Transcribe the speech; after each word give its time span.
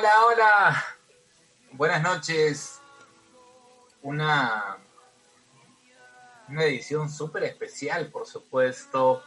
Hola, 0.00 0.12
hola. 0.26 0.84
Buenas 1.72 2.02
noches. 2.02 2.80
Una, 4.00 4.78
una 6.48 6.64
edición 6.64 7.10
súper 7.10 7.44
especial, 7.44 8.06
por 8.06 8.26
supuesto, 8.26 9.22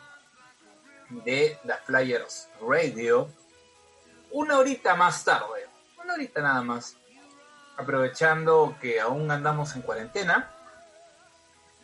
de 1.12 1.60
The 1.64 1.74
Flyers 1.86 2.50
Radio. 2.60 3.30
Una 4.32 4.58
horita 4.58 4.96
más 4.96 5.24
tarde, 5.24 5.70
una 6.04 6.16
horita 6.16 6.42
nada 6.42 6.64
más. 6.64 6.98
Aprovechando 7.78 8.76
que 8.82 9.00
aún 9.00 9.30
andamos 9.30 9.76
en 9.76 9.84
cuarentena, 9.84 10.52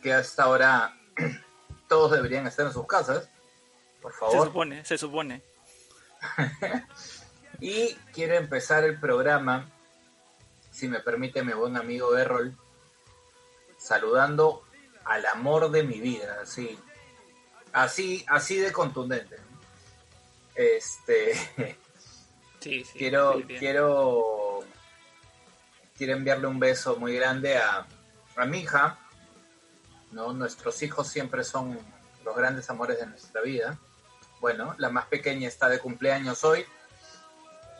que 0.02 0.12
hasta 0.12 0.42
ahora 0.42 0.98
todos 1.88 2.10
deberían 2.10 2.48
estar 2.48 2.66
en 2.66 2.72
sus 2.72 2.88
casas. 2.88 3.30
Por 4.02 4.12
favor. 4.14 4.36
Se 4.36 4.44
supone, 4.46 4.84
se 4.84 4.98
supone. 4.98 5.42
Y 7.60 7.94
quiero 8.14 8.36
empezar 8.36 8.84
el 8.84 8.98
programa, 8.98 9.68
si 10.70 10.88
me 10.88 11.00
permite 11.00 11.44
mi 11.44 11.52
buen 11.52 11.76
amigo 11.76 12.16
Errol, 12.16 12.56
saludando 13.76 14.62
al 15.04 15.26
amor 15.26 15.70
de 15.70 15.82
mi 15.82 16.00
vida, 16.00 16.38
así, 16.42 16.78
así, 17.72 18.24
así 18.28 18.56
de 18.56 18.72
contundente. 18.72 19.36
Este, 20.54 21.34
sí, 22.60 22.82
sí, 22.84 22.98
quiero, 22.98 23.42
quiero, 23.58 24.60
quiero 25.98 26.12
enviarle 26.14 26.46
un 26.46 26.58
beso 26.58 26.96
muy 26.96 27.14
grande 27.14 27.58
a, 27.58 27.86
a 28.36 28.46
mi 28.46 28.60
hija. 28.60 28.98
¿no? 30.12 30.32
Nuestros 30.32 30.82
hijos 30.82 31.08
siempre 31.08 31.44
son 31.44 31.78
los 32.24 32.34
grandes 32.34 32.70
amores 32.70 32.98
de 32.98 33.06
nuestra 33.06 33.42
vida. 33.42 33.78
Bueno, 34.40 34.74
la 34.78 34.88
más 34.88 35.04
pequeña 35.06 35.46
está 35.46 35.68
de 35.68 35.78
cumpleaños 35.78 36.42
hoy 36.42 36.64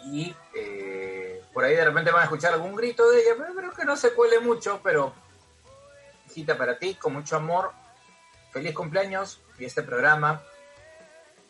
y 0.05 0.35
eh, 0.55 1.43
por 1.53 1.65
ahí 1.65 1.75
de 1.75 1.85
repente 1.85 2.11
van 2.11 2.23
a 2.23 2.25
escuchar 2.25 2.55
algún 2.55 2.75
grito 2.75 3.09
de 3.11 3.21
ella, 3.21 3.33
pero, 3.55 3.73
que 3.73 3.85
no 3.85 3.97
se 3.97 4.13
cuele 4.13 4.41
mucho, 4.41 4.81
pero 4.83 5.13
hijita 6.29 6.57
para 6.57 6.79
ti, 6.79 6.95
con 6.95 7.13
mucho 7.13 7.37
amor, 7.37 7.73
feliz 8.53 8.75
cumpleaños 8.75 9.41
y 9.59 9.65
este 9.65 9.83
programa. 9.83 10.43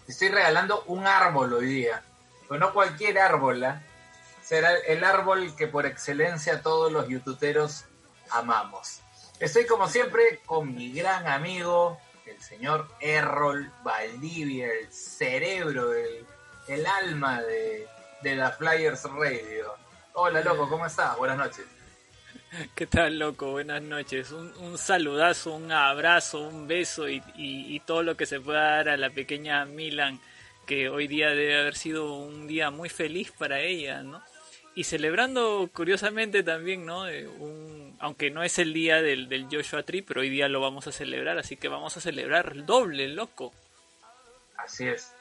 Te 0.07 0.13
estoy 0.13 0.29
regalando 0.29 0.85
un 0.87 1.07
árbol 1.07 1.53
hoy 1.53 1.67
día, 1.67 2.03
pero 2.49 2.59
no 2.59 2.73
cualquier 2.73 3.19
árbol, 3.19 3.63
¿eh? 3.63 3.75
será 4.43 4.75
el 4.75 5.05
árbol 5.05 5.55
que 5.55 5.69
por 5.69 5.87
excelencia 5.87 6.63
todos 6.63 6.91
los 6.91 7.09
youtuberos 7.09 7.85
amamos. 8.31 9.01
Estoy 9.39 9.67
como 9.67 9.89
siempre 9.89 10.41
con 10.45 10.75
mi 10.75 10.93
gran 10.93 11.27
amigo, 11.29 11.99
el 12.27 12.41
señor 12.43 12.89
Errol 13.01 13.73
Valdivia, 13.83 14.73
el 14.73 14.93
cerebro, 14.93 15.93
el, 15.95 16.27
el 16.69 16.87
alma 16.87 17.41
de, 17.43 17.89
de 18.23 18.37
la 18.37 18.51
Flyers 18.51 19.05
Radio. 19.05 19.75
Hola, 20.15 20.41
loco, 20.43 20.69
¿cómo 20.69 20.87
estás? 20.87 21.17
Buenas 21.17 21.39
noches. 21.39 21.67
¿Qué 22.75 22.87
tal, 22.87 23.19
loco? 23.19 23.53
Buenas 23.53 23.81
noches. 23.83 24.33
Un, 24.33 24.53
un 24.59 24.77
saludazo, 24.77 25.55
un 25.55 25.71
abrazo, 25.71 26.41
un 26.41 26.67
beso 26.67 27.09
y, 27.09 27.23
y, 27.37 27.79
todo 27.81 28.03
lo 28.03 28.17
que 28.17 28.27
se 28.27 28.41
pueda 28.41 28.77
dar 28.77 28.89
a 28.89 28.97
la 28.97 29.11
pequeña 29.11 29.65
Milan, 29.65 30.21
que 30.67 30.89
hoy 30.89 31.07
día 31.07 31.31
debe 31.31 31.61
haber 31.61 31.77
sido 31.77 32.15
un 32.15 32.49
día 32.49 32.71
muy 32.71 32.89
feliz 32.89 33.33
para 33.33 33.61
ella, 33.61 34.03
¿no? 34.03 34.21
Y 34.75 34.85
celebrando, 34.85 35.69
curiosamente, 35.73 36.43
también, 36.43 36.85
¿no? 36.85 37.03
Un, 37.03 37.97
aunque 38.01 38.31
no 38.31 38.43
es 38.43 38.59
el 38.59 38.73
día 38.73 39.01
del, 39.01 39.29
del 39.29 39.47
Joshua 39.51 39.85
Tree, 39.85 40.03
pero 40.03 40.21
hoy 40.21 40.31
día 40.31 40.49
lo 40.49 40.61
vamos 40.61 40.87
a 40.87 40.93
celebrar, 40.93 41.39
así 41.39 41.57
que 41.57 41.69
vamos 41.69 41.97
a 41.97 42.01
celebrar 42.01 42.65
doble, 42.67 43.09
loco. 43.09 43.53
Así 44.57 44.89
es. 44.89 45.13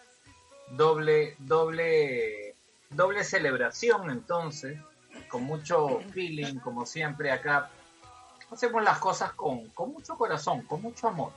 Doble, 0.71 1.35
doble 1.39 2.55
doble 2.89 3.23
celebración 3.23 4.09
entonces, 4.09 4.79
con 5.27 5.43
mucho 5.43 6.01
feeling, 6.13 6.59
como 6.59 6.85
siempre 6.85 7.31
acá. 7.31 7.69
Hacemos 8.51 8.83
las 8.83 8.97
cosas 8.97 9.33
con, 9.33 9.67
con 9.69 9.93
mucho 9.93 10.17
corazón, 10.17 10.63
con 10.63 10.81
mucho 10.81 11.07
amor. 11.07 11.31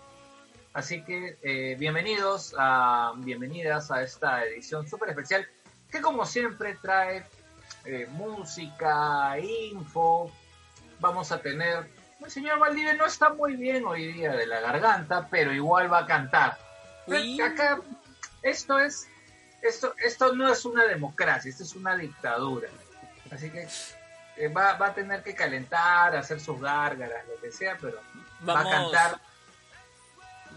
Así 0.72 1.04
que 1.04 1.38
eh, 1.42 1.76
bienvenidos 1.78 2.54
a, 2.58 3.12
bienvenidas 3.18 3.90
a 3.90 4.02
esta 4.02 4.44
edición 4.46 4.88
súper 4.88 5.10
especial 5.10 5.46
que 5.90 6.00
como 6.00 6.24
siempre 6.24 6.78
trae 6.80 7.26
eh, 7.84 8.06
música, 8.12 9.38
info. 9.38 10.32
Vamos 11.00 11.30
a 11.32 11.42
tener... 11.42 11.86
El 12.24 12.30
señor 12.30 12.58
Valdivia 12.60 12.94
no 12.94 13.04
está 13.04 13.34
muy 13.34 13.56
bien 13.56 13.84
hoy 13.84 14.12
día 14.12 14.32
de 14.32 14.46
la 14.46 14.60
garganta, 14.60 15.28
pero 15.28 15.52
igual 15.52 15.92
va 15.92 15.98
a 15.98 16.06
cantar. 16.06 16.56
Acá 17.44 17.80
esto 18.42 18.78
es 18.78 19.08
esto, 19.62 19.94
esto 19.98 20.34
no 20.34 20.52
es 20.52 20.64
una 20.64 20.84
democracia, 20.84 21.48
esto 21.48 21.62
es 21.62 21.74
una 21.74 21.96
dictadura. 21.96 22.68
Así 23.30 23.48
que 23.50 23.66
eh, 24.36 24.48
va, 24.48 24.74
va, 24.74 24.88
a 24.88 24.94
tener 24.94 25.22
que 25.22 25.34
calentar, 25.34 26.14
hacer 26.16 26.40
sus 26.40 26.60
gárgaras, 26.60 27.26
lo 27.28 27.40
que 27.40 27.52
sea, 27.52 27.78
pero 27.80 27.98
va 28.46 28.60
a 28.60 28.64
cantar. 28.64 29.20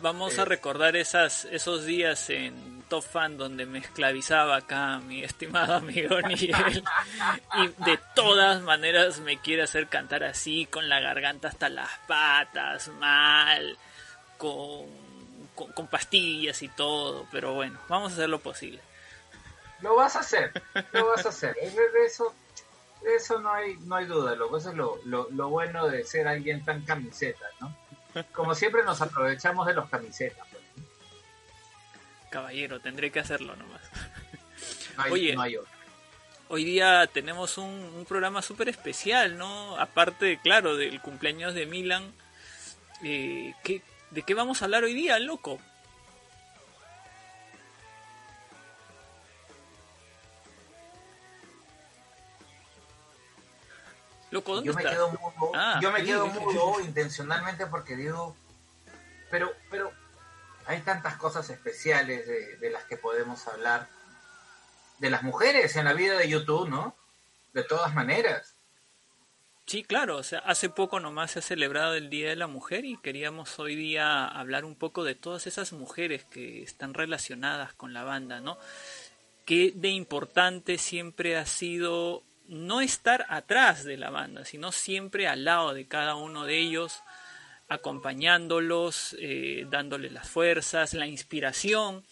Vamos 0.02 0.38
a 0.38 0.42
eh, 0.42 0.46
recordar 0.46 0.96
esas, 0.96 1.46
esos 1.46 1.86
días 1.86 2.30
en 2.30 2.84
Top 2.90 3.04
Fan 3.04 3.38
donde 3.38 3.66
me 3.66 3.80
esclavizaba 3.80 4.58
acá 4.58 5.00
mi 5.00 5.24
estimado 5.24 5.76
amigo 5.76 6.20
Nigel 6.22 6.84
y 7.56 7.68
de 7.84 8.00
todas 8.14 8.62
maneras 8.62 9.20
me 9.20 9.38
quiere 9.38 9.64
hacer 9.64 9.88
cantar 9.88 10.24
así, 10.24 10.66
con 10.66 10.90
la 10.90 11.00
garganta 11.00 11.48
hasta 11.48 11.70
las 11.70 11.90
patas, 12.08 12.90
mal, 13.00 13.78
con, 14.38 14.88
con, 15.54 15.72
con 15.72 15.88
pastillas 15.88 16.62
y 16.62 16.68
todo, 16.70 17.28
pero 17.32 17.54
bueno, 17.54 17.80
vamos 17.88 18.12
a 18.12 18.16
hacer 18.16 18.30
lo 18.30 18.40
posible. 18.40 18.82
Lo 19.86 19.96
vas 19.96 20.16
a 20.16 20.22
hacer, 20.22 20.52
lo 20.94 21.06
vas 21.10 21.28
a 21.28 21.30
hacer. 21.30 21.54
De 21.54 22.06
eso, 22.08 22.34
eso 23.16 23.40
no 23.40 23.54
hay, 23.54 23.78
no 23.82 23.96
hay 23.96 24.06
duda. 24.06 24.36
Lo, 24.36 24.58
eso 24.58 24.72
es 24.72 24.76
lo, 24.76 25.00
lo, 25.06 25.50
bueno 25.50 25.88
de 25.88 26.04
ser 26.04 26.28
alguien 26.28 26.66
tan 26.66 26.82
camiseta, 26.82 27.46
¿no? 27.60 27.78
Como 28.34 28.56
siempre 28.56 28.84
nos 28.84 29.00
aprovechamos 29.04 29.68
de 29.68 29.76
los 29.76 29.88
camisetas. 29.88 30.44
Pues, 30.50 30.64
Caballero, 32.32 32.80
tendré 32.80 33.12
que 33.12 33.20
hacerlo 33.20 33.56
nomás. 33.56 33.82
Oye, 35.12 35.36
hoy 36.48 36.66
día 36.66 37.06
tenemos 37.06 37.60
un, 37.60 37.70
un 37.70 38.06
programa 38.06 38.42
súper 38.42 38.70
especial, 38.70 39.38
¿no? 39.38 39.78
Aparte, 39.78 40.40
claro, 40.42 40.78
del 40.78 41.00
cumpleaños 41.00 41.54
de 41.54 41.68
Milan. 41.68 42.12
Eh, 43.04 43.54
¿qué, 43.64 43.84
¿De 44.10 44.24
qué 44.24 44.34
vamos 44.34 44.64
a 44.64 44.66
hablar 44.66 44.84
hoy 44.84 44.96
día, 44.96 45.20
loco? 45.20 45.60
Yo 54.64 54.74
me 54.74 54.84
quedo 54.84 55.10
mudo, 55.10 55.52
ah, 55.56 55.80
yo 55.82 55.92
me 55.92 56.04
quedo 56.04 56.28
mudo 56.28 56.80
intencionalmente 56.82 57.66
porque 57.68 57.96
digo, 57.96 58.36
pero, 59.30 59.52
pero 59.70 59.92
hay 60.66 60.82
tantas 60.82 61.18
cosas 61.18 61.50
especiales 61.50 62.28
de, 62.28 62.70
las 62.70 62.86
que 62.86 62.98
podemos 62.98 63.48
hablar. 63.48 63.88
De 65.00 65.10
las 65.10 65.24
mujeres 65.24 65.76
en 65.76 65.86
la 65.86 65.94
vida 65.94 66.18
de 66.18 66.30
YouTube, 66.30 66.70
¿no? 66.70 66.96
De 67.54 67.64
todas 67.64 67.94
maneras. 67.94 68.56
Sí, 69.66 69.84
claro, 69.84 70.18
o 70.18 70.24
sea, 70.24 70.40
hace 70.40 70.70
poco 70.70 71.00
nomás 71.00 71.32
se 71.32 71.40
ha 71.40 71.42
celebrado 71.42 71.96
el 71.96 72.10
Día 72.10 72.30
de 72.30 72.36
la 72.36 72.48
Mujer 72.48 72.86
y 72.86 72.98
queríamos 72.98 73.60
hoy 73.60 73.76
día 73.76 74.26
hablar 74.26 74.64
un 74.64 74.76
poco 74.76 75.04
de 75.04 75.16
todas 75.16 75.48
esas 75.48 75.74
mujeres 75.74 76.24
que 76.24 76.64
están 76.64 76.94
relacionadas 76.94 77.74
con 77.74 77.94
la 77.94 78.04
banda, 78.04 78.40
¿no? 78.40 78.58
Que 79.44 79.74
de 79.76 79.90
importante 79.90 80.78
siempre 80.78 81.36
ha 81.36 81.46
sido 81.46 82.24
no 82.48 82.82
estar 82.82 83.26
atrás 83.30 83.84
de 83.84 83.98
la 83.98 84.10
banda, 84.10 84.46
sino 84.46 84.72
siempre 84.72 85.28
al 85.28 85.46
lado 85.46 85.74
de 85.74 85.88
cada 85.88 86.16
uno 86.16 86.46
de 86.46 86.58
ellos, 86.58 87.02
acompañándolos, 87.68 89.16
eh, 89.20 89.66
dándoles 89.70 90.12
las 90.12 90.30
fuerzas, 90.30 90.94
la 90.94 91.08
inspiración. 91.08 92.06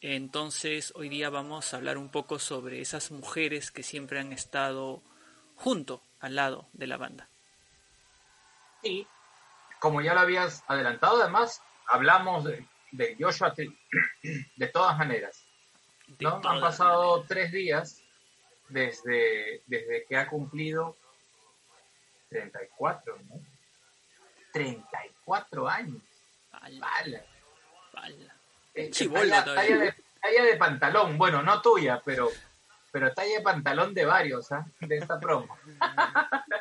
Entonces 0.00 0.92
hoy 0.96 1.08
día 1.08 1.30
vamos 1.30 1.72
a 1.72 1.76
hablar 1.76 1.98
un 1.98 2.10
poco 2.10 2.38
sobre 2.38 2.80
esas 2.80 3.10
mujeres 3.10 3.70
que 3.70 3.82
siempre 3.82 4.18
han 4.18 4.32
estado 4.32 5.02
junto, 5.56 6.02
al 6.20 6.34
lado 6.34 6.68
de 6.72 6.86
la 6.86 6.96
banda. 6.96 7.28
Y 8.82 9.06
como 9.78 10.00
ya 10.00 10.14
lo 10.14 10.20
habías 10.20 10.64
adelantado, 10.66 11.22
además 11.22 11.62
hablamos 11.86 12.44
de, 12.44 12.66
Joshua 13.18 13.54
de 14.56 14.66
todas 14.68 14.98
maneras. 14.98 15.44
¿no? 16.18 16.40
Han 16.44 16.60
pasado 16.60 17.24
tres 17.28 17.52
días 17.52 18.02
desde, 18.70 19.62
desde 19.66 20.04
que 20.04 20.16
ha 20.16 20.28
cumplido 20.28 20.96
34, 22.30 23.18
¿no? 23.28 23.40
34 24.52 25.68
años. 25.68 26.02
Vale. 26.50 27.24
Vale. 27.92 28.28
Eh, 28.74 28.90
talla, 28.90 29.42
de, 29.42 29.94
talla, 30.20 30.44
de, 30.44 30.56
pantalón, 30.56 31.18
bueno, 31.18 31.42
no 31.42 31.60
tuya, 31.60 32.00
pero, 32.04 32.30
pero 32.92 33.12
talla 33.12 33.34
de 33.38 33.42
pantalón 33.42 33.92
de 33.92 34.04
varios, 34.04 34.50
¿ah? 34.52 34.64
De 34.80 34.96
esta 34.96 35.18
promo. 35.18 35.58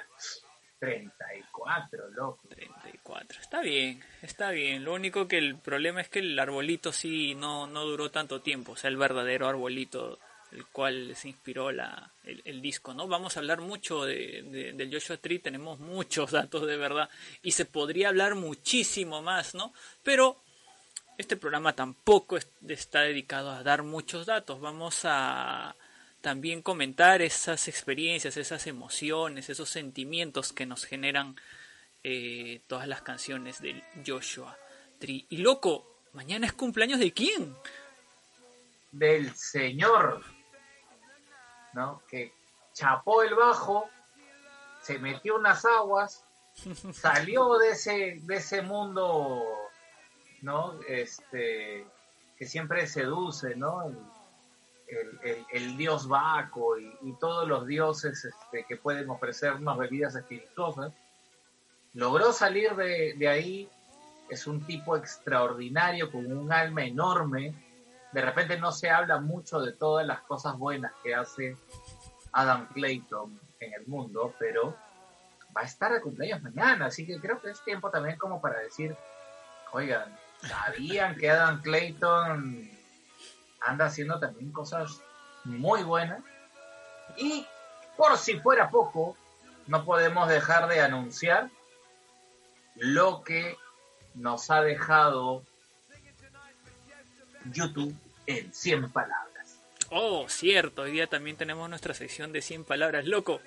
34, 0.79 2.09
loco. 2.11 2.47
34, 2.47 3.41
está 3.41 3.61
bien, 3.61 4.01
está 4.21 4.49
bien. 4.51 4.85
Lo 4.85 4.93
único 4.93 5.27
que 5.27 5.37
el 5.37 5.57
problema 5.57 6.01
es 6.01 6.07
que 6.07 6.19
el 6.19 6.39
arbolito 6.39 6.93
sí 6.93 7.35
no, 7.35 7.67
no 7.67 7.83
duró 7.83 8.11
tanto 8.11 8.41
tiempo, 8.41 8.71
o 8.71 8.75
sea, 8.77 8.89
el 8.89 8.97
verdadero 8.97 9.47
arbolito 9.47 10.19
el 10.51 10.65
cual 10.67 11.15
se 11.15 11.29
inspiró 11.29 11.71
la, 11.71 12.11
el, 12.23 12.61
disco, 12.61 12.93
¿no? 12.93 13.07
Vamos 13.07 13.35
a 13.35 13.39
hablar 13.39 13.61
mucho 13.61 14.05
de, 14.05 14.73
del 14.75 14.91
Joshua 14.91 15.17
Tree, 15.17 15.39
tenemos 15.39 15.79
muchos 15.79 16.31
datos 16.31 16.65
de 16.65 16.77
verdad 16.77 17.09
y 17.43 17.51
se 17.51 17.65
podría 17.65 18.09
hablar 18.09 18.35
muchísimo 18.35 19.21
más, 19.21 19.53
¿no? 19.53 19.73
Pero 20.03 20.41
este 21.17 21.37
programa 21.37 21.75
tampoco 21.75 22.37
está 22.67 23.01
dedicado 23.01 23.51
a 23.51 23.63
dar 23.63 23.83
muchos 23.83 24.25
datos, 24.25 24.59
vamos 24.59 25.01
a 25.03 25.75
también 26.21 26.61
comentar 26.61 27.21
esas 27.21 27.67
experiencias, 27.67 28.35
esas 28.37 28.67
emociones, 28.67 29.49
esos 29.49 29.69
sentimientos 29.69 30.51
que 30.51 30.65
nos 30.65 30.85
generan 30.85 31.35
eh, 32.03 32.61
todas 32.67 32.87
las 32.87 33.01
canciones 33.01 33.61
del 33.61 33.83
Joshua 34.05 34.57
Tree. 34.97 35.25
Y 35.29 35.37
loco, 35.37 36.01
mañana 36.13 36.45
es 36.45 36.53
cumpleaños 36.53 36.99
de 36.99 37.13
quién? 37.13 37.55
Del 38.91 39.33
señor 39.35 40.23
¿no? 41.73 42.01
Que 42.07 42.33
chapó 42.73 43.23
el 43.23 43.35
bajo, 43.35 43.89
se 44.81 44.99
metió 44.99 45.35
unas 45.35 45.65
aguas, 45.65 46.23
salió 46.93 47.57
de 47.57 47.69
ese, 47.69 48.19
de 48.21 48.35
ese 48.35 48.61
mundo, 48.61 49.43
¿no? 50.41 50.79
Este, 50.87 51.85
que 52.37 52.45
siempre 52.45 52.87
seduce, 52.87 53.55
¿no? 53.55 53.91
El, 55.51 55.77
dios 55.77 56.07
Baco 56.07 56.79
y, 56.79 57.13
todos 57.19 57.47
los 57.47 57.67
dioses 57.67 58.25
este, 58.25 58.65
que 58.67 58.75
pueden 58.75 59.09
ofrecernos 59.09 59.77
bebidas 59.77 60.15
espirituosas. 60.15 60.91
Logró 61.93 62.33
salir 62.33 62.75
de, 62.75 63.13
de 63.13 63.27
ahí, 63.27 63.69
es 64.29 64.47
un 64.47 64.65
tipo 64.65 64.97
extraordinario, 64.97 66.11
con 66.11 66.31
un 66.31 66.51
alma 66.51 66.83
enorme, 66.83 67.53
de 68.11 68.21
repente 68.21 68.57
no 68.57 68.71
se 68.71 68.89
habla 68.89 69.19
mucho 69.19 69.59
de 69.59 69.73
todas 69.73 70.05
las 70.05 70.21
cosas 70.21 70.57
buenas 70.57 70.91
que 71.03 71.13
hace 71.13 71.57
Adam 72.31 72.67
Clayton 72.73 73.39
en 73.59 73.73
el 73.73 73.87
mundo, 73.87 74.33
pero 74.39 74.75
va 75.55 75.61
a 75.61 75.65
estar 75.65 75.91
de 75.91 76.01
cumpleaños 76.01 76.41
mañana, 76.41 76.87
así 76.87 77.05
que 77.05 77.19
creo 77.19 77.39
que 77.39 77.51
es 77.51 77.63
tiempo 77.63 77.89
también 77.89 78.17
como 78.17 78.41
para 78.41 78.59
decir, 78.59 78.95
oigan, 79.71 80.17
¿sabían 80.41 81.15
que 81.15 81.29
Adam 81.29 81.61
Clayton 81.61 82.69
anda 83.61 83.85
haciendo 83.85 84.19
también 84.19 84.51
cosas 84.51 85.01
muy 85.43 85.83
buenas? 85.83 86.23
Y 87.17 87.45
por 87.97 88.17
si 88.17 88.39
fuera 88.39 88.69
poco, 88.69 89.17
no 89.67 89.85
podemos 89.85 90.29
dejar 90.29 90.67
de 90.67 90.81
anunciar 90.81 91.49
lo 92.75 93.23
que 93.23 93.57
nos 94.15 94.49
ha 94.49 94.61
dejado 94.61 95.43
YouTube 97.53 97.95
en 98.25 98.53
100 98.53 98.91
palabras. 98.91 99.59
Oh, 99.89 100.27
cierto, 100.29 100.83
hoy 100.83 100.91
día 100.91 101.07
también 101.07 101.35
tenemos 101.35 101.69
nuestra 101.69 101.93
sección 101.93 102.31
de 102.31 102.41
100 102.41 102.63
palabras. 102.63 103.05
Loco, 103.05 103.41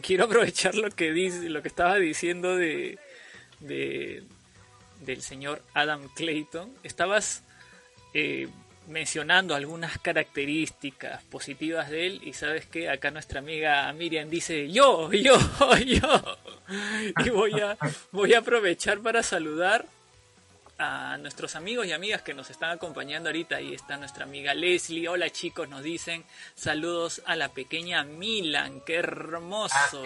quiero 0.00 0.24
aprovechar 0.24 0.74
lo 0.74 0.90
que 0.90 1.12
dice, 1.12 1.48
lo 1.48 1.62
que 1.62 1.68
estaba 1.68 1.96
diciendo 1.96 2.56
de, 2.56 2.98
de 3.60 4.24
del 5.00 5.22
señor 5.22 5.62
Adam 5.74 6.08
Clayton. 6.14 6.72
Estabas 6.82 7.42
eh, 8.14 8.48
mencionando 8.88 9.54
algunas 9.54 9.98
características 9.98 11.22
positivas 11.24 11.90
de 11.90 12.06
él 12.06 12.20
y 12.24 12.32
sabes 12.32 12.66
que 12.66 12.88
acá 12.88 13.10
nuestra 13.10 13.40
amiga 13.40 13.92
Miriam 13.92 14.28
dice 14.28 14.70
yo, 14.70 15.12
yo, 15.12 15.38
yo. 15.86 16.38
Y 17.24 17.30
voy 17.30 17.60
a, 17.60 17.76
voy 18.10 18.34
a 18.34 18.38
aprovechar 18.38 19.00
para 19.00 19.22
saludar 19.22 19.86
a 20.82 21.16
nuestros 21.18 21.54
amigos 21.54 21.86
y 21.86 21.92
amigas 21.92 22.22
que 22.22 22.34
nos 22.34 22.50
están 22.50 22.70
acompañando 22.70 23.28
ahorita. 23.28 23.56
Ahí 23.56 23.72
está 23.72 23.96
nuestra 23.96 24.24
amiga 24.24 24.52
Leslie. 24.52 25.08
Hola 25.08 25.30
chicos, 25.30 25.68
nos 25.68 25.82
dicen 25.82 26.24
saludos 26.54 27.22
a 27.24 27.36
la 27.36 27.50
pequeña 27.50 28.02
Milan. 28.02 28.80
Qué 28.84 28.96
hermoso. 28.96 30.04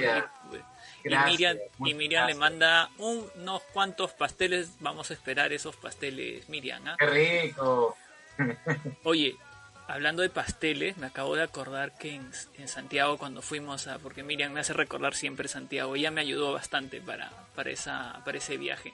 Y, 1.04 1.08
Miriam, 1.08 1.56
y 1.84 1.94
Miriam 1.94 2.26
le 2.26 2.34
manda 2.34 2.90
unos 2.98 3.62
cuantos 3.72 4.12
pasteles. 4.12 4.68
Vamos 4.80 5.10
a 5.10 5.14
esperar 5.14 5.52
esos 5.52 5.76
pasteles, 5.76 6.48
Miriam. 6.48 6.86
¿ah? 6.86 6.96
Qué 6.98 7.06
rico. 7.06 7.96
Oye, 9.04 9.36
hablando 9.88 10.20
de 10.20 10.28
pasteles, 10.28 10.98
me 10.98 11.06
acabo 11.06 11.36
de 11.36 11.42
acordar 11.42 11.96
que 11.96 12.16
en, 12.16 12.30
en, 12.58 12.68
Santiago 12.68 13.16
cuando 13.16 13.40
fuimos 13.40 13.86
a, 13.86 13.98
porque 13.98 14.22
Miriam 14.22 14.52
me 14.52 14.60
hace 14.60 14.74
recordar 14.74 15.14
siempre 15.14 15.48
Santiago, 15.48 15.96
ella 15.96 16.10
me 16.10 16.20
ayudó 16.20 16.52
bastante 16.52 17.00
para, 17.00 17.30
para, 17.54 17.70
esa, 17.70 18.20
para 18.24 18.36
ese 18.36 18.58
viaje 18.58 18.92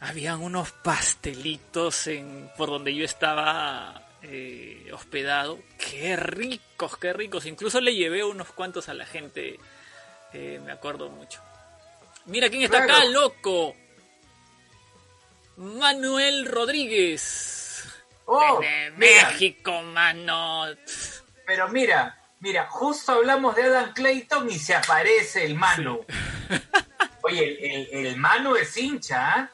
habían 0.00 0.42
unos 0.42 0.72
pastelitos 0.72 2.06
en, 2.06 2.50
por 2.56 2.68
donde 2.68 2.94
yo 2.94 3.04
estaba 3.04 4.02
eh, 4.22 4.90
hospedado. 4.92 5.58
Qué 5.78 6.16
ricos, 6.16 6.96
qué 6.96 7.12
ricos. 7.12 7.46
Incluso 7.46 7.80
le 7.80 7.94
llevé 7.94 8.24
unos 8.24 8.52
cuantos 8.52 8.88
a 8.88 8.94
la 8.94 9.06
gente. 9.06 9.58
Eh, 10.32 10.60
me 10.64 10.72
acuerdo 10.72 11.08
mucho. 11.08 11.40
Mira 12.26 12.50
quién 12.50 12.62
está 12.62 12.84
acá, 12.84 13.04
loco. 13.04 13.76
Manuel 15.56 16.46
Rodríguez. 16.46 17.84
Oh, 18.26 18.60
de 18.60 18.90
México, 18.96 19.82
mano. 19.82 20.64
Pero 21.46 21.68
mira, 21.68 22.18
mira, 22.40 22.66
justo 22.66 23.12
hablamos 23.12 23.54
de 23.54 23.62
Adam 23.62 23.92
Clayton 23.94 24.50
y 24.50 24.58
se 24.58 24.74
aparece 24.74 25.44
el 25.44 25.54
Manu. 25.54 26.04
Oye, 27.22 27.86
el, 27.92 28.06
el, 28.06 28.16
Manu 28.16 28.56
es 28.56 28.76
hincha, 28.76 29.32
¿ah? 29.32 29.50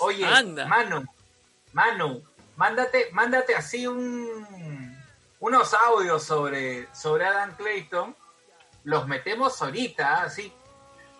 Oye, 0.00 0.26
Manu, 0.66 1.04
Manu, 1.72 2.22
mándate, 2.56 3.10
mándate 3.12 3.54
así 3.54 3.86
un, 3.86 4.96
unos 5.38 5.74
audios 5.74 6.22
sobre, 6.22 6.92
sobre 6.94 7.26
Adam 7.26 7.54
Clayton. 7.56 8.16
Los 8.84 9.06
metemos 9.06 9.60
ahorita, 9.60 10.22
así. 10.22 10.52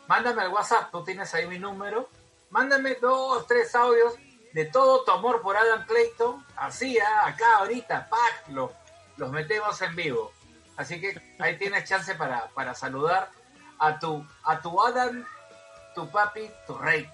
Mándame 0.08 0.42
al 0.42 0.48
WhatsApp, 0.48 0.90
tú 0.90 1.04
tienes 1.04 1.32
ahí 1.34 1.46
mi 1.46 1.58
número. 1.58 2.08
Mándame 2.50 2.96
dos, 2.96 3.46
tres 3.46 3.74
audios 3.74 4.14
de 4.52 4.64
todo 4.64 5.04
tu 5.04 5.12
amor 5.12 5.40
por 5.42 5.56
Adam 5.56 5.86
Clayton. 5.86 6.44
Así, 6.56 6.98
ah, 6.98 7.26
acá, 7.26 7.58
ahorita, 7.58 8.08
pack, 8.08 8.48
los 9.16 9.30
metemos 9.30 9.80
en 9.82 9.94
vivo. 9.94 10.32
Así 10.76 11.00
que 11.00 11.20
ahí 11.38 11.58
tienes 11.58 11.88
chance 11.88 12.14
para, 12.14 12.48
para 12.48 12.74
saludar 12.74 13.30
a 13.78 13.98
tu, 13.98 14.26
a 14.44 14.60
tu 14.60 14.80
Adam, 14.80 15.24
tu 15.94 16.10
papi, 16.10 16.50
tu 16.66 16.76
rey. 16.78 17.10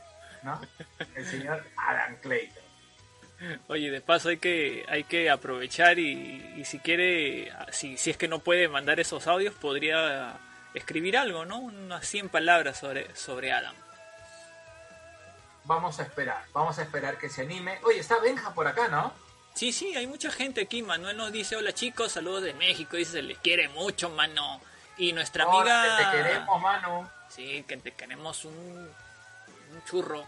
El 1.14 1.26
señor 1.26 1.64
Adam 1.76 2.16
Clayton. 2.22 2.66
Oye, 3.68 3.90
de 3.90 4.00
paso 4.00 4.30
hay 4.30 4.38
que, 4.38 4.84
hay 4.88 5.04
que 5.04 5.28
aprovechar 5.28 5.98
y, 5.98 6.64
si 6.64 6.78
quiere, 6.78 7.52
si, 7.70 7.98
si 7.98 8.10
es 8.10 8.16
que 8.16 8.28
no 8.28 8.38
puede 8.38 8.68
mandar 8.68 8.98
esos 8.98 9.26
audios, 9.26 9.54
podría 9.54 10.38
escribir 10.72 11.16
algo, 11.18 11.44
¿no? 11.44 11.58
Unas 11.58 12.06
100 12.06 12.30
palabras 12.30 12.78
sobre, 12.78 13.14
sobre 13.14 13.52
Adam. 13.52 13.74
Vamos 15.64 15.98
a 15.98 16.04
esperar, 16.04 16.44
vamos 16.52 16.78
a 16.78 16.82
esperar 16.82 17.18
que 17.18 17.28
se 17.28 17.42
anime. 17.42 17.78
Oye, 17.82 17.98
está 17.98 18.18
Benja 18.20 18.54
por 18.54 18.66
acá, 18.68 18.88
¿no? 18.88 19.12
Sí, 19.54 19.72
sí, 19.72 19.96
hay 19.96 20.06
mucha 20.06 20.30
gente 20.30 20.60
aquí. 20.60 20.82
Manuel 20.82 21.16
nos 21.16 21.32
dice, 21.32 21.56
hola 21.56 21.72
chicos, 21.72 22.12
saludos 22.12 22.42
de 22.42 22.54
México. 22.54 22.96
Dice, 22.96 23.12
se 23.12 23.22
les 23.22 23.38
quiere 23.38 23.68
mucho, 23.70 24.10
mano. 24.10 24.60
Y 24.96 25.12
nuestra 25.12 25.44
amiga... 25.44 25.96
te 25.96 26.16
queremos, 26.16 26.60
mano. 26.60 27.10
Sí, 27.28 27.64
que 27.66 27.76
te 27.78 27.92
queremos 27.92 28.44
un, 28.44 28.88
un 29.76 29.84
churro. 29.84 30.24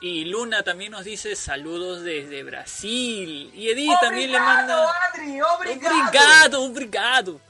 Y 0.00 0.24
Luna 0.24 0.62
también 0.64 0.90
nos 0.92 1.04
dice 1.04 1.36
saludos 1.36 2.02
desde 2.02 2.42
Brasil. 2.42 3.50
Y 3.54 3.68
Edith 3.68 3.92
también 4.00 4.32
le 4.32 4.40
manda. 4.40 4.88
Adri, 5.12 5.40
obrigado. 5.40 6.08
Obrigado, 6.08 6.62
obrigado. 6.64 7.40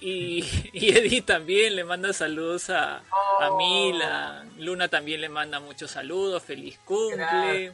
Y, 0.00 0.44
y 0.74 0.90
Eddie 0.96 1.22
también 1.22 1.76
le 1.76 1.84
manda 1.84 2.12
saludos 2.12 2.68
a, 2.68 2.96
a 2.98 3.02
Oh. 3.50 3.56
Mila. 3.56 4.44
Luna 4.58 4.88
también 4.88 5.20
le 5.22 5.30
manda 5.30 5.60
muchos 5.60 5.92
saludos. 5.92 6.42
Feliz 6.42 6.78
cumple. 6.84 7.72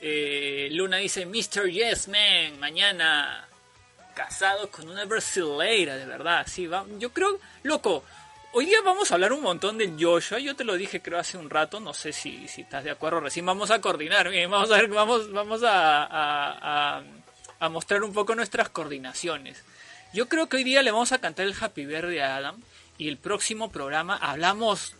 Eh, 0.00 0.68
Luna 0.72 0.96
dice, 0.96 1.26
Mr. 1.26 1.68
Yes 1.70 2.08
Man, 2.08 2.58
mañana 2.58 3.46
casado 4.14 4.70
con 4.70 4.88
una 4.88 5.04
brasileira, 5.04 5.96
de 5.96 6.06
verdad. 6.06 6.46
Sí, 6.48 6.66
va. 6.66 6.84
Yo 6.98 7.10
creo, 7.12 7.38
loco, 7.62 8.02
hoy 8.52 8.66
día 8.66 8.78
vamos 8.84 9.10
a 9.10 9.14
hablar 9.14 9.32
un 9.32 9.42
montón 9.42 9.78
del 9.78 9.96
Joshua. 10.02 10.38
Yo 10.38 10.56
te 10.56 10.64
lo 10.64 10.74
dije 10.74 11.00
creo 11.02 11.18
hace 11.18 11.36
un 11.38 11.50
rato, 11.50 11.80
no 11.80 11.94
sé 11.94 12.12
si, 12.12 12.46
si 12.48 12.62
estás 12.62 12.84
de 12.84 12.90
acuerdo. 12.90 13.20
Recién 13.20 13.46
vamos 13.46 13.70
a 13.70 13.80
coordinar, 13.80 14.28
bien, 14.28 14.50
vamos 14.50 14.70
a 14.70 14.76
ver, 14.76 14.88
vamos, 14.88 15.30
vamos 15.32 15.62
a, 15.62 16.04
a, 16.04 16.98
a- 16.98 17.04
a 17.62 17.68
mostrar 17.68 18.02
un 18.02 18.12
poco 18.14 18.34
nuestras 18.34 18.70
coordinaciones. 18.70 19.62
Yo 20.14 20.28
creo 20.28 20.48
que 20.48 20.56
hoy 20.56 20.64
día 20.64 20.82
le 20.82 20.90
vamos 20.90 21.12
a 21.12 21.18
cantar 21.20 21.44
el 21.46 21.54
Happy 21.60 21.84
Birthday 21.84 22.18
a 22.20 22.36
Adam 22.36 22.62
y 22.96 23.08
el 23.08 23.18
próximo 23.18 23.70
programa 23.70 24.16
hablamos 24.16 24.96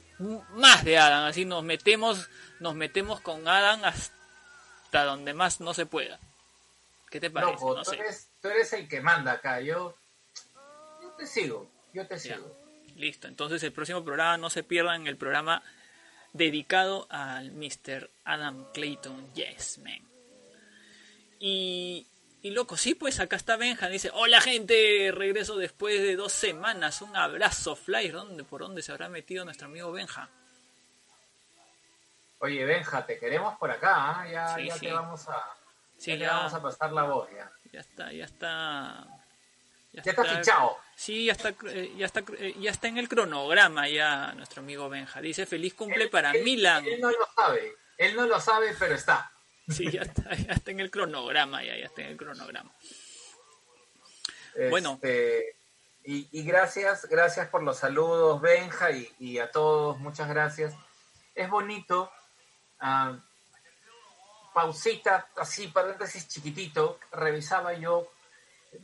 más 0.54 0.84
de 0.84 0.98
Adam, 0.98 1.24
así 1.24 1.46
nos 1.46 1.64
metemos, 1.64 2.28
nos 2.60 2.74
metemos 2.74 3.22
con 3.22 3.48
Adam 3.48 3.82
hasta 3.84 5.04
donde 5.04 5.32
más 5.32 5.60
no 5.60 5.72
se 5.72 5.86
pueda. 5.86 6.18
¿Qué 7.08 7.18
te 7.18 7.30
parece? 7.30 7.52
No 7.64 7.82
tú, 7.82 7.90
sé. 7.90 7.96
eres, 7.96 8.28
tú 8.42 8.48
eres 8.48 8.72
el 8.74 8.86
que 8.86 9.00
manda 9.00 9.32
acá. 9.32 9.60
Yo, 9.62 9.96
yo 11.02 11.08
te 11.18 11.26
sigo. 11.26 11.70
Yo 11.94 12.06
te 12.06 12.18
Ya. 12.18 12.38
Listo, 13.00 13.28
entonces 13.28 13.62
el 13.62 13.72
próximo 13.72 14.04
programa 14.04 14.36
no 14.36 14.50
se 14.50 14.62
pierdan 14.62 15.06
el 15.06 15.16
programa 15.16 15.62
dedicado 16.34 17.06
al 17.08 17.50
Mr. 17.50 18.10
Adam 18.24 18.70
Clayton 18.74 19.32
Yes 19.32 19.78
Man. 19.78 20.06
Y, 21.38 22.06
y 22.42 22.50
loco, 22.50 22.76
sí, 22.76 22.94
pues 22.94 23.18
acá 23.18 23.36
está 23.36 23.56
Benja, 23.56 23.88
dice, 23.88 24.10
hola 24.12 24.42
gente, 24.42 25.12
regreso 25.14 25.56
después 25.56 26.02
de 26.02 26.14
dos 26.14 26.32
semanas, 26.32 27.00
un 27.00 27.16
abrazo, 27.16 27.74
Fly, 27.74 28.08
¿dónde, 28.08 28.44
¿por 28.44 28.60
dónde 28.60 28.82
se 28.82 28.92
habrá 28.92 29.08
metido 29.08 29.46
nuestro 29.46 29.68
amigo 29.68 29.90
Benja? 29.92 30.28
Oye, 32.40 32.66
Benja, 32.66 33.06
te 33.06 33.18
queremos 33.18 33.56
por 33.56 33.70
acá. 33.70 34.20
¿ah? 34.20 34.28
Ya, 34.30 34.54
Sí, 34.56 34.66
ya 34.66 34.74
sí. 34.74 34.86
te 34.86 34.92
vamos 34.92 35.26
a, 35.26 35.42
Sí, 35.96 36.18
ya 36.18 36.32
vamos 36.32 36.52
a 36.52 36.62
pasar 36.62 36.92
la 36.92 37.04
voz. 37.04 37.30
Ya, 37.30 37.50
ya 37.72 37.80
está, 37.80 38.12
ya 38.12 38.24
está... 38.26 39.06
ya 39.92 40.02
está 40.02 40.24
fichado. 40.24 40.76
Sí, 41.00 41.24
ya 41.24 41.32
está, 41.32 41.54
eh, 41.66 41.94
ya 41.96 42.04
está, 42.04 42.22
eh, 42.36 42.54
ya 42.60 42.70
está 42.70 42.86
en 42.88 42.98
el 42.98 43.08
cronograma 43.08 43.88
ya 43.88 44.34
nuestro 44.34 44.60
amigo 44.60 44.90
Benja. 44.90 45.22
Dice 45.22 45.46
feliz 45.46 45.72
cumple 45.72 46.04
Él- 46.04 46.10
para 46.10 46.32
él- 46.32 46.44
Milan. 46.44 46.84
Él 46.84 47.00
no 47.00 47.10
lo 47.10 47.26
sabe. 47.34 47.74
Él 47.96 48.14
no 48.16 48.26
lo 48.26 48.38
sabe, 48.38 48.74
pero 48.78 48.94
está. 48.96 49.32
Sí, 49.66 49.90
ya 49.90 50.02
está, 50.02 50.24
ya 50.46 50.52
está 50.52 50.70
en 50.72 50.80
el 50.80 50.90
cronograma, 50.90 51.64
ya, 51.64 51.74
ya 51.78 51.86
está 51.86 52.02
en 52.02 52.08
el 52.08 52.16
cronograma. 52.18 52.70
Bueno. 54.68 54.92
Este, 55.02 55.56
y, 56.04 56.28
y 56.38 56.42
gracias, 56.44 57.06
gracias 57.08 57.48
por 57.48 57.62
los 57.62 57.78
saludos, 57.78 58.42
Benja, 58.42 58.90
y, 58.90 59.10
y 59.20 59.38
a 59.38 59.50
todos, 59.50 59.98
muchas 60.00 60.28
gracias. 60.28 60.74
Es 61.34 61.48
bonito, 61.48 62.12
ah, 62.80 63.16
pausita, 64.52 65.30
así, 65.36 65.68
paréntesis 65.68 66.28
chiquitito, 66.28 66.98
revisaba 67.12 67.72
yo 67.72 68.12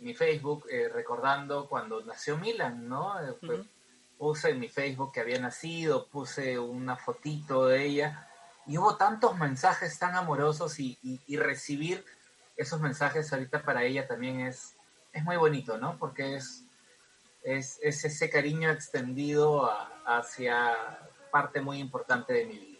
mi 0.00 0.14
Facebook 0.14 0.66
eh, 0.70 0.88
recordando 0.92 1.68
cuando 1.68 2.02
nació 2.04 2.36
Milan, 2.38 2.88
¿no? 2.88 3.20
Eh. 3.20 3.34
Puse 4.18 4.50
en 4.50 4.60
mi 4.60 4.68
Facebook 4.68 5.12
que 5.12 5.20
había 5.20 5.38
nacido, 5.38 6.06
puse 6.08 6.58
una 6.58 6.96
fotito 6.96 7.66
de 7.66 7.84
ella, 7.84 8.28
y 8.66 8.78
hubo 8.78 8.96
tantos 8.96 9.36
mensajes 9.36 9.98
tan 9.98 10.14
amorosos 10.16 10.78
y, 10.80 10.98
y- 11.02 11.20
y 11.26 11.36
recibir 11.36 12.04
esos 12.56 12.80
mensajes 12.80 13.30
ahorita 13.32 13.62
para 13.62 13.84
ella 13.84 14.08
también 14.08 14.40
es, 14.40 14.74
es 15.12 15.22
muy 15.22 15.36
bonito, 15.36 15.76
¿no? 15.76 15.98
Porque 15.98 16.36
es, 16.36 16.64
es, 17.42 17.78
es 17.82 18.04
ese 18.06 18.30
cariño 18.30 18.70
extendido 18.70 19.66
a- 19.70 19.92
hacia 20.06 20.74
parte 21.30 21.60
muy 21.60 21.78
importante 21.78 22.32
de 22.32 22.46
mi 22.46 22.58
vida. 22.58 22.78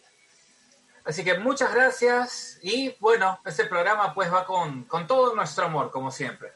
Así 1.05 1.23
que 1.23 1.39
muchas 1.39 1.73
gracias 1.75 2.59
y 2.63 2.97
bueno, 2.99 3.39
este 3.45 3.67
programa 3.67 4.13
pues 4.15 4.33
va 4.33 4.45
con, 4.47 4.85
con 4.85 5.07
todo 5.07 5.35
nuestro 5.37 5.67
amor, 5.67 5.91
como 5.91 6.11
siempre. 6.11 6.53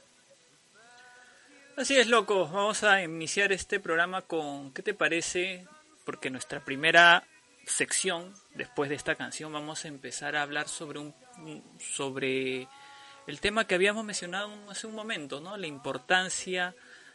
Así 1.80 1.96
es, 1.96 2.08
loco. 2.08 2.46
Vamos 2.48 2.82
a 2.84 3.02
iniciar 3.02 3.52
este 3.52 3.80
programa 3.80 4.22
con 4.22 4.72
¿qué 4.72 4.82
te 4.82 4.92
parece? 4.94 5.66
Porque 6.04 6.28
nuestra 6.30 6.62
primera 6.64 7.24
sección, 7.66 8.34
después 8.54 8.90
de 8.90 8.96
esta 8.96 9.14
canción, 9.14 9.52
vamos 9.52 9.84
a 9.84 9.88
empezar 9.88 10.36
a 10.36 10.42
hablar 10.42 10.68
sobre 10.68 10.98
un 10.98 11.14
sobre 11.78 12.68
el 13.26 13.40
tema 13.40 13.66
que 13.66 13.74
habíamos 13.76 14.04
mencionado 14.04 14.50
hace 14.70 14.86
un 14.86 14.94
momento, 14.94 15.40
¿no? 15.40 15.56
La 15.56 15.66
importancia 15.66 16.74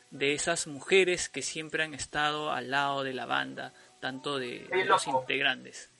de 0.10 0.34
esas 0.34 0.66
mujeres 0.68 1.30
que 1.30 1.42
siempre 1.42 1.84
han 1.84 1.94
estado 1.94 2.52
al 2.52 2.72
lado 2.72 3.04
de 3.04 3.14
la 3.14 3.26
banda, 3.26 3.74
tanto 4.00 4.40
de, 4.40 4.68
de 4.72 4.86
los 4.86 5.06
integrantes. 5.08 5.92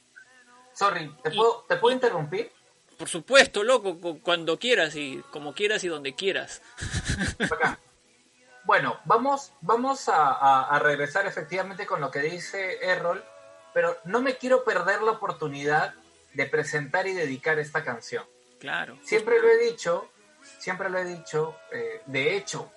Sorry, 0.74 1.12
¿te 1.24 1.32
Y- 1.34 1.36
puedo, 1.38 1.66
¿te 1.68 1.76
puedo 1.78 1.94
interrumpir? 1.94 2.52
Por 2.98 3.10
supuesto, 3.10 3.62
loco, 3.64 4.00
cu- 4.00 4.22
cuando 4.22 4.58
quieras 4.58 4.96
y 4.96 5.22
como 5.30 5.54
quieras 5.54 5.84
y 5.84 5.88
donde 5.90 6.16
quieras. 6.16 6.62
Acá. 7.40 7.80
Bueno, 8.66 9.00
vamos, 9.06 9.54
vamos 9.62 10.10
a, 10.10 10.28
a- 10.34 10.70
a 10.76 10.80
regresar 10.80 11.26
efectivamente 11.28 11.86
con 11.86 12.02
lo 12.02 12.10
que 12.12 12.20
dice 12.20 12.80
Errol, 12.86 13.24
pero 13.74 13.98
no 14.06 14.22
me 14.22 14.38
quiero 14.38 14.64
perder 14.64 15.02
la 15.02 15.12
oportunidad 15.12 15.94
de 16.34 16.46
presentar 16.48 17.08
y 17.08 17.14
dedicar 17.14 17.60
esta 17.60 17.84
canción. 17.84 18.26
Claro. 18.60 18.98
Siempre 19.04 19.40
lo 19.40 19.48
he 19.50 19.58
dicho, 19.58 20.10
siempre 20.60 20.90
lo 20.90 20.98
he 20.98 21.06
dicho, 21.06 21.56
eh, 21.72 22.02
de 22.08 22.36
hecho, 22.36 22.72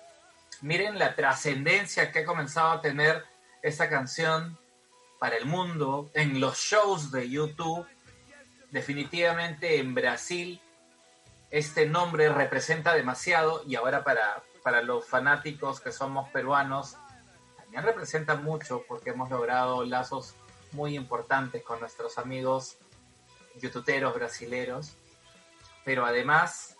miren 0.61 0.99
la 0.99 1.15
trascendencia 1.15 2.11
que 2.11 2.19
ha 2.19 2.25
comenzado 2.25 2.69
a 2.71 2.81
tener 2.81 3.25
esta 3.61 3.89
canción 3.89 4.57
para 5.19 5.37
el 5.37 5.45
mundo 5.45 6.09
en 6.13 6.39
los 6.39 6.57
shows 6.57 7.11
de 7.11 7.29
YouTube. 7.29 7.85
Definitivamente 8.71 9.79
en 9.79 9.95
Brasil 9.95 10.61
este 11.49 11.87
nombre 11.87 12.29
representa 12.29 12.93
demasiado 12.93 13.63
y 13.65 13.75
ahora 13.75 14.03
para, 14.03 14.43
para 14.63 14.81
los 14.81 15.05
fanáticos 15.05 15.79
que 15.79 15.91
somos 15.91 16.29
peruanos 16.29 16.97
también 17.57 17.83
representa 17.83 18.35
mucho 18.35 18.83
porque 18.87 19.11
hemos 19.11 19.29
logrado 19.29 19.83
lazos 19.83 20.35
muy 20.71 20.95
importantes 20.95 21.63
con 21.63 21.79
nuestros 21.79 22.17
amigos 22.17 22.77
youtuberos 23.59 24.13
brasileros 24.13 24.95
pero 25.89 26.05
además, 26.05 26.77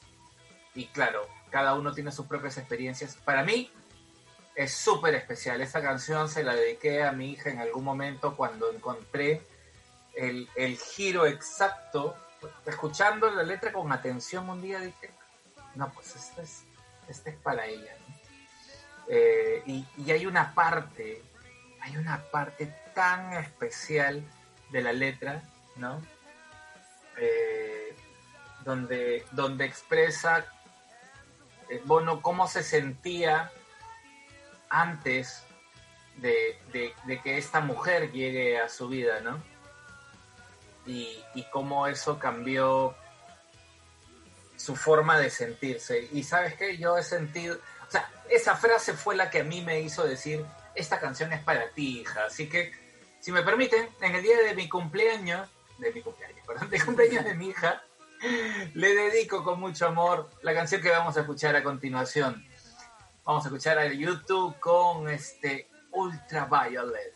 y 0.75 0.86
claro, 0.86 1.27
cada 1.50 1.74
uno 1.74 1.93
tiene 1.93 2.12
sus 2.12 2.27
propias 2.27 2.59
experiencias. 2.59 3.15
Para 3.15 3.43
mí 3.43 3.71
es 4.55 4.71
súper 4.74 5.15
especial. 5.15 5.62
Esta 5.62 5.81
canción 5.81 6.29
se 6.29 6.43
la 6.43 6.53
dediqué 6.53 7.03
a 7.03 7.12
mi 7.12 7.31
hija 7.31 7.50
en 7.50 7.59
algún 7.59 7.83
momento 7.83 8.36
cuando 8.36 8.71
encontré 8.71 9.41
el, 10.15 10.48
el 10.55 10.77
giro 10.77 11.25
exacto. 11.25 12.15
Escuchando 12.67 13.31
la 13.31 13.41
letra 13.41 13.74
con 13.74 13.91
atención 13.91 14.48
un 14.48 14.62
día 14.62 14.79
dije, 14.79 15.12
no, 15.74 15.91
pues 15.91 16.15
este 16.15 16.43
es, 16.43 16.65
este 17.10 17.32
es 17.32 17.36
para 17.38 17.66
ella. 17.66 17.96
Eh, 19.08 19.63
y, 19.66 20.12
hay 20.12 20.25
una 20.25 20.54
parte, 20.54 21.24
hay 21.82 21.98
una 21.98 22.24
parte 22.32 22.74
tan 22.94 23.34
especial 23.34 24.24
de 24.72 24.82
la 24.82 24.94
letra, 24.94 25.42
¿no? 25.75 26.01
Eh, 27.18 27.96
donde, 28.63 29.25
donde 29.32 29.66
expresa 29.66 30.46
eh, 31.70 31.82
Bono 31.86 32.22
cómo 32.22 32.48
se 32.48 32.63
sentía 32.63 33.51
antes 34.70 35.44
de, 36.18 36.60
de- 36.72 37.22
que 37.22 37.38
esta 37.38 37.62
mujer 37.62 38.12
llegue 38.12 38.60
a 38.60 38.70
su 38.70 38.88
vida, 38.89 39.22
¿no? 39.22 39.42
Y 40.86 41.24
cómo 41.51 41.86
eso 41.88 42.18
cambió 42.18 42.96
su 44.60 44.75
forma 44.75 45.18
de 45.18 45.30
sentirse. 45.30 46.10
Y 46.12 46.24
sabes 46.24 46.56
qué, 46.56 46.78
yo 46.78 46.98
he 46.98 47.04
sentido, 47.04 47.58
o 47.88 47.92
sea, 47.92 48.12
esa 48.30 48.56
frase 48.58 48.94
fue 48.94 49.16
la 49.16 49.30
que 49.30 49.39
a 49.39 49.44
mí 49.44 49.62
me 49.62 49.80
hizo 49.80 50.04
decir, 50.04 50.46
esta 50.75 51.00
canción 51.00 51.32
es 51.32 51.42
para 51.42 51.70
ti, 51.70 52.01
hija. 52.01 52.25
Así 52.25 52.50
que, 52.50 52.74
si 53.22 53.32
me 53.32 53.42
permiten, 53.42 53.89
en 54.01 54.16
el 54.16 54.22
día 54.22 54.38
de 54.42 54.54
mi 54.56 54.68
cumpleaños, 54.68 55.50
de 55.78 55.94
mi 55.94 56.01
cumpleaños, 56.01 56.39
perdón, 56.48 56.70
de 56.70 56.82
cumpleaños 56.82 57.24
de 57.24 57.34
mi 57.36 57.50
hija, 57.50 57.82
le 58.74 58.94
dedico 58.94 59.46
con 59.46 59.62
mucho 59.62 59.88
amor 59.88 60.30
la 60.42 60.54
canción 60.54 60.82
que 60.82 60.89
vamos 60.89 61.16
a 61.16 61.22
escuchar 61.22 61.56
a 61.56 61.63
continuación. 61.63 62.46
Vamos 63.24 63.46
a 63.46 63.48
escuchar 63.48 63.78
a 63.80 63.86
YouTube 63.86 64.60
con 64.60 65.08
este 65.08 65.70
Ultraviolet, 65.92 67.13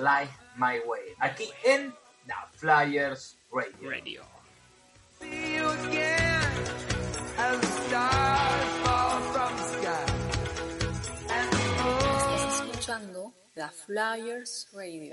Light 0.00 0.30
My 0.56 0.80
Way, 0.84 1.14
aquí 1.18 1.50
en 1.64 1.94
The 2.26 2.34
Flyers 2.58 3.38
Radio. 3.50 4.22
Radio. 5.20 6.23
Estás 12.34 12.60
escuchando 12.60 13.32
The 13.54 13.68
Flyers 13.86 14.68
Radio. 14.72 15.12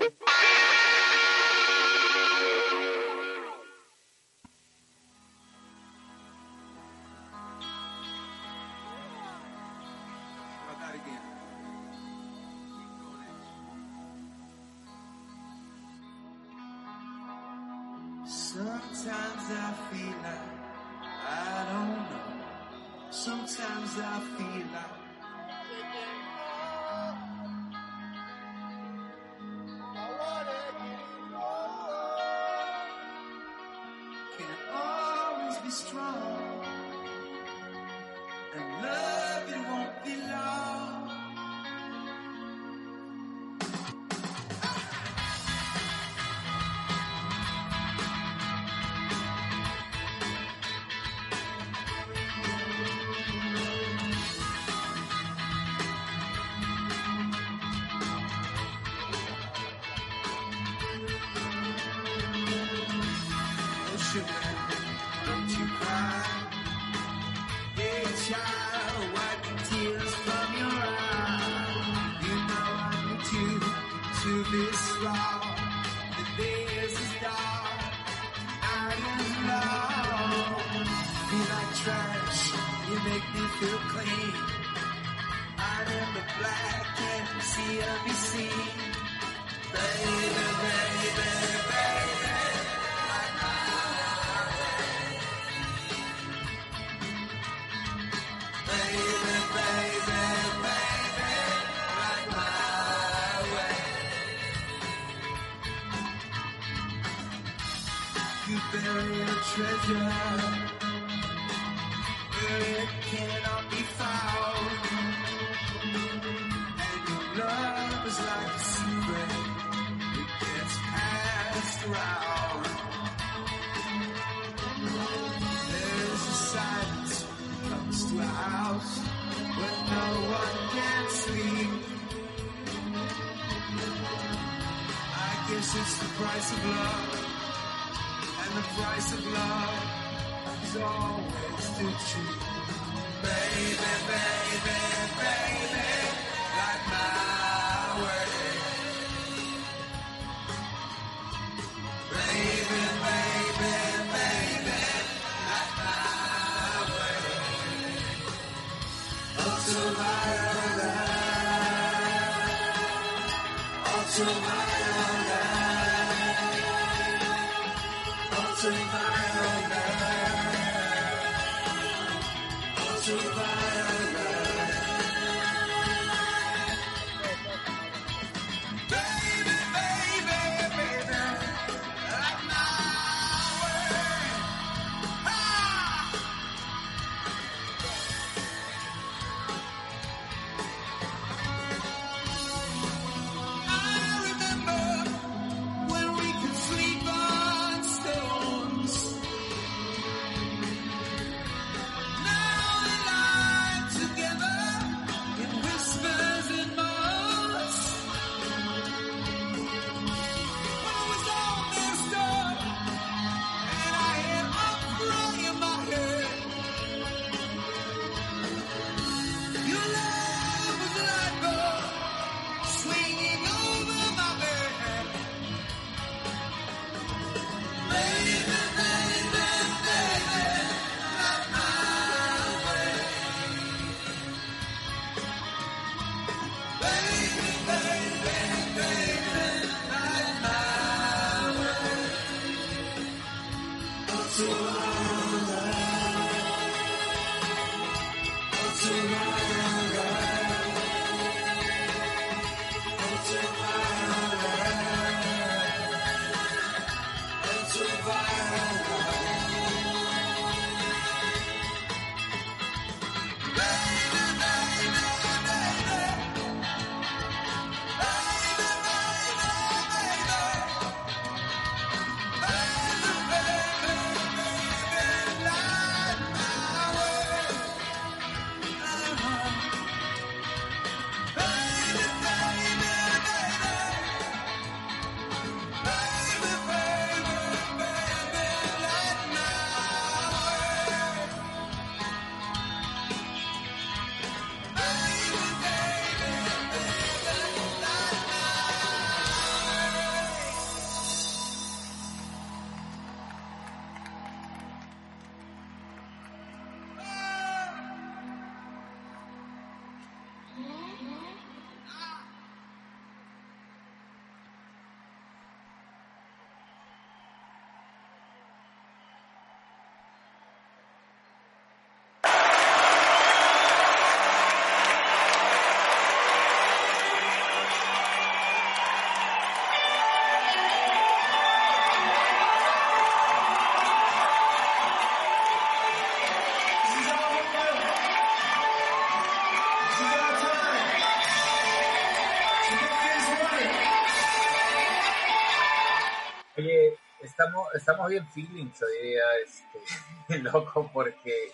Estamos, 347.42 347.74
estamos 347.74 348.08
bien 348.08 348.26
feelings 348.28 348.80
hoy 348.82 349.08
día, 349.08 349.22
este, 349.44 350.38
loco, 350.42 350.88
porque 350.92 351.52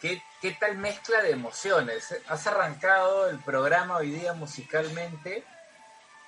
¿qué, 0.00 0.22
qué 0.40 0.52
tal 0.52 0.78
mezcla 0.78 1.22
de 1.22 1.32
emociones. 1.32 2.16
Has 2.28 2.46
arrancado 2.46 3.28
el 3.28 3.38
programa 3.40 3.96
hoy 3.98 4.10
día 4.10 4.32
musicalmente 4.32 5.44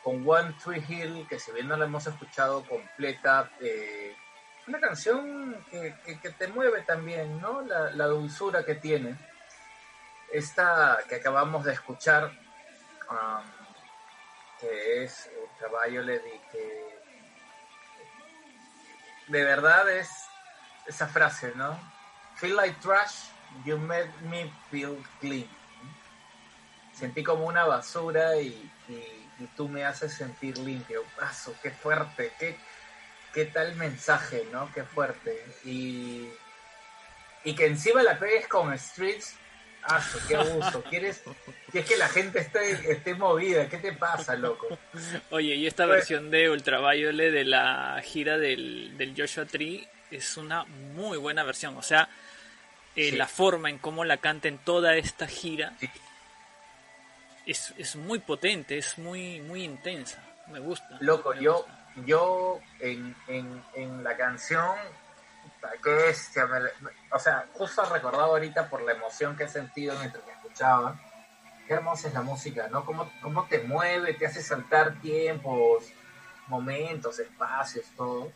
con 0.03 0.29
One 0.29 0.55
Tree 0.63 0.85
Hill, 0.87 1.27
que 1.29 1.39
si 1.41 1.53
bien 1.53 1.69
no 1.69 1.77
la 1.77 1.87
hemos 1.87 2.07
escuchado 2.07 2.65
completa, 2.67 3.51
eh, 3.61 4.15
una 4.67 4.79
canción 4.79 5.65
que, 5.71 5.95
que- 6.05 6.31
te 6.31 6.49
mueve 6.49 6.83
también, 6.83 7.41
¿no? 7.41 7.63
La, 7.63 7.91
la 7.93 8.07
dulzura 8.07 8.65
que 8.65 8.75
tiene. 8.75 9.17
Esta 10.33 10.99
que 11.09 11.17
acabamos 11.17 11.65
de 11.65 11.73
escuchar, 11.73 12.25
um, 13.11 13.45
que 14.61 15.05
es 15.05 15.31
Ultraviolet 15.41 16.23
y 16.27 16.39
que 16.51 16.76
de 19.29 19.45
verdad 19.45 19.91
es 19.91 20.09
esa 20.87 21.07
frase, 21.09 21.53
¿no? 21.57 21.79
Feel 22.37 22.57
like 22.57 22.77
trash, 22.81 23.29
you 23.65 23.79
made 23.79 24.11
me 24.29 24.51
feel 24.71 24.97
clean. 25.21 25.49
Sentí 26.95 27.23
como 27.23 27.47
una 27.47 27.65
basura 27.65 28.37
y, 28.41 28.71
y- 28.89 29.23
tú 29.57 29.69
me 29.69 29.85
haces 29.85 30.13
sentir 30.15 30.57
limpio. 30.59 31.03
Paso, 31.19 31.55
qué 31.63 31.71
fuerte, 31.71 32.33
qué, 32.39 32.59
qué 33.33 33.47
tal 33.47 33.75
mensaje, 33.77 34.47
¿no? 34.53 34.71
Qué 34.73 34.83
fuerte. 34.83 35.45
Y, 35.65 36.29
y 37.45 37.55
que 37.55 37.67
encima 37.67 38.03
la 38.03 38.19
pegues 38.19 38.49
con 38.49 38.77
Streets. 38.79 39.35
Qué 40.29 40.37
abuso. 40.37 40.83
¿Quieres, 40.85 41.23
quieres 41.71 41.89
que 41.91 41.97
la 41.97 42.09
gente 42.09 42.41
esté, 42.41 42.93
esté 42.93 43.15
movida? 43.15 43.69
¿Qué 43.69 43.79
te 43.79 43.93
pasa, 43.93 44.35
loco? 44.37 44.67
Oye, 45.31 45.55
y 45.55 45.67
esta 45.67 45.85
Pues- 45.85 45.97
versión 45.99 46.31
de 46.31 46.51
Ultraviolet 46.51 47.33
de 47.33 47.45
la 47.45 48.01
gira 48.05 48.39
del, 48.39 48.97
del 48.99 49.15
Joshua 49.17 49.45
Tree 49.47 49.87
es 50.11 50.37
una 50.37 50.65
muy 50.65 51.19
buena 51.19 51.43
versión. 51.45 51.77
O 51.77 51.83
sea, 51.83 52.09
eh, 52.97 53.11
Sí. 53.11 53.17
la 53.17 53.27
forma 53.27 53.71
en 53.71 53.79
cómo 53.79 54.05
la 54.05 54.17
canta 54.17 54.49
en 54.49 54.59
toda 54.59 54.97
esta 54.97 55.27
gira 55.27 55.75
Sí. 55.79 55.89
es, 57.47 57.75
es 57.79 57.97
muy 57.97 58.19
potente, 58.19 58.79
es 58.79 58.99
muy, 58.99 59.41
muy 59.41 59.63
intensa. 59.65 60.23
Me 60.49 60.59
gusta. 60.61 60.97
Loco, 61.01 61.35
me 61.35 61.43
yo, 61.43 61.55
gusta. 61.57 61.73
yo 62.07 62.61
en, 62.81 63.15
en, 63.29 63.63
en 63.75 64.03
la 64.05 64.17
canción, 64.17 64.75
qué 65.83 65.91
bestia, 65.91 66.47
me 66.47 66.61
me- 66.61 66.91
o 67.13 67.19
sea, 67.19 67.47
justo 67.55 67.85
recordado 67.87 68.25
ahorita 68.27 68.69
por 68.69 68.83
la 68.83 68.93
emoción 68.93 69.37
que 69.37 69.45
he 69.45 69.49
sentido 69.49 69.97
mientras 69.99 70.23
que 70.25 70.33
escuchaba, 70.33 70.99
qué 71.67 71.75
hermosa 71.75 72.09
es 72.09 72.15
la 72.15 72.23
música, 72.23 72.69
¿no? 72.69 72.85
Cómo, 72.85 73.11
cómo 73.23 73.47
te 73.47 73.61
mueve, 73.61 74.15
te 74.15 74.27
hace 74.27 74.43
saltar 74.43 75.01
tiempos, 75.01 75.85
momentos, 76.49 77.19
espacios, 77.19 77.87
todo. 77.97 78.31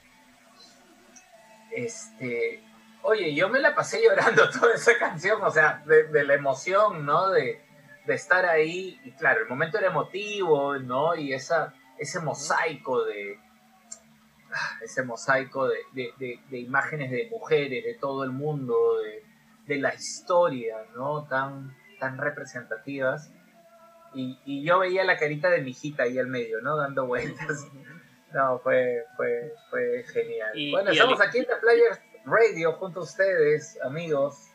Este, 1.71 2.63
oye, 3.03 3.35
yo 3.35 3.49
me 3.49 3.61
la 3.61 3.75
pasé 3.75 4.03
llorando 4.03 4.49
toda 4.61 4.75
esa 4.75 4.99
canción, 4.99 5.41
o 5.43 5.51
sea, 5.51 5.83
de, 5.87 6.05
de 6.05 6.25
la 6.25 6.35
emoción, 6.35 7.07
¿no? 7.07 7.29
De, 7.31 7.63
de 8.07 8.15
estar 8.15 8.45
ahí, 8.47 9.01
y 9.05 9.13
claro, 9.13 9.43
el 9.43 9.49
momento 9.49 9.79
era 9.79 9.89
emotivo, 9.89 10.77
¿no? 10.79 11.15
Y 11.15 11.33
esa, 11.33 11.73
ese 11.99 12.21
mosaico 12.21 13.05
de 13.05 13.39
ese 14.83 15.03
mosaico 15.03 15.69
de, 15.69 15.77
de- 15.93 16.13
de- 16.19 16.41
de 16.49 16.59
imágenes 16.59 17.11
de 17.11 17.29
mujeres 17.31 17.85
de 17.85 17.95
todo 17.95 18.25
el 18.25 18.31
mundo, 18.31 18.75
de, 19.03 19.25
de 19.67 19.81
la 19.81 19.95
historia, 19.95 20.77
¿no? 20.97 21.27
Tan, 21.29 21.77
tan 21.99 22.19
representativas. 22.19 23.31
Y, 24.15 24.39
y 24.45 24.65
yo 24.65 24.81
veía 24.81 25.05
la 25.05 25.17
carita 25.17 25.51
de 25.51 25.61
mi 25.63 25.71
hijita 25.71 26.03
ahí 26.05 26.19
al 26.19 26.27
medio, 26.27 26.61
¿no? 26.61 26.77
Dando 26.77 27.07
vueltas. 27.07 27.67
No, 28.33 28.61
fue, 28.61 29.05
fue, 29.17 29.53
fue 29.71 30.05
genial. 30.13 30.53
Y- 30.57 30.71
bueno, 30.71 30.91
y 30.93 30.95
estamos 30.95 31.21
aquí 31.21 31.39
en 31.39 31.47
The 31.47 31.57
Players 31.61 32.01
Radio 32.25 32.75
junto 32.75 33.01
a 33.01 33.03
ustedes, 33.03 33.77
amigos, 33.83 34.53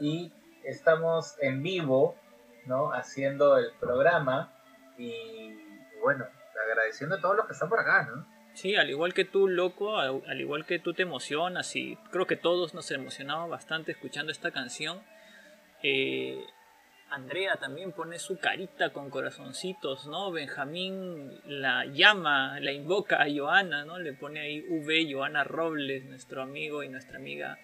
y 0.00 0.32
estamos 0.62 1.34
en 1.40 1.64
vivo, 1.64 2.14
¿no? 2.66 2.92
Haciendo 2.92 3.58
el 3.58 3.72
programa 3.80 4.52
y 4.96 5.52
bueno, 6.00 6.26
agradeciendo 6.64 7.16
a 7.16 7.20
todos 7.20 7.34
los 7.36 7.46
que 7.46 7.54
están 7.54 7.68
por 7.68 7.80
acá, 7.80 8.04
¿no? 8.08 8.24
Sí, 8.54 8.76
al 8.76 8.90
igual 8.90 9.14
que 9.14 9.24
tú, 9.24 9.48
loco, 9.48 9.98
al, 9.98 10.22
al 10.26 10.40
igual 10.40 10.66
que 10.66 10.78
tú 10.78 10.92
te 10.92 11.02
emocionas 11.02 11.74
y 11.74 11.96
creo 12.10 12.26
que 12.26 12.36
todos 12.36 12.74
nos 12.74 12.90
emocionamos 12.90 13.48
bastante 13.48 13.92
escuchando 13.92 14.30
esta 14.30 14.50
canción. 14.50 15.02
Eh, 15.82 16.44
Andrea 17.10 17.56
también 17.56 17.92
pone 17.92 18.18
su 18.18 18.38
carita 18.38 18.90
con 18.90 19.10
corazoncitos, 19.10 20.06
¿no? 20.06 20.30
Benjamín 20.32 21.30
la 21.46 21.84
llama, 21.86 22.58
la 22.60 22.72
invoca 22.72 23.22
a 23.22 23.26
Joana, 23.30 23.84
¿no? 23.84 23.98
Le 23.98 24.12
pone 24.14 24.40
ahí 24.40 24.60
V, 24.68 25.12
Joana 25.12 25.44
Robles, 25.44 26.04
nuestro 26.04 26.42
amigo 26.42 26.82
y 26.82 26.88
nuestra 26.88 27.16
amiga 27.16 27.58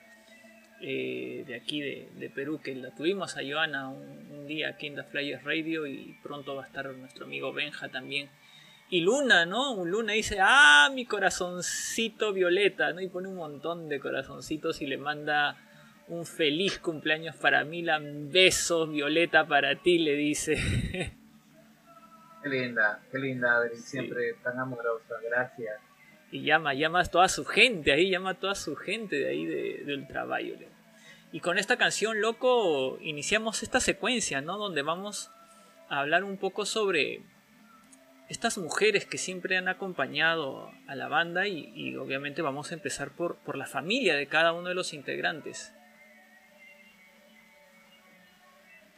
eh, 0.81 1.45
de 1.47 1.55
aquí 1.55 1.81
de, 1.81 2.11
de 2.15 2.31
Perú, 2.31 2.61
que 2.63 2.75
la 2.75 2.95
tuvimos 2.95 3.37
a 3.37 3.41
Joana 3.43 3.89
un, 3.89 4.31
un 4.31 4.47
día 4.47 4.69
aquí 4.69 4.89
en 4.89 4.97
The 4.97 5.05
Flyers 5.05 5.45
Radio 5.45 5.87
y 5.87 6.19
pronto 6.23 6.55
va 6.55 6.65
a 6.65 6.67
estar 6.67 6.87
nuestro 6.95 7.25
amigo 7.25 7.53
Benja 7.53 7.89
también. 7.89 8.29
Y 8.91 9.03
Luna, 9.03 9.45
¿no? 9.45 9.85
Luna 9.85 10.15
dice, 10.15 10.39
ah, 10.41 10.89
mi 10.93 11.05
corazoncito 11.05 12.33
violeta, 12.33 12.93
¿no? 12.93 13.01
Y 13.01 13.09
pone 13.09 13.29
un 13.29 13.37
montón 13.37 13.89
de 13.89 14.01
corazoncitos 14.01 14.81
y 14.81 14.87
le 14.87 14.97
manda 14.97 15.57
un 16.09 16.25
feliz 16.25 16.79
cumpleaños 16.79 17.37
para 17.37 17.65
Milan, 17.65 18.31
besos, 18.33 18.91
Violeta 18.91 19.47
para 19.47 19.77
ti, 19.83 19.99
le 19.99 20.15
dice. 20.15 20.57
Qué 22.43 22.49
linda, 22.49 23.03
qué 23.11 23.19
linda, 23.19 23.57
Adri, 23.57 23.77
siempre 23.77 24.35
tan 24.43 24.59
amorosa, 24.59 25.17
gracias. 25.29 25.81
y 26.31 26.43
llama, 26.43 26.73
llama 26.73 27.01
a 27.01 27.05
toda 27.05 27.29
su 27.29 27.45
gente 27.45 27.93
ahí, 27.93 28.11
llama 28.11 28.31
a 28.31 28.35
toda 28.35 28.55
su 28.55 28.77
gente 28.77 29.17
de 29.17 29.29
ahí 29.29 29.45
de, 29.45 29.83
de 29.85 29.95
Ultraviolet. 29.95 30.69
Y 31.33 31.41
con 31.41 31.59
esta 31.59 31.77
canción, 31.77 32.21
loco, 32.23 32.99
iniciamos 33.03 33.63
esta 33.63 33.81
secuencia, 33.81 34.41
¿no? 34.41 34.57
Donde 34.57 34.81
vamos 34.81 35.31
a 35.91 36.01
hablar 36.01 36.25
un 36.25 36.39
poco 36.39 36.65
sobre 36.65 37.23
estas 38.29 38.59
mujeres 38.59 39.07
que 39.07 39.19
siempre 39.19 39.57
han 39.57 39.69
acompañado 39.69 40.71
a 40.87 40.95
la 40.95 41.09
banda 41.09 41.47
y, 41.47 41.73
y 41.75 41.97
obviamente 41.97 42.43
vamos 42.43 42.71
a 42.71 42.75
empezar 42.75 43.11
por, 43.11 43.37
por 43.39 43.57
la 43.57 43.67
familia 43.67 44.17
de 44.17 44.27
cada 44.27 44.53
uno 44.53 44.69
de 44.69 44.75
los 44.75 44.93
integrantes. 44.93 45.75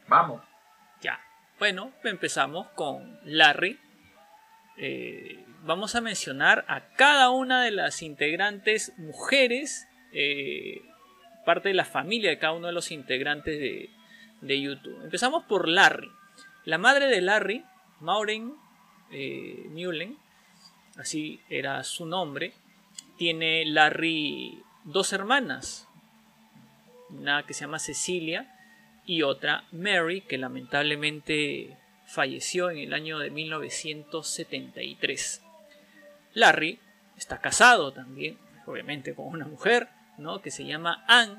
Vamos. 0.09 0.43
Ya. 1.01 1.21
Bueno, 1.61 1.93
empezamos 2.03 2.67
con 2.71 3.21
Larry. 3.25 3.79
Eh, 4.77 5.45
vamos 5.63 5.95
a 5.95 6.01
mencionar 6.01 6.65
a 6.67 6.89
cada 6.95 7.31
una 7.31 7.63
de 7.63 7.71
las 7.71 8.03
integrantes 8.03 8.93
mujeres, 8.99 9.87
eh, 10.13 10.83
parte 11.47 11.69
de 11.69 11.75
la 11.75 11.85
familia 11.85 12.31
de 12.31 12.39
cada 12.39 12.55
uno 12.55 12.67
de 12.67 12.73
los 12.73 12.91
integrantes 12.91 13.61
de, 13.61 13.91
de 14.41 14.61
YouTube. 14.61 15.05
Empezamos 15.05 15.45
por 15.45 15.69
Larry. 15.69 16.11
La 16.65 16.79
madre 16.79 17.07
de 17.07 17.21
Larry, 17.21 17.65
Maureen 18.01 18.55
eh, 19.13 19.69
así 20.97 21.41
era 21.49 21.85
su 21.85 22.07
nombre, 22.07 22.55
tiene 23.17 23.65
Larry 23.67 24.61
dos 24.85 25.13
hermanas, 25.13 25.87
una 27.11 27.45
que 27.45 27.53
se 27.55 27.63
llama 27.63 27.79
Cecilia 27.79 28.53
y 29.05 29.23
otra 29.23 29.65
Mary, 29.73 30.21
que 30.23 30.39
lamentablemente 30.39 31.77
falleció 32.07 32.71
en 32.71 32.79
el 32.79 32.95
año 32.95 33.19
de 33.19 33.31
1973. 33.31 35.43
Larry 36.35 36.79
está 37.17 37.41
casado 37.41 37.93
también, 37.93 38.39
obviamente 38.67 39.15
con 39.15 39.27
una 39.27 39.47
mujer, 39.47 39.89
¿no? 40.19 40.41
Que 40.41 40.51
se 40.51 40.65
llama 40.65 41.05
Anne 41.09 41.37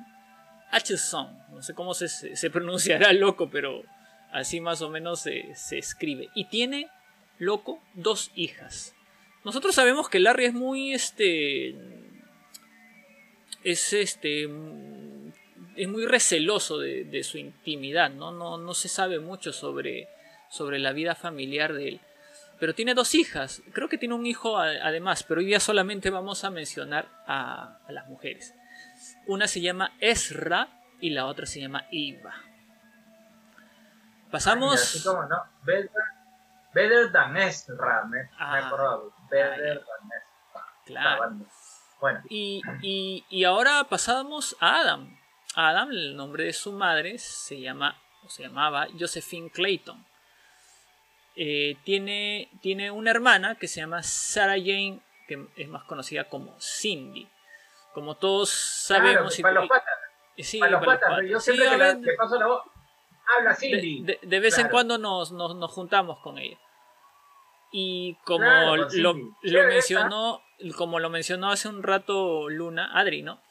Hutchison. 0.74 1.38
No 1.52 1.62
sé 1.62 1.74
cómo 1.74 1.94
se, 1.94 2.50
pronunciará 2.50 3.14
loco, 3.14 3.50
pero 3.50 3.84
así 4.32 4.60
más 4.60 4.82
o 4.82 4.90
menos 4.90 5.22
se 5.22 5.78
escribe. 5.78 6.28
Y 6.36 6.46
tiene, 6.46 6.90
loco, 7.42 7.82
dos 7.96 8.32
hijas. 8.36 8.94
Nosotros 9.44 9.74
sabemos 9.74 10.08
que 10.10 10.20
Larry 10.20 10.46
es 10.46 10.54
muy, 10.54 10.94
este, 10.94 11.76
es 13.64 13.94
este, 13.94 14.44
es 15.76 15.88
muy 15.88 16.06
receloso 16.06 16.78
de, 16.78 17.04
de 17.06 17.24
su 17.24 17.40
intimidad, 17.40 18.12
¿no? 18.12 18.32
¿no? 18.32 18.58
No 18.60 18.74
se 18.76 18.88
sabe 18.88 19.20
mucho 19.20 19.52
sobre, 19.54 20.08
sobre 20.50 20.78
la 20.78 20.92
vida 20.94 21.16
familiar 21.16 21.74
de 21.74 21.88
él. 21.90 22.02
Pero 22.60 22.76
tiene 22.76 22.94
dos 22.94 23.16
hijas, 23.16 23.64
creo 23.74 23.90
que 23.90 23.98
tiene 23.98 24.14
un 24.14 24.28
hijo 24.28 24.60
a- 24.60 24.68
además, 24.84 25.24
pero 25.24 25.40
hoy 25.40 25.48
día 25.48 25.60
solamente 25.60 26.12
vamos 26.12 26.44
a 26.44 26.52
mencionar 26.52 27.10
a, 27.26 27.80
a 27.88 27.92
las 27.92 28.08
mujeres. 28.08 28.54
Una 29.26 29.48
se 29.48 29.62
llama 29.62 29.94
Ezra 30.00 30.68
y 31.00 31.10
la 31.10 31.26
otra 31.26 31.48
se 31.48 31.60
llama 31.60 31.88
Eva. 31.92 32.36
Mira, 32.44 34.30
Pasamos... 34.30 35.02
como, 35.04 35.24
¿no? 35.26 35.38
Better, 36.74 37.12
than 37.12 37.36
Ezra, 37.38 38.04
me, 38.06 38.18
me 38.24 38.30
Ah. 38.40 38.60
he 38.60 38.64
acordado. 38.66 39.14
Better 39.30 39.82
Ah, 39.84 39.86
than 40.00 40.10
Ezra. 40.12 40.66
Claro. 40.86 41.32
Bueno, 42.00 42.22
Y, 42.30 42.62
y- 42.82 43.26
y 43.30 43.44
ahora 43.44 43.84
pasamos 43.90 44.56
a 44.60 44.80
Adam. 44.82 45.18
Adam, 45.56 45.92
el 45.92 46.16
nombre 46.16 46.46
de 46.46 46.54
su 46.54 46.72
madre 46.72 47.18
se 47.20 47.60
llama 47.62 47.96
o 48.26 48.30
se 48.30 48.44
llamaba 48.44 48.88
Josephine 49.00 49.50
Clayton. 49.52 50.04
Eh, 51.36 51.78
tiene, 51.84 52.50
tiene 52.62 52.92
una 52.92 53.12
hermana 53.12 53.56
que 53.56 53.68
se 53.68 53.80
llama 53.82 54.02
Sarah 54.04 54.56
Jane, 54.58 55.00
que 55.28 55.48
es 55.56 55.68
más 55.70 55.84
conocida 55.84 56.26
como 56.26 56.56
Cindy. 56.60 57.28
Como 57.94 58.16
todos 58.16 58.50
sabemos... 58.50 59.36
Claro, 59.36 59.42
para 59.44 59.54
los 59.62 59.70
patas. 59.70 59.94
Sí, 60.38 60.60
para 60.60 60.72
los 60.72 60.86
patas, 60.86 61.10
yo 61.30 61.40
Sí, 61.40 61.52
siempre 61.56 61.70
que 61.70 61.78
la- 61.78 62.18
paso 62.18 62.40
la 62.40 62.48
voz, 62.48 62.64
habla 63.38 63.52
de, 63.52 63.56
Cindy. 63.56 64.04
de- 64.04 64.20
de 64.22 64.40
vez 64.40 64.58
en 64.58 64.70
cuando 64.70 64.98
nos, 64.98 65.32
nos, 65.32 65.56
nos 65.56 65.72
juntamos 65.72 66.20
con 66.20 66.38
ella. 66.38 66.58
Y 67.72 68.16
como 68.26 68.40
Claro, 68.46 68.76
lo, 68.96 69.14
lo 69.44 69.64
mencionó, 69.68 70.42
como 70.76 71.00
lo 71.00 71.10
mencionó 71.10 71.52
hace 71.52 71.70
un 71.70 71.84
rato 71.84 72.50
Luna, 72.50 72.92
Adri, 72.94 73.22
¿no? 73.24 73.42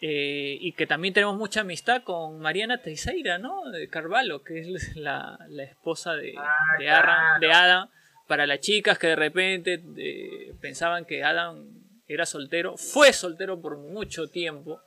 Eh, 0.00 0.56
y 0.60 0.72
que 0.72 0.86
también 0.86 1.12
tenemos 1.14 1.36
mucha 1.36 1.60
amistad 1.62 2.02
con 2.04 2.38
Mariana 2.40 2.82
Teixeira, 2.82 3.38
¿no? 3.38 3.68
De 3.70 3.88
Carvalho, 3.88 4.42
que 4.44 4.60
es 4.60 4.96
la, 4.96 5.38
la 5.48 5.62
esposa 5.64 6.14
de, 6.14 6.34
Ah, 6.38 6.48
de, 6.78 6.88
Adam, 6.90 7.04
claro. 7.04 7.40
de 7.40 7.52
Adam. 7.52 7.88
Para 8.28 8.46
las 8.46 8.60
chicas 8.60 8.98
que 8.98 9.06
de 9.08 9.16
repente 9.16 9.82
eh, 9.96 10.54
pensaban 10.60 11.04
que 11.04 11.24
Adam 11.24 11.64
era 12.06 12.26
soltero, 12.26 12.76
fue 12.76 13.12
soltero 13.12 13.60
por 13.60 13.76
mucho 13.78 14.28
tiempo, 14.28 14.80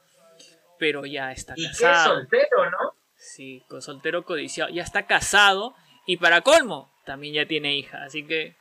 pero 0.78 1.06
ya 1.06 1.32
está 1.32 1.54
Y 1.58 1.64
qué 1.64 1.84
casado. 1.84 2.16
soltero, 2.16 2.70
¿no? 2.70 2.91
Sí, 3.22 3.64
con 3.68 3.84
soltero 3.84 4.26
codiciado. 4.26 4.72
Ya 4.72 4.82
está 4.82 5.06
casado 5.06 5.76
y 6.08 6.18
para 6.18 6.42
colmo, 6.42 6.92
también 7.06 7.36
ya 7.36 7.46
tiene 7.46 7.78
hija. 7.78 8.04
Así 8.04 8.26
que, 8.26 8.56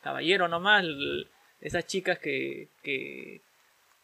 caballero 0.00 0.46
nomás, 0.46 0.84
esas 1.60 1.86
chicas 1.86 2.20
que, 2.20 2.68
que, 2.84 3.42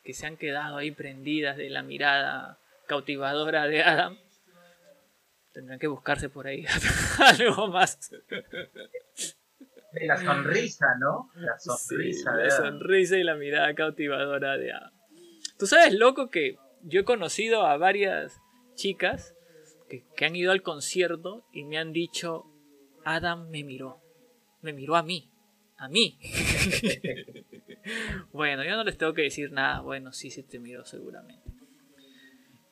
que 0.03 0.13
se 0.13 0.27
han 0.27 0.37
quedado 0.37 0.77
ahí 0.77 0.91
prendidas 0.91 1.57
de 1.57 1.71
la 1.71 1.85
mirada 1.85 2.59
cautivadora 2.89 3.69
de 3.69 3.85
Adam, 3.85 4.19
tendrán 5.53 5.79
que 5.79 5.87
buscarse 5.87 6.29
por 6.29 6.49
ahí 6.49 6.67
algo 7.21 7.69
más. 7.69 8.11
De 9.93 10.07
la 10.07 10.17
sonrisa, 10.17 10.97
¿no? 10.99 11.31
La 11.37 11.57
sonrisa 11.61 12.33
Sí, 12.33 12.43
la 12.43 12.51
sonrisa 12.51 13.17
y 13.19 13.23
la 13.23 13.37
mirada 13.37 13.73
cautivadora 13.75 14.57
de 14.57 14.73
Adam. 14.73 14.93
Tú 15.61 15.69
sabes, 15.69 15.95
loco, 15.95 16.29
que 16.29 16.59
yo 16.83 17.03
he 17.03 17.05
conocido 17.05 17.65
a 17.65 17.77
varias 17.77 18.42
chicas 18.75 19.35
que, 19.89 20.05
que 20.17 20.25
han 20.25 20.37
ido 20.37 20.53
al 20.53 20.63
concierto 20.63 21.45
y 21.53 21.65
me 21.65 21.79
han 21.79 21.93
dicho, 21.93 22.45
Adam 23.05 23.49
me 23.51 23.65
miró, 23.65 24.01
me 24.63 24.73
miró 24.73 24.97
a 24.97 25.03
mí, 25.03 25.31
a 25.79 25.89
mí. 25.89 26.19
bueno, 28.33 28.65
yo 28.65 28.77
no 28.77 28.85
les 28.85 28.97
tengo 28.97 29.15
que 29.15 29.23
decir 29.23 29.53
nada, 29.53 29.81
bueno, 29.81 30.13
sí, 30.13 30.31
sí 30.31 30.43
te 30.43 30.59
miró 30.59 30.85
seguramente. 30.85 31.43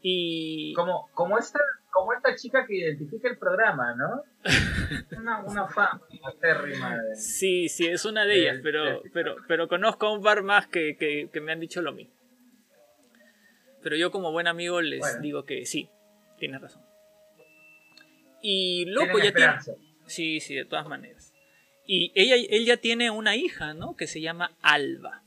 Y... 0.02 0.72
Como, 0.74 1.08
como, 1.12 1.38
esta, 1.38 1.58
como 1.90 2.12
esta 2.14 2.34
chica 2.34 2.64
que 2.66 2.76
identifica 2.76 3.28
el 3.28 3.38
programa, 3.38 3.94
¿no? 3.94 4.22
Una, 5.18 5.44
una 5.44 5.68
fan 5.68 6.00
acérrima 6.24 6.96
de... 6.96 7.14
Sí, 7.16 7.68
sí, 7.68 7.86
es 7.86 8.06
una 8.06 8.24
de 8.24 8.40
ellas, 8.40 8.60
pero, 8.62 9.02
pero, 9.12 9.36
pero 9.46 9.68
conozco 9.68 10.06
a 10.06 10.12
un 10.14 10.22
par 10.22 10.42
más 10.42 10.66
que, 10.68 10.96
que- 10.96 11.28
que 11.30 11.40
me 11.42 11.52
han 11.52 11.60
dicho 11.60 11.82
lo 11.82 11.92
mismo. 11.92 12.14
Pero 13.82 13.96
yo 13.96 14.10
como 14.10 14.30
buen 14.32 14.46
amigo 14.46 14.80
les 14.80 15.00
Bueno. 15.00 15.20
digo 15.20 15.44
que 15.44 15.64
sí, 15.66 15.88
tienes 16.38 16.60
razón. 16.60 16.82
Y 18.42 18.84
loco, 18.86 19.18
ya 19.18 19.32
tiene... 19.32 19.52
Sí, 20.06 20.40
sí, 20.40 20.54
de 20.54 20.64
todas 20.64 20.86
maneras. 20.88 21.32
Y 21.86 22.12
ella, 22.14 22.36
él 22.36 22.64
ya 22.64 22.76
tiene 22.78 23.10
una 23.10 23.36
hija, 23.36 23.74
¿no? 23.74 23.96
Que 23.96 24.06
se 24.06 24.20
llama 24.20 24.56
Alba. 24.62 25.22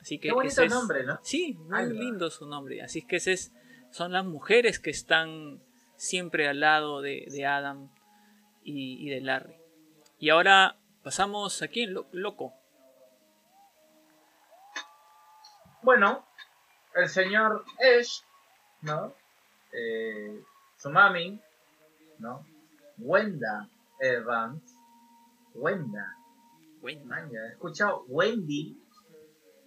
Así 0.00 0.18
que 0.18 0.28
Qué 0.28 0.34
bonito 0.34 0.62
es- 0.62 0.70
nombre, 0.70 1.04
¿no? 1.04 1.20
Sí, 1.22 1.54
muy 1.54 1.78
Alba. 1.78 1.92
lindo 2.00 2.30
su 2.30 2.46
nombre. 2.46 2.82
Así 2.82 3.02
que 3.06 3.16
ese 3.16 3.32
es, 3.32 3.52
son 3.90 4.12
las 4.12 4.24
mujeres 4.24 4.78
que 4.78 4.90
están 4.90 5.62
siempre 5.96 6.48
al 6.48 6.60
lado 6.60 7.00
de, 7.00 7.26
de 7.30 7.46
Adam 7.46 7.90
y, 8.64 9.04
y 9.06 9.10
de 9.10 9.20
Larry. 9.20 9.54
Y 10.18 10.30
ahora 10.30 10.76
pasamos 11.02 11.62
aquí 11.62 11.82
en 11.82 11.94
Lo- 11.94 12.06
Loco. 12.12 12.54
Bueno, 15.82 16.24
el 16.94 17.08
señor 17.08 17.64
Ash, 17.98 18.20
¿no? 18.82 19.14
Eh, 19.72 20.42
su 20.76 20.90
mami, 20.90 21.40
¿no? 22.18 22.44
Wenda 22.98 23.68
Evans. 24.00 24.62
Wenda. 25.54 26.16
Ya 26.82 27.38
he 27.38 27.52
escuchado 27.52 28.04
Wendy, 28.08 28.76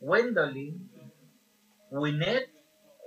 Wendolyn, 0.01 0.89
Winnet, 1.91 2.51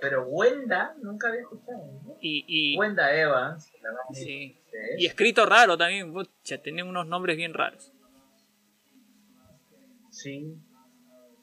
pero 0.00 0.26
Wenda 0.26 0.94
nunca 1.02 1.28
había 1.28 1.42
escuchado. 1.42 2.00
¿no? 2.04 2.16
y, 2.20 2.44
y, 2.46 2.78
Wenda 2.78 3.14
Evans, 3.14 3.70
la 3.82 3.92
mami 3.92 4.14
sí. 4.14 4.58
y 4.96 5.06
escrito 5.06 5.44
raro 5.44 5.76
también. 5.76 6.12
Pucha, 6.12 6.58
tienen 6.62 6.86
unos 6.86 7.06
nombres 7.06 7.36
bien 7.36 7.52
raros. 7.52 7.92
Sí. 10.10 10.56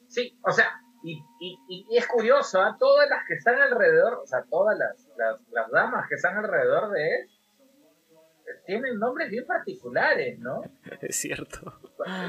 Sí, 0.08 0.36
o 0.42 0.50
sea, 0.50 0.80
y, 1.02 1.22
y, 1.40 1.58
y- 1.68 1.96
es 1.96 2.06
curioso, 2.06 2.60
¿ah? 2.60 2.76
todas 2.78 3.08
las 3.08 3.24
que 3.26 3.34
están 3.34 3.60
alrededor, 3.60 4.14
o 4.22 4.26
sea, 4.26 4.44
todas 4.50 4.78
las, 4.78 5.08
las, 5.16 5.40
las 5.50 5.70
damas 5.70 6.08
que 6.08 6.14
están 6.16 6.36
alrededor 6.36 6.90
de 6.90 7.06
él, 7.16 7.30
eh, 8.10 8.62
tienen 8.66 8.98
nombres 8.98 9.30
bien 9.30 9.46
particulares, 9.46 10.38
¿no? 10.38 10.62
Es 11.00 11.16
cierto. 11.16 11.72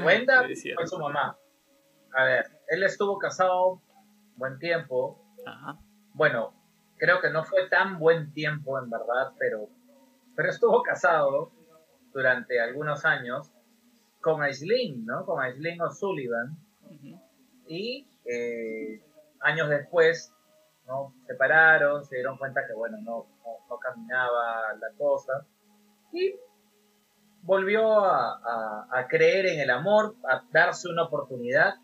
Wenda 0.04 0.46
Es 0.48 0.62
cierto. 0.62 0.80
fue 0.80 0.86
su 0.86 0.98
mamá. 0.98 1.36
A 2.14 2.24
ver, 2.24 2.46
él 2.68 2.82
estuvo 2.84 3.18
casado 3.18 3.80
buen 4.36 4.58
tiempo. 4.58 5.22
Ajá. 5.46 5.78
Bueno, 6.14 6.54
creo 6.96 7.20
que 7.20 7.30
no 7.30 7.44
fue 7.44 7.68
tan 7.68 7.98
buen 7.98 8.32
tiempo 8.32 8.78
en 8.78 8.90
verdad, 8.90 9.32
pero, 9.38 9.68
pero 10.36 10.48
estuvo 10.50 10.82
casado 10.82 11.52
durante 12.12 12.60
algunos 12.60 13.04
años 13.04 13.52
con 14.20 14.42
Aislinn, 14.42 15.04
¿no? 15.06 15.24
Con 15.26 15.40
Aislinn 15.42 15.80
O'Sullivan. 15.82 16.56
Ujú. 16.90 17.20
y 17.68 18.07
eh, 18.28 19.00
años 19.40 19.68
después 19.68 20.32
no 20.86 21.12
se 21.26 21.32
separaron 21.32 22.04
se 22.04 22.16
dieron 22.16 22.36
cuenta 22.38 22.66
que 22.66 22.74
bueno 22.74 22.96
no, 23.02 23.26
no, 23.44 23.66
no 23.68 23.78
caminaba 23.78 24.72
la 24.74 24.88
cosa 24.96 25.46
y 26.12 26.34
volvió 27.42 28.04
a, 28.04 28.38
a- 28.38 28.86
a 28.90 29.06
creer 29.08 29.46
en 29.46 29.60
el 29.60 29.70
amor 29.70 30.16
a 30.28 30.42
darse 30.52 30.88
una 30.88 31.04
oportunidad 31.04 31.74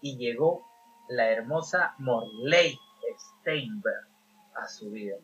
y 0.00 0.16
llegó 0.18 0.66
la 1.08 1.30
hermosa 1.30 1.94
Morley 1.98 2.76
Steinberg 3.40 4.06
a 4.54 4.68
su 4.68 4.90
vida. 4.90 5.16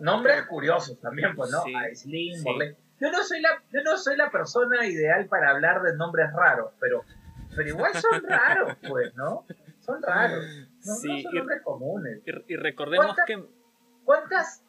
Nombres 0.00 0.46
curiosos 0.46 0.98
también 1.00 1.34
pues 1.34 1.50
no 1.50 1.62
Sí, 1.62 1.74
Aislinn, 1.74 2.38
sí. 2.38 2.44
Morley. 2.44 2.76
Yo 3.00 3.10
no 3.10 3.22
soy 3.24 3.40
la 3.40 3.50
yo 3.72 3.82
no 3.84 3.96
soy 3.96 4.16
la 4.16 4.30
persona 4.30 4.86
ideal 4.86 5.26
para 5.28 5.50
hablar 5.50 5.82
de 5.82 5.96
nombres 5.96 6.32
raros 6.32 6.72
pero 6.80 7.02
pero 7.58 7.68
igual 7.70 7.92
son 7.94 8.22
raros, 8.22 8.76
pues, 8.88 9.14
¿no? 9.14 9.44
Son 9.80 10.00
raros. 10.02 10.44
No, 10.86 10.94
Sí, 10.94 11.08
no 11.08 11.20
son 11.22 11.32
y- 11.34 11.38
nombres 11.38 11.62
comunes. 11.62 12.22
Y, 12.24 12.52
y 12.52 12.56
recordemos 12.56 13.06
¿Cuánta- 13.06 13.24
que... 13.26 13.44
¿Cuántas 14.04 14.64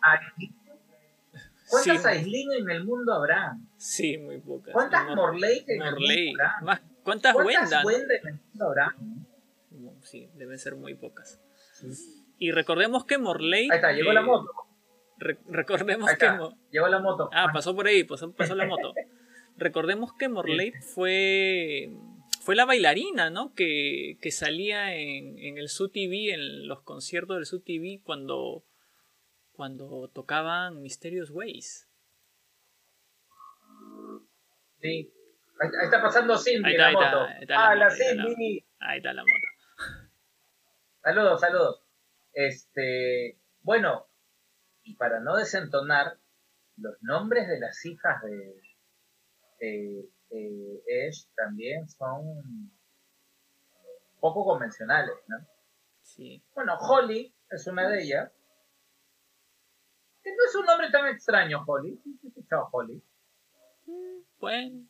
cuántas 1.69 2.01
Sí. 2.01 2.07
Aislinn 2.07 2.51
en 2.53 2.69
el 2.71 2.83
mundo 2.83 3.13
habrá? 3.13 3.55
Sí, 3.77 4.17
muy 4.17 4.39
pocas. 4.39 4.73
¿Cuántas 4.73 5.05
Mor- 5.05 5.15
Morley 5.15 5.63
en 5.67 5.81
el 5.81 5.91
Morley. 5.91 6.27
mundo 6.29 6.43
habrá? 6.43 6.61
Más, 6.65 6.81
¿Cuántas 7.03 7.33
¿Cuántas 7.33 7.85
Wenda? 7.85 8.15
En 8.15 8.27
el 8.27 8.33
mundo 8.33 8.65
habrá? 8.65 8.95
Sí, 10.01 10.29
deben 10.35 10.57
ser 10.57 10.75
muy 10.75 10.95
pocas. 10.95 11.39
Sí. 11.73 11.87
Y 12.39 12.51
recordemos 12.51 13.05
que 13.05 13.17
Morley... 13.17 13.69
Ahí 13.69 13.75
está, 13.77 13.91
llegó 13.91 14.11
eh, 14.11 14.13
la 14.15 14.21
moto. 14.21 14.51
re- 15.17 15.39
recordemos 15.49 16.09
Ahí 16.09 16.15
que... 16.17 16.31
Mo- 16.31 16.57
llegó 16.71 16.87
la 16.87 16.99
moto. 16.99 17.29
Ah, 17.33 17.49
pasó 17.53 17.75
por 17.75 17.85
ahí, 17.87 18.03
pasó, 18.03 18.31
pasó 18.31 18.55
la 18.55 18.65
moto. 18.65 18.93
Recordemos 19.57 20.13
que 20.13 20.29
Morley 20.29 20.71
fue, 20.71 21.91
fue 22.49 22.55
la 22.55 22.65
bailarina, 22.65 23.29
¿no? 23.29 23.53
Que, 23.53 24.17
que 24.23 24.31
salía 24.31 24.95
en, 24.95 25.37
en 25.37 25.59
el 25.59 25.69
SUTV, 25.69 26.33
en 26.33 26.67
los 26.67 26.81
conciertos 26.81 27.37
del 27.37 27.45
SUTV 27.45 28.01
cuando, 28.03 28.65
cuando 29.51 30.07
tocaban 30.07 30.81
Mysterious 30.81 31.29
Ways. 31.29 31.87
Sí. 34.81 35.13
Ahí, 35.59 35.69
está 35.83 36.01
pasando 36.01 36.35
Cindy 36.39 36.69
Ahí 36.69 36.71
está, 36.73 36.81
la 36.81 36.87
ahí 36.87 36.95
está, 36.95 37.11
moto. 37.11 37.27
ahí 37.27 37.41
está 37.43 37.53
la 37.53 37.67
¡Ah, 37.69 37.75
la 37.75 37.85
moto, 37.85 37.93
ahí 37.93 38.01
está 38.01 38.15
la- 38.15 38.23
Cindy! 38.29 38.65
Ahí 38.79 38.97
está 38.97 39.13
la 39.13 39.21
moto. 39.21 40.07
Saludos, 41.03 41.41
saludos. 41.41 41.83
Este, 42.33 43.39
bueno, 43.61 44.07
y 44.81 44.95
para 44.95 45.19
no 45.19 45.35
desentonar, 45.35 46.17
los 46.77 46.95
nombres 47.01 47.47
de 47.47 47.59
las 47.59 47.85
hijas 47.85 48.23
de, 48.23 48.61
de, 49.59 50.09
de 50.29 51.07
Ash 51.07 51.25
también 51.35 51.87
son 51.89 52.71
poco 54.19 54.43
convencionales, 54.45 55.15
¿no? 55.27 55.37
Sí. 56.01 56.43
Bueno, 56.53 56.77
Holly 56.77 57.33
es 57.49 57.67
una 57.67 57.89
de 57.89 58.03
ellas. 58.03 58.31
Que 60.21 60.31
no 60.31 60.45
es 60.45 60.55
un 60.55 60.65
nombre 60.65 60.91
tan 60.91 61.07
extraño, 61.07 61.63
Holly. 61.65 62.01
He 62.23 62.27
escuchado 62.27 62.69
Holly. 62.71 63.01
Bueno, 64.39 64.85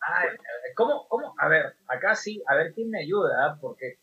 Ay, 0.00 0.36
¿cómo, 0.76 1.08
cómo? 1.08 1.34
A 1.38 1.48
ver, 1.48 1.76
acá 1.86 2.14
sí, 2.14 2.42
a 2.46 2.54
ver 2.54 2.74
quién 2.74 2.90
me 2.90 3.00
ayuda, 3.00 3.58
porque 3.60 3.98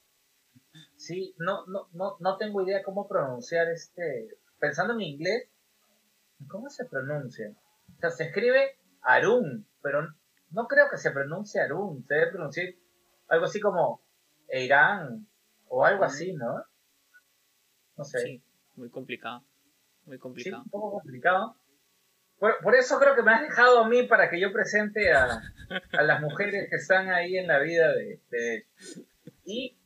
sí, 0.96 1.36
no, 1.38 1.65
no, 1.67 1.89
no, 1.94 2.17
no 2.20 2.38
tengo 2.38 2.63
idea 2.63 2.84
cómo 2.84 3.08
pronunciar 3.08 3.70
este. 3.70 4.28
Pensando 4.60 4.94
en 4.94 5.02
inglés, 5.02 5.52
¿Cómo 6.48 6.70
se 6.70 6.86
pronuncia? 6.86 7.54
O 7.98 8.00
sea, 8.00 8.10
se 8.10 8.26
escribe 8.26 8.78
Arun, 9.02 9.67
pero 9.82 10.08
no 10.51 10.67
creo 10.67 10.89
que 10.89 10.97
se 10.97 11.11
pronuncie 11.11 11.61
Arun. 11.61 12.05
Se 12.07 12.13
debe 12.15 12.31
pronunciar 12.31 12.67
algo 13.27 13.45
así 13.45 13.59
como 13.59 14.01
Irán 14.51 15.27
o 15.67 15.85
algo 15.85 16.03
así, 16.03 16.33
¿no? 16.33 16.63
No 17.97 18.03
sé. 18.03 18.19
Sí, 18.19 18.43
muy 18.75 18.89
complicado. 18.89 19.43
Muy 20.05 20.17
Sí, 20.17 20.21
complicado. 20.21 20.63
un 20.63 20.69
poco 20.69 20.91
complicado. 20.93 21.55
Por, 22.39 22.57
por 22.63 22.75
eso 22.75 22.97
creo 22.99 23.15
que 23.15 23.21
me 23.21 23.31
has 23.33 23.41
dejado 23.41 23.79
a 23.83 23.87
mí 23.87 24.03
para 24.03 24.29
que 24.29 24.39
yo 24.39 24.51
presente 24.51 25.13
a, 25.13 25.41
a 25.91 26.01
las 26.01 26.21
mujeres 26.21 26.67
que 26.69 26.75
están 26.75 27.09
ahí 27.11 27.37
en 27.37 27.47
la 27.47 27.59
vida 27.59 27.93
de, 27.93 28.19
de 28.31 28.65
Y 29.45 29.77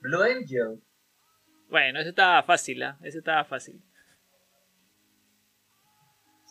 Blue 0.00 0.22
Angel, 0.22 0.82
Bueno, 1.70 2.00
ese 2.00 2.10
estaba 2.10 2.42
fácil, 2.42 2.82
¿ah? 2.82 2.98
Ese 3.02 3.18
estaba 3.18 3.44
fácil. 3.44 3.82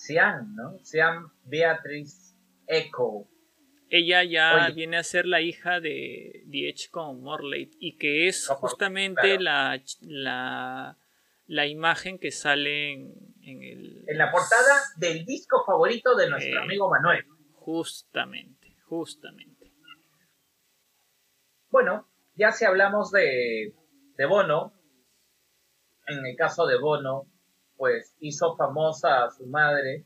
Sian, 0.01 0.55
¿no? 0.55 0.79
Sian 0.83 1.27
Beatriz 1.45 2.35
Echo. 2.65 3.27
Ella 3.89 4.23
ya 4.23 4.65
Oye. 4.65 4.73
viene 4.73 4.97
a 4.97 5.03
ser 5.03 5.27
la 5.27 5.41
hija 5.41 5.79
de 5.79 6.41
Diech 6.47 6.89
con 6.89 7.21
Morley 7.21 7.69
y 7.79 7.97
que 7.97 8.27
es 8.27 8.47
justamente 8.47 9.37
claro. 9.37 9.41
la, 9.43 9.83
la, 10.01 10.97
la 11.45 11.67
imagen 11.67 12.17
que 12.17 12.31
sale 12.31 12.93
en, 12.93 13.13
en 13.43 13.61
el... 13.61 14.03
En 14.07 14.17
la 14.17 14.31
portada 14.31 14.75
del 14.97 15.23
disco 15.25 15.63
favorito 15.65 16.15
de 16.15 16.29
nuestro 16.31 16.59
Eh. 16.61 16.63
amigo 16.63 16.89
Manuel. 16.89 17.23
Justamente, 17.53 18.75
justamente. 18.85 19.71
Bueno, 21.69 22.07
ya 22.33 22.51
si 22.53 22.65
hablamos 22.65 23.11
de, 23.11 23.75
de 24.17 24.25
Bono, 24.25 24.73
en 26.07 26.25
el 26.25 26.35
caso 26.35 26.65
de 26.65 26.79
Bono, 26.79 27.30
pues 27.81 28.15
hizo 28.19 28.55
famosa 28.57 29.23
a 29.23 29.31
su 29.31 29.47
madre. 29.47 30.05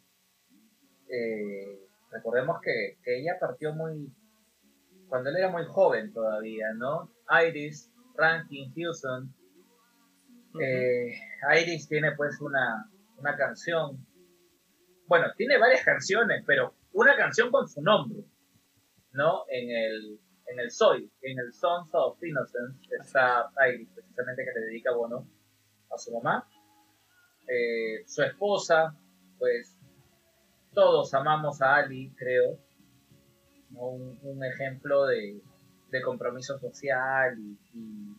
Eh, 1.09 1.77
recordemos 2.09 2.61
que, 2.61 2.97
que 3.03 3.19
ella 3.19 3.33
partió 3.37 3.73
muy, 3.73 4.15
cuando 5.09 5.29
él 5.29 5.35
era 5.35 5.49
muy 5.49 5.65
joven 5.65 6.13
todavía, 6.13 6.67
¿no? 6.73 7.11
Iris, 7.45 7.91
Rankin, 8.15 8.73
Houston. 8.75 9.29
Eh, 10.57 11.15
Iris 11.61 11.89
tiene 11.89 12.13
pues 12.15 12.39
una, 12.39 12.89
una 13.17 13.35
canción, 13.35 14.07
bueno, 15.07 15.27
tiene 15.35 15.57
varias 15.57 15.83
canciones, 15.83 16.45
pero 16.47 16.75
una 16.93 17.17
canción 17.17 17.51
con 17.51 17.67
su 17.67 17.81
nombre, 17.81 18.23
¿no? 19.11 19.43
En 19.49 19.69
el, 19.69 20.19
en 20.45 20.59
el 20.61 20.71
Soy, 20.71 21.11
en 21.21 21.39
el 21.39 21.51
Sons 21.51 21.89
of 21.91 22.23
Innocence, 22.23 22.87
está 22.97 23.51
Iris, 23.67 23.89
precisamente 23.93 24.45
que 24.45 24.59
le 24.61 24.65
dedica 24.67 24.93
Bono 24.93 25.27
a 25.93 25.97
su 25.97 26.13
mamá. 26.13 26.47
Eh, 27.47 28.03
su 28.07 28.23
esposa, 28.23 28.95
pues 29.37 29.77
todos 30.73 31.13
amamos 31.13 31.61
a 31.61 31.75
Ali, 31.75 32.11
creo. 32.15 32.59
Un, 33.71 34.19
un 34.21 34.43
ejemplo 34.43 35.05
de, 35.05 35.41
compromiso 36.03 36.59
social 36.59 37.37
y, 37.73 38.13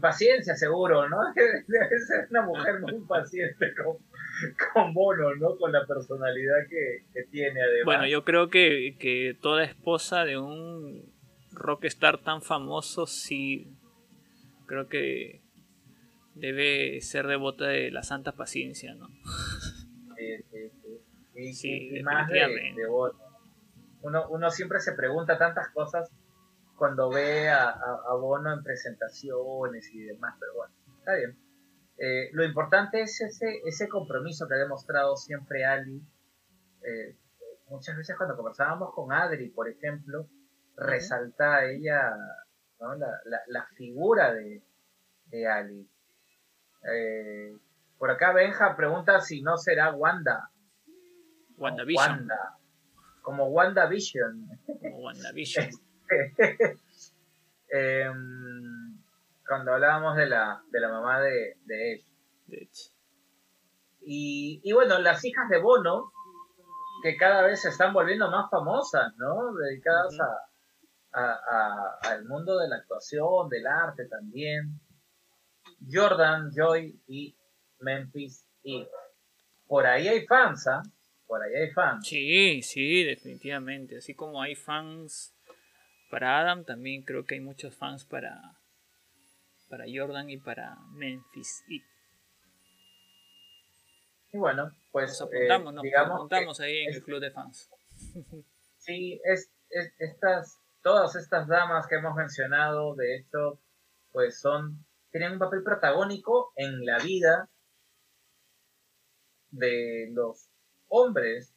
paciencia, 0.00 0.54
seguro, 0.56 1.06
¿no? 1.10 1.18
Debe 1.34 1.98
ser 1.98 2.26
una 2.30 2.40
mujer 2.40 2.80
muy 2.80 2.98
paciente 3.06 3.74
con, 3.74 3.98
con 4.72 4.94
Bono, 4.94 5.34
¿no? 5.34 5.58
Con 5.58 5.70
la 5.70 5.84
personalidad 5.86 6.66
que, 6.70 7.04
que 7.12 7.24
tiene, 7.30 7.60
además. 7.60 7.84
Bueno, 7.84 8.06
yo 8.06 8.24
creo 8.24 8.48
que, 8.48 8.96
que 8.98 9.36
toda 9.38 9.64
esposa 9.64 10.24
de 10.24 10.38
un 10.38 11.12
rockstar 11.52 12.22
tan 12.22 12.40
famoso 12.40 13.06
sí 13.06 13.76
creo 14.72 14.88
que 14.88 15.41
debe 16.34 17.00
ser 17.00 17.26
devota 17.26 17.66
de 17.66 17.90
la 17.90 18.02
santa 18.02 18.32
paciencia, 18.32 18.94
¿no? 18.94 19.08
Sí, 20.16 20.36
sí, 20.50 20.70
sí. 20.82 21.00
Y, 21.34 21.52
Sí, 21.54 21.68
y- 21.70 21.98
y 21.98 22.02
más 22.02 22.28
de, 22.28 22.34
definitivamente. 22.34 22.80
de 22.82 22.88
Bono. 22.88 23.18
Uno, 24.02 24.28
uno 24.30 24.50
siempre 24.50 24.80
se 24.80 24.92
pregunta 24.94 25.38
tantas 25.38 25.68
cosas 25.70 26.10
cuando 26.76 27.08
ve 27.10 27.48
a, 27.48 27.68
a- 27.70 28.00
a 28.10 28.14
Bono 28.16 28.52
en 28.52 28.62
presentaciones 28.62 29.88
y 29.94 30.00
demás, 30.02 30.34
pero 30.40 30.54
bueno, 30.54 30.74
está 30.98 31.14
bien. 31.16 31.38
Eh, 31.98 32.30
lo 32.32 32.44
importante 32.44 33.02
es 33.02 33.20
ese, 33.20 33.60
ese 33.64 33.88
compromiso 33.88 34.48
que 34.48 34.54
ha 34.54 34.58
demostrado 34.58 35.16
siempre 35.16 35.64
Ali. 35.64 36.02
Eh, 36.82 37.16
muchas 37.68 37.96
veces 37.96 38.16
cuando 38.16 38.36
conversábamos 38.36 38.92
con 38.94 39.12
Adri, 39.12 39.50
por 39.50 39.68
ejemplo, 39.68 40.26
resalta 40.76 41.56
a 41.58 41.70
ella 41.70 42.10
¿no? 42.80 42.94
la, 42.96 43.06
la- 43.26 43.42
la 43.46 43.66
figura 43.76 44.34
de, 44.34 44.62
de 45.26 45.46
Ali. 45.46 45.88
Eh, 46.90 47.56
por 47.98 48.10
acá 48.10 48.32
Benja 48.32 48.74
pregunta 48.76 49.20
si 49.20 49.42
no 49.42 49.56
será 49.56 49.92
Wanda. 49.92 50.50
WandaVision. 51.56 52.10
Wanda. 52.10 52.56
Como 53.22 53.46
WandaVision. 53.46 54.48
Como 54.80 54.98
WandaVision. 54.98 55.70
Em, 57.74 58.98
cuando 59.46 59.72
hablábamos 59.72 60.16
de 60.16 60.26
la, 60.26 60.62
de 60.70 60.80
la 60.80 60.88
mamá 60.88 61.20
de, 61.20 61.56
de 61.64 62.02
hecho. 62.50 62.90
Y, 64.02 64.60
y 64.62 64.72
bueno, 64.72 64.98
las 64.98 65.24
hijas 65.24 65.48
de 65.48 65.58
Bono, 65.58 66.12
que 67.02 67.16
cada 67.16 67.42
vez 67.42 67.62
se 67.62 67.70
están 67.70 67.92
volviendo 67.94 68.30
más 68.30 68.50
famosas, 68.50 69.14
¿no? 69.16 69.54
Dedicadas 69.54 70.18
a, 70.20 71.20
a- 71.20 71.40
a- 71.50 71.98
al 72.10 72.24
mundo 72.26 72.58
de 72.58 72.68
la 72.68 72.76
actuación, 72.76 73.48
del 73.48 73.66
arte 73.66 74.04
también. 74.06 74.78
Jordan, 75.90 76.50
Joy 76.54 77.00
y 77.08 77.36
Memphis 77.80 78.46
y 78.62 78.86
por 79.66 79.86
ahí 79.86 80.08
hay 80.08 80.26
fans, 80.26 80.66
¿ah? 80.68 80.82
Por 81.26 81.42
ahí 81.42 81.54
hay 81.54 81.70
fans. 81.70 82.06
Sí, 82.06 82.62
sí, 82.62 83.04
definitivamente. 83.04 83.96
Así 83.98 84.14
como 84.14 84.40
hay 84.42 84.54
fans 84.54 85.34
para 86.10 86.40
Adam, 86.40 86.64
también 86.64 87.02
creo 87.02 87.24
que 87.24 87.36
hay 87.36 87.40
muchos 87.40 87.74
fans 87.74 88.04
para, 88.04 88.38
para 89.70 89.84
Jordan 89.92 90.28
y 90.28 90.36
para 90.36 90.76
Memphis. 90.92 91.64
Y 91.68 91.82
Y 94.32 94.38
bueno, 94.38 94.70
pues 94.90 95.10
nos 95.20 95.20
eh, 95.20 95.24
apuntamos, 95.36 95.74
nos 95.74 95.82
digamos 95.82 96.08
que- 96.10 96.14
apuntamos 96.16 96.60
ahí 96.60 96.78
en 96.84 96.90
es- 96.90 96.96
el 96.96 97.02
club 97.02 97.20
de 97.20 97.30
fans. 97.30 97.68
Sí, 98.78 99.20
es, 99.24 99.48
es- 99.70 99.92
estas, 100.00 100.58
todas 100.82 101.14
estas 101.14 101.46
damas 101.46 101.86
que 101.86 101.94
hemos 101.94 102.16
mencionado, 102.16 102.96
de 102.96 103.16
hecho, 103.16 103.60
pues 104.10 104.40
son, 104.40 104.84
tienen 105.12 105.32
un 105.32 105.38
papel 105.38 105.62
protagónico 105.62 106.52
en 106.56 106.84
la 106.86 106.98
vida 106.98 107.48
de 109.50 110.08
los 110.12 110.48
hombres 110.88 111.54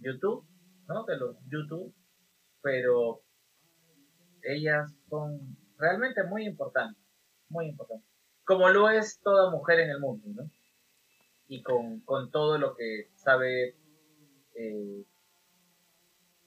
YouTube, 0.00 0.44
¿no? 0.88 1.04
De 1.04 1.16
los 1.16 1.36
YouTube, 1.48 1.94
pero 2.60 3.22
ellas 4.42 4.92
son 5.08 5.56
realmente 5.78 6.24
muy 6.24 6.44
importantes, 6.44 7.02
muy 7.48 7.68
importantes. 7.68 8.08
Como 8.44 8.68
lo 8.68 8.90
es 8.90 9.20
toda 9.20 9.50
mujer 9.50 9.80
en 9.80 9.90
el 9.90 10.00
mundo, 10.00 10.26
¿no? 10.34 10.50
Y 11.46 11.62
con, 11.62 12.00
con 12.00 12.30
todo 12.32 12.58
lo 12.58 12.74
que 12.74 13.10
sabe 13.14 13.76
eh, 14.54 15.04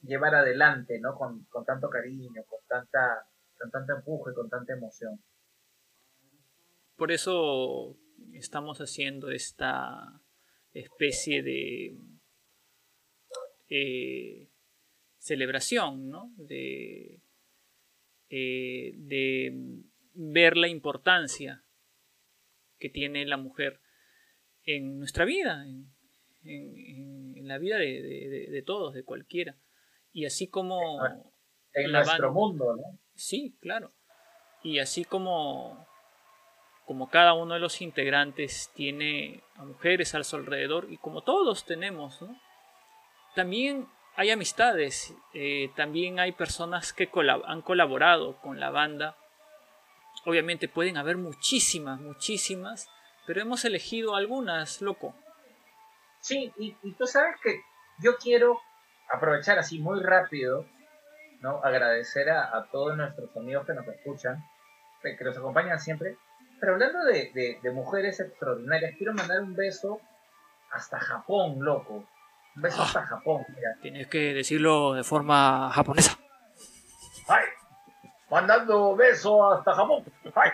llevar 0.02 0.34
adelante, 0.34 1.00
¿no? 1.00 1.14
Con, 1.14 1.44
con 1.44 1.64
tanto 1.64 1.88
cariño, 1.88 2.44
con 2.44 2.60
tanta, 2.68 3.26
con 3.58 3.70
tanto 3.70 3.94
empuje, 3.94 4.34
con 4.34 4.50
tanta 4.50 4.74
emoción. 4.74 5.18
Por 6.96 7.10
eso 7.12 7.96
estamos 8.32 8.80
haciendo 8.80 9.30
esta 9.30 10.20
especie 10.72 11.42
de 11.42 11.96
eh, 13.68 14.48
celebración, 15.18 16.10
¿no? 16.10 16.32
De, 16.36 17.20
eh, 18.28 18.92
de 18.96 19.52
ver 20.14 20.56
la 20.56 20.68
importancia 20.68 21.64
que 22.78 22.88
tiene 22.90 23.24
la 23.26 23.36
mujer 23.36 23.80
en 24.64 24.98
nuestra 24.98 25.24
vida, 25.24 25.64
en, 25.66 25.92
en- 26.44 27.36
en 27.36 27.48
la 27.48 27.58
vida 27.58 27.76
de, 27.78 28.48
de- 28.50 28.62
todos, 28.62 28.94
de 28.94 29.04
cualquiera. 29.04 29.58
Y 30.12 30.24
así 30.24 30.48
como... 30.48 31.00
En 31.74 31.90
nuestro 31.90 32.28
banda. 32.28 32.30
mundo, 32.30 32.76
¿no? 32.76 32.98
Sí, 33.14 33.56
claro. 33.60 33.92
Y 34.62 34.78
así 34.78 35.04
como, 35.04 35.86
como 36.86 37.08
cada 37.08 37.32
uno 37.32 37.54
de 37.54 37.60
los 37.60 37.80
integrantes 37.80 38.70
tiene 38.74 39.42
a 39.56 39.64
mujeres 39.64 40.14
a 40.14 40.22
su 40.22 40.36
alrededor, 40.36 40.86
y 40.90 40.98
como 40.98 41.22
todos 41.22 41.64
tenemos, 41.64 42.20
también 43.34 43.88
hay 44.16 44.30
amistades, 44.30 45.14
eh, 45.32 45.70
también 45.74 46.20
hay 46.20 46.32
personas 46.32 46.92
que 46.92 47.10
han 47.46 47.62
colaborado 47.62 48.36
con 48.40 48.60
la 48.60 48.70
banda. 48.70 49.16
Obviamente 50.24 50.68
pueden 50.68 50.96
haber 50.96 51.16
muchísimas, 51.16 52.00
muchísimas, 52.00 52.88
pero 53.26 53.40
hemos 53.40 53.64
elegido 53.64 54.14
algunas, 54.14 54.80
loco. 54.82 55.14
Sí, 56.20 56.52
y, 56.58 56.92
tú 56.94 57.06
sabes 57.06 57.36
que 57.42 57.60
yo 58.02 58.16
quiero 58.16 58.60
aprovechar 59.12 59.58
así 59.58 59.78
muy 59.78 60.00
rápido, 60.00 60.66
¿no? 61.40 61.60
Agradecer 61.62 62.30
a, 62.30 62.56
a 62.56 62.70
todos 62.70 62.96
nuestros 62.96 63.36
amigos 63.36 63.66
que 63.66 63.74
nos 63.74 63.86
escuchan, 63.88 64.42
que 65.02 65.22
nos 65.24 65.36
acompañan 65.36 65.78
siempre, 65.78 66.16
pero 66.64 66.74
hablando 66.74 67.04
de, 67.04 67.30
de- 67.34 67.58
de 67.62 67.70
mujeres 67.72 68.18
extraordinarias, 68.20 68.94
quiero 68.96 69.12
mandar 69.12 69.40
un 69.42 69.54
beso 69.54 70.00
hasta 70.72 70.98
Japón, 70.98 71.56
loco. 71.60 72.06
Un 72.56 72.62
beso 72.62 72.80
Ah. 72.80 72.84
hasta 72.86 73.02
Japón, 73.02 73.44
mira. 73.54 73.76
Tienes 73.82 74.06
que 74.06 74.32
decirlo 74.32 74.94
de 74.94 75.04
forma 75.04 75.70
japonesa. 75.72 76.18
¡Ay! 77.28 77.44
Mandando 78.30 78.96
beso 78.96 79.52
hasta 79.52 79.74
Japón. 79.74 80.04
¡Ay! 80.34 80.50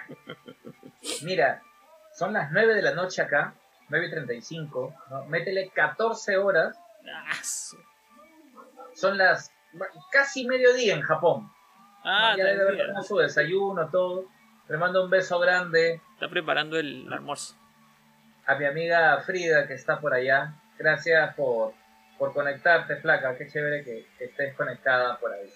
Mira, 1.23 1.63
son 2.13 2.33
las 2.33 2.51
9 2.51 2.75
de 2.75 2.83
la 2.83 2.93
noche 2.95 3.23
acá, 3.23 3.55
9.35, 3.89 4.95
¿no? 5.11 5.25
Métele 5.27 5.71
14 5.71 6.37
horas, 6.39 6.77
Ah, 7.07 7.33
son 8.95 9.17
las 9.17 9.53
casi 10.11 10.45
mediodía 10.47 10.95
en 10.95 11.03
Japón. 11.03 11.51
Ah, 12.05 12.35
ya 12.37 12.45
debe 12.45 12.63
haber 12.63 13.03
su 13.05 13.17
desayuno, 13.17 13.89
todo. 13.91 14.25
Le 14.71 14.77
mando 14.77 15.05
un 15.05 15.11
beso 15.11 15.39
grande 15.39 16.01
Está 16.15 16.29
preparando 16.29 16.79
el 16.79 17.13
almuerzo. 17.13 17.57
a 18.47 18.55
mi 18.55 18.65
amiga 18.65 19.21
Frida 19.21 19.67
que 19.67 19.75
está 19.75 20.01
por 20.01 20.15
allá. 20.15 20.55
Gracias 20.79 21.35
por, 21.35 21.75
por 22.19 22.33
conectarte, 22.33 22.97
flaca. 22.97 23.37
Qué 23.37 23.49
chévere 23.49 23.85
que, 23.85 24.07
que 24.17 24.25
estés 24.25 24.55
conectada 24.55 25.19
por 25.19 25.33
ahí. 25.33 25.51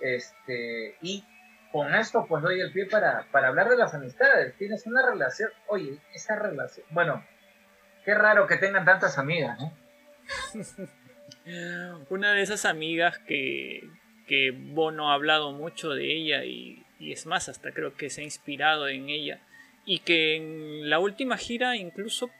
Este, 0.00 0.96
y 1.02 1.24
con 1.70 1.94
esto 1.94 2.26
pues 2.28 2.42
doy 2.42 2.60
el 2.60 2.72
pie 2.72 2.86
para, 2.86 3.26
para 3.30 3.48
hablar 3.48 3.68
de 3.68 3.76
las 3.76 3.94
amistades. 3.94 4.56
Tienes 4.56 4.86
una 4.86 5.04
relación, 5.08 5.50
oye, 5.68 5.98
esa 6.12 6.36
relación, 6.36 6.86
bueno, 6.90 7.24
qué 8.04 8.14
raro 8.14 8.46
que 8.46 8.56
tengan 8.56 8.84
tantas 8.84 9.18
amigas, 9.18 9.58
¿no? 9.58 9.72
Una 12.10 12.32
de 12.32 12.42
esas 12.42 12.64
amigas 12.64 13.18
que, 13.18 13.88
que 14.26 14.50
Bono 14.50 15.10
ha 15.10 15.14
hablado 15.14 15.52
mucho 15.52 15.90
de 15.90 16.12
ella 16.14 16.44
y, 16.44 16.82
es 17.00 17.26
más, 17.26 17.48
hasta 17.48 17.72
creo 17.72 17.94
que 17.94 18.10
se 18.10 18.22
ha 18.22 18.24
inspirado 18.24 18.88
en 18.88 19.10
ella. 19.10 19.40
Y 19.84 19.98
que 20.00 20.36
en 20.36 20.88
la 20.88 20.98
última 20.98 21.36
gira 21.36 21.76
incluso 21.76 22.30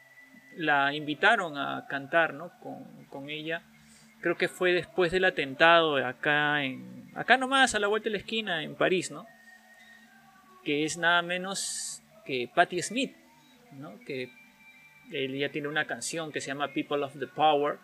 la 0.57 0.95
invitaron 0.95 1.59
a 1.59 1.87
cantar 1.89 2.35
¿no? 2.35 2.53
con, 2.61 3.05
con 3.07 3.29
ella. 3.29 3.63
Creo 4.21 4.37
que 4.37 4.49
fue 4.49 4.73
después 4.73 5.13
del 5.13 5.27
atentado 5.27 5.97
acá 5.97 6.65
en. 6.65 7.11
acá 7.15 7.37
nomás, 7.37 7.75
a 7.75 7.79
la 7.79 7.89
vuelta 7.89 8.05
de 8.05 8.13
la 8.13 8.19
esquina, 8.19 8.63
en 8.63 8.75
París, 8.75 9.11
¿no? 9.11 9.27
Que 10.65 10.85
es 10.85 10.97
nada 10.97 11.21
menos 11.21 12.03
que 12.25 12.49
Patti 12.55 12.81
Smith, 12.81 13.15
¿no? 13.73 13.99
Que 14.07 14.31
ella 15.13 15.51
tiene 15.51 15.69
una 15.69 15.85
canción 15.85 16.33
que 16.33 16.41
se 16.41 16.47
llama 16.47 16.73
People 16.73 17.05
of 17.05 17.19
the 17.19 17.27
Power 17.27 17.79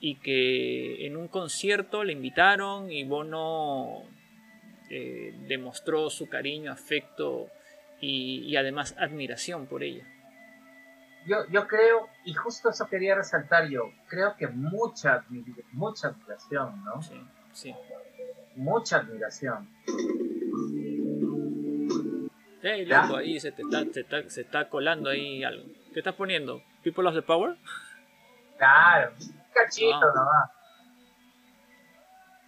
y 0.00 0.16
que 0.16 1.06
en 1.06 1.16
un 1.16 1.28
concierto 1.28 2.04
le 2.04 2.12
invitaron 2.12 2.90
y 2.90 3.04
Bono 3.04 4.02
eh, 4.90 5.34
demostró 5.48 6.10
su 6.10 6.28
cariño, 6.28 6.70
afecto 6.70 7.48
y, 8.00 8.40
y 8.40 8.56
además 8.56 8.94
admiración 8.98 9.66
por 9.66 9.82
ella. 9.82 10.06
Yo, 11.26 11.36
yo 11.50 11.66
creo, 11.66 12.08
y 12.26 12.34
justo 12.34 12.68
eso 12.68 12.86
quería 12.86 13.14
resaltar 13.14 13.68
yo, 13.70 13.90
creo 14.08 14.36
que 14.36 14.46
mucha, 14.46 15.24
mucha 15.72 16.08
admiración, 16.08 16.84
¿no? 16.84 17.02
Sí, 17.02 17.14
sí. 17.52 17.74
Mucha 18.56 18.98
admiración. 18.98 19.68
Hey, 22.62 22.84
loco, 22.84 23.16
ahí 23.16 23.40
se 23.40 23.52
te 23.52 23.62
está, 23.62 23.84
se 23.92 24.00
está, 24.00 24.30
se 24.30 24.40
está 24.42 24.68
colando 24.68 25.10
ahí 25.10 25.42
algo. 25.44 25.64
¿Qué 25.92 26.00
estás 26.00 26.14
poniendo? 26.14 26.62
¿People 26.82 27.08
of 27.08 27.14
the 27.14 27.22
Power? 27.22 27.56
Claro, 28.56 29.12
un 29.20 29.42
cachito 29.52 30.12
nomás. 30.14 30.50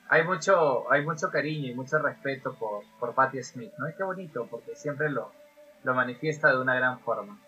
Hay 0.08 0.22
mucho, 0.22 0.90
hay 0.90 1.02
mucho 1.02 1.30
cariño 1.30 1.68
y 1.68 1.74
mucho 1.74 1.98
respeto 1.98 2.54
por, 2.54 2.84
por 3.00 3.14
Patti 3.14 3.42
Smith, 3.42 3.72
¿no? 3.78 3.88
Y 3.88 3.94
qué 3.94 4.04
bonito, 4.04 4.46
porque 4.48 4.76
siempre 4.76 5.10
lo, 5.10 5.32
lo 5.82 5.94
manifiesta 5.94 6.48
de 6.50 6.60
una 6.60 6.76
gran 6.76 7.00
forma. 7.00 7.40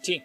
Sí, 0.00 0.24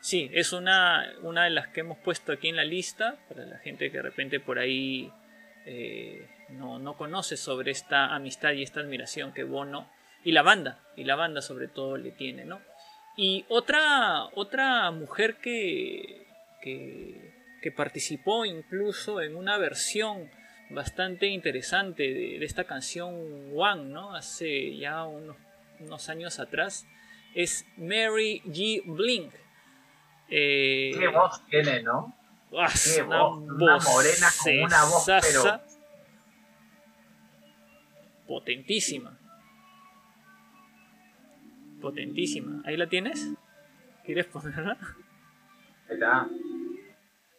sí, 0.00 0.30
es 0.34 0.52
una, 0.52 1.10
una 1.22 1.44
de 1.44 1.50
las 1.50 1.68
que 1.68 1.80
hemos 1.80 1.96
puesto 1.98 2.32
aquí 2.32 2.48
en 2.48 2.56
la 2.56 2.64
lista 2.64 3.16
para 3.28 3.46
la 3.46 3.58
gente 3.58 3.90
que 3.90 3.96
de 3.96 4.02
repente 4.02 4.38
por 4.38 4.58
ahí 4.58 5.10
eh, 5.64 6.28
no, 6.50 6.78
no 6.78 6.96
conoce 6.98 7.38
sobre 7.38 7.70
esta 7.70 8.14
amistad 8.14 8.52
y 8.52 8.62
esta 8.62 8.80
admiración 8.80 9.32
que 9.32 9.44
Bono 9.44 9.88
y 10.24 10.32
la 10.32 10.42
banda, 10.42 10.78
y 10.94 11.04
la 11.04 11.16
banda 11.16 11.40
sobre 11.40 11.68
todo 11.68 11.96
le 11.96 12.10
tiene, 12.12 12.44
¿no? 12.44 12.60
Y 13.16 13.44
otra, 13.48 14.24
otra 14.34 14.90
mujer 14.90 15.36
que, 15.36 16.26
que, 16.62 17.34
que 17.60 17.72
participó 17.72 18.44
incluso 18.44 19.20
en 19.20 19.36
una 19.36 19.58
versión 19.58 20.30
bastante 20.70 21.26
interesante 21.26 22.02
de, 22.04 22.38
de 22.38 22.44
esta 22.46 22.64
canción 22.64 23.14
One, 23.54 23.84
¿no? 23.90 24.14
Hace 24.14 24.76
ya 24.78 25.04
unos, 25.04 25.36
unos 25.80 26.08
años 26.08 26.40
atrás, 26.40 26.86
es 27.34 27.66
Mary 27.76 28.40
G. 28.46 28.82
Blink. 28.86 29.34
Eh, 30.30 30.92
Qué 30.98 31.08
voz 31.08 31.44
tiene, 31.46 31.82
¿no? 31.82 32.16
Qué 32.50 33.02
voz, 33.02 33.36
una 33.38 33.76
morena 33.78 34.28
con 34.42 34.58
una 34.62 34.84
voz, 34.84 35.04
pero- 35.06 35.60
Potentísima. 38.26 39.18
Potentísima. 41.82 42.62
¿Ahí 42.64 42.76
la 42.76 42.88
tienes? 42.88 43.34
¿Quieres 44.04 44.26
ponerla? 44.26 44.78
Ahí 45.88 45.94
está. 45.94 46.28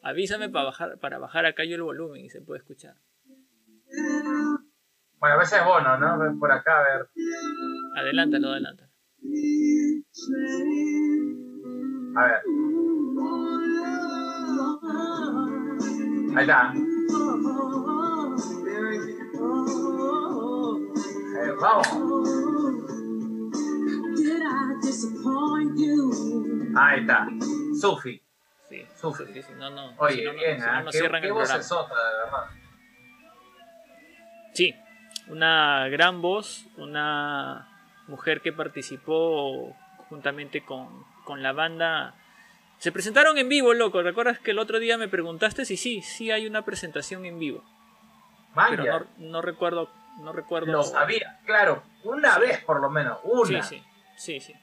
Avísame 0.04 0.50
para 0.50 0.66
bajar, 0.66 1.00
para 1.00 1.18
bajar 1.18 1.46
acá 1.46 1.64
yo 1.64 1.76
el 1.76 1.82
volumen 1.82 2.26
y 2.26 2.30
se 2.30 2.42
puede 2.42 2.60
escuchar. 2.60 2.96
Bueno, 5.20 5.36
a 5.36 5.38
veces 5.38 5.60
es 5.60 5.66
Bono, 5.66 5.98
¿no? 5.98 6.20
Ven 6.20 6.38
Por 6.38 6.52
acá, 6.52 6.80
a 6.80 6.84
ver. 6.84 7.08
Adelántalo, 7.96 8.50
adelántalo. 8.50 8.92
A 12.16 12.26
ver. 12.26 12.42
Ahí 16.36 16.42
está. 16.42 16.74
Eh, 21.36 21.52
vamos. 21.62 22.83
Ahí 26.76 27.00
está. 27.02 27.28
Sufi. 27.80 28.22
Sí, 28.70 28.86
Sufre. 29.00 29.34
sí, 29.34 29.42
sí, 29.44 29.54
no, 29.58 29.70
no. 29.70 29.94
Oye, 29.98 30.16
si 30.16 30.24
no, 30.26 30.34
no- 30.34 30.40
bien, 30.40 30.60
si 30.60 30.66
no, 30.66 30.82
nos 30.84 30.92
qué, 30.92 30.98
cierran 31.00 31.22
qué 31.22 31.28
el 31.28 31.34
voz 31.34 31.44
programa. 31.44 31.64
sota, 31.64 31.94
de 31.96 32.18
verdad. 32.26 32.50
Sí, 34.54 34.76
una 35.28 35.88
gran 35.90 36.22
voz, 36.22 36.66
una 36.78 37.68
mujer 38.08 38.42
que 38.42 38.52
participó 38.52 39.76
juntamente 40.10 40.64
con, 40.66 41.04
con 41.26 41.44
la 41.44 41.52
banda. 41.54 42.16
Se 42.80 42.92
presentaron 42.92 43.38
en 43.38 43.48
vivo, 43.50 43.74
loco. 43.74 44.02
¿Recuerdas 44.02 44.40
que 44.40 44.52
el 44.52 44.60
otro 44.60 44.80
día 44.80 44.98
me 44.98 45.08
preguntaste 45.08 45.66
si 45.66 45.78
sí, 45.78 46.02
sí 46.02 46.32
hay 46.32 46.48
una 46.48 46.64
presentación 46.64 47.26
en 47.26 47.40
vivo? 47.40 47.64
Pero 48.70 48.84
Vaya, 48.84 49.00
no, 49.18 49.30
no 49.30 49.42
recuerdo, 49.42 49.90
no 50.20 50.34
recuerdo. 50.34 50.72
lo 50.72 50.84
sabía. 50.84 51.40
Claro, 51.46 51.84
una 52.04 52.38
vez 52.40 52.64
por 52.64 52.80
lo 52.82 52.90
menos. 52.90 53.20
Una. 53.24 53.64
Sí, 53.64 53.78
sí, 53.78 53.84
sí, 54.16 54.40
sí. 54.40 54.54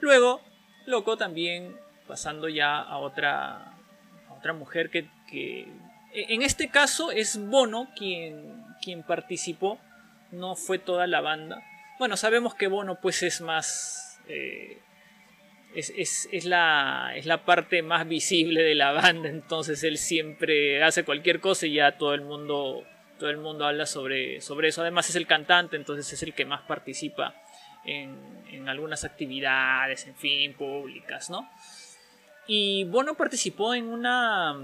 Luego, 0.00 0.40
loco, 0.86 1.16
también 1.16 1.76
pasando 2.06 2.48
ya 2.48 2.78
a 2.78 2.98
otra, 2.98 3.74
a 4.28 4.32
otra 4.36 4.52
mujer 4.52 4.90
que, 4.90 5.08
que- 5.30 5.68
e, 6.14 6.34
en 6.34 6.42
este 6.42 6.68
caso 6.68 7.10
es 7.10 7.38
Bono 7.48 7.88
quien, 7.96 8.64
quien 8.82 9.02
participó, 9.02 9.78
no 10.30 10.56
fue 10.56 10.78
toda 10.78 11.06
la 11.06 11.20
banda. 11.20 11.62
Bueno, 11.98 12.16
sabemos 12.16 12.54
que 12.54 12.68
Bono 12.68 13.00
pues 13.00 13.22
es 13.22 13.40
más... 13.40 14.20
eh, 14.28 14.78
es, 15.74 15.92
es- 15.96 16.28
es 16.32 16.44
la, 16.46 17.12
es 17.16 17.26
la 17.26 17.44
parte 17.44 17.82
más 17.82 18.08
visible 18.08 18.62
de 18.62 18.74
la 18.74 18.92
banda, 18.92 19.28
entonces 19.28 19.82
él 19.84 19.98
siempre 19.98 20.82
hace 20.82 21.04
cualquier 21.04 21.40
cosa 21.40 21.66
y 21.66 21.74
ya 21.74 21.98
todo 21.98 22.14
el 22.14 22.22
mundo, 22.22 22.84
todo 23.18 23.30
el 23.30 23.38
mundo 23.38 23.66
habla 23.66 23.86
sobre, 23.86 24.40
sobre 24.40 24.68
eso. 24.68 24.82
Además 24.82 25.08
es 25.10 25.16
el 25.16 25.26
cantante, 25.26 25.76
entonces 25.76 26.12
es 26.12 26.22
el 26.22 26.34
que 26.34 26.44
más 26.44 26.62
participa 26.62 27.34
en, 27.84 28.68
algunas 28.68 29.04
actividades, 29.04 30.06
en 30.06 30.14
fin, 30.14 30.52
públicas, 30.54 31.30
¿no? 31.30 31.48
Y 32.46 32.84
Bono 32.84 33.14
participó 33.14 33.74
en 33.74 33.86
una... 33.86 34.54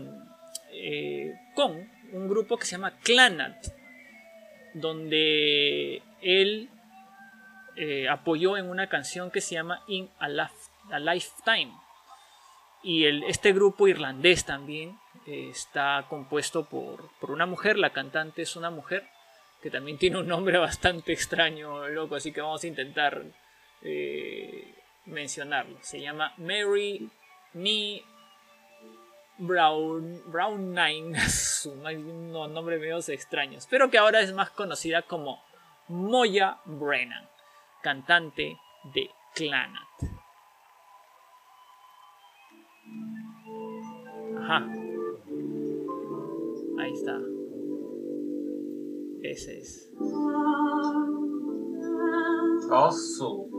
eh, 0.72 1.32
con 1.54 1.90
un 2.12 2.28
grupo 2.28 2.58
que 2.58 2.66
se 2.66 2.72
llama 2.72 2.98
Clanat, 3.02 3.66
donde 4.74 6.02
él 6.20 6.68
eh, 7.76 8.08
apoyó 8.08 8.56
en 8.56 8.68
una 8.68 8.88
canción 8.88 9.30
que 9.30 9.40
se 9.40 9.54
llama 9.54 9.82
In 9.88 10.10
a, 10.18 10.50
a 10.90 10.98
Lifetime. 10.98 11.72
Y 12.82 13.04
el, 13.04 13.24
este 13.24 13.52
grupo 13.52 13.88
irlandés 13.88 14.44
también 14.44 14.98
está 15.26 16.04
compuesto 16.08 16.64
por, 16.64 17.08
por 17.20 17.30
una 17.30 17.46
mujer, 17.46 17.78
la 17.78 17.90
cantante 17.90 18.42
es 18.42 18.56
una 18.56 18.70
mujer, 18.70 19.08
que 19.62 19.70
también 19.70 19.98
tiene 19.98 20.18
un 20.18 20.28
nombre 20.28 20.58
bastante 20.58 21.12
extraño, 21.12 21.88
loco, 21.88 22.16
así 22.16 22.32
que 22.32 22.40
vamos 22.40 22.62
a 22.64 22.66
intentar 22.66 23.22
eh, 23.82 24.74
mencionarlo. 25.06 25.78
Se 25.82 26.00
llama 26.00 26.32
Mary 26.36 27.08
Nee 27.54 28.02
Brown, 29.38 30.22
Brown 30.26 30.74
Nine, 30.74 31.18
unos 31.64 32.50
nombres 32.50 32.80
medio 32.80 32.98
extraños, 32.98 33.66
pero 33.68 33.90
que 33.90 33.98
ahora 33.98 34.20
es 34.20 34.32
más 34.32 34.50
conocida 34.50 35.02
como 35.02 35.42
Moya 35.88 36.58
Brennan, 36.64 37.28
cantante 37.82 38.56
de 38.94 39.10
Clanat. 39.34 39.88
Ajá. 44.38 44.83
Ahí 46.78 46.92
está. 46.92 47.20
Ese 49.22 49.58
es. 49.58 49.90
Osu. 52.70 53.50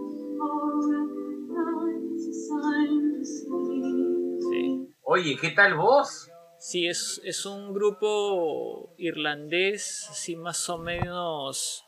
Sí. 4.39 4.89
Oye, 5.03 5.37
¿qué 5.39 5.51
tal 5.51 5.75
vos? 5.75 6.29
Sí, 6.59 6.87
es, 6.87 7.21
es 7.23 7.45
un 7.45 7.73
grupo 7.73 8.93
irlandés, 8.97 10.07
así 10.09 10.35
más 10.35 10.69
o 10.69 10.77
menos 10.77 11.85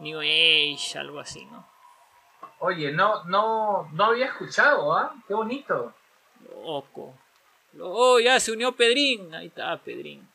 New 0.00 0.20
Age, 0.20 0.98
algo 0.98 1.20
así, 1.20 1.44
¿no? 1.46 1.66
Oye, 2.60 2.92
no, 2.92 3.24
no, 3.24 3.90
no 3.92 4.04
había 4.04 4.26
escuchado, 4.26 4.92
¿ah? 4.92 5.14
Qué 5.26 5.34
bonito. 5.34 5.92
Loco. 6.64 7.14
Oh, 7.80 8.20
ya 8.20 8.38
se 8.40 8.52
unió 8.52 8.72
Pedrín. 8.72 9.34
Ahí 9.34 9.48
está, 9.48 9.76
Pedrín. 9.78 10.26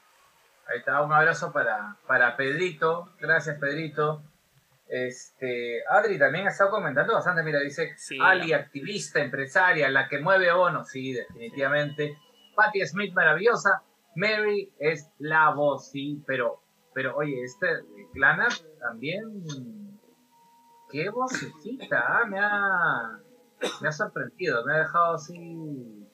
Ahí 0.72 0.80
está, 0.80 1.02
un 1.02 1.12
abrazo 1.12 1.52
para, 1.52 1.98
para 2.08 2.38
Pedrito. 2.38 3.14
Gracias, 3.20 3.58
Pedrito. 3.60 4.22
Este, 4.88 5.82
Adri 5.90 6.18
también 6.18 6.48
ha 6.48 6.50
estado 6.50 6.72
comentando 6.72 7.14
bastante. 7.14 7.44
Mira, 7.44 7.60
dice 7.60 7.94
Sí, 7.98 8.18
Ali, 8.22 8.50
la- 8.50 8.58
activista, 8.58 9.20
empresaria, 9.20 9.90
la 9.90 10.08
que 10.08 10.20
mueve 10.20 10.52
bono. 10.54 10.84
Sí, 10.84 11.14
definitivamente. 11.14 12.18
Patty 12.56 12.86
Smith, 12.86 13.14
maravillosa. 13.14 13.82
Mary 14.16 14.72
es 14.80 15.10
la 15.20 15.52
voz, 15.54 15.90
sí, 15.92 16.22
pero, 16.28 16.62
pero 16.94 17.16
oye, 17.16 17.42
este 17.44 17.68
Clana 18.14 18.48
también. 18.80 19.44
Qué 20.92 21.10
vocecita, 21.12 22.04
ah, 22.08 22.26
me 22.26 22.40
ha, 22.40 23.20
me 23.82 23.88
ha 23.88 23.92
sorprendido, 23.92 24.66
me 24.66 24.74
ha 24.74 24.80
dejado 24.80 25.14
así 25.14 26.08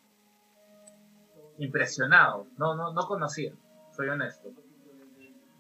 impresionado. 1.58 2.48
No, 2.58 2.76
no, 2.76 2.92
no 2.94 3.08
conocía, 3.08 3.54
soy 3.96 4.10
honesto. 4.10 4.50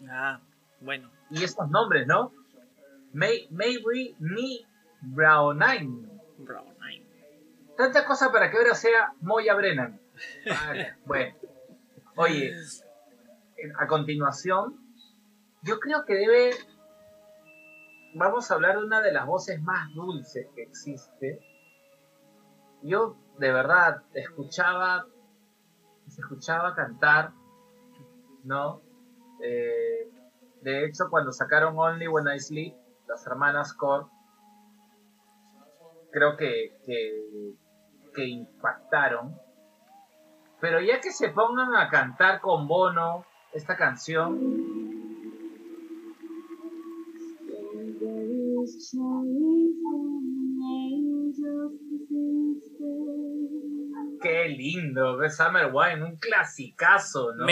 Ah, 0.09 0.41
bueno. 0.81 1.11
Y 1.29 1.43
estos 1.43 1.69
nombres, 1.69 2.05
¿no? 2.07 2.31
May, 3.13 3.47
Mabry 3.49 4.15
Ni 4.19 4.65
Brownine. 5.01 6.15
Brown 6.37 6.75
Nine. 6.79 7.05
Tanta 7.77 8.05
cosa 8.05 8.31
para 8.31 8.49
que 8.49 8.57
ahora 8.57 8.75
sea 8.75 9.13
Moya 9.21 9.55
Brennan. 9.55 9.99
Vale, 10.45 10.95
bueno. 11.05 11.35
Oye, 12.17 12.53
a 13.77 13.87
continuación, 13.87 14.79
yo 15.61 15.79
creo 15.79 16.05
que 16.05 16.15
debe. 16.15 16.51
Vamos 18.13 18.49
a 18.49 18.53
hablar 18.53 18.77
de 18.77 18.85
una 18.85 19.01
de 19.01 19.11
las 19.11 19.25
voces 19.25 19.61
más 19.61 19.93
dulces 19.93 20.47
que 20.55 20.63
existe. 20.63 21.39
Yo, 22.81 23.17
de 23.37 23.51
verdad, 23.51 24.03
escuchaba. 24.13 25.05
Se 26.07 26.21
escuchaba 26.21 26.75
cantar, 26.75 27.33
¿no? 28.45 28.81
Eh, 29.43 30.09
de 30.61 30.85
hecho, 30.85 31.05
cuando 31.09 31.31
sacaron 31.31 31.77
Only 31.77 32.07
When 32.07 32.27
I 32.33 32.39
Sleep, 32.39 32.75
las 33.07 33.25
hermanas 33.27 33.73
Core, 33.73 34.05
creo 36.11 36.37
que, 36.37 36.77
que, 38.13 38.25
impactaron. 38.25 39.37
Pero 40.61 40.79
ya 40.79 41.01
que 41.01 41.11
se 41.11 41.29
pongan 41.29 41.75
a 41.75 41.89
cantar 41.89 42.39
con 42.39 42.67
Bono 42.67 43.25
esta 43.53 43.75
canción, 43.75 44.39
qué 54.21 54.47
lindo. 54.47 55.29
Summer 55.29 55.71
Wine, 55.71 56.03
un 56.03 56.15
clasicazo, 56.15 57.35
¿no? 57.35 57.45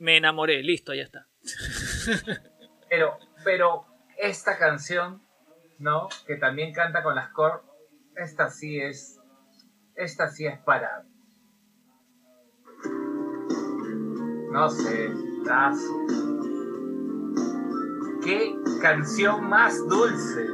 Me 0.00 0.16
enamoré, 0.16 0.62
listo, 0.62 0.94
ya 0.94 1.02
está. 1.02 1.26
Pero, 2.88 3.18
pero 3.44 3.86
esta 4.18 4.58
canción, 4.58 5.22
¿no? 5.78 6.08
Que 6.26 6.34
también 6.34 6.74
canta 6.74 7.04
con 7.04 7.14
las 7.14 7.28
core, 7.28 7.60
esta 8.16 8.50
sí 8.50 8.80
es, 8.80 9.20
esta 9.94 10.26
sí 10.26 10.44
es 10.44 10.58
para, 10.58 11.04
no 14.50 14.68
sé, 14.68 15.08
tazo. 15.44 16.06
Qué 18.24 18.56
canción 18.82 19.48
más 19.48 19.78
dulce. 19.86 20.48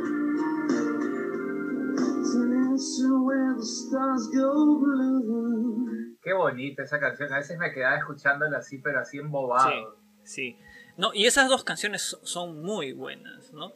Qué 6.27 6.33
bonita 6.33 6.83
esa 6.83 6.99
canción. 6.99 7.33
A 7.33 7.37
veces 7.37 7.57
me 7.57 7.72
quedaba 7.72 7.99
escuchándola 7.99 8.59
así, 8.59 8.79
pero 8.79 8.99
así 8.99 9.18
embobado. 9.18 9.97
Sí. 10.24 10.57
No, 10.97 11.14
y 11.14 11.27
esas 11.27 11.49
dos 11.49 11.62
canciones 11.62 12.03
so- 12.03 12.18
son 12.27 12.61
muy 12.64 12.93
buenas, 12.93 13.53
¿no? 13.53 13.72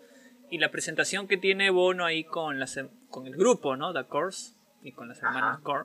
Y 0.51 0.59
la 0.59 0.73
presentación 0.73 1.29
que 1.29 1.37
tiene 1.37 1.71
Bono 1.71 2.05
ahí 2.05 2.25
con, 2.25 2.59
las, 2.59 2.77
con 3.09 3.29
el 3.29 3.37
grupo, 3.37 3.77
¿no? 3.77 3.93
The 3.93 4.03
Course 4.09 4.55
y 4.83 4.91
con 4.91 5.07
las 5.07 5.19
hermanas 5.23 5.59
Ajá. 5.59 5.63
Core. 5.63 5.85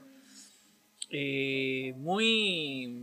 eh, 1.11 1.93
muy, 1.97 2.99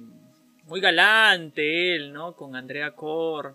muy 0.64 0.80
galante 0.80 1.94
él, 1.94 2.12
¿no? 2.12 2.34
Con 2.34 2.56
Andrea 2.56 2.96
Core. 2.96 3.50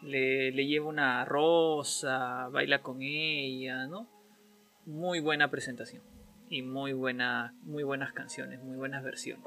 Le, 0.00 0.52
le 0.52 0.66
lleva 0.66 0.86
una 0.86 1.26
rosa, 1.26 2.48
baila 2.48 2.80
con 2.80 3.02
ella, 3.02 3.86
¿no? 3.88 4.08
Muy 4.86 5.20
buena 5.20 5.50
presentación. 5.50 6.02
Y 6.52 6.62
muy, 6.62 6.92
buena, 6.92 7.54
muy 7.62 7.84
buenas 7.84 8.12
canciones, 8.12 8.60
muy 8.60 8.76
buenas 8.76 9.04
versiones. 9.04 9.44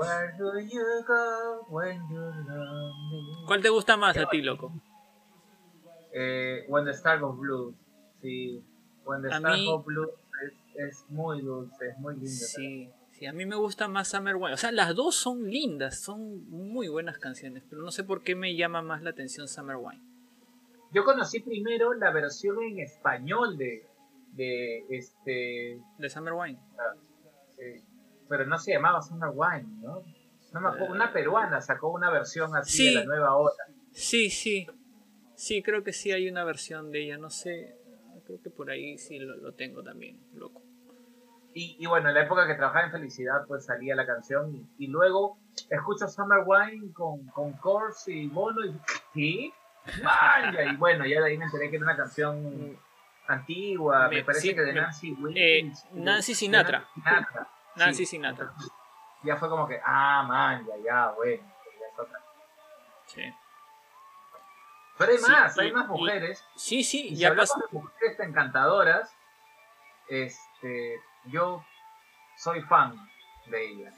¿Cuál 3.45 3.62
te 3.62 3.68
gusta 3.70 3.97
más 3.97 4.18
a 4.18 4.30
ti, 4.30 4.41
loco? 4.41 4.72
Eh, 6.14 6.64
When 6.70 6.86
the 6.86 6.91
Star 6.91 7.20
Goes 7.20 7.38
Blue. 7.38 7.76
Sí. 8.22 8.64
When 9.06 9.22
the 9.22 9.28
A 9.28 9.36
Star 9.38 9.54
mí- 9.54 9.66
Goes 9.66 9.86
Blue 9.86 10.10
es, 10.45 10.54
es 10.88 11.06
muy 11.10 11.41
dulce, 11.41 11.89
es 11.89 11.97
muy 11.99 12.14
linda. 12.14 12.30
Sí, 12.30 12.89
sí, 13.12 13.26
a 13.26 13.34
mí 13.34 13.45
me 13.45 13.58
gusta 13.58 13.89
más 13.89 14.08
Summer 14.08 14.36
Wine. 14.38 14.54
O 14.54 14.58
sea, 14.58 14.72
las 14.72 14.95
dos 14.95 15.16
son 15.16 15.43
lindas, 15.49 15.99
son 15.99 16.49
muy 16.49 16.88
buenas 16.88 17.18
canciones, 17.18 17.64
pero 17.70 17.82
no 17.82 17.91
sé 17.91 18.06
por 18.06 18.24
qué 18.24 18.34
me 18.36 18.56
llama 18.56 18.82
más 18.82 19.01
la 19.01 19.10
atención 19.10 19.49
Summer 19.49 19.76
Wine. 19.76 20.01
Yo 20.93 21.04
conocí 21.04 21.41
primero 21.41 21.93
la 21.95 22.12
versión 22.12 22.62
en 22.64 22.80
español 22.80 23.58
de, 23.58 23.86
de 24.34 24.86
este. 24.89 25.79
De 25.97 26.09
Summer 26.09 26.34
Wine. 26.34 26.59
eh, 27.57 27.81
pero 28.29 28.45
no 28.45 28.57
se 28.57 28.73
llamaba 28.73 29.01
Summer 29.01 29.29
Wine, 29.34 29.65
¿no? 29.81 30.01
No 30.53 30.59
me 30.61 30.67
acuerdo, 30.69 30.93
una 30.93 31.11
peruana 31.11 31.61
sacó 31.61 31.89
una 31.91 32.09
versión 32.11 32.55
así 32.55 32.77
Sí. 32.77 32.86
de 32.93 32.99
la 33.01 33.05
nueva 33.05 33.36
ola. 33.36 33.53
Sí, 33.91 34.29
sí. 34.29 34.67
Sí, 35.36 35.61
creo 35.63 35.84
que 35.84 35.93
sí 35.93 36.11
hay 36.11 36.29
una 36.29 36.43
versión 36.43 36.91
de 36.91 37.03
ella, 37.03 37.17
no 37.17 37.29
sé. 37.29 37.75
Creo 38.25 38.41
que 38.41 38.49
por 38.49 38.69
ahí 38.69 38.97
sí 38.97 39.19
lo, 39.19 39.36
lo 39.36 39.53
tengo 39.53 39.84
también, 39.84 40.19
loco. 40.34 40.61
Y, 41.55 41.75
y 41.79 41.86
bueno, 41.86 42.09
en 42.09 42.15
la 42.15 42.23
época 42.23 42.47
que 42.47 42.55
trabajaba 42.55 42.86
en 42.86 42.91
Felicidad, 42.91 43.45
pues 43.47 43.65
salía 43.65 43.95
la 43.95 44.05
canción. 44.07 44.55
Y, 44.55 44.86
y 44.86 44.88
luego 44.88 45.38
escucho 45.69 46.07
Summer 46.07 46.39
Wine 46.45 46.93
con, 46.93 47.25
con 47.27 47.53
Corse 47.53 48.11
y 48.13 48.27
Bono 48.27 48.65
y 48.65 48.73
¿qué? 49.13 49.51
Vaya, 50.03 50.71
y 50.71 50.75
bueno, 50.77 51.05
ya 51.05 51.19
de 51.21 51.27
ahí 51.27 51.38
me 51.38 51.45
enteré 51.45 51.69
que 51.69 51.75
era 51.75 51.86
una 51.86 51.97
canción 51.97 52.77
antigua, 53.34 54.07
me, 54.07 54.17
Me- 54.17 54.23
parece 54.23 54.41
sí, 54.49 54.55
que 54.55 54.61
de 54.61 54.73
Nancy 54.73 55.11
Wilkins. 55.13 55.84
eh, 55.86 55.88
de- 55.91 56.01
Nancy 56.01 56.36
Sinatra. 56.36 56.79
Nancy 56.79 56.93
Sinatra. 57.01 57.47
Nancy 57.75 57.97
Sí, 57.97 58.05
Sinatra. 58.05 58.45
entonces, 58.45 58.71
Ya 59.23 59.38
fue 59.38 59.49
como 59.49 59.67
que, 59.67 59.79
ah, 59.86 60.23
man, 60.27 60.65
ya, 60.67 60.73
ya, 60.84 61.11
bueno. 61.11 61.43
ya 61.79 61.88
es 61.93 61.99
otra. 61.99 62.19
Sí, 63.07 63.21
Pero 64.97 65.11
hay 65.11 65.17
Sí, 65.17 65.31
más, 65.31 65.57
y- 65.57 65.59
hay 65.61 65.71
más 65.71 65.86
y- 65.86 65.88
mujeres. 65.89 66.45
sí, 66.55 66.84
sí 66.84 67.07
Y 67.07 67.09
si 67.09 67.15
ya 67.15 67.29
hablamos 67.29 67.49
de 67.71 67.79
mujeres 67.79 68.19
encantadoras, 68.19 69.15
este, 70.07 70.99
yo 71.25 71.65
soy 72.38 72.61
fan 72.61 72.95
de 73.47 73.65
ellas. 73.65 73.95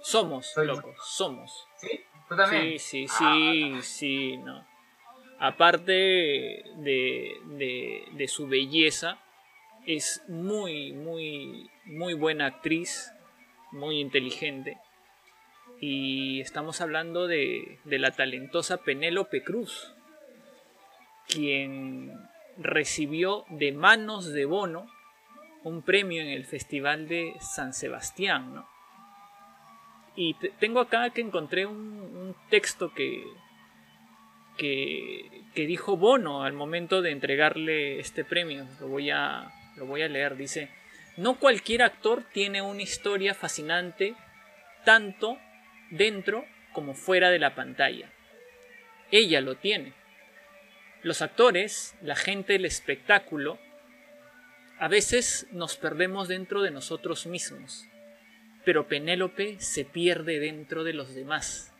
Somos, 0.00 0.50
Soy- 0.52 0.66
loco, 0.66 0.94
somos. 1.04 1.68
¿Sí? 1.76 2.04
¿Tú 2.28 2.36
también? 2.36 2.78
Sí, 2.78 2.78
sí, 2.78 3.06
Ah, 3.10 3.16
sí, 3.18 3.82
sí, 3.82 4.36
no. 4.38 4.64
Aparte 5.40 5.92
de, 6.76 7.34
de, 8.12 8.28
su 8.28 8.46
belleza, 8.46 9.18
es 9.86 10.22
muy, 10.28 10.92
muy, 10.92 11.70
muy 11.86 12.12
buena 12.12 12.44
actriz, 12.44 13.10
muy 13.72 14.00
inteligente. 14.00 14.76
Y 15.80 16.42
estamos 16.42 16.82
hablando 16.82 17.26
de, 17.26 17.78
de 17.84 17.98
la 17.98 18.10
talentosa 18.10 18.82
Penélope 18.82 19.42
Cruz, 19.42 19.94
quien 21.26 22.12
recibió 22.58 23.46
de 23.48 23.72
manos 23.72 24.30
de 24.34 24.44
Bono 24.44 24.86
un 25.64 25.80
premio 25.80 26.20
en 26.20 26.28
el 26.28 26.44
Festival 26.44 27.08
de 27.08 27.32
San 27.40 27.72
Sebastián, 27.72 28.54
¿no? 28.54 28.68
Y 30.16 30.34
te- 30.34 30.50
tengo 30.60 30.80
acá 30.80 31.08
que 31.10 31.22
encontré 31.22 31.64
un 31.64 32.34
texto 32.50 32.92
que, 32.92 33.24
que, 34.60 35.44
dijo 35.54 35.96
Bono 35.96 36.44
al 36.44 36.52
momento 36.52 37.00
de 37.00 37.12
entregarle 37.12 37.98
este 37.98 38.24
premio. 38.24 38.66
Lo 38.78 38.88
voy 38.88 39.10
a, 39.10 39.50
lo 39.76 39.86
voy 39.86 40.02
a 40.02 40.08
leer. 40.08 40.36
Dice, 40.36 40.68
no 41.16 41.38
cualquier 41.38 41.82
actor 41.82 42.24
tiene 42.32 42.60
una 42.60 42.82
historia 42.82 43.32
fascinante 43.34 44.14
tanto 44.84 45.38
dentro 45.90 46.44
como 46.72 46.92
fuera 46.92 47.30
de 47.30 47.38
la 47.38 47.54
pantalla. 47.54 48.12
Ella 49.10 49.40
lo 49.40 49.56
tiene. 49.56 49.94
Los 51.02 51.22
actores, 51.22 51.94
la 52.02 52.14
gente 52.14 52.52
del 52.52 52.66
espectáculo, 52.66 53.58
a 54.78 54.88
veces 54.88 55.46
nos 55.52 55.76
perdemos 55.76 56.28
dentro 56.28 56.60
de 56.60 56.70
nosotros 56.70 57.26
mismos, 57.26 57.86
pero 58.64 58.88
Penélope 58.88 59.58
se 59.58 59.86
pierde 59.86 60.38
dentro 60.38 60.84
de 60.84 60.92
los 60.92 61.14
demás. 61.14 61.72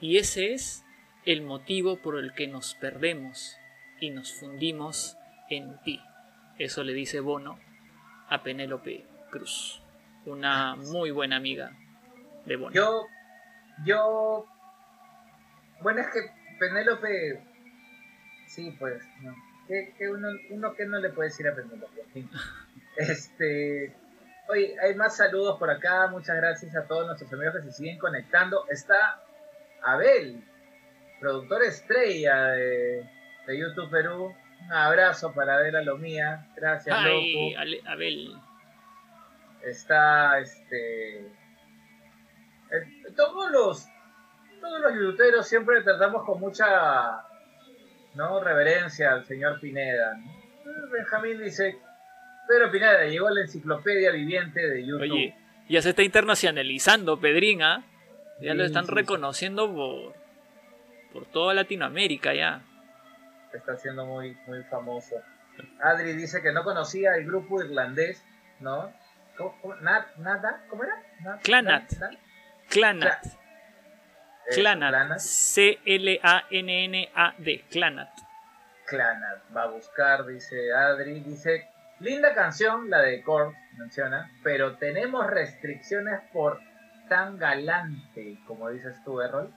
Y 0.00 0.18
ese 0.18 0.52
es 0.52 0.84
el 1.24 1.42
motivo 1.42 1.96
por 1.96 2.18
el 2.18 2.32
que 2.34 2.46
nos 2.46 2.74
perdemos 2.74 3.56
y 4.00 4.10
nos 4.10 4.32
fundimos 4.32 5.16
en 5.48 5.78
ti. 5.82 6.00
Eso 6.58 6.84
le 6.84 6.92
dice 6.92 7.20
Bono 7.20 7.58
a 8.28 8.42
Penélope 8.42 9.06
Cruz, 9.30 9.82
una 10.26 10.76
muy 10.76 11.10
buena 11.10 11.36
amiga 11.36 11.72
de 12.46 12.56
Bono. 12.56 12.72
Yo, 12.72 13.06
yo, 13.84 14.46
bueno, 15.82 16.00
es 16.00 16.08
que 16.08 16.20
Penélope, 16.58 17.42
sí, 18.46 18.74
pues, 18.78 19.02
no. 19.22 19.34
¿Qué, 19.66 19.94
qué 19.96 20.10
uno, 20.10 20.28
uno 20.50 20.74
que 20.74 20.84
no 20.84 20.98
le 20.98 21.10
puede 21.10 21.28
decir 21.28 21.48
a 21.48 21.54
Penélope? 21.54 22.04
Este, 22.96 23.96
oye, 24.48 24.76
hay 24.82 24.94
más 24.94 25.16
saludos 25.16 25.58
por 25.58 25.70
acá, 25.70 26.08
muchas 26.08 26.36
gracias 26.36 26.74
a 26.76 26.86
todos 26.86 27.06
nuestros 27.06 27.32
amigos 27.32 27.54
que 27.54 27.62
se 27.62 27.72
siguen 27.72 27.98
conectando. 27.98 28.68
Está 28.68 29.22
Abel, 29.80 30.44
productor 31.20 31.62
estrella 31.62 32.46
de, 32.48 33.08
de 33.46 33.58
YouTube 33.58 33.90
Perú. 33.90 34.34
Un 34.66 34.72
abrazo 34.72 35.32
para 35.32 35.54
Abel 35.54 35.76
Alomía, 35.76 36.46
gracias, 36.56 36.96
Ay, 36.98 37.52
loco. 37.54 37.60
Abel. 37.86 38.34
está 39.62 40.38
este 40.38 41.20
eh, 41.20 42.86
todos 43.16 43.50
los 43.50 43.86
todos 44.60 44.80
los 44.80 44.94
youtuberos 44.94 45.48
siempre 45.48 45.82
tratamos 45.82 46.24
con 46.24 46.40
mucha 46.40 46.66
no 48.14 48.42
reverencia 48.42 49.12
al 49.12 49.24
señor 49.24 49.58
Pineda 49.60 50.14
¿no? 50.16 50.30
Eh, 50.30 50.74
Benjamín 50.92 51.42
dice 51.42 51.78
Pedro 52.48 52.70
Pineda 52.70 53.04
llegó 53.06 53.28
a 53.28 53.32
la 53.32 53.40
enciclopedia 53.42 54.12
viviente 54.12 54.66
de 54.68 54.86
YouTube 54.86 55.02
Oye, 55.02 55.34
ya 55.68 55.82
se 55.82 55.90
está 55.90 56.02
internacionalizando 56.02 57.18
Pedrín, 57.20 57.62
¿ah? 57.62 57.84
Ya 58.40 58.54
lo 58.54 58.64
están 58.64 58.86
sí. 58.86 58.92
reconociendo 58.92 59.72
por, 59.72 60.14
por 61.12 61.26
toda 61.26 61.54
Latinoamérica 61.54 62.32
ya. 62.34 62.62
está 63.52 63.76
siendo 63.76 64.06
muy 64.06 64.36
muy 64.46 64.62
famoso 64.64 65.16
Adri 65.82 66.12
dice 66.14 66.40
que 66.42 66.52
no 66.52 66.62
conocía 66.64 67.14
el 67.16 67.26
grupo 67.26 67.62
irlandés 67.62 68.22
no 68.60 68.92
¿Cómo, 69.36 69.56
cómo? 69.62 69.74
Nat, 69.76 70.06
nada 70.18 70.64
cómo 70.68 70.84
era 70.84 70.94
Nat- 71.24 71.42
Clanat. 71.42 71.90
Nat- 71.92 72.18
Clanat. 72.68 73.24
Eh, 73.26 74.54
Clanat. 74.54 74.90
Clanat. 74.90 75.18
C-L-A-N-N-A-D. 76.32 77.64
Clanat. 77.70 78.10
Clanat 78.86 79.42
va 79.56 79.62
a 79.62 79.66
buscar, 79.68 80.26
dice 80.26 80.72
Adri, 80.74 81.20
dice, 81.20 81.68
linda 82.00 82.34
canción, 82.34 82.90
la 82.90 82.98
de 83.00 83.22
Korn, 83.22 83.54
menciona, 83.78 84.30
pero 84.42 84.76
tenemos 84.76 85.26
restricciones 85.26 86.20
por 86.32 86.60
tan 87.08 87.38
galante, 87.38 88.38
como 88.46 88.68
dices 88.70 88.96
tú, 89.04 89.20
Errol. 89.20 89.52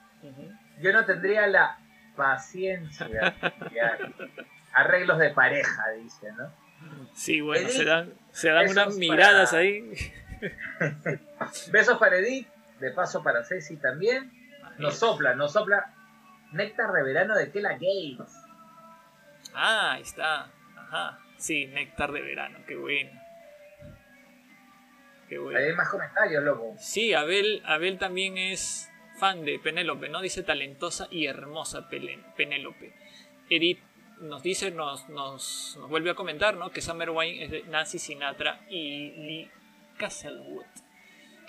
Yo 0.84 0.91
no 0.91 1.05
tendría 1.05 1.47
la 1.47 1.79
paciencia. 2.15 3.34
Arreglos 4.73 5.17
de 5.17 5.29
pareja, 5.29 5.89
dice, 6.01 6.31
¿no? 6.34 6.51
Sí, 7.13 7.39
bueno, 7.41 7.65
Edith, 7.67 7.77
se 7.77 7.86
dan, 7.86 8.13
se 8.31 8.49
dan 8.49 8.67
unas 8.69 8.95
miradas 8.97 9.51
para- 9.51 9.61
ahí. 9.61 9.93
Besos 11.71 11.97
para 11.97 12.17
Edith, 12.17 12.47
de 12.79 12.91
paso 12.91 13.23
para 13.23 13.43
Ceci 13.45 13.77
también. 13.77 14.31
Nos 14.77 14.95
sopla, 14.97 15.36
nos 15.36 15.53
sopla. 15.53 15.93
Néctar 16.51 16.91
de 16.91 17.03
verano 17.03 17.36
de 17.36 17.49
Kela 17.51 17.73
Gates. 17.73 18.36
Ah, 19.53 19.93
ahí 19.93 20.01
está. 20.01 20.47
Ajá. 20.75 21.19
Sí, 21.38 21.67
néctar 21.67 22.11
de 22.11 22.21
verano, 22.21 22.59
qué 22.67 22.75
bueno. 22.75 23.11
Qué 25.29 25.38
bueno. 25.38 25.57
Hay 25.59 25.73
más 25.73 25.89
comentarios, 25.89 26.43
loco. 26.43 26.75
Sí, 26.77 27.13
Abel, 27.13 27.61
Abel 27.65 27.97
también 27.97 28.38
es 28.38 28.91
de 29.32 29.57
Penélope, 29.59 30.09
¿no? 30.09 30.21
Dice 30.21 30.43
talentosa 30.43 31.07
y 31.09 31.26
hermosa 31.28 31.88
Penélope. 31.89 32.93
Edith 33.49 33.80
nos 34.19 34.43
dice, 34.43 34.71
nos, 34.71 35.07
nos, 35.09 35.78
nos 35.80 35.89
vuelve 35.89 36.09
a 36.11 36.15
comentar, 36.15 36.55
¿no? 36.55 36.71
Que 36.71 36.82
Summer 36.82 37.09
Wine 37.09 37.43
es 37.45 37.51
de 37.51 37.63
Nancy 37.63 37.99
Sinatra 37.99 38.59
y 38.69 39.11
Lee 39.11 39.51
Castlewood. 39.97 40.65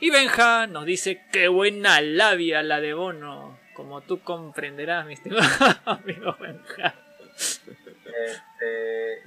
Y 0.00 0.10
Benja 0.10 0.66
nos 0.66 0.84
dice, 0.86 1.22
qué 1.32 1.48
buena 1.48 2.00
labia 2.00 2.62
la 2.62 2.80
de 2.80 2.94
Bono. 2.94 3.58
Como 3.74 4.00
tú 4.02 4.20
comprenderás, 4.20 5.06
mi 5.06 5.14
estimado 5.14 5.42
amigo 5.84 6.36
Benja. 6.38 6.94
Este, 8.06 9.22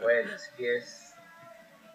bueno, 0.00 0.30
sí 0.38 0.66
es, 0.66 1.14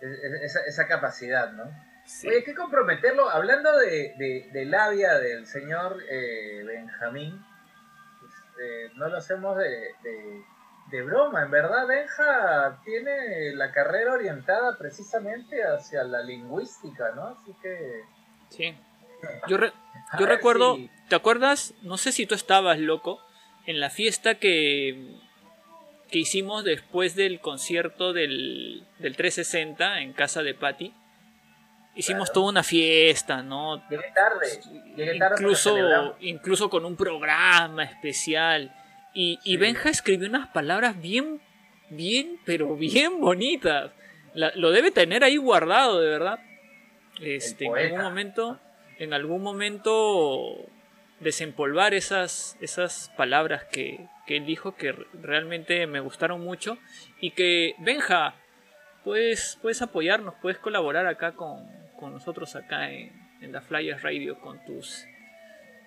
es- 0.01 0.19
es- 0.23 0.41
esa, 0.43 0.59
esa 0.67 0.87
capacidad, 0.87 1.51
¿no? 1.53 1.63
Sí. 2.05 2.27
Oye, 2.27 2.37
hay 2.37 2.43
que 2.43 2.53
comprometerlo. 2.55 3.29
Hablando 3.29 3.77
de, 3.77 4.13
de, 4.17 4.49
de 4.51 4.65
labia 4.65 5.13
del 5.19 5.45
señor 5.47 5.97
eh, 6.09 6.63
Benjamín, 6.65 7.43
este, 8.21 8.91
no 8.95 9.07
lo 9.09 9.17
hacemos 9.17 9.57
de, 9.57 9.69
de, 10.03 10.41
de 10.91 11.01
broma. 11.03 11.43
En 11.43 11.51
verdad, 11.51 11.87
Benja 11.87 12.81
tiene 12.83 13.53
la 13.55 13.71
carrera 13.71 14.13
orientada 14.13 14.77
precisamente 14.77 15.63
hacia 15.63 16.03
la 16.03 16.21
lingüística, 16.21 17.11
¿no? 17.15 17.27
Así 17.27 17.53
que... 17.61 18.01
Sí. 18.49 18.75
Yo, 19.47 19.57
re- 19.57 19.71
yo 20.19 20.25
recuerdo, 20.25 20.75
si- 20.75 20.89
¿te 21.09 21.15
acuerdas? 21.15 21.73
No 21.81 21.97
sé 21.97 22.11
si 22.11 22.25
tú 22.25 22.35
estabas 22.35 22.77
loco 22.79 23.19
en 23.65 23.79
la 23.79 23.89
fiesta 23.89 24.35
que, 24.35 25.15
que 26.11 26.19
hicimos 26.19 26.65
después 26.65 27.15
del 27.15 27.39
concierto 27.39 28.11
del, 28.11 28.85
del 28.99 29.15
360 29.15 30.01
en 30.01 30.11
casa 30.13 30.43
de 30.43 30.53
Patty. 30.53 30.93
Hicimos 31.95 32.29
Claro. 32.29 32.33
toda 32.33 32.49
una 32.51 32.63
fiesta, 32.63 33.43
¿no? 33.43 33.87
Llegué 33.89 34.11
tarde. 34.15 34.47
Llegué 34.95 35.17
tarde 35.19 35.35
Incluso, 35.39 36.15
incluso 36.21 36.69
con 36.69 36.85
un 36.85 36.95
programa 36.95 37.83
especial. 37.83 38.73
Y, 39.13 39.39
y. 39.43 39.57
Benja 39.57 39.89
escribió 39.89 40.27
unas 40.27 40.47
palabras 40.47 40.99
bien, 40.99 41.39
bien, 41.89 42.39
pero 42.45 42.75
bien 42.75 43.19
bonitas. 43.21 43.91
La- 44.33 44.51
lo 44.55 44.71
debe 44.71 44.89
tener 44.89 45.23
ahí 45.23 45.37
guardado, 45.37 45.99
de 46.01 46.09
verdad. 46.09 46.39
Este, 47.21 47.65
en 47.65 47.75
algún 47.77 48.01
momento, 48.01 48.59
en 48.97 49.13
algún 49.13 49.43
momento 49.43 50.55
desempolvar 51.19 51.93
esas, 51.93 52.57
esas 52.59 53.11
palabras 53.15 53.65
que, 53.65 54.07
que 54.25 54.37
él 54.37 54.45
dijo 54.47 54.75
que 54.75 54.93
re- 54.93 55.05
realmente 55.21 55.85
me 55.85 55.99
gustaron 55.99 56.41
mucho. 56.41 56.79
Y 57.21 57.31
que, 57.31 57.75
Benja, 57.77 58.33
puedes, 59.03 59.59
puedes 59.61 59.81
apoyarnos, 59.83 60.33
puedes 60.41 60.57
colaborar 60.57 61.05
acá 61.05 61.33
con, 61.33 61.67
con 62.03 62.11
nosotros 62.13 62.53
acá 62.57 62.89
en, 62.89 63.13
en 63.39 63.53
la 63.53 63.61
Flyers 63.61 64.03
Radio 64.03 64.37
con 64.41 64.63
tus 64.65 65.07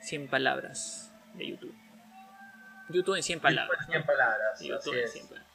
100 0.01 0.29
palabras 0.29 1.13
de 1.35 1.49
YouTube. 1.49 1.77
YouTube 2.89 3.17
en 3.17 3.23
100 3.23 3.41
palabras. 3.41 3.77
Pues, 3.77 3.87
cien 3.87 4.01
¿no? 4.01 4.07
palabras, 4.07 4.61
YouTube 4.61 4.95
en 4.95 5.05
es. 5.05 5.13
100 5.13 5.29
palabras. 5.29 5.53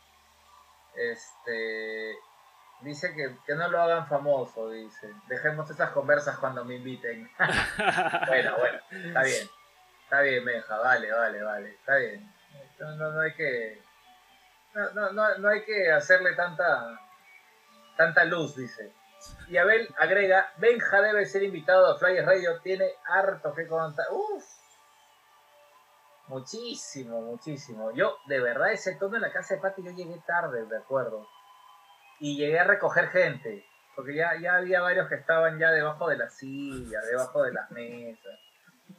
Este 0.95 2.15
dice 2.81 3.15
que, 3.15 3.37
que 3.47 3.55
no 3.55 3.69
lo 3.69 3.81
hagan 3.81 4.07
famoso, 4.07 4.69
dice. 4.69 5.11
Dejemos 5.27 5.67
esas 5.71 5.89
conversas 5.91 6.37
cuando 6.37 6.63
me 6.63 6.75
inviten. 6.75 7.27
bueno, 8.27 8.57
bueno, 8.59 8.79
está 8.91 9.23
bien. 9.23 9.49
Está 10.03 10.21
bien, 10.21 10.45
Benja, 10.45 10.77
vale, 10.77 11.11
vale, 11.11 11.41
vale. 11.41 11.69
Está 11.71 11.95
bien. 11.95 12.31
No, 12.79 12.95
no, 12.97 13.11
no 13.13 13.21
hay 13.21 13.33
que. 13.33 13.81
No, 14.75 15.11
no, 15.11 15.37
no 15.39 15.47
hay 15.49 15.63
que 15.63 15.91
hacerle 15.91 16.35
tanta 16.35 16.99
tanta 17.97 18.25
luz, 18.25 18.55
dice. 18.55 19.00
Y 19.51 19.57
Abel 19.57 19.93
agrega, 19.97 20.49
Benja 20.59 21.01
debe 21.01 21.25
ser 21.25 21.43
invitado 21.43 21.85
a 21.85 21.97
Flyers 21.97 22.25
Radio, 22.25 22.61
tiene 22.61 22.89
harto 23.05 23.53
que 23.53 23.67
contar. 23.67 24.05
Uf. 24.09 24.45
Muchísimo, 26.27 27.19
muchísimo. 27.19 27.91
Yo, 27.91 28.15
de 28.27 28.39
verdad, 28.39 28.71
ese 28.71 28.95
tono 28.95 29.17
en 29.17 29.23
la 29.23 29.33
casa 29.33 29.55
de 29.55 29.59
Pati, 29.59 29.83
yo 29.83 29.91
llegué 29.91 30.21
tarde, 30.25 30.65
de 30.65 30.77
acuerdo. 30.77 31.27
Y 32.21 32.37
llegué 32.37 32.61
a 32.61 32.63
recoger 32.63 33.09
gente. 33.09 33.65
Porque 33.93 34.15
ya, 34.15 34.39
ya 34.39 34.55
había 34.55 34.79
varios 34.79 35.09
que 35.09 35.15
estaban 35.15 35.59
ya 35.59 35.69
debajo 35.71 36.07
de 36.07 36.15
las 36.15 36.33
sillas, 36.33 37.05
debajo 37.07 37.43
de 37.43 37.51
las 37.51 37.69
mesas. 37.71 38.39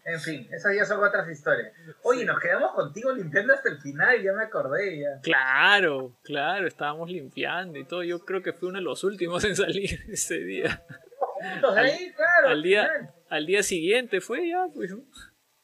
En 0.04 0.20
fin, 0.20 0.48
esas 0.52 0.74
ya 0.74 0.84
son 0.84 1.02
otras 1.02 1.28
historias. 1.28 1.72
Oye, 2.02 2.24
nos 2.24 2.38
quedamos 2.40 2.72
contigo 2.72 3.12
limpiando 3.12 3.54
hasta 3.54 3.70
el 3.70 3.78
final, 3.80 4.22
ya 4.22 4.32
me 4.32 4.44
acordé 4.44 5.00
ya. 5.00 5.20
Claro, 5.22 6.16
claro, 6.22 6.66
estábamos 6.66 7.10
limpiando 7.10 7.78
y 7.78 7.84
todo. 7.84 8.02
Yo 8.02 8.20
creo 8.24 8.42
que 8.42 8.52
fui 8.52 8.68
uno 8.68 8.78
de 8.78 8.84
los 8.84 9.04
últimos 9.04 9.44
en 9.44 9.56
salir 9.56 10.00
ese 10.08 10.38
día. 10.38 10.82
Juntos 11.18 11.76
ahí, 11.76 12.12
claro. 12.14 12.48
al 12.48 12.62
día, 12.62 12.84
final. 12.86 13.14
al 13.30 13.46
día 13.46 13.62
siguiente 13.62 14.20
fue 14.20 14.48
ya, 14.48 14.66
pues, 14.74 14.94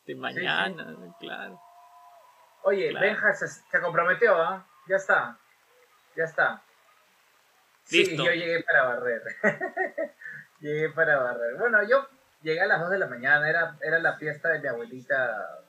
de 0.07 0.14
mañana, 0.14 0.97
claro. 1.20 1.61
Oye, 2.64 2.91
Claro. 2.91 3.07
Benja 3.07 3.33
se, 3.35 3.47
se 3.49 3.81
comprometió, 3.81 4.35
¿ah? 4.35 4.66
Ya 4.89 4.97
está. 4.97 5.39
Ya 6.16 6.24
está. 6.24 6.62
Sí, 7.85 8.16
yo 8.16 8.24
llegué 8.24 8.62
para 8.64 8.83
barrer. 8.85 9.22
llegué 10.61 10.91
para 10.91 11.18
barrer. 11.18 11.57
Bueno, 11.59 11.79
yo 11.89 12.07
llegué 12.43 12.61
a 12.61 12.66
las 12.66 12.80
2 12.80 12.91
de 12.91 12.99
la 12.99 13.07
mañana. 13.07 13.49
Era, 13.49 13.78
era 13.82 13.99
la 13.99 14.16
fiesta 14.16 14.51
de 14.51 14.61
mi 14.61 14.68
abuelita, 14.68 15.64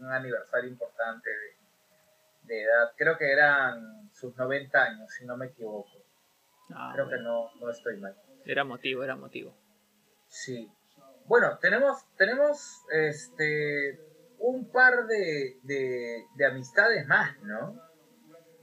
un 0.00 0.10
aniversario 0.10 0.70
importante 0.70 1.30
de, 1.30 2.54
de 2.54 2.62
edad. 2.62 2.92
Creo 2.96 3.16
que 3.18 3.30
eran 3.30 4.10
sus 4.12 4.36
90 4.36 4.82
años, 4.82 5.12
si 5.12 5.24
no 5.24 5.36
me 5.36 5.46
equivoco. 5.46 5.90
Ah, 6.74 6.92
Creo 6.94 7.08
que 7.08 7.18
no, 7.18 7.50
no 7.60 7.70
estoy 7.70 7.96
mal. 7.98 8.16
Era 8.44 8.64
motivo, 8.64 9.02
era 9.04 9.16
motivo. 9.16 9.56
Sí. 10.28 10.70
Bueno, 11.26 11.58
tenemos, 11.58 12.04
tenemos 12.16 12.82
este 12.92 13.98
un 14.38 14.70
par 14.70 15.06
de, 15.06 15.58
de, 15.62 16.24
de 16.34 16.46
amistades 16.46 17.06
más, 17.06 17.38
¿no? 17.42 17.80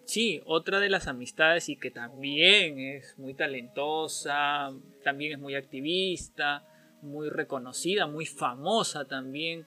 Sí, 0.05 0.41
otra 0.45 0.79
de 0.79 0.89
las 0.89 1.07
amistades 1.07 1.69
y 1.69 1.77
que 1.77 1.89
también 1.89 2.79
es 2.79 3.17
muy 3.17 3.33
talentosa, 3.33 4.69
también 5.03 5.33
es 5.33 5.39
muy 5.39 5.55
activista, 5.55 6.67
muy 7.01 7.29
reconocida, 7.29 8.07
muy 8.07 8.25
famosa 8.25 9.05
también, 9.05 9.65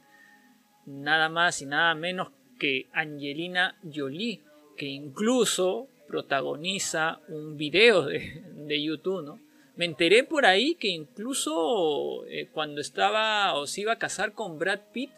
nada 0.87 1.29
más 1.29 1.63
y 1.63 1.67
nada 1.67 1.95
menos 1.95 2.29
que 2.59 2.89
Angelina 2.93 3.77
Jolie, 3.93 4.43
que 4.77 4.87
incluso 4.87 5.89
protagoniza 6.07 7.21
un 7.29 7.57
video 7.57 8.03
de, 8.03 8.43
de 8.55 8.83
YouTube, 8.83 9.25
¿no? 9.25 9.41
Me 9.77 9.87
enteré 9.87 10.23
por 10.23 10.47
ahí 10.47 10.77
que 10.77 10.89
incluso 10.89 12.25
eh, 12.27 12.49
cuando 12.53 12.81
estaba 12.81 13.55
o 13.55 13.67
se 13.67 13.81
iba 13.81 13.93
a 13.93 13.99
casar 13.99 14.33
con 14.33 14.59
Brad 14.59 14.81
Pitt, 14.93 15.11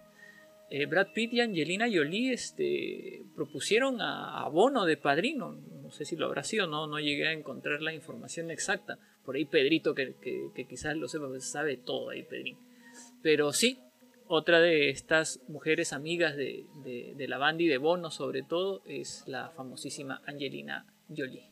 eh, 0.70 0.86
Brad 0.86 1.08
Pitt 1.14 1.34
y 1.34 1.40
Angelina 1.40 1.86
Jolie 1.92 2.32
este, 2.32 3.22
propusieron 3.34 4.00
a, 4.00 4.40
a 4.40 4.48
Bono 4.48 4.86
de 4.86 4.96
padrino. 4.96 5.58
No 5.82 5.90
sé 5.90 6.06
si 6.06 6.16
lo 6.16 6.26
habrá 6.26 6.42
sido, 6.42 6.66
no, 6.66 6.86
no 6.86 6.98
llegué 6.98 7.28
a 7.28 7.32
encontrar 7.32 7.82
la 7.82 7.92
información 7.92 8.50
exacta. 8.50 8.98
Por 9.26 9.36
ahí 9.36 9.44
Pedrito, 9.44 9.94
que, 9.94 10.14
que- 10.22 10.50
que 10.54 10.64
quizás 10.66 10.96
lo 10.96 11.08
sepa, 11.08 11.26
pues 11.26 11.44
sabe 11.50 11.76
todo 11.76 12.10
ahí, 12.10 12.22
Pedrín. 12.22 12.56
Pero 13.22 13.52
sí, 13.52 13.78
otra 14.28 14.60
de 14.60 14.88
estas 14.88 15.40
mujeres 15.48 15.92
amigas 15.92 16.36
de, 16.36 16.64
de, 16.84 17.12
de 17.16 17.28
la 17.28 17.36
banda 17.38 17.62
y 17.64 17.66
de 17.66 17.76
Bono, 17.78 18.10
sobre 18.10 18.42
todo, 18.42 18.80
es 18.86 19.24
la 19.26 19.50
famosísima 19.50 20.22
Angelina 20.26 20.86
Jolie. 21.14 21.50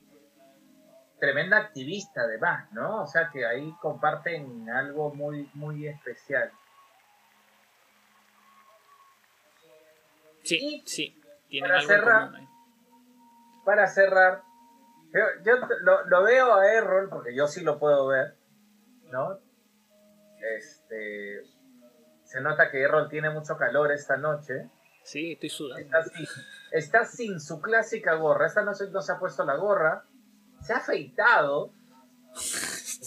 Tremenda 1.20 1.56
activista 1.58 2.22
además, 2.22 2.70
¿no? 2.72 3.02
O 3.02 3.06
sea 3.06 3.30
que 3.32 3.44
ahí 3.46 3.72
comparten 3.80 4.68
algo 4.70 5.12
muy, 5.14 5.48
muy 5.54 5.86
especial. 5.88 6.50
Sí, 10.42 10.58
Y 10.60 10.82
sí, 10.86 11.20
tienen 11.48 11.68
para 11.70 11.80
algo 11.80 11.92
cerrar. 11.92 12.30
Para 13.64 13.86
cerrar, 13.86 14.42
yo, 15.14 15.20
yo 15.44 15.52
lo, 15.82 16.06
lo 16.06 16.22
veo 16.24 16.54
a 16.54 16.72
Errol, 16.72 17.08
porque 17.08 17.34
yo 17.34 17.46
sí 17.46 17.62
lo 17.62 17.78
puedo 17.78 18.08
ver, 18.08 18.36
¿no? 19.10 19.38
Este, 20.56 21.42
se 22.24 22.40
nota 22.40 22.70
que 22.70 22.82
Errol 22.82 23.08
tiene 23.08 23.30
mucho 23.30 23.56
calor 23.56 23.92
esta 23.92 24.16
noche. 24.16 24.68
Sí, 25.04 25.32
estoy 25.32 25.50
sudando. 25.50 25.82
Está 25.82 26.02
sin, 26.02 26.26
está 26.72 27.04
sin 27.04 27.40
su 27.40 27.60
clásica 27.60 28.14
gorra. 28.14 28.46
Esta 28.46 28.62
noche 28.62 28.84
no 28.90 29.00
se 29.00 29.12
ha 29.12 29.18
puesto 29.18 29.44
la 29.44 29.56
gorra. 29.56 30.04
Se 30.60 30.72
ha 30.72 30.78
afeitado. 30.78 31.72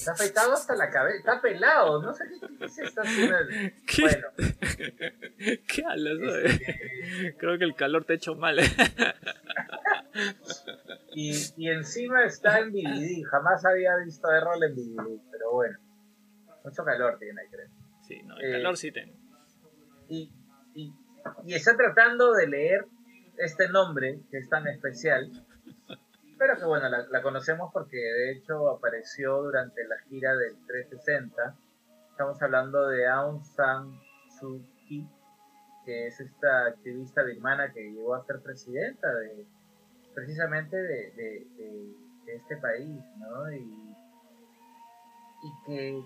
Ha 0.07 0.11
afeitado 0.11 0.53
hasta 0.53 0.75
la 0.75 0.89
cabeza. 0.89 1.17
Está 1.17 1.41
pelado. 1.41 2.01
No 2.01 2.13
sé 2.13 2.23
qué, 2.29 2.83
está 2.83 3.01
haciendo. 3.01 3.35
¿Qué? 3.87 4.01
Bueno, 4.01 4.27
¿Qué 5.67 5.83
hablas? 5.87 6.13
oye? 6.21 7.35
Creo 7.39 7.57
que 7.57 7.63
el 7.65 7.75
calor 7.75 8.05
te 8.05 8.13
ha 8.13 8.15
hecho 8.15 8.35
mal. 8.35 8.59
¿eh? 8.59 8.63
y, 11.13 11.33
y 11.57 11.69
encima 11.69 12.23
está 12.25 12.59
en 12.59 12.71
BBD. 12.71 13.23
Jamás 13.29 13.65
había 13.65 13.95
visto 14.05 14.27
a 14.27 14.37
Errol 14.37 14.63
en 14.63 14.75
BBD. 14.75 15.21
Pero 15.31 15.51
bueno. 15.53 15.77
Mucho 16.63 16.83
calor 16.83 17.17
tiene, 17.19 17.41
creo. 17.49 17.69
Sí, 18.07 18.21
no, 18.23 18.37
el 18.37 18.45
Eh, 18.45 18.51
calor 18.53 18.77
sí 18.77 18.91
tengo. 18.91 19.13
y, 20.09 20.31
y, 20.73 20.93
y 21.45 21.53
está 21.53 21.75
tratando 21.75 22.33
de 22.33 22.47
leer 22.47 22.85
este 23.37 23.69
nombre 23.69 24.19
que 24.31 24.37
es 24.39 24.49
tan 24.49 24.67
especial, 24.67 25.29
pero 26.37 26.57
que 26.57 26.65
bueno, 26.65 26.87
la, 26.89 27.05
la 27.09 27.21
conocemos 27.21 27.71
porque 27.73 27.97
de 27.97 28.31
hecho 28.33 28.69
apareció 28.69 29.41
durante 29.43 29.83
la 29.87 29.97
gira 30.09 30.35
del 30.35 30.55
360. 30.65 31.55
Estamos 32.11 32.41
hablando 32.41 32.87
de 32.87 33.07
Aung 33.07 33.43
San 33.43 33.91
Suu 34.39 34.61
Kyi, 34.87 35.07
que 35.85 36.07
es 36.07 36.19
esta 36.19 36.65
activista 36.67 37.23
birmana 37.23 37.71
que 37.73 37.81
llegó 37.91 38.15
a 38.15 38.25
ser 38.25 38.41
presidenta 38.41 39.13
de 39.13 39.45
precisamente 40.15 40.75
de, 40.75 41.11
de- 41.11 41.47
de- 41.57 42.07
este 42.35 42.57
país, 42.57 42.99
¿no? 43.19 43.51
Y, 43.53 43.59
y 45.43 45.65
que 45.65 46.01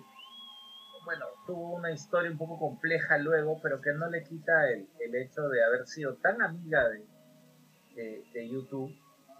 bueno, 1.05 1.25
tuvo 1.47 1.75
una 1.75 1.91
historia 1.91 2.29
un 2.29 2.37
poco 2.37 2.59
compleja 2.59 3.17
luego, 3.17 3.59
pero 3.63 3.81
que 3.81 3.91
no 3.93 4.07
le 4.09 4.23
quita 4.23 4.69
el, 4.69 4.87
el 4.99 5.15
hecho 5.15 5.47
de 5.49 5.63
haber 5.63 5.87
sido 5.87 6.15
tan 6.17 6.41
amiga 6.43 6.87
de, 6.89 8.23
de 8.33 8.49
YouTube 8.49 8.91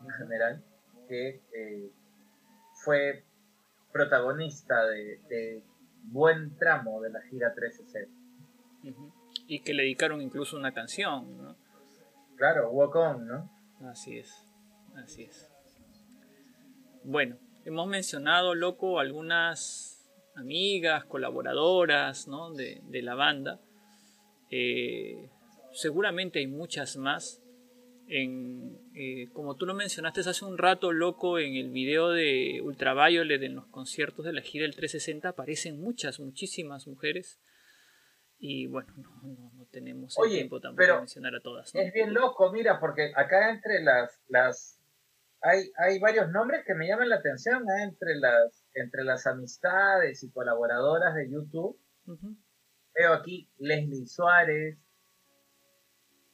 en 0.04 0.10
general, 0.18 0.64
que 1.12 1.42
eh, 1.54 1.92
fue 2.74 3.26
protagonista 3.92 4.86
de, 4.86 5.20
de 5.28 5.64
buen 6.04 6.58
tramo 6.58 7.02
de 7.02 7.10
la 7.10 7.22
gira 7.24 7.54
360. 7.54 8.10
Ujú. 8.90 9.12
Y 9.46 9.62
que 9.62 9.74
le 9.74 9.84
dedicaron 9.84 10.22
incluso 10.22 10.56
una 10.56 10.74
canción, 10.74 11.38
¿no? 11.38 11.58
Claro, 12.38 12.72
Walk 12.72 12.96
On, 12.96 13.28
¿no? 13.28 13.52
Así 13.90 14.18
es, 14.18 14.34
así 14.96 15.24
es. 15.24 15.50
Bueno, 17.04 17.38
hemos 17.66 17.88
mencionado, 17.88 18.56
loco, 18.56 19.00
algunas 19.00 20.10
amigas, 20.36 21.04
colaboradoras, 21.06 22.30
¿no? 22.30 22.54
de, 22.54 22.82
de 22.86 23.02
la 23.02 23.16
banda. 23.16 23.60
Eh, 24.50 25.30
seguramente 25.74 26.40
hay 26.40 26.48
muchas 26.48 26.96
más. 26.96 27.42
En, 28.14 28.78
eh, 28.94 29.30
como 29.32 29.56
tú 29.56 29.66
lo 29.66 29.74
mencionaste 29.74 30.20
hace 30.20 30.44
un 30.44 30.58
rato, 30.58 30.92
loco, 30.92 31.40
en 31.40 31.56
el 31.56 31.70
video 31.70 32.10
de 32.10 32.60
Ultraviolet 32.62 33.42
en 33.42 33.56
los 33.56 33.68
conciertos 33.68 34.26
de 34.26 34.34
la 34.34 34.42
gira 34.42 34.64
del 34.64 34.76
360 34.76 35.30
aparecen 35.30 35.80
muchas, 35.80 36.20
muchísimas 36.20 36.88
mujeres. 36.88 37.40
Y 38.38 38.68
bueno, 38.68 38.92
no, 38.98 39.10
no- 39.24 39.52
no 39.54 39.66
tenemos 39.68 40.18
el 40.18 40.24
Oye, 40.24 40.36
tiempo 40.40 40.60
tampoco 40.60 40.86
de 40.86 40.98
mencionar 40.98 41.36
a 41.36 41.40
todas. 41.42 41.74
¿no? 41.74 41.80
Es 41.80 41.94
bien 41.94 42.14
loco, 42.14 42.52
mira, 42.52 42.82
porque 42.82 43.14
acá 43.16 43.50
entre 43.52 43.82
las, 43.82 44.20
las 44.28 44.78
hay, 45.40 45.72
hay 45.78 45.98
varios 46.00 46.30
nombres 46.32 46.66
que 46.68 46.74
me 46.76 46.88
llaman 46.88 47.08
la 47.08 47.16
atención, 47.16 47.64
¿eh? 47.64 47.84
entre 47.84 48.16
las, 48.16 48.66
entre 48.74 49.06
las 49.06 49.26
amistades 49.26 50.22
y 50.24 50.32
colaboradoras 50.32 51.16
de 51.16 51.32
YouTube. 51.32 51.80
Veo 52.94 53.14
aquí 53.14 53.50
Leslie 53.58 54.06
Suárez, 54.06 54.78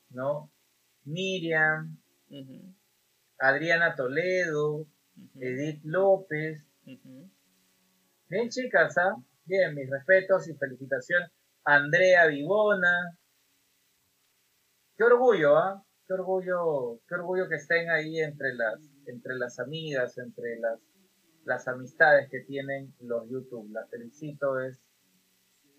¿no? 0.10 0.52
Miriam, 1.08 1.98
Adriana 3.40 3.96
Toledo, 3.96 4.86
Edith 5.36 5.82
López. 5.84 6.62
Bien, 8.30 8.50
chicas, 8.50 8.98
¿ah? 8.98 9.16
Bien, 9.46 9.74
mis 9.74 9.90
respetos 9.90 10.50
y 10.50 10.54
felicitaciones. 10.56 11.32
Andrea 11.64 12.28
Vivona. 12.28 13.18
Qué 14.98 15.04
orgullo, 15.06 15.56
¿ah? 15.58 15.86
Qué 16.06 16.14
orgullo, 16.14 17.00
qué 17.08 17.16
orgullo 17.16 17.48
que 17.48 17.56
estén 17.56 17.90
ahí 17.90 18.20
entre 18.20 18.54
las, 18.54 18.80
entre 19.06 19.36
las 19.36 19.60
amigas, 19.60 20.18
entre 20.18 20.60
las, 20.60 20.80
las 21.46 21.68
amistades 21.70 22.30
que 22.30 22.42
tienen 22.42 22.94
los 23.00 23.30
YouTube. 23.30 23.72
Las 23.72 23.90
felicito, 23.90 24.60
es 24.60 24.78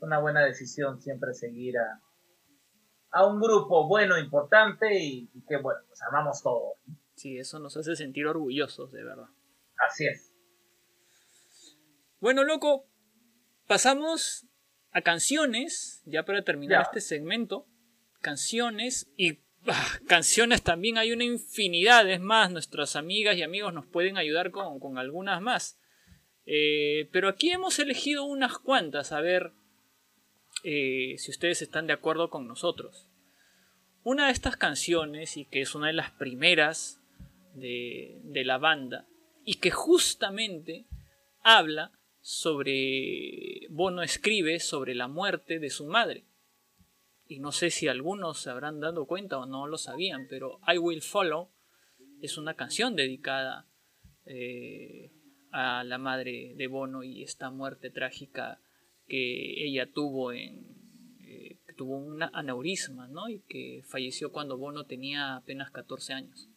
una 0.01 0.21
buena 0.21 0.43
decisión 0.43 1.01
siempre 1.03 1.35
seguir 1.35 1.77
a, 1.79 2.01
a 3.11 3.27
un 3.27 3.41
grupo 3.41 3.87
bueno, 3.89 4.19
importante 4.19 4.99
y, 5.01 5.31
y 5.35 5.41
que, 5.49 5.57
bueno, 5.59 5.81
pues 5.89 6.01
amamos 6.03 6.43
todos. 6.43 6.75
Sí, 7.15 7.39
eso 7.39 7.59
nos 7.59 7.77
hace 7.77 7.97
sentir 7.97 8.27
orgullosos, 8.27 8.93
de 8.93 9.03
verdad. 9.03 9.29
Así 9.89 10.07
es. 10.07 10.33
Bueno, 12.21 12.45
loco, 12.45 12.87
pasamos 13.67 14.47
a 14.91 15.03
canciones, 15.03 16.03
ya 16.07 16.25
para 16.25 16.43
terminar 16.43 16.81
Ya. 16.81 16.83
este 16.83 17.01
segmento. 17.01 17.67
Canciones 18.21 19.09
y 19.17 19.39
ah, 19.69 19.87
canciones 20.09 20.63
también 20.63 20.99
hay 20.99 21.13
una 21.13 21.25
infinidad, 21.25 22.09
es 22.11 22.21
más, 22.21 22.51
nuestras 22.51 22.97
amigas 22.97 23.37
y 23.37 23.43
amigos 23.43 23.73
nos 23.73 23.87
pueden 23.87 24.17
ayudar 24.17 24.51
con, 24.51 24.81
con 24.81 24.99
algunas 24.99 25.41
más. 25.41 25.79
Eh, 26.47 27.09
pero 27.13 27.29
aquí 27.29 27.51
hemos 27.51 27.79
elegido 27.79 28.25
unas 28.25 28.59
cuantas, 28.59 29.13
a 29.13 29.21
ver 29.21 29.53
eh, 30.65 31.15
si 31.19 31.31
ustedes 31.31 31.63
están 31.63 31.87
de 31.87 31.93
acuerdo 31.93 32.31
con 32.31 32.47
nosotros. 32.47 33.07
Una 34.03 34.27
de 34.27 34.33
estas 34.33 34.57
canciones, 34.57 35.37
y 35.37 35.45
que 35.45 35.61
es 35.61 35.75
una 35.75 35.89
de 35.89 35.93
las 35.93 36.11
primeras 36.11 37.01
de, 37.55 38.21
de 38.25 38.45
la 38.45 38.59
banda, 38.59 39.07
y 39.45 39.55
que 39.55 39.71
justamente 39.71 40.87
habla 41.43 41.93
sobre. 42.21 43.67
Bono 43.71 44.03
escribe 44.03 44.61
sobre 44.61 44.95
la 44.95 45.09
muerte 45.09 45.59
de 45.59 45.71
su 45.71 45.87
madre. 45.87 46.25
y 47.31 47.41
no 47.41 47.53
sé 47.53 47.71
si 47.71 47.89
algunos 47.89 48.41
se 48.41 48.51
habrán 48.51 48.81
dado 48.81 49.07
cuenta 49.07 49.39
o 49.39 49.47
no 49.47 49.67
lo 49.67 49.77
sabían, 49.77 50.27
pero 50.29 50.61
I 50.67 50.79
Will 50.79 51.03
Follow 51.03 51.51
es 52.23 52.39
una 52.39 52.55
canción 52.55 52.97
dedicada 52.97 53.67
eh, 54.25 55.11
a 55.51 55.85
la 55.85 55.99
madre 55.99 56.55
de 56.57 56.67
Bono 56.67 57.03
y 57.03 57.23
esta 57.23 57.51
muerte 57.51 57.91
trágica 57.91 58.61
que 59.09 59.65
ella 59.67 59.91
tuvo 59.93 60.33
en 60.33 60.69
eh, 61.21 61.59
tuvo 61.77 61.97
un 61.97 62.23
aneurisma, 62.23 63.07
¿no? 63.09 63.29
Y 63.29 63.41
que 63.49 63.83
falleció 63.87 64.33
cuando 64.33 64.59
Bono 64.59 64.85
tenía 64.85 65.37
apenas 65.37 65.71
14 65.71 66.13
años. 66.13 66.51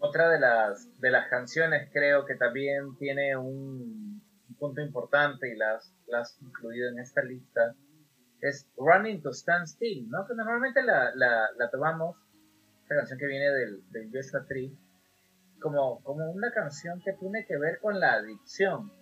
Otra 0.00 0.28
de 0.30 0.40
las, 0.40 1.00
de 1.00 1.10
las 1.12 1.28
canciones 1.28 1.88
creo 1.92 2.26
que 2.26 2.34
también 2.34 2.96
tiene 2.98 3.36
un, 3.36 4.20
un 4.48 4.56
punto 4.58 4.80
importante 4.80 5.48
y 5.52 5.56
las, 5.56 5.94
las 6.08 6.36
incluido 6.42 6.88
en 6.90 6.98
esta 6.98 7.22
lista 7.22 7.76
es 8.40 8.68
Running 8.76 9.22
to 9.22 9.30
Stand 9.30 9.68
Still, 9.68 10.08
¿no? 10.08 10.26
Que 10.26 10.34
normalmente 10.34 10.82
la, 10.82 11.14
la 11.14 11.70
tomamos, 11.70 12.16
canción 12.96 13.18
que 13.18 13.26
viene 13.26 13.50
del, 13.50 13.90
del 13.90 14.10
Joshua 14.12 14.44
Tree, 14.46 14.76
como, 15.60 16.02
como 16.02 16.30
una 16.30 16.50
canción 16.52 17.00
que 17.04 17.12
tiene 17.14 17.44
que 17.46 17.56
ver 17.56 17.78
con 17.80 17.98
la 18.00 18.14
adicción, 18.14 18.92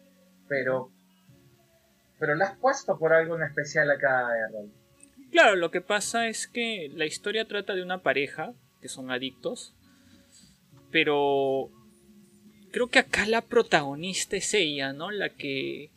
pero, 0.49 0.93
pero 2.18 2.34
la 2.34 2.47
has 2.47 2.59
puesto 2.59 2.99
por 2.99 3.12
algo 3.12 3.36
en 3.36 3.43
especial 3.43 3.91
acá, 3.91 4.28
Errol. 4.36 4.70
Claro, 5.30 5.57
lo 5.57 5.70
que 5.70 5.80
pasa 5.80 6.26
es 6.28 6.49
que 6.49 6.91
la 6.95 7.07
historia 7.07 7.47
trata 7.47 7.74
de 7.74 7.82
una 7.82 8.03
pareja 8.03 8.53
que 8.80 8.88
son 8.88 9.11
adictos, 9.11 9.74
pero 10.91 11.70
creo 12.72 12.88
que 12.88 12.99
acá 12.99 13.26
la 13.26 13.43
protagonista 13.43 14.36
es 14.36 14.55
ella, 14.55 14.93
¿no? 14.93 15.11
La 15.11 15.30
que 15.30 15.91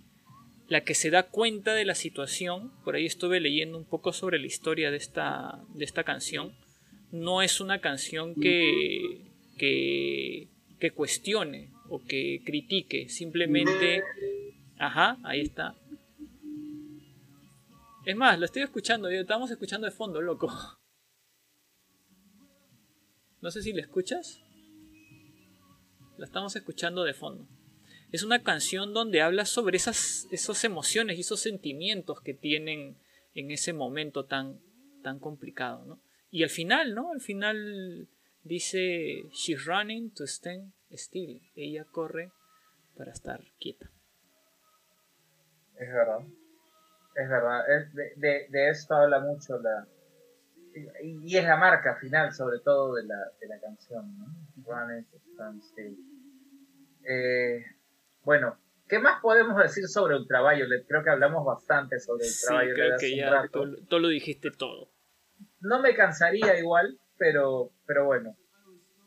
la 0.67 0.81
que 0.81 0.95
se 0.95 1.09
da 1.09 1.23
cuenta 1.23 1.73
de 1.73 1.85
la 1.85 1.95
situación. 1.95 2.71
Por 2.83 2.95
ahí 2.95 3.05
estuve 3.05 3.39
leyendo 3.39 3.77
un 3.77 3.85
poco 3.85 4.13
sobre 4.13 4.39
la 4.39 4.47
historia 4.47 4.91
de 4.91 4.97
esta 4.97 5.59
de 5.73 5.85
esta 5.85 6.03
canción. 6.03 6.53
No 7.13 7.43
es 7.43 7.61
una 7.61 7.79
canción 7.79 8.33
que 8.33 9.31
que 9.59 10.49
que 10.79 10.91
cuestione 10.91 11.71
o 11.87 12.03
que 12.03 12.41
critique, 12.43 13.07
simplemente 13.07 14.01
ajá, 14.79 15.19
ahí 15.23 15.41
está. 15.41 15.75
Es 18.03 18.15
más, 18.15 18.39
lo 18.39 18.45
estoy 18.45 18.63
escuchando, 18.63 19.09
estamos 19.09 19.51
escuchando 19.51 19.85
de 19.85 19.91
fondo, 19.91 20.21
loco. 20.21 20.51
No 23.41 23.51
sé 23.51 23.61
si 23.61 23.73
le 23.73 23.81
escuchas. 23.81 24.41
La 26.17 26.25
estamos 26.25 26.55
escuchando 26.55 27.03
de 27.03 27.13
fondo. 27.13 27.47
Es 28.11 28.23
una 28.23 28.41
canción 28.41 28.91
donde 28.91 29.21
habla 29.21 29.45
sobre 29.45 29.77
esas, 29.77 30.27
esas 30.31 30.63
emociones 30.63 31.17
y 31.17 31.21
esos 31.21 31.41
sentimientos 31.41 32.21
que 32.21 32.33
tienen 32.33 32.97
en 33.35 33.51
ese 33.51 33.71
momento 33.71 34.25
tan, 34.25 34.59
tan 35.03 35.19
complicado, 35.19 35.85
¿no? 35.85 36.01
Y 36.33 36.41
al 36.41 36.49
final, 36.49 36.95
¿no? 36.95 37.11
Al 37.11 37.21
final 37.21 38.09
dice, 38.41 39.29
she's 39.33 39.65
running 39.65 40.11
to 40.15 40.23
stand 40.23 40.73
still. 40.91 41.39
Ella 41.55 41.85
corre 41.85 42.31
para 42.97 43.11
estar 43.11 43.39
quieta. 43.59 43.91
Es 45.75 45.93
verdad. 45.93 46.21
Es 47.15 47.29
verdad. 47.29 47.69
Es 47.69 47.93
de, 47.93 48.13
de, 48.15 48.47
de, 48.49 48.69
esto 48.69 48.95
habla 48.95 49.19
mucho 49.19 49.59
la. 49.59 49.87
Y, 51.03 51.33
y, 51.33 51.37
es 51.37 51.43
la 51.45 51.55
marca 51.55 51.97
final, 51.97 52.33
sobre 52.33 52.57
todo, 52.61 52.95
de 52.95 53.03
la, 53.03 53.31
de 53.39 53.47
la 53.47 53.59
canción, 53.59 54.17
¿no? 54.17 54.25
Running 54.65 55.05
to 55.11 55.17
stand 55.33 55.61
still. 55.61 55.95
Eh, 57.07 57.63
bueno, 58.23 58.57
¿qué 58.87 58.97
más 58.97 59.21
podemos 59.21 59.55
decir 59.61 59.87
sobre 59.87 60.15
Ultraviolet? 60.15 60.87
Creo 60.87 61.03
que 61.03 61.11
hablamos 61.11 61.45
bastante 61.45 61.99
sobre 61.99 62.25
Ultraviolet. 62.25 62.73
Sí, 62.73 62.81
creo 62.81 62.97
que 62.97 63.15
ya 63.17 63.47
tú, 63.51 63.85
tú, 63.85 63.99
lo 63.99 64.07
dijiste 64.07 64.49
todo. 64.49 64.92
No 65.63 65.81
me 65.81 65.95
cansaría 65.95 66.59
igual, 66.59 66.99
pero, 67.17 67.71
pero 67.85 68.05
bueno, 68.05 68.35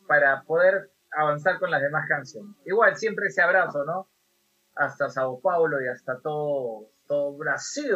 para 0.08 0.42
poder 0.42 0.90
avanzar 1.12 1.58
con 1.58 1.70
las 1.70 1.82
demás 1.82 2.08
canciones. 2.08 2.56
Igual, 2.64 2.96
siempre 2.96 3.26
ese 3.26 3.42
abrazo, 3.42 3.84
¿no? 3.84 4.08
Hasta 4.74 5.10
Sao 5.10 5.38
Paulo 5.40 5.82
y 5.84 5.88
hasta 5.88 6.18
todo, 6.20 6.90
todo 7.06 7.36
Brasil. 7.36 7.94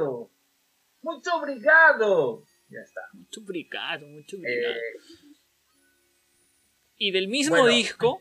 Mucho 1.01 1.37
obrigado. 1.37 2.45
Ya 2.69 2.81
está. 2.81 3.01
Mucho 3.15 3.41
obrigado, 3.41 4.07
mucho 4.07 4.37
obrigado. 4.37 4.75
Eh, 4.75 5.31
y 6.99 7.13
del 7.13 7.29
mismo 7.29 7.57
bueno, 7.57 7.75
disco, 7.75 8.21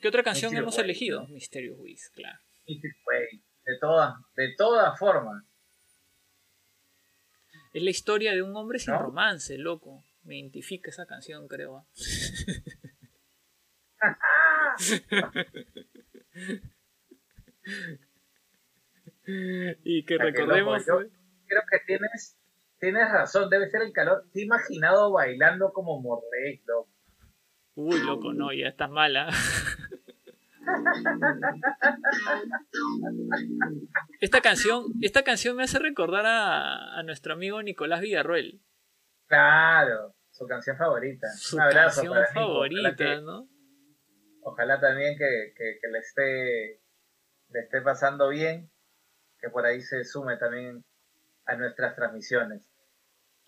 ¿qué 0.00 0.08
otra 0.08 0.22
canción 0.22 0.56
hemos 0.56 0.76
Way, 0.76 0.84
elegido? 0.84 1.22
¿no? 1.22 1.28
Mysterious 1.28 1.78
Ways, 1.78 2.10
claro. 2.14 2.38
De 2.66 3.78
todas, 3.78 4.14
de 4.34 4.54
todas 4.56 4.98
formas. 4.98 5.44
Es 7.76 7.82
la 7.82 7.90
historia 7.90 8.32
de 8.32 8.40
un 8.40 8.56
hombre 8.56 8.78
sin 8.78 8.94
¿No? 8.94 9.02
romance, 9.02 9.58
loco. 9.58 10.02
Me 10.22 10.38
identifica 10.38 10.88
esa 10.88 11.04
canción, 11.04 11.46
creo. 11.46 11.76
¿ah? 11.76 11.84
y 19.84 20.06
que 20.06 20.16
recordemos. 20.16 20.86
loco, 20.86 21.02
yo 21.02 21.08
creo 21.46 21.62
que 21.70 21.80
tienes, 21.86 22.38
tienes 22.80 23.12
razón, 23.12 23.50
debe 23.50 23.68
ser 23.68 23.82
el 23.82 23.92
calor. 23.92 24.24
Te 24.32 24.40
he 24.40 24.44
imaginado 24.44 25.12
bailando 25.12 25.74
como 25.74 26.00
Morrey, 26.00 26.62
loco. 26.64 26.88
Uy, 27.74 28.02
loco, 28.02 28.32
no, 28.32 28.54
ya 28.54 28.68
estás 28.68 28.88
mala. 28.88 29.28
Esta 34.20 34.40
canción, 34.40 34.84
esta 35.02 35.22
canción 35.24 35.56
me 35.56 35.64
hace 35.64 35.78
recordar 35.78 36.26
a, 36.26 36.98
a 36.98 37.02
nuestro 37.02 37.34
amigo 37.34 37.62
Nicolás 37.62 38.00
Villarroel. 38.00 38.60
Claro, 39.26 40.14
su 40.30 40.46
canción 40.46 40.76
favorita. 40.76 41.26
Su 41.36 41.56
Un 41.56 41.62
abrazo 41.62 41.96
canción 42.02 42.14
para 42.14 42.28
Nico. 42.28 42.40
favorita, 42.40 42.80
Ojalá, 42.90 42.96
que, 42.96 43.20
¿no? 43.22 43.48
ojalá 44.42 44.80
también 44.80 45.16
que, 45.18 45.52
que- 45.56 45.78
que 45.80 45.88
le 45.92 45.98
esté 45.98 46.80
le 47.48 47.60
esté 47.60 47.80
pasando 47.80 48.28
bien, 48.28 48.70
que 49.40 49.48
por 49.50 49.64
ahí 49.66 49.80
se 49.80 50.04
sume 50.04 50.36
también 50.36 50.84
a 51.44 51.54
nuestras 51.56 51.94
transmisiones. 51.94 52.68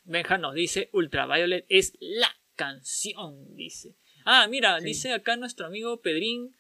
Benja 0.05 0.39
nos 0.39 0.55
dice 0.55 0.89
Ultraviolet 0.93 1.67
es 1.69 1.97
la 2.01 2.29
canción, 2.55 3.55
dice. 3.57 3.97
Ah, 4.25 4.47
mira, 4.49 4.79
Sí. 4.79 4.87
dice 4.87 5.13
acá 5.13 5.37
nuestro 5.37 5.67
amigo 5.67 6.01
Pedrín, 6.01 6.55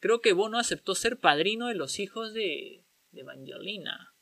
creo 0.00 0.20
que 0.20 0.32
Bono 0.32 0.58
aceptó 0.58 0.94
ser 0.94 1.18
padrino 1.18 1.66
de 1.68 1.74
los 1.74 1.98
hijos 1.98 2.32
de, 2.34 2.84
de 3.10 3.20
Evangelina. 3.20 4.14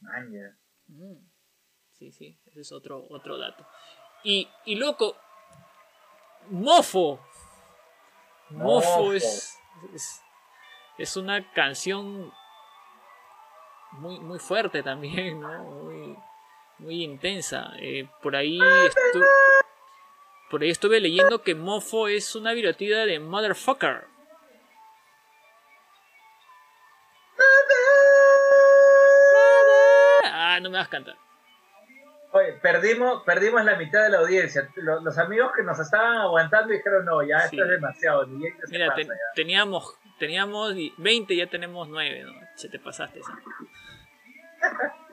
Man, 0.00 0.32
ya. 0.32 0.58
Mm, 0.88 1.28
Sí, 1.92 2.12
sí, 2.12 2.38
ese 2.44 2.60
es 2.60 2.72
otro, 2.72 3.06
otro 3.08 3.38
dato. 3.38 3.66
Y, 4.22 4.46
y 4.66 4.74
loco, 4.74 5.16
Mofo. 6.50 7.18
Mofo, 8.50 8.98
Mofo. 8.98 9.12
Es, 9.14 9.58
es, 9.94 10.20
es 10.98 11.16
una 11.16 11.50
canción 11.54 12.30
muy, 13.92 14.20
muy 14.20 14.38
fuerte 14.38 14.82
también, 14.82 15.40
¿no? 15.40 15.64
Muy, 15.64 16.16
muy 16.78 17.02
intensa. 17.02 17.72
Eh, 17.78 18.06
por 18.22 18.36
ahí 18.36 18.58
estu- 18.58 19.26
por 20.50 20.62
ahí 20.62 20.70
estuve 20.70 21.00
leyendo 21.00 21.42
que 21.42 21.54
Mofo 21.54 22.08
es 22.08 22.34
una 22.34 22.52
virotida 22.52 23.06
de 23.06 23.18
Motherfucker. 23.20 24.04
Ah, 30.24 30.58
no 30.62 30.70
me 30.70 30.78
vas 30.78 30.86
a 30.86 30.90
cantar. 30.90 31.16
Oye, 32.32 32.52
perdimos, 32.60 33.22
perdimos 33.24 33.64
la 33.64 33.76
mitad 33.76 34.02
de 34.02 34.10
la 34.10 34.18
audiencia. 34.18 34.68
Los, 34.76 35.02
los 35.02 35.16
amigos 35.18 35.52
que 35.56 35.62
nos 35.62 35.78
estaban 35.78 36.18
aguantando 36.18 36.72
dijeron, 36.72 37.04
no, 37.04 37.22
ya 37.22 37.40
Sí. 37.40 37.56
esto 37.56 37.64
es 37.64 37.70
demasiado. 37.70 38.26
Mira, 38.26 38.86
pasa, 38.88 38.96
te- 38.96 39.04
ya". 39.04 39.12
teníamos, 39.34 39.94
teníamos 40.18 40.74
20, 40.98 41.36
ya 41.36 41.46
tenemos 41.46 41.88
9, 41.88 42.24
¿no? 42.24 42.32
Se 42.56 42.68
te 42.68 42.78
pasaste. 42.78 43.20
sí. 43.22 43.32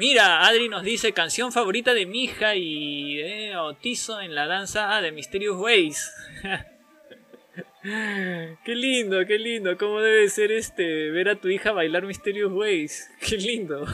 Mira, 0.00 0.46
Adri 0.46 0.70
nos 0.70 0.82
dice 0.82 1.12
canción 1.12 1.52
favorita 1.52 1.92
de 1.92 2.06
mi 2.06 2.24
hija 2.24 2.54
y 2.54 3.16
de 3.16 3.52
bautizo 3.54 4.18
en 4.22 4.34
la 4.34 4.46
danza 4.46 4.96
ah, 4.96 5.02
de 5.02 5.12
Mysterious 5.12 5.58
Ways. 5.58 6.10
qué 7.82 8.74
lindo, 8.74 9.18
qué 9.26 9.38
lindo. 9.38 9.76
¿Cómo 9.76 10.00
debe 10.00 10.26
ser 10.30 10.52
este 10.52 11.10
ver 11.10 11.28
a 11.28 11.36
tu 11.36 11.48
hija 11.48 11.72
bailar 11.72 12.04
Mysterious 12.06 12.50
Ways? 12.50 13.10
Qué 13.20 13.36
lindo. 13.36 13.86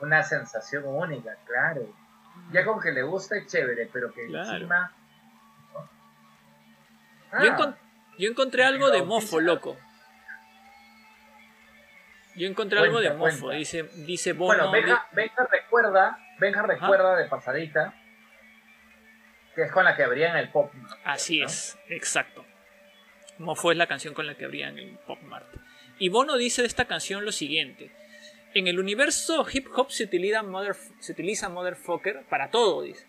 Una 0.00 0.22
sensación 0.22 0.84
única, 0.86 1.36
claro. 1.46 1.86
Ya 2.50 2.64
con 2.64 2.80
que 2.80 2.92
le 2.92 3.02
gusta 3.02 3.36
es 3.36 3.46
chévere, 3.46 3.90
pero 3.92 4.10
que 4.10 4.26
Claro. 4.26 4.52
encima... 4.54 4.90
Ah, 7.30 7.44
Yo, 7.44 7.50
encon- 7.52 7.76
yo 8.18 8.30
encontré 8.30 8.64
algo 8.64 8.90
de 8.90 9.02
mofo, 9.02 9.38
loco. 9.38 9.76
Yo 12.40 12.46
encontré 12.46 12.78
Cuenta, 12.78 12.96
algo 12.96 13.00
de 13.02 13.18
mofo, 13.18 13.46
cuenta. 13.46 13.58
dice, 13.58 13.82
dice 13.96 14.32
Bono. 14.32 14.70
bueno, 14.70 14.72
Benja, 14.72 15.06
Benja 15.12 15.46
recuerda, 15.50 16.18
Benja 16.38 16.62
recuerda 16.62 17.16
de 17.16 17.26
pasadita 17.26 17.94
que 19.54 19.64
es 19.64 19.70
con 19.70 19.84
la 19.84 19.94
que 19.94 20.04
abrían 20.04 20.38
el 20.38 20.48
pop. 20.48 20.72
Así 21.04 21.40
¿no? 21.40 21.46
es, 21.46 21.78
exacto. 21.90 22.46
Mofo 23.36 23.72
es 23.72 23.76
la 23.76 23.86
canción 23.86 24.14
con 24.14 24.26
la 24.26 24.36
que 24.36 24.46
abrían 24.46 24.78
el 24.78 24.96
Pop 25.06 25.20
Mart. 25.20 25.48
Y 25.98 26.08
Bono 26.08 26.38
dice 26.38 26.62
de 26.62 26.68
esta 26.68 26.86
canción 26.86 27.26
lo 27.26 27.32
siguiente. 27.32 27.90
En 28.54 28.68
el 28.68 28.78
universo 28.78 29.46
hip 29.52 29.66
hop 29.74 29.90
se 29.90 30.04
utiliza, 30.04 30.42
mother, 30.42 30.74
se 30.98 31.12
utiliza 31.12 31.50
motherfucker 31.50 32.24
para 32.30 32.48
todo, 32.48 32.80
dice. 32.82 33.06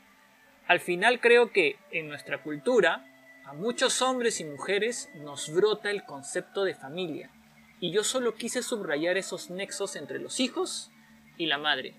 Al 0.68 0.82
final 0.82 1.22
creo 1.22 1.52
que 1.52 1.78
en 1.92 2.10
nuestra 2.10 2.42
cultura, 2.42 3.06
a 3.46 3.54
muchos 3.54 4.02
hombres 4.02 4.42
y 4.42 4.44
mujeres 4.44 5.10
nos 5.16 5.54
brota 5.54 5.90
el 5.90 6.04
concepto 6.04 6.66
de 6.66 6.76
familia. 6.76 7.30
Y 7.82 7.92
yo 7.92 8.06
solo 8.06 8.36
quise 8.36 8.64
subrayar 8.64 9.18
esos 9.18 9.50
nexos 9.50 9.98
entre 9.98 10.20
los 10.20 10.40
hijos 10.40 10.92
y 11.38 11.48
la 11.48 11.58
madre. 11.58 11.96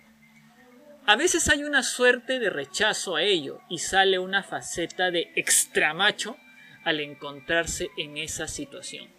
A 1.04 1.16
veces 1.16 1.48
hay 1.48 1.64
una 1.64 1.82
suerte 1.82 2.38
de 2.38 2.48
rechazo 2.48 3.16
a 3.16 3.22
ello 3.22 3.60
y 3.68 3.78
sale 3.78 4.20
una 4.20 4.44
faceta 4.44 5.10
de 5.10 5.32
extramacho 5.34 6.36
al 6.84 7.00
encontrarse 7.00 7.90
en 7.98 8.16
esa 8.16 8.46
situación. 8.46 9.10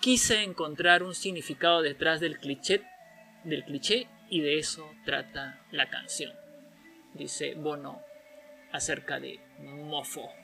Quise 0.00 0.42
encontrar 0.42 1.02
un 1.02 1.14
significado 1.14 1.82
detrás 1.82 2.20
del 2.20 2.38
cliché, 2.38 2.84
del 3.42 3.64
cliché 3.64 4.08
y 4.30 4.40
de 4.40 4.58
eso 4.58 4.88
trata 5.04 5.60
la 5.72 5.90
canción. 5.90 6.32
Dice 7.14 7.54
Bono 7.54 8.00
acerca 8.70 9.18
de 9.18 9.40
Mofo. 9.58 10.41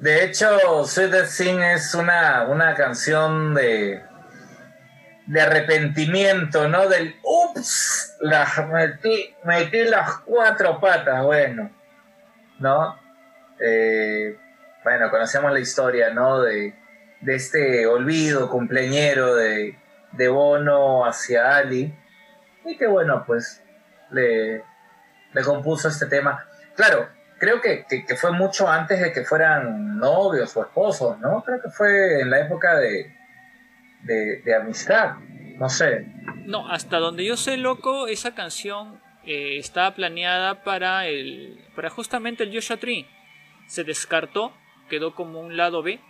De 0.00 0.24
hecho, 0.24 0.86
Sweet 0.86 1.10
Dead 1.10 1.26
Sin 1.26 1.62
es 1.62 1.94
una, 1.94 2.44
una 2.48 2.74
canción 2.74 3.54
de, 3.54 4.02
de 5.26 5.40
arrepentimiento, 5.40 6.68
¿no? 6.68 6.88
Del 6.88 7.16
ups, 7.22 8.16
las 8.20 8.66
metí, 8.68 9.34
metí 9.44 9.84
las 9.84 10.18
cuatro 10.20 10.80
patas, 10.80 11.22
bueno, 11.22 11.70
¿no? 12.58 12.98
Eh, 13.60 14.38
bueno, 14.82 15.10
conocemos 15.10 15.52
la 15.52 15.60
historia, 15.60 16.10
¿no? 16.10 16.40
De, 16.40 16.74
de 17.20 17.34
este 17.34 17.86
olvido 17.86 18.48
cumpleañero 18.48 19.34
de, 19.34 19.78
de 20.12 20.28
Bono 20.28 21.04
hacia 21.04 21.56
Ali. 21.56 21.94
Y 22.64 22.76
que 22.76 22.86
bueno, 22.86 23.24
pues 23.26 23.62
le, 24.10 24.62
le 25.32 25.42
compuso 25.44 25.88
este 25.88 26.06
tema. 26.06 26.46
Claro, 26.74 27.08
creo 27.38 27.60
que, 27.60 27.84
que, 27.86 28.16
fue 28.16 28.32
mucho 28.32 28.68
antes 28.68 29.00
de 29.00 29.12
que 29.12 29.24
fueran 29.24 29.98
novios 29.98 30.56
o 30.56 30.62
esposos, 30.62 31.18
¿no? 31.20 31.42
Creo 31.44 31.60
que 31.60 31.70
fue 31.70 32.20
en 32.20 32.30
la 32.30 32.40
época 32.40 32.76
de, 32.76 33.14
de, 34.02 34.42
de 34.42 34.54
amistad, 34.54 35.16
no 35.56 35.68
sé. 35.68 36.06
No, 36.46 36.70
hasta 36.70 36.98
donde 36.98 37.24
yo 37.24 37.36
sé, 37.36 37.56
loco, 37.56 38.06
esa 38.06 38.34
canción 38.34 39.00
eh, 39.24 39.58
estaba 39.58 39.94
planeada 39.94 40.62
para 40.64 41.06
el 41.06 41.64
para 41.74 41.90
justamente 41.90 42.44
el 42.44 42.54
Joshua 42.54 42.78
Tree. 42.78 43.06
Se 43.66 43.84
descartó, 43.84 44.52
quedó 44.88 45.14
como 45.14 45.40
un 45.40 45.56
lado 45.56 45.82
B 45.82 46.00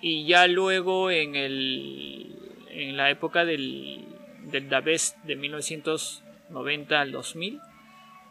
y 0.00 0.26
ya 0.26 0.46
luego 0.46 1.10
en 1.10 1.36
el 1.36 2.36
en 2.70 2.96
la 2.96 3.10
época 3.10 3.44
del 3.44 4.06
del 4.44 4.68
Da 4.68 4.80
Best 4.80 5.16
de 5.24 5.36
1990 5.36 7.00
al 7.00 7.12
2000 7.12 7.60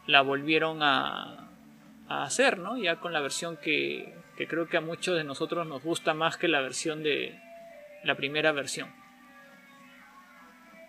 la 0.06 0.22
volvieron 0.22 0.82
a, 0.82 1.48
a 2.08 2.24
hacer, 2.24 2.58
¿no? 2.58 2.76
Ya 2.76 2.96
con 2.96 3.12
la 3.12 3.20
versión 3.20 3.56
que, 3.56 4.12
que 4.36 4.48
creo 4.48 4.68
que 4.68 4.76
a 4.76 4.80
muchos 4.80 5.16
de 5.16 5.24
nosotros 5.24 5.66
nos 5.66 5.82
gusta 5.82 6.14
más 6.14 6.36
que 6.36 6.48
la 6.48 6.60
versión 6.60 7.02
de 7.02 7.38
la 8.02 8.16
primera 8.16 8.52
versión. 8.52 8.88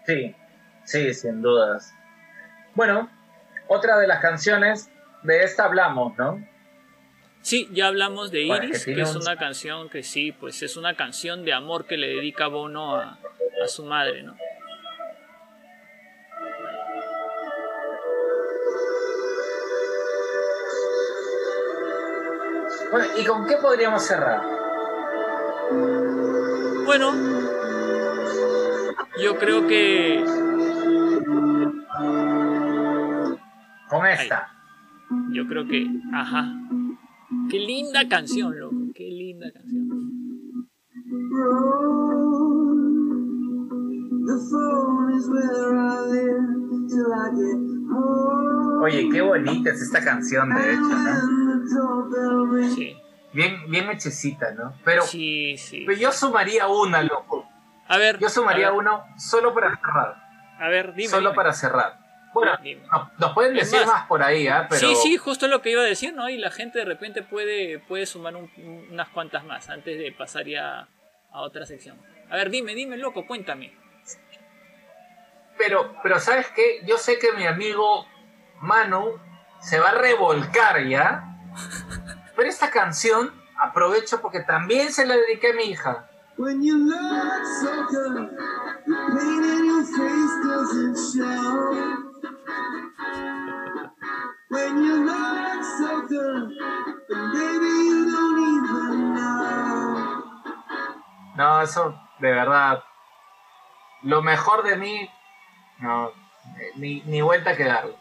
Sí, 0.06 0.36
sí, 0.86 1.14
sin 1.14 1.42
dudas. 1.42 1.94
Bueno, 2.74 3.10
otra 3.68 3.98
de 4.00 4.08
las 4.08 4.20
canciones, 4.20 4.90
de 5.24 5.44
esta 5.44 5.66
hablamos, 5.66 6.18
¿no? 6.18 6.44
Sí, 7.42 7.68
ya 7.72 7.88
hablamos 7.88 8.32
de 8.32 8.46
Bueno, 8.46 8.66
Iris, 8.66 8.86
que 8.86 9.02
es 9.02 9.16
un- 9.16 9.24
una 9.24 9.36
canción 9.36 9.89
que 9.89 10.04
sí, 10.04 10.32
pues 10.32 10.62
es 10.62 10.78
una 10.78 10.96
canción 10.96 11.44
de 11.44 11.54
amor 11.54 11.86
que 11.86 11.98
le 11.98 12.08
dedica 12.08 12.48
Bono 12.48 12.96
a, 12.96 13.18
a 13.64 13.68
su 13.68 13.84
madre, 13.86 14.22
¿no? 14.24 14.36
Bueno, 22.92 23.06
¿y 23.18 23.26
con 23.26 23.48
qué 23.48 23.56
podríamos 23.58 24.04
cerrar? 24.04 24.42
Bueno, 26.86 27.14
yo 29.22 29.38
creo 29.38 29.66
que 29.68 30.24
Con 33.89 34.06
esta. 34.08 34.50
yo 35.30 35.48
creo 35.48 35.68
que 35.68 35.88
ajá. 36.14 36.54
Qué 37.52 37.60
linda 37.60 38.08
canción, 38.08 38.58
loco, 38.58 38.78
qué 38.95 39.04
linda 39.04 39.52
canción. 39.52 39.89
Oye, 48.82 49.10
qué 49.12 49.22
bonita 49.22 49.70
es 49.72 49.82
esta 49.82 50.04
canción, 50.04 50.49
de 50.54 50.72
hecho, 50.74 50.82
¿no? 50.82 52.70
Sí, 52.76 52.95
Bien, 53.34 53.70
bien 53.70 53.89
hechecita, 53.89 54.54
¿no? 54.54 54.74
Pero, 54.84 55.04
sí, 55.04 55.56
sí. 55.58 55.84
pero 55.86 55.97
yo 55.97 56.12
sumaría 56.12 56.68
una, 56.68 57.02
loco. 57.02 57.47
A 57.88 57.97
ver, 57.97 58.20
Yo 58.20 58.30
sumaría 58.30 58.70
ver, 58.72 58.80
uno 58.80 59.04
solo 59.18 59.54
para 59.54 59.76
cerrar. 59.76 60.16
A 60.60 60.70
ver, 60.70 60.93
dime. 60.93 61.10
solo 61.10 61.30
dime. 61.30 61.36
para 61.36 61.54
cerrar. 61.54 62.01
Bueno, 62.34 62.58
nos 63.18 63.34
pueden 63.34 63.54
decir 63.56 63.80
más, 63.82 63.88
más, 63.88 64.08
por 64.08 64.24
ahí, 64.24 64.48
¿ah? 64.48 64.68
Pero 64.70 64.80
Sí, 64.80 64.96
sí, 64.96 65.18
justo 65.18 65.48
lo 65.48 65.62
que 65.62 65.72
iba 65.72 65.82
a 65.82 65.86
decir, 65.86 66.14
¿no? 66.14 66.30
Y 66.30 66.38
la 66.38 66.50
gente 66.50 66.80
de 66.80 66.86
repente 66.86 67.24
puede, 67.24 67.80
puede 67.80 68.06
sumar 68.06 68.36
un- 68.38 68.50
unas 68.90 69.10
cuantas 69.10 69.44
más 69.44 69.70
antes 69.70 69.98
de 70.00 70.12
pasar 70.14 70.46
ya 70.46 70.88
a 71.32 71.42
otra 71.42 71.66
sección. 71.66 71.98
A 72.30 72.36
ver, 72.38 72.50
dime, 72.50 72.74
dime, 72.74 72.96
loco, 72.98 73.28
cuéntame. 73.28 73.74
Pero, 75.58 75.94
pero 76.02 76.20
¿sabes 76.20 76.48
qué? 76.56 76.82
Yo 76.86 76.98
sé 76.98 77.20
que 77.20 77.34
mi 77.34 77.46
amigo 77.46 78.06
Manu 78.62 79.20
se 79.60 79.80
va 79.80 79.90
a 79.90 79.94
revolcar 79.96 80.84
ya. 80.88 81.26
Pero 82.36 82.50
esta 82.50 82.72
canción 82.72 83.32
aprovecho 83.60 84.22
porque 84.22 84.40
también 84.40 84.92
se 84.92 85.06
la 85.06 85.16
dediqué 85.16 85.52
a 85.52 85.54
mi 85.54 85.64
hija. 85.66 86.08
When 86.38 86.64
you 86.64 86.76
look 86.78 87.46
so 87.62 87.86
good, 87.90 88.30
the 88.88 88.96
pain 89.20 89.44
in 89.44 89.66
your 89.66 89.84
face 89.86 90.48
doesn't 90.48 90.98
show. 91.14 92.11
When 94.50 94.84
you 94.84 95.06
look 95.06 95.64
so 95.78 96.02
good, 96.08 96.52
but 97.08 97.34
baby 97.34 97.72
you 97.89 98.12
don't 98.12 98.39
even 98.39 99.14
know. 99.16 100.24
No, 101.38 101.62
eso 101.62 102.00
de 102.20 102.32
verdad. 102.32 102.84
Lo 104.04 104.22
mejor 104.22 104.64
de 104.64 104.78
mí, 104.78 105.10
no, 105.80 106.12
ni, 106.76 107.02
ni 107.02 107.22
vuelta 107.22 107.56
que 107.56 107.66
darle. 107.66 107.96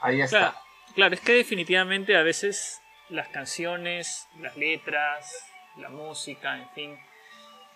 Ahí 0.00 0.20
está. 0.20 0.38
Claro, 0.38 0.56
claro, 0.94 1.14
es 1.14 1.20
que 1.20 1.32
definitivamente 1.34 2.16
a 2.16 2.22
veces 2.22 2.80
las 3.10 3.28
canciones, 3.28 4.28
las 4.38 4.56
letras, 4.56 5.46
la 5.76 5.90
música, 5.90 6.56
en 6.56 6.68
fin, 6.70 6.98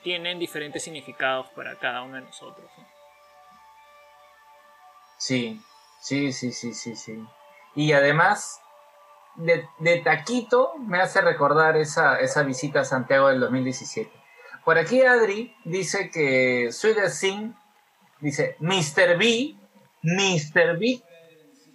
tienen 0.03 0.39
diferentes 0.39 0.83
significados 0.83 1.49
para 1.51 1.77
cada 1.79 2.03
uno 2.03 2.17
de 2.17 2.23
nosotros. 2.23 2.71
¿no? 2.77 2.87
Sí, 5.19 5.61
sí, 6.07 6.33
sí, 6.33 6.53
sí, 6.53 6.73
sí, 6.73 6.95
sí. 6.95 7.19
Y 7.75 7.93
además, 7.93 8.61
de, 9.35 9.69
de 9.81 9.99
taquito 9.99 10.75
me 10.79 11.01
hace 11.01 11.21
recordar 11.21 11.77
esa, 11.77 12.21
esa 12.21 12.45
visita 12.45 12.81
a 12.81 12.85
Santiago 12.85 13.29
del 13.29 13.41
2017. 13.41 14.11
Por 14.65 14.79
aquí 14.79 15.03
Adri 15.03 15.55
dice 15.65 16.11
que 16.11 16.69
as 16.69 17.19
Sin, 17.19 17.57
dice 18.21 18.57
Mr. 18.61 19.19
B, 19.19 19.57
Mr. 20.03 20.79
B, 20.79 21.03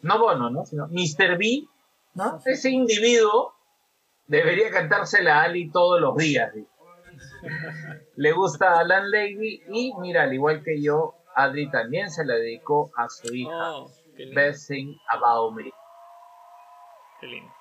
no 0.01 0.17
Bono, 0.17 0.49
¿no? 0.49 0.65
Sino 0.65 0.87
Mr. 0.87 1.37
B, 1.37 1.65
¿no? 2.13 2.39
Ese 2.45 2.69
individuo 2.69 3.53
debería 4.27 4.71
cantársela 4.71 5.39
a 5.39 5.43
Ali 5.43 5.69
todos 5.69 5.99
los 5.99 6.15
días. 6.15 6.53
dice. 6.53 6.69
Le 8.15 8.31
gusta 8.31 8.75
a 8.75 8.79
Alan 8.79 9.09
Levy 9.09 9.61
y 9.67 9.93
mira, 9.99 10.23
al 10.23 10.33
igual 10.33 10.63
que 10.63 10.81
yo, 10.81 11.15
Adri 11.35 11.69
también 11.69 12.09
se 12.09 12.25
la 12.25 12.35
dedicó 12.35 12.91
a 12.95 13.09
su 13.09 13.33
hija. 13.33 13.73
Oh, 13.73 13.91
Thing 14.67 14.97
About 15.09 15.53
Me. 15.53 15.71
Qué 17.19 17.27
lindo. 17.27 17.53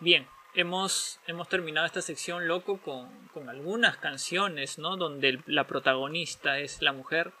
Bien, 0.00 0.26
hemos, 0.54 1.20
hemos 1.26 1.48
terminado 1.48 1.86
esta 1.86 2.00
sección 2.02 2.48
loco 2.48 2.78
con, 2.78 3.28
con 3.28 3.48
algunas 3.48 3.96
canciones, 3.98 4.78
¿no? 4.78 4.96
Donde 4.96 5.28
el- 5.30 5.44
la 5.46 5.66
protagonista 5.66 6.58
es 6.58 6.80
la 6.82 6.92
mujer. 6.92 7.32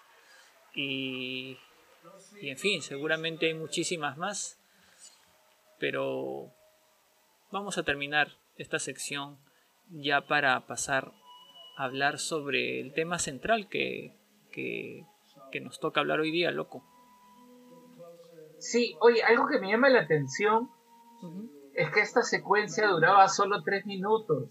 Y, 0.74 1.58
y 2.40 2.50
en 2.50 2.58
fin, 2.58 2.82
seguramente 2.82 3.46
hay 3.46 3.54
muchísimas 3.54 4.16
más. 4.18 4.58
Pero 5.78 6.52
vamos 7.50 7.78
a 7.78 7.82
terminar 7.82 8.32
esta 8.58 8.78
sección 8.78 9.38
ya 9.88 10.20
para 10.26 10.60
pasar 10.66 11.12
a 11.76 11.84
hablar 11.84 12.18
sobre 12.18 12.80
el 12.80 12.92
tema 12.92 13.18
central 13.18 13.68
que, 13.68 14.12
que, 14.52 15.04
que 15.50 15.60
nos 15.60 15.80
toca 15.80 16.00
hablar 16.00 16.20
hoy 16.20 16.30
día, 16.30 16.50
loco. 16.50 16.84
Sí, 18.60 18.94
oye, 19.00 19.22
algo 19.22 19.48
que 19.48 19.58
me 19.58 19.70
llama 19.70 19.88
la 19.88 20.02
atención 20.02 20.70
es 21.74 21.90
que 21.90 22.00
esta 22.00 22.22
secuencia 22.22 22.86
duraba 22.86 23.28
solo 23.28 23.62
tres 23.62 23.86
minutos. 23.86 24.50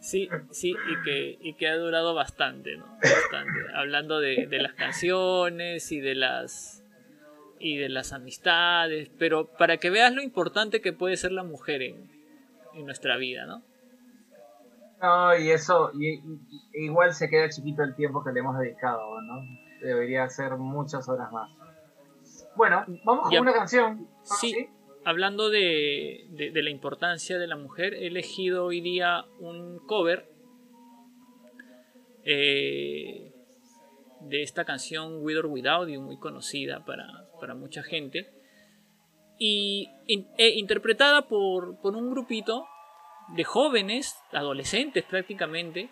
Sí, 0.00 0.28
sí, 0.52 0.70
y 0.70 1.02
que, 1.02 1.38
y 1.40 1.54
que 1.54 1.66
ha 1.68 1.76
durado 1.76 2.14
bastante, 2.14 2.76
¿no? 2.76 2.86
Bastante. 3.02 3.58
Hablando 3.74 4.20
de, 4.20 4.46
de 4.46 4.58
las 4.58 4.74
canciones 4.74 5.90
y 5.90 6.00
de 6.00 6.14
las 6.14 6.84
y 7.58 7.76
de 7.76 7.88
las 7.88 8.12
amistades, 8.12 9.10
pero 9.18 9.46
para 9.46 9.78
que 9.78 9.90
veas 9.90 10.14
lo 10.14 10.22
importante 10.22 10.80
que 10.80 10.92
puede 10.92 11.16
ser 11.16 11.32
la 11.32 11.42
mujer 11.42 11.82
en, 11.82 12.08
en 12.74 12.84
nuestra 12.84 13.16
vida, 13.16 13.46
¿no? 13.46 13.64
No, 15.02 15.36
y 15.36 15.50
eso, 15.50 15.90
y, 15.94 16.14
y- 16.14 16.40
igual 16.84 17.12
se 17.12 17.28
queda 17.28 17.48
chiquito 17.48 17.82
el 17.82 17.94
tiempo 17.94 18.24
que 18.24 18.32
le 18.32 18.40
hemos 18.40 18.58
dedicado, 18.58 19.20
¿no? 19.22 19.42
Debería 19.82 20.28
ser 20.30 20.56
muchas 20.56 21.08
horas 21.08 21.30
más. 21.32 21.50
Bueno, 22.56 22.84
vamos 23.04 23.28
con 23.28 23.38
una 23.40 23.52
canción. 23.52 24.08
Sí. 24.22 24.68
Hablando 25.04 25.50
de, 25.50 26.26
de- 26.30 26.50
de 26.50 26.62
la 26.62 26.70
importancia 26.70 27.38
de 27.38 27.46
la 27.46 27.56
mujer, 27.56 27.94
he 27.94 28.06
elegido 28.08 28.64
hoy 28.64 28.80
día 28.80 29.24
un 29.38 29.78
cover 29.86 30.28
eh, 32.24 33.32
de 34.20 34.42
esta 34.42 34.64
canción 34.64 35.22
With 35.22 35.38
or 35.38 35.46
Without 35.46 35.88
You, 35.88 36.00
muy 36.00 36.16
conocida 36.18 36.84
para, 36.84 37.06
para 37.40 37.54
mucha 37.54 37.82
gente, 37.82 38.28
y 39.38 39.88
in- 40.06 40.26
e 40.38 40.58
interpretada 40.58 41.28
por, 41.28 41.78
por 41.80 41.94
un 41.94 42.10
grupito 42.10 42.66
de 43.28 43.44
jóvenes, 43.44 44.16
adolescentes 44.32 45.04
prácticamente, 45.04 45.88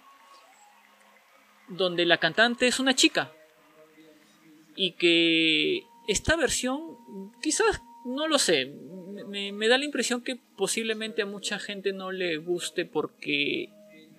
donde 1.68 2.04
la 2.04 2.18
cantante 2.18 2.66
es 2.66 2.78
una 2.78 2.94
chica 2.94 3.32
y 4.76 4.92
que 4.92 5.84
esta 6.08 6.36
versión 6.36 6.98
quizás 7.40 7.80
no 8.04 8.28
lo 8.28 8.38
sé 8.38 8.72
me, 9.26 9.68
da 9.68 9.78
la 9.78 9.84
impresión 9.84 10.22
que 10.22 10.36
posiblemente 10.56 11.22
a 11.22 11.26
mucha 11.26 11.58
gente 11.58 11.92
no 11.92 12.12
le 12.12 12.36
guste 12.36 12.84
porque 12.84 13.70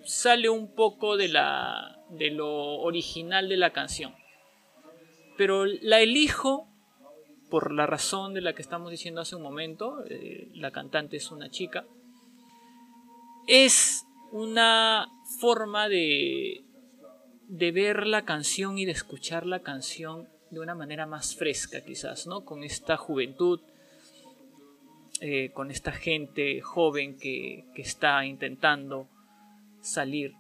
sale 0.04 0.50
un 0.50 0.74
poco 0.74 1.18
de 1.18 1.28
la 1.30 2.00
de 2.10 2.32
lo 2.32 2.54
original 2.82 3.50
de 3.50 3.58
la 3.58 3.72
canción. 3.72 4.14
Pero 5.38 5.66
la 5.66 6.00
elijo 6.00 6.68
por 7.50 7.72
la 7.72 7.88
razón 7.88 8.34
de 8.34 8.42
la 8.42 8.54
que 8.54 8.62
estamos 8.62 8.92
diciendo 8.92 9.22
hace 9.22 9.36
un 9.36 9.42
momento 9.42 10.04
eh, 10.10 10.50
la 10.54 10.72
cantante 10.72 11.18
es 11.18 11.32
una 11.32 11.50
chica 11.50 11.86
es 13.48 14.06
una 14.32 15.08
forma 15.40 15.88
de 15.88 16.66
de 17.48 17.72
ver 17.72 18.08
la 18.08 18.26
canción 18.26 18.78
y 18.78 18.86
de 18.86 18.92
escuchar 18.92 19.46
la 19.46 19.62
canción 19.62 20.28
de 20.50 20.60
una 20.60 20.76
manera 20.76 21.06
más 21.06 21.36
fresca 21.36 21.82
quizás, 21.82 22.28
¿no? 22.28 22.46
Con 22.46 22.64
esta 22.64 22.98
juventud, 22.98 23.62
eh, 25.22 25.52
con 25.54 25.72
esta 25.72 25.92
gente 25.92 26.62
joven 26.62 27.18
que, 27.18 27.66
que 27.76 27.82
está 27.82 28.26
intentando 28.26 29.08
salir 29.82 30.34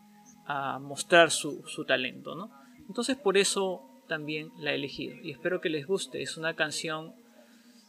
a 0.48 0.80
mostrar 0.80 1.32
su, 1.32 1.64
su 1.68 1.86
talento, 1.86 2.36
¿no? 2.36 2.52
Entonces 2.88 3.18
por 3.18 3.38
eso 3.38 3.82
también 4.08 4.52
la 4.58 4.72
he 4.72 4.76
elegido 4.76 5.16
y 5.24 5.32
espero 5.32 5.62
que 5.62 5.70
les 5.70 5.88
guste. 5.88 6.22
Es 6.22 6.38
una 6.38 6.56
canción 6.56 7.14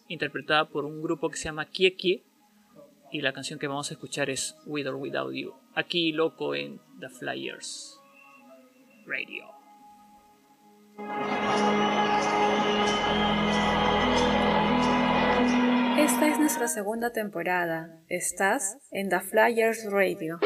interpretada 0.09 0.69
por 0.69 0.85
un 0.85 1.03
grupo 1.03 1.29
que 1.29 1.37
se 1.37 1.45
llama 1.45 1.67
Kie 1.67 1.97
Kie 1.97 2.23
y 3.17 3.23
la 3.23 3.33
canción 3.33 3.59
que 3.59 3.67
vamos 3.67 3.91
a 3.91 3.95
escuchar 3.95 4.29
es 4.29 4.59
With 4.67 4.87
or 4.87 4.97
Without 4.97 5.33
You. 5.33 5.55
Aquí 5.75 6.13
loco 6.13 6.55
en 6.55 6.79
The 7.01 7.09
Flyers 7.09 7.99
Radio. 9.07 9.47
Esta 15.99 16.29
es 16.29 16.39
nuestra 16.39 16.69
segunda 16.69 17.11
temporada. 17.15 18.03
Estás 18.11 18.77
en 18.91 19.09
The 19.09 19.21
Flyers 19.21 19.91
Radio. 19.91 20.39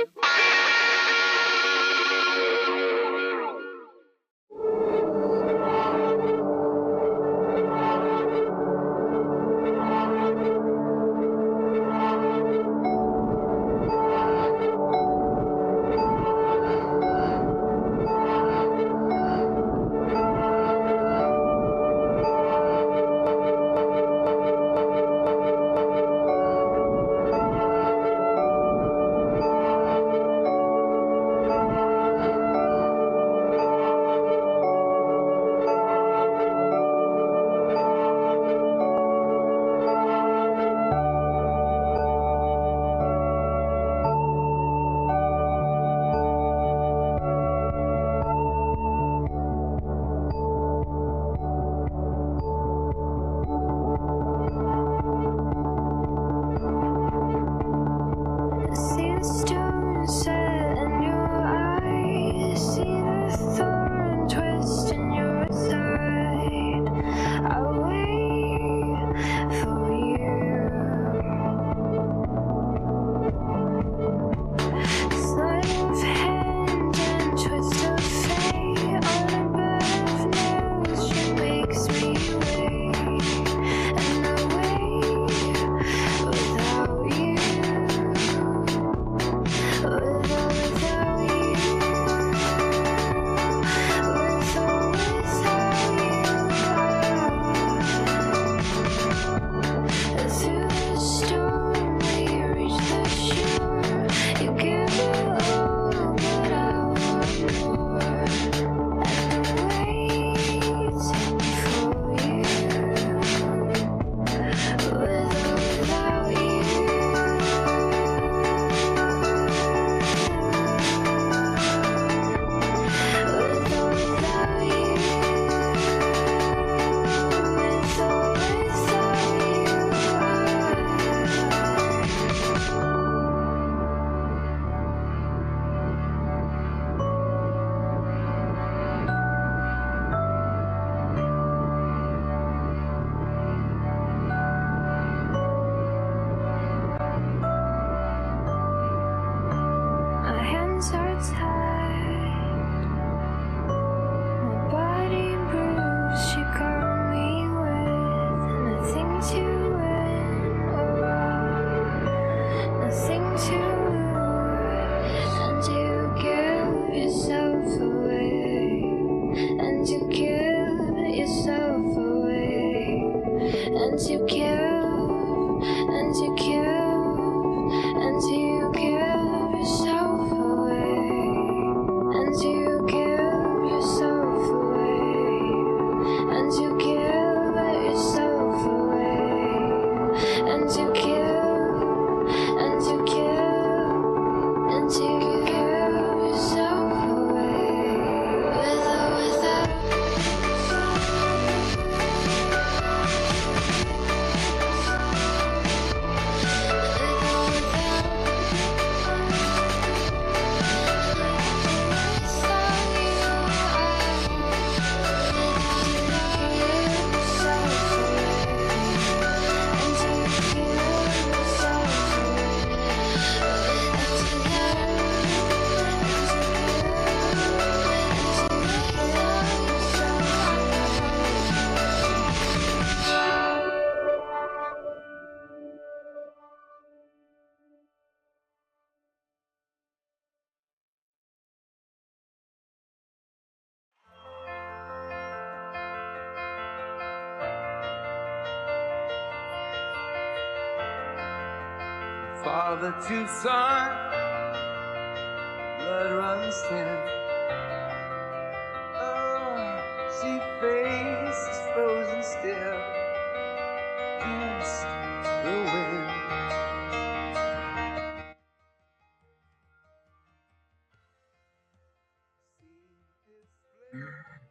Oh, 252.83 252.87
the 252.87 252.93
wind. 252.97 253.21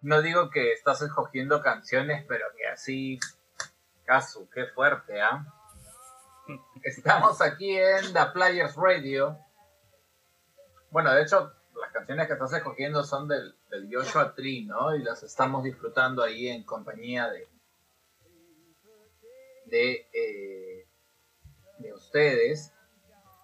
No 0.02 0.22
digo 0.22 0.52
que 0.52 0.74
estás 0.74 1.02
escogiendo 1.02 1.64
canciones, 1.64 2.26
pero 2.28 2.46
que 2.56 2.68
así. 2.68 3.20
Casu, 4.06 4.48
qué 4.54 4.68
fuerte, 4.68 5.20
¿ah? 5.20 5.59
Estamos 6.84 7.42
aquí 7.42 7.78
en 7.78 8.14
The 8.14 8.26
Players 8.34 8.76
Radio. 8.76 9.38
Bueno, 10.92 11.14
de 11.14 11.24
hecho, 11.24 11.52
las 11.80 11.92
canciones 11.92 12.28
que 12.28 12.34
estás 12.34 12.54
escogiendo 12.54 13.04
son 13.04 13.28
del, 13.28 13.56
del 13.70 13.90
Joshua 13.94 14.34
Tree, 14.36 14.66
¿no? 14.66 14.96
Y 14.96 15.04
las 15.04 15.24
estamos 15.24 15.64
disfrutando 15.64 16.24
ahí 16.24 16.48
en 16.48 16.64
compañía 16.64 17.30
de. 17.30 17.48
de. 19.66 20.08
eh, 20.14 20.80
de 21.80 21.94
ustedes, 21.94 22.74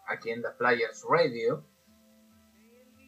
aquí 0.07 0.29
en 0.29 0.41
The 0.41 0.49
Players 0.57 1.03
Radio. 1.09 1.65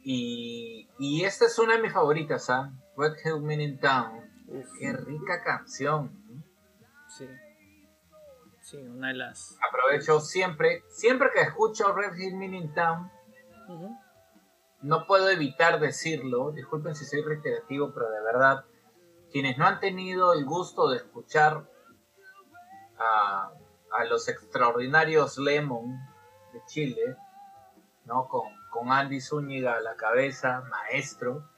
Y, 0.04 0.88
y 1.00 1.26
esta 1.26 1.46
es 1.46 1.60
una 1.60 1.76
de 1.76 1.82
mis 1.82 1.92
favoritas, 1.94 2.50
¿ah? 2.50 2.72
Red 2.96 3.16
Hill 3.24 3.42
Meaning 3.42 3.80
Town. 3.80 4.26
Uf, 4.48 4.68
Qué 4.80 4.94
rica 4.94 5.44
canción. 5.44 6.27
Sí. 8.68 8.78
Una 8.78 9.10
de 9.10 9.14
las. 9.16 9.58
Aprovecho 9.68 10.20
siempre, 10.20 10.84
siempre 10.90 11.30
que 11.34 11.42
escucho 11.42 11.94
Red 11.94 12.18
Hill 12.18 12.36
Meaning 12.36 12.74
Town, 12.74 13.10
no 14.82 15.06
puedo 15.08 15.30
evitar 15.30 15.80
decirlo. 15.80 16.52
Disculpen 16.52 16.96
si 16.96 17.06
soy 17.06 17.22
reiterativo, 17.22 17.94
pero 17.94 18.10
de 18.10 18.22
verdad, 18.22 18.66
quienes 19.32 19.58
no 19.58 19.66
han 19.66 19.80
tenido 19.80 20.34
el 20.34 20.46
gusto 20.46 20.90
de 20.90 20.98
escuchar 20.98 21.70
a, 23.00 23.52
a 23.92 24.06
los 24.06 24.28
extraordinarios 24.28 25.38
Lemon 25.38 25.98
de 26.54 26.62
Chile, 26.66 27.16
¿no? 28.06 28.28
Con, 28.28 28.48
con 28.70 28.92
Andy 28.92 29.22
Zúñiga 29.22 29.76
a 29.76 29.82
la 29.82 29.96
cabeza, 29.96 30.62
maestro. 30.70 31.50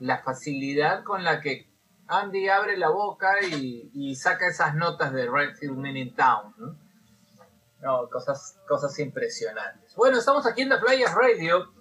La 0.00 0.22
facilidad 0.22 1.04
con 1.04 1.24
la 1.24 1.40
que 1.40 1.71
Andy 2.12 2.48
abre 2.48 2.76
la 2.76 2.90
boca 2.90 3.40
y, 3.42 4.14
saca 4.16 4.46
esas 4.46 4.74
notas 4.74 5.12
de 5.12 5.28
Redfield 5.30 5.76
Men 5.78 5.96
in 5.96 6.14
Town, 6.14 6.54
¿no? 6.58 8.08
Cosas, 8.10 8.58
cosas 8.68 8.96
impresionantes. 8.98 9.94
Bueno, 9.96 10.18
estamos 10.18 10.46
aquí 10.46 10.62
en 10.62 10.68
The 10.68 10.76
Players 10.78 11.14
Radio, 11.14 11.72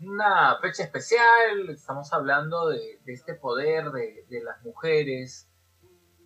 una 0.00 0.58
fecha 0.60 0.84
especial, 0.84 1.68
estamos 1.70 2.12
hablando 2.12 2.68
de, 2.68 3.00
este 3.06 3.34
poder 3.34 3.90
de, 3.90 4.42
las 4.42 4.62
mujeres, 4.62 5.48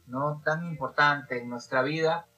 ¿no? 0.06 0.42
Tan 0.44 0.64
importante 0.66 1.38
en 1.38 1.48
nuestra 1.48 1.82
vida 1.82 2.28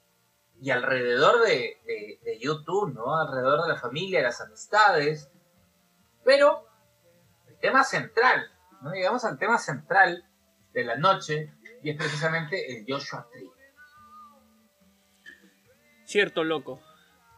y 0.60 0.70
alrededor 0.70 1.42
de, 1.42 1.80
de- 1.84 2.20
de 2.22 2.38
YouTube, 2.38 2.94
¿no? 2.94 3.18
Alrededor 3.20 3.62
de 3.62 3.68
la 3.68 3.76
familia, 3.80 4.20
de 4.20 4.26
las 4.26 4.40
amistades. 4.40 5.28
Pero 6.24 6.66
el 7.48 7.58
tema 7.58 7.82
central, 7.84 8.46
¿no? 8.80 8.92
Llegamos 8.92 9.24
al 9.24 9.38
tema 9.38 9.58
central 9.58 10.24
de 10.74 10.84
la 10.84 10.96
noche 10.96 11.52
y 11.82 11.90
es 11.90 11.96
precisamente 11.96 12.76
el 12.76 12.84
Joshua 12.86 13.28
Tree. 13.32 13.48
Cierto, 16.04 16.44
loco. 16.44 16.82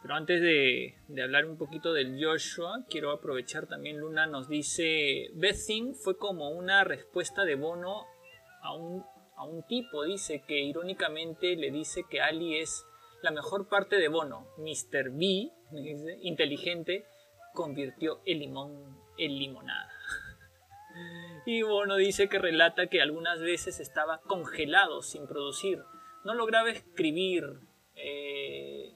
Pero 0.02 0.14
antes 0.14 0.40
de, 0.40 0.94
de 1.08 1.22
hablar 1.22 1.46
un 1.46 1.58
poquito 1.58 1.92
del 1.92 2.22
Joshua, 2.22 2.84
quiero 2.88 3.10
aprovechar 3.10 3.66
también, 3.66 3.98
Luna 3.98 4.26
nos 4.26 4.48
dice, 4.48 5.30
Bething 5.34 5.94
fue 5.94 6.16
como 6.16 6.50
una 6.50 6.84
respuesta 6.84 7.44
de 7.44 7.56
Bono 7.56 8.04
a 8.62 8.74
un, 8.74 9.04
a 9.36 9.44
un 9.44 9.66
tipo, 9.66 10.04
dice 10.04 10.44
que 10.46 10.60
irónicamente 10.60 11.56
le 11.56 11.70
dice 11.70 12.04
que 12.08 12.20
Ali 12.20 12.58
es 12.58 12.84
la 13.22 13.30
mejor 13.32 13.68
parte 13.68 13.96
de 13.96 14.08
Bono. 14.08 14.46
Mr. 14.58 15.10
B, 15.10 15.50
inteligente, 16.22 17.06
convirtió 17.52 18.20
el 18.26 18.38
limón 18.38 18.96
en 19.18 19.38
limonada. 19.38 19.95
Y 21.46 21.62
Bono 21.62 21.94
dice 21.94 22.28
que 22.28 22.40
relata 22.40 22.88
que 22.88 23.00
algunas 23.00 23.40
veces 23.40 23.78
estaba 23.78 24.20
congelado 24.22 25.00
sin 25.02 25.28
producir. 25.28 25.80
No 26.24 26.34
lograba 26.34 26.70
escribir. 26.70 27.44
eh, 27.94 28.92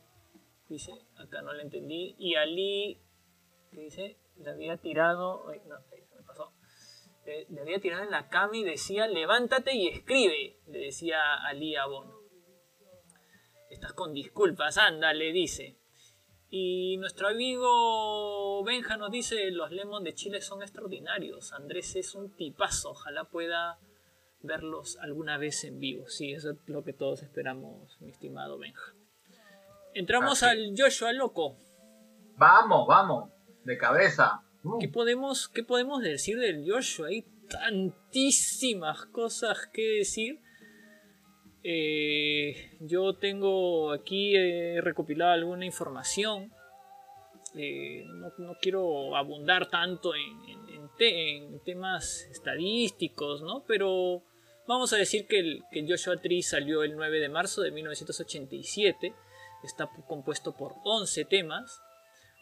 dice, 0.69 0.93
acá 1.17 1.43
no 1.43 1.53
le 1.53 1.63
entendí. 1.63 2.17
Y 2.19 2.35
Ali, 2.35 3.01
¿qué 3.71 3.81
dice? 3.83 4.17
Le 4.37 4.51
había 4.51 4.77
tirado. 4.79 5.49
ay, 5.49 5.61
no, 5.67 5.77
me 6.17 6.23
pasó. 6.25 6.53
Le, 7.25 7.47
le 7.51 7.61
había 7.61 7.81
tirado 7.81 8.03
en 8.03 8.11
la 8.11 8.29
cama 8.29 8.57
y 8.57 8.65
decía, 8.65 9.07
levántate 9.07 9.75
y 9.77 9.87
escribe. 9.87 10.59
Le 10.67 10.79
decía 10.81 11.21
Ali 11.47 11.77
a 11.77 11.87
Bono. 11.87 12.19
Estás 13.71 13.93
con 13.93 14.13
disculpas, 14.13 14.77
anda, 14.77 15.13
le 15.13 15.31
dice. 15.33 15.80
Y 16.51 16.97
nuestro 16.97 17.29
amigo 17.29 18.65
Benja 18.65 18.97
nos 18.97 19.13
dice, 19.13 19.51
los 19.53 19.71
Lemon 19.71 20.03
de 20.03 20.15
Chile 20.15 20.41
son 20.41 20.63
extraordinarios. 20.63 21.53
Andrés 21.53 21.95
es 21.95 22.15
un 22.17 22.31
tipazo, 22.31 22.91
ojalá 22.91 23.25
pueda 23.25 23.79
verlos 24.43 24.99
alguna 25.01 25.39
vez 25.39 25.63
en 25.65 25.79
vivo. 25.79 26.09
Sí, 26.09 26.33
eso 26.33 26.51
es 26.51 26.57
lo 26.67 26.83
que 26.83 26.93
todos 26.93 27.23
esperamos, 27.23 28.01
mi 28.01 28.11
estimado 28.11 28.59
Benja. 28.59 28.95
Entramos 29.95 30.43
Así. 30.43 30.47
al 30.47 30.75
Joshua 30.77 31.13
Loco. 31.13 31.57
Vamos, 32.37 32.87
vamos, 32.89 33.31
de 33.65 33.79
cabeza. 33.79 34.43
Uh, 34.65 34.79
¿Qué 34.79 34.89
podemos, 34.89 35.49
¿Qué 35.49 35.63
podemos 35.63 36.03
decir 36.03 36.39
del 36.39 36.69
Joshua? 36.69 37.09
Hay 37.09 37.25
tantísimas 37.49 39.07
cosas 39.07 39.69
que 39.73 39.83
decir. 39.99 40.41
Eh, 41.63 42.77
yo 42.81 43.15
tengo 43.15 43.93
aquí 43.93 44.35
eh, 44.37 44.81
recopilado 44.83 45.33
alguna 45.33 45.67
información. 45.67 46.53
Eh, 47.55 48.05
no, 48.39 48.55
quiero 48.61 49.17
abundar 49.17 49.69
tanto 49.69 50.15
en, 50.15 50.23
en- 50.49 50.75
en 50.75 50.89
te- 50.97 51.37
en 51.37 51.61
temas 51.65 52.23
estadísticos, 52.31 53.43
¿no? 53.43 53.65
Pero 53.67 54.23
vamos 54.67 54.93
a 54.93 54.97
decir 54.97 55.27
que 55.27 55.39
el, 55.41 55.63
Joshua 55.89 56.17
Tree 56.19 56.43
salió 56.43 56.83
el 56.85 56.95
9 56.95 57.19
de 57.19 57.29
marzo 57.29 57.63
de 57.63 57.73
1987. 57.73 59.15
Está 59.65 59.87
pu- 59.89 60.07
compuesto 60.07 60.57
por 60.57 60.75
11 60.85 61.25
temas. 61.25 61.81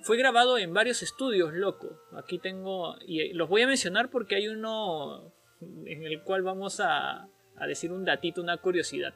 Fue 0.02 0.16
grabado 0.16 0.58
en 0.58 0.72
varios 0.74 1.02
estudios, 1.02 1.52
loco. 1.54 1.88
Aquí 2.16 2.38
tengo, 2.38 2.94
y 3.06 3.32
los 3.32 3.48
voy 3.48 3.62
a 3.62 3.66
mencionar 3.66 4.10
porque 4.10 4.36
hay 4.36 4.46
uno 4.48 5.32
en 5.60 6.04
el 6.04 6.22
cual 6.22 6.42
vamos 6.42 6.78
a, 6.80 7.28
a 7.60 7.66
decir 7.66 7.92
un 7.92 8.04
datito, 8.04 8.40
una 8.40 8.56
curiosidad. 8.58 9.14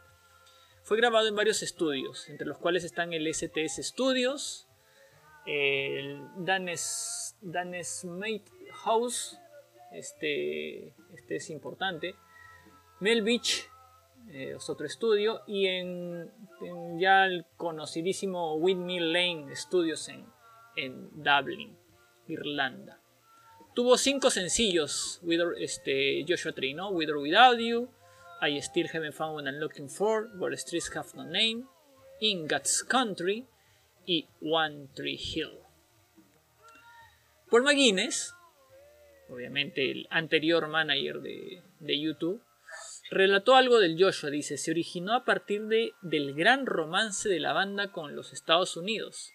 Fue 0.82 0.96
grabado 0.96 1.28
en 1.28 1.36
varios 1.36 1.62
estudios, 1.62 2.28
entre 2.28 2.46
los 2.46 2.58
cuales 2.58 2.84
están 2.84 3.12
el 3.12 3.32
STS 3.32 3.86
Studios, 3.86 4.68
el 5.46 6.20
Danes, 6.36 7.36
Danesmate 7.40 8.50
House, 8.84 9.38
este, 9.92 10.88
este 11.14 11.36
es 11.36 11.50
importante, 11.50 12.14
Mel 13.00 13.22
Beach, 13.22 13.68
eh, 14.30 14.54
es 14.56 14.70
otro 14.70 14.86
estudio, 14.86 15.42
y 15.46 15.66
en, 15.66 16.30
ya 16.98 17.26
el 17.26 17.44
conocidísimo 17.56 18.54
Windmill 18.56 19.12
Lane 19.12 19.56
Studios 19.56 20.08
en, 20.08 20.26
en 20.76 21.10
Dublin, 21.22 21.76
Irlanda. 22.28 23.00
Tuvo 23.74 23.96
cinco 23.96 24.30
sencillos, 24.30 25.20
este, 25.58 26.24
Joshua 26.28 26.52
Tree, 26.52 26.74
¿no? 26.74 26.90
With 26.90 27.10
or 27.10 27.18
Without 27.18 27.58
You, 27.58 27.88
I 28.44 28.60
Still 28.60 28.88
Haven't 28.92 29.14
Found 29.14 29.34
What 29.36 29.46
I'm 29.46 29.60
Looking 29.60 29.88
For, 29.88 30.28
Where 30.36 30.56
Streets 30.56 30.90
Have 30.96 31.14
No 31.14 31.22
Name, 31.22 31.68
In 32.20 32.48
God's 32.48 32.82
Country 32.82 33.46
y 34.04 34.26
One 34.40 34.88
Tree 34.96 35.16
Hill. 35.16 35.60
Paul 37.48 37.62
McGuinness, 37.62 38.34
obviamente 39.28 39.92
el 39.92 40.08
anterior 40.10 40.66
manager 40.66 41.20
de, 41.20 41.62
de 41.78 42.00
YouTube, 42.00 42.42
relató 43.12 43.54
algo 43.54 43.78
del 43.78 43.96
Joshua, 43.96 44.30
dice, 44.30 44.56
se 44.56 44.72
originó 44.72 45.14
a 45.14 45.24
partir 45.24 45.66
de, 45.66 45.92
del 46.02 46.34
gran 46.34 46.66
romance 46.66 47.28
de 47.28 47.38
la 47.38 47.52
banda 47.52 47.92
con 47.92 48.16
los 48.16 48.32
Estados 48.32 48.76
Unidos, 48.76 49.30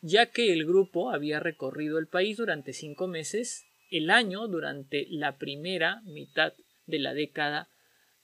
ya 0.00 0.26
que 0.26 0.52
el 0.52 0.66
grupo 0.66 1.12
había 1.12 1.38
recorrido 1.38 2.00
el 2.00 2.08
país 2.08 2.38
durante 2.38 2.72
cinco 2.72 3.06
meses, 3.06 3.64
el 3.92 4.10
año 4.10 4.48
durante 4.48 5.06
la 5.08 5.38
primera 5.38 6.00
mitad 6.02 6.52
de 6.86 6.98
la 6.98 7.14
década 7.14 7.68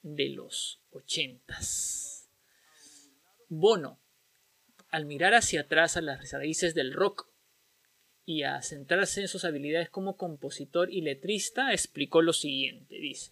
de 0.01 0.29
los 0.29 0.81
ochentas. 0.91 2.29
Bono, 3.49 3.99
al 4.89 5.05
mirar 5.05 5.33
hacia 5.33 5.61
atrás 5.61 5.97
a 5.97 6.01
las 6.01 6.31
raíces 6.31 6.73
del 6.73 6.93
rock 6.93 7.29
y 8.25 8.43
a 8.43 8.61
centrarse 8.61 9.21
en 9.21 9.27
sus 9.27 9.45
habilidades 9.45 9.89
como 9.89 10.17
compositor 10.17 10.91
y 10.91 11.01
letrista, 11.01 11.73
explicó 11.73 12.21
lo 12.21 12.33
siguiente, 12.33 12.95
dice. 12.95 13.31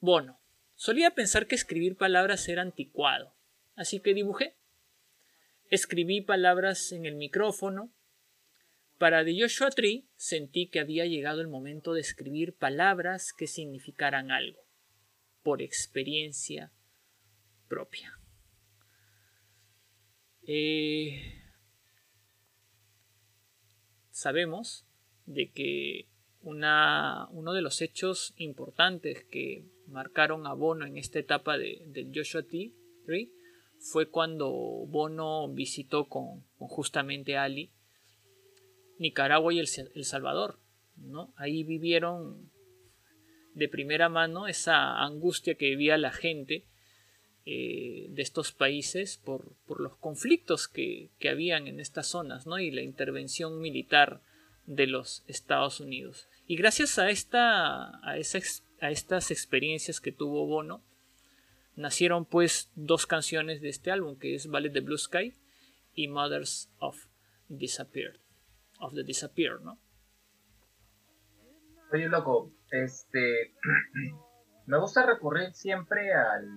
Bono, 0.00 0.40
solía 0.74 1.12
pensar 1.12 1.46
que 1.46 1.54
escribir 1.54 1.96
palabras 1.96 2.48
era 2.48 2.62
anticuado, 2.62 3.34
así 3.74 4.00
que 4.00 4.14
dibujé. 4.14 4.54
escribí 5.68 6.20
palabras 6.20 6.92
en 6.92 7.06
el 7.06 7.16
micrófono. 7.16 7.92
Para 8.98 9.24
The 9.24 9.40
Joshua 9.40 9.70
Tree 9.70 10.08
sentí 10.16 10.68
que 10.68 10.80
había 10.80 11.06
llegado 11.06 11.40
el 11.40 11.48
momento 11.48 11.92
de 11.92 12.00
escribir 12.00 12.54
palabras 12.54 13.32
que 13.32 13.46
significaran 13.46 14.30
algo, 14.30 14.65
por 15.46 15.62
experiencia 15.62 16.72
propia. 17.68 18.18
Eh, 20.42 21.22
sabemos 24.10 24.88
de 25.24 25.52
que 25.52 26.08
una, 26.42 27.28
uno 27.30 27.52
de 27.52 27.62
los 27.62 27.80
hechos 27.80 28.34
importantes 28.38 29.22
que 29.30 29.64
marcaron 29.86 30.48
a 30.48 30.52
Bono 30.52 30.84
en 30.84 30.96
esta 30.96 31.20
etapa 31.20 31.56
de, 31.56 31.80
del 31.86 32.10
Joshua 32.12 32.42
Tree 32.42 33.30
fue 33.78 34.10
cuando 34.10 34.50
Bono 34.50 35.48
visitó 35.48 36.08
con, 36.08 36.44
con 36.58 36.66
justamente 36.66 37.36
Ali 37.36 37.70
Nicaragua 38.98 39.54
y 39.54 39.60
El, 39.60 39.68
el 39.94 40.04
Salvador. 40.04 40.58
¿no? 40.96 41.32
Ahí 41.36 41.62
vivieron 41.62 42.50
de 43.56 43.68
primera 43.68 44.08
mano 44.10 44.46
esa 44.46 45.02
angustia 45.02 45.54
que 45.54 45.70
vivía 45.70 45.96
la 45.96 46.12
gente 46.12 46.64
eh, 47.46 48.06
de 48.10 48.22
estos 48.22 48.52
países 48.52 49.16
por, 49.16 49.54
por 49.66 49.80
los 49.80 49.96
conflictos 49.96 50.68
que, 50.68 51.08
que, 51.18 51.30
habían 51.30 51.66
en 51.66 51.80
estas 51.80 52.06
zonas 52.06 52.46
¿no? 52.46 52.58
y 52.58 52.70
la 52.70 52.82
intervención 52.82 53.60
militar 53.60 54.20
de 54.66 54.86
los 54.86 55.24
Estados 55.26 55.80
Unidos. 55.80 56.28
Y 56.46 56.56
gracias 56.56 56.98
a, 56.98 57.08
esta, 57.08 58.06
a, 58.06 58.18
esa, 58.18 58.40
a 58.80 58.90
estas 58.90 59.30
experiencias 59.30 60.00
que 60.00 60.12
tuvo 60.12 60.46
Bono, 60.46 60.82
nacieron 61.76 62.26
pues 62.26 62.70
dos 62.74 63.06
canciones 63.06 63.62
de 63.62 63.70
este 63.70 63.90
álbum, 63.90 64.18
que 64.18 64.34
es 64.34 64.48
Ballet 64.48 64.72
de 64.72 64.80
Blue 64.80 64.98
Sky 64.98 65.32
y 65.94 66.08
Mothers 66.08 66.68
of 66.78 67.06
Disappeared, 67.48 68.18
of 68.80 68.92
the 68.94 69.02
Disappear, 69.02 69.60
¿no? 69.62 69.78
Oye, 71.92 72.08
loco, 72.08 72.52
este, 72.70 73.54
me 74.66 74.78
gusta 74.78 75.06
recurrir 75.06 75.52
siempre 75.54 76.12
al, 76.12 76.48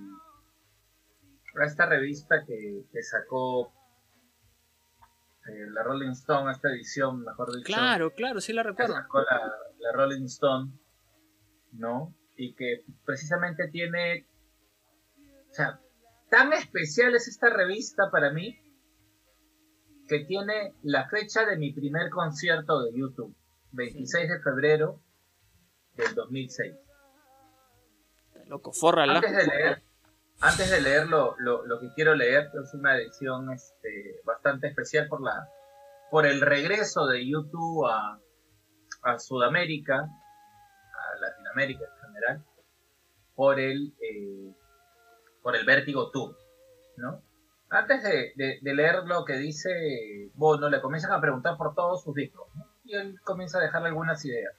a 1.62 1.66
esta 1.66 1.86
revista 1.86 2.44
que, 2.46 2.86
que 2.92 3.04
sacó 3.04 3.74
eh, 5.48 5.70
la 5.72 5.84
Rolling 5.84 6.12
Stone, 6.12 6.52
esta 6.52 6.70
edición, 6.70 7.24
mejor 7.24 7.52
dicho. 7.52 7.66
Claro, 7.66 8.14
claro, 8.14 8.40
sí 8.42 8.54
la 8.54 8.64
recuerdo. 8.64 8.94
Sacó 8.94 9.22
la, 9.22 9.54
la 9.80 9.92
Rolling 9.94 10.26
Stone, 10.26 10.72
¿no? 11.74 12.16
Y 12.36 12.56
que 12.56 12.86
precisamente 13.06 13.68
tiene 13.70 14.26
o 15.50 15.54
sea, 15.54 15.80
tan 16.30 16.54
especial 16.54 17.16
es 17.16 17.28
esta 17.28 17.50
revista 17.50 18.10
para 18.12 18.32
mí 18.32 18.60
que 20.08 20.26
tiene 20.26 20.74
la 20.84 21.08
fecha 21.10 21.46
de 21.46 21.58
mi 21.58 21.72
primer 21.74 22.10
concierto 22.10 22.82
de 22.84 22.98
YouTube, 22.98 23.36
26 23.72 24.30
de 24.30 24.40
febrero 24.42 25.02
del 26.00 26.16
2006. 26.16 26.76
Loco, 28.48 28.72
fórrala. 28.74 29.16
Antes 29.16 29.36
de 29.36 29.46
leer, 29.46 29.84
antes 30.42 30.72
de 30.72 30.82
leer 30.82 31.08
lo, 31.08 31.36
lo, 31.40 31.66
lo 31.66 31.80
que 31.80 31.94
quiero 31.94 32.16
leer, 32.16 32.50
es 32.64 32.74
una 32.74 32.98
edición 32.98 33.52
este, 33.52 34.22
bastante 34.26 34.68
especial 34.68 35.08
por 35.08 35.22
la 35.22 35.48
por 36.10 36.26
el 36.26 36.42
regreso 36.42 37.06
de 37.06 37.28
YouTube 37.30 37.86
a, 37.88 38.20
a 39.04 39.20
Sudamérica, 39.20 40.00
a 40.00 41.20
Latinoamérica 41.20 41.86
en 41.86 42.08
general, 42.08 42.46
por 43.36 43.60
el 43.60 43.94
eh, 44.02 44.56
por 45.44 45.56
el 45.56 45.66
Vértigo 45.66 46.10
Tour, 46.10 46.36
¿no? 46.98 47.22
Antes 47.70 48.02
de, 48.02 48.34
de, 48.36 48.58
de, 48.64 48.74
leer 48.74 49.04
lo 49.06 49.24
que 49.26 49.34
dice 49.34 50.32
Bono, 50.34 50.70
le 50.70 50.82
comienzan 50.82 51.12
a 51.12 51.22
preguntar 51.22 51.56
por 51.56 51.76
todos 51.76 52.04
sus 52.04 52.16
discos, 52.16 52.48
¿no? 52.56 52.66
y 52.90 52.96
él 52.96 53.20
comienza 53.22 53.60
a 53.60 53.62
dejarle 53.62 53.90
algunas 53.90 54.26
ideas. 54.26 54.56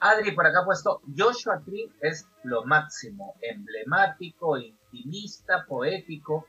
Adri 0.00 0.30
por 0.32 0.46
acá 0.46 0.64
puesto, 0.64 1.00
Joshua 1.16 1.60
Tree 1.64 1.92
es 2.00 2.28
lo 2.44 2.64
máximo, 2.64 3.34
emblemático, 3.42 4.56
intimista, 4.56 5.64
poético. 5.66 6.46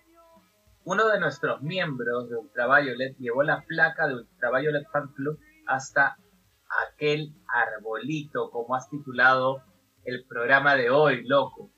Uno 0.84 1.08
de 1.08 1.20
nuestros 1.20 1.62
miembros 1.62 2.30
de 2.30 2.36
Ultraviolet 2.36 3.18
llevó 3.18 3.42
la 3.42 3.64
placa 3.66 4.08
de 4.08 4.16
Ultraviolet 4.16 4.88
Fan 4.92 5.08
Club 5.16 5.40
hasta 5.66 6.18
aquel 6.94 7.34
arbolito, 7.48 8.52
como 8.52 8.76
has 8.76 8.88
titulado 8.88 9.64
el 10.06 10.26
programa 10.26 10.76
de 10.76 10.92
hoy, 10.92 11.28
loco. 11.28 11.72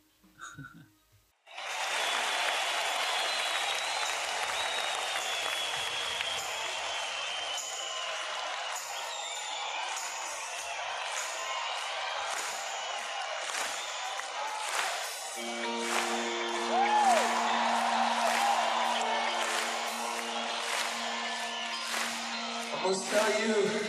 You. 23.42 23.81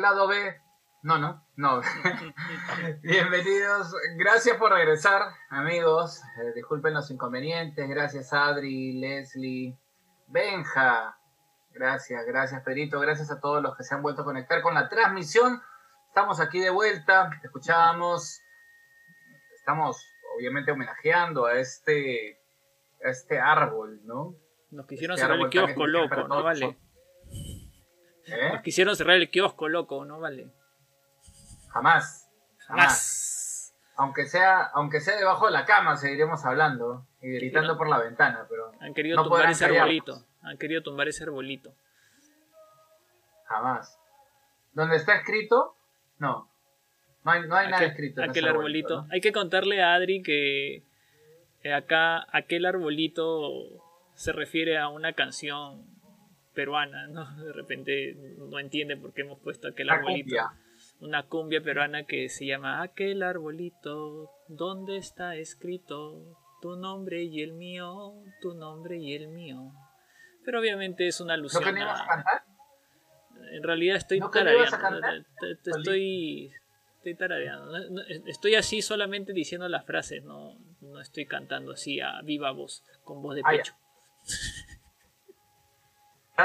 Al 0.00 0.16
lado 0.16 0.28
B. 0.28 0.56
No, 1.02 1.18
no, 1.18 1.46
no. 1.56 1.82
Bienvenidos. 3.02 3.94
Gracias 4.16 4.56
por 4.56 4.72
regresar, 4.72 5.22
amigos. 5.50 6.22
Eh, 6.38 6.52
disculpen 6.54 6.94
los 6.94 7.10
inconvenientes. 7.10 7.86
Gracias, 7.86 8.32
Adri, 8.32 8.98
Leslie, 8.98 9.76
Benja. 10.26 11.18
Gracias, 11.72 12.24
gracias, 12.26 12.62
Perito. 12.62 12.98
Gracias 12.98 13.30
a 13.30 13.40
todos 13.40 13.62
los 13.62 13.76
que 13.76 13.84
se 13.84 13.94
han 13.94 14.00
vuelto 14.00 14.22
a 14.22 14.24
conectar 14.24 14.62
con 14.62 14.72
la 14.72 14.88
transmisión. 14.88 15.60
Estamos 16.08 16.40
aquí 16.40 16.60
de 16.60 16.70
vuelta. 16.70 17.30
Escuchábamos. 17.42 18.40
Estamos, 19.56 20.02
obviamente, 20.36 20.72
homenajeando 20.72 21.44
a 21.44 21.58
este, 21.58 22.40
a 23.04 23.10
este 23.10 23.38
árbol, 23.38 24.00
¿no? 24.04 24.34
Nos 24.70 24.86
quisieron 24.86 25.14
Este 25.14 25.26
cerrar 25.26 25.40
el 25.40 25.50
kiosco, 25.50 25.86
loco, 25.86 26.26
no 26.26 26.42
vale. 26.42 26.78
¿Eh? 28.26 28.50
Nos 28.52 28.62
quisieron 28.62 28.94
cerrar 28.96 29.16
el 29.16 29.30
kiosco, 29.30 29.68
loco, 29.68 30.04
no 30.04 30.20
vale. 30.20 30.48
Jamás. 31.68 32.28
Jamás. 32.66 33.74
Aunque 33.96 34.26
sea, 34.26 34.62
aunque 34.74 35.00
sea 35.00 35.16
debajo 35.16 35.46
de 35.46 35.52
la 35.52 35.64
cama, 35.66 35.96
seguiremos 35.96 36.44
hablando 36.44 37.06
y 37.20 37.30
gritando 37.32 37.76
por 37.76 37.88
la 37.88 37.98
ventana, 37.98 38.46
pero 38.48 38.72
Han 38.80 38.94
querido 38.94 39.16
No 39.16 39.24
tumbar 39.24 39.50
ese 39.50 39.64
callarnos. 39.66 39.82
arbolito. 39.82 40.26
Han 40.42 40.56
querido 40.58 40.82
tumbar 40.82 41.08
ese 41.08 41.24
arbolito. 41.24 41.74
jamás. 43.46 43.98
¿Dónde 44.72 44.96
está 44.96 45.16
escrito? 45.16 45.76
No. 46.18 46.48
No 47.24 47.30
hay, 47.32 47.46
no 47.46 47.56
hay 47.56 47.68
nada 47.68 47.84
escrito. 47.84 48.22
en 48.22 48.30
aquel 48.30 48.44
ese 48.44 48.50
arbolito. 48.50 49.02
¿no? 49.02 49.08
Hay 49.12 49.20
que 49.20 49.32
contarle 49.32 49.82
a 49.82 49.94
Adri 49.94 50.22
que 50.22 50.82
eh, 51.62 51.74
acá 51.74 52.24
aquel 52.32 52.64
arbolito 52.64 53.50
se 54.14 54.32
refiere 54.32 54.78
a 54.78 54.88
una 54.88 55.12
canción 55.12 55.84
peruana, 56.54 57.06
¿no? 57.08 57.34
De 57.44 57.52
repente 57.52 58.14
no 58.38 58.58
entiende 58.58 58.96
por 58.96 59.12
qué 59.12 59.22
hemos 59.22 59.38
puesto 59.40 59.68
aquel 59.68 59.86
La 59.88 59.94
arbolito. 59.94 60.24
cumbia. 60.28 60.50
Una 61.00 61.22
cumbia 61.24 61.62
peruana 61.62 62.04
que 62.04 62.28
se 62.28 62.46
llama 62.46 62.82
Aquel 62.82 63.22
arbolito, 63.22 64.30
donde 64.48 64.96
está 64.98 65.34
escrito 65.36 66.36
tu 66.62 66.76
nombre 66.76 67.22
y 67.22 67.42
el 67.42 67.52
mío, 67.52 68.14
tu 68.42 68.54
nombre 68.54 68.98
y 68.98 69.14
el 69.14 69.28
mío. 69.28 69.72
Pero 70.44 70.60
obviamente 70.60 71.06
es 71.06 71.20
una 71.20 71.34
¿No 71.36 71.40
alusión 71.40 71.74
no 71.74 71.90
a 71.90 72.06
cantar? 72.06 72.42
en 73.52 73.62
realidad 73.62 73.96
estoy 73.96 74.20
¿No 74.20 74.30
tarareando. 74.30 74.76
estoy, 75.66 76.52
estoy 76.96 77.14
tarareando. 77.14 77.78
No, 77.90 78.02
Estoy 78.26 78.54
así 78.54 78.80
solamente 78.82 79.32
diciendo 79.32 79.68
las 79.68 79.84
frases, 79.86 80.22
no, 80.24 80.56
no 80.80 81.00
estoy 81.00 81.26
cantando 81.26 81.72
así 81.72 82.00
a 82.00 82.20
viva 82.22 82.50
voz, 82.52 82.84
con 83.04 83.22
voz 83.22 83.34
de 83.36 83.42
Ah, 83.44 83.50
pecho. 83.50 83.74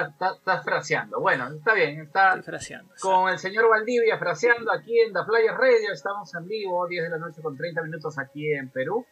Estás, 0.01 0.38
estás 0.38 0.63
fraseando. 0.63 1.19
Bueno, 1.19 1.47
está 1.47 1.73
bien. 1.73 1.99
Está 2.01 2.41
fraseando. 2.43 2.93
con 3.01 3.30
el 3.30 3.39
señor 3.39 3.69
Valdivia 3.69 4.17
fraseando 4.17 4.72
aquí 4.72 4.99
en 4.99 5.13
The 5.13 5.23
Flyer 5.26 5.53
Radio. 5.53 5.91
Estamos 5.93 6.34
en 6.35 6.47
vivo, 6.47 6.88
10 6.88 7.03
de 7.03 7.09
la 7.09 7.17
noche 7.17 7.41
con 7.41 7.55
30 7.57 7.81
minutos 7.84 8.17
aquí 8.19 8.51
en 8.53 8.69
Perú. 8.69 9.05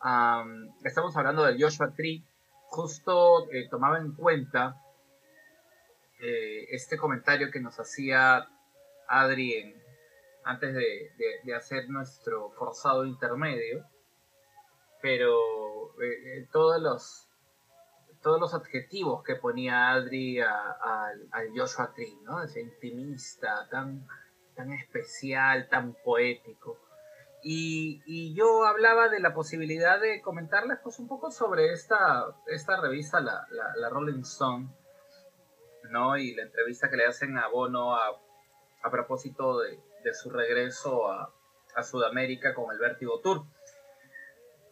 am, 0.00 0.72
estamos 0.84 1.16
hablando 1.16 1.44
del 1.44 1.62
Joshua 1.62 1.92
Tree, 1.94 2.24
justo 2.68 3.50
eh, 3.50 3.68
tomaba 3.68 3.98
en 3.98 4.12
cuenta 4.14 4.76
eh, 6.20 6.66
este 6.70 6.96
comentario 6.96 7.50
que 7.50 7.60
nos 7.60 7.78
hacía 7.80 8.46
Adri 9.08 9.54
en- 9.54 9.80
antes 10.44 10.72
de, 10.74 11.12
de- 11.18 11.40
de 11.44 11.54
hacer 11.54 11.88
nuestro 11.90 12.50
forzado 12.52 13.04
intermedio, 13.04 13.84
pero 15.02 15.34
eh, 16.02 16.38
eh, 16.38 16.48
todos 16.52 16.80
los 16.80 17.26
todos 18.22 18.40
los 18.40 18.54
adjetivos 18.54 19.22
que 19.24 19.36
ponía 19.36 19.90
Adri 19.92 20.40
al- 20.40 21.28
Joshua 21.54 21.92
Tree, 21.94 22.16
¿no? 22.22 22.42
Ese 22.42 22.60
intimista, 22.60 23.68
tan, 23.70 24.06
tan 24.54 24.72
especial, 24.72 25.68
tan 25.68 25.94
poético. 26.04 26.78
Y, 27.42 28.02
y 28.04 28.34
yo 28.34 28.66
hablaba 28.66 29.08
de 29.08 29.20
la 29.20 29.32
posibilidad 29.32 29.98
de 29.98 30.20
comentarles 30.20 30.78
pues 30.82 30.98
un 30.98 31.08
poco 31.08 31.30
sobre 31.30 31.72
esta, 31.72 32.26
esta 32.46 32.78
revista, 32.80 33.20
la, 33.20 33.46
la, 33.50 33.74
la 33.76 33.88
Rolling 33.88 34.20
Stone, 34.20 34.68
¿no? 35.90 36.18
Y 36.18 36.34
la 36.34 36.42
entrevista 36.42 36.90
que 36.90 36.96
le 36.98 37.06
hacen 37.06 37.38
a 37.38 37.48
Bono 37.48 37.96
a, 37.96 38.08
a 38.82 38.90
propósito 38.90 39.60
de, 39.60 39.80
de 40.04 40.12
su 40.14 40.28
regreso 40.30 41.10
a, 41.10 41.32
a 41.74 41.82
Sudamérica 41.82 42.54
con 42.54 42.70
el 42.72 42.78
Vértigo 42.78 43.20
Tour. 43.20 43.44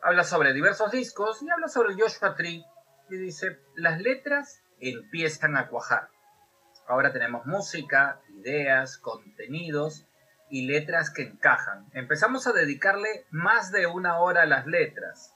Habla 0.02 0.22
sobre 0.24 0.52
diversos 0.52 0.90
discos 0.92 1.42
y 1.42 1.50
habla 1.50 1.68
sobre 1.68 1.94
Joshua 1.94 2.34
Tree 2.34 2.62
y 3.10 3.16
dice, 3.16 3.58
las 3.76 4.00
letras 4.00 4.62
empiezan 4.80 5.56
a 5.56 5.68
cuajar. 5.68 6.08
Ahora 6.86 7.12
tenemos 7.12 7.46
música, 7.46 8.20
ideas, 8.30 8.98
contenidos 8.98 10.06
y 10.50 10.66
letras 10.66 11.10
que 11.10 11.22
encajan. 11.22 11.86
Empezamos 11.92 12.46
a 12.46 12.52
dedicarle 12.52 13.26
más 13.30 13.70
de 13.72 13.86
una 13.86 14.18
hora 14.18 14.42
a 14.42 14.46
las 14.46 14.66
letras. 14.66 15.34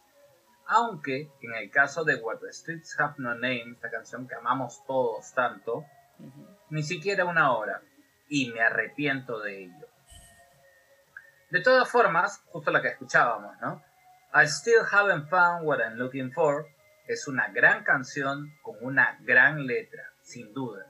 Aunque 0.66 1.28
en 1.43 1.55
el 1.55 1.70
caso 1.70 2.05
de 2.05 2.16
What 2.16 2.39
the 2.39 2.53
Streets 2.53 2.99
Have 2.99 3.15
No 3.19 3.35
Name, 3.35 3.73
esta 3.73 3.90
canción 3.90 4.27
que 4.27 4.35
amamos 4.35 4.82
todos 4.86 5.32
tanto, 5.35 5.85
Ujú. 6.19 6.47
ni 6.70 6.82
siquiera 6.82 7.24
una 7.24 7.53
hora. 7.53 7.82
Y 8.28 8.51
me 8.53 8.62
arrepiento 8.62 9.40
de 9.40 9.65
ello. 9.65 9.86
De 11.51 11.61
todas 11.61 11.90
formas, 11.90 12.43
justo 12.47 12.70
la 12.70 12.81
que 12.81 12.89
escuchábamos, 12.89 13.61
¿no? 13.61 13.82
I 14.35 14.47
Still 14.47 14.81
Haven't 14.90 15.28
Found 15.28 15.66
What 15.66 15.81
I'm 15.81 15.97
Looking 15.97 16.32
For 16.32 16.66
es 17.13 17.29
una 17.29 17.49
gran 17.49 17.85
canción 17.85 18.53
con 18.63 18.77
una 18.81 19.19
gran 19.23 19.67
letra, 19.67 20.03
sin 20.23 20.53
duda. 20.53 20.87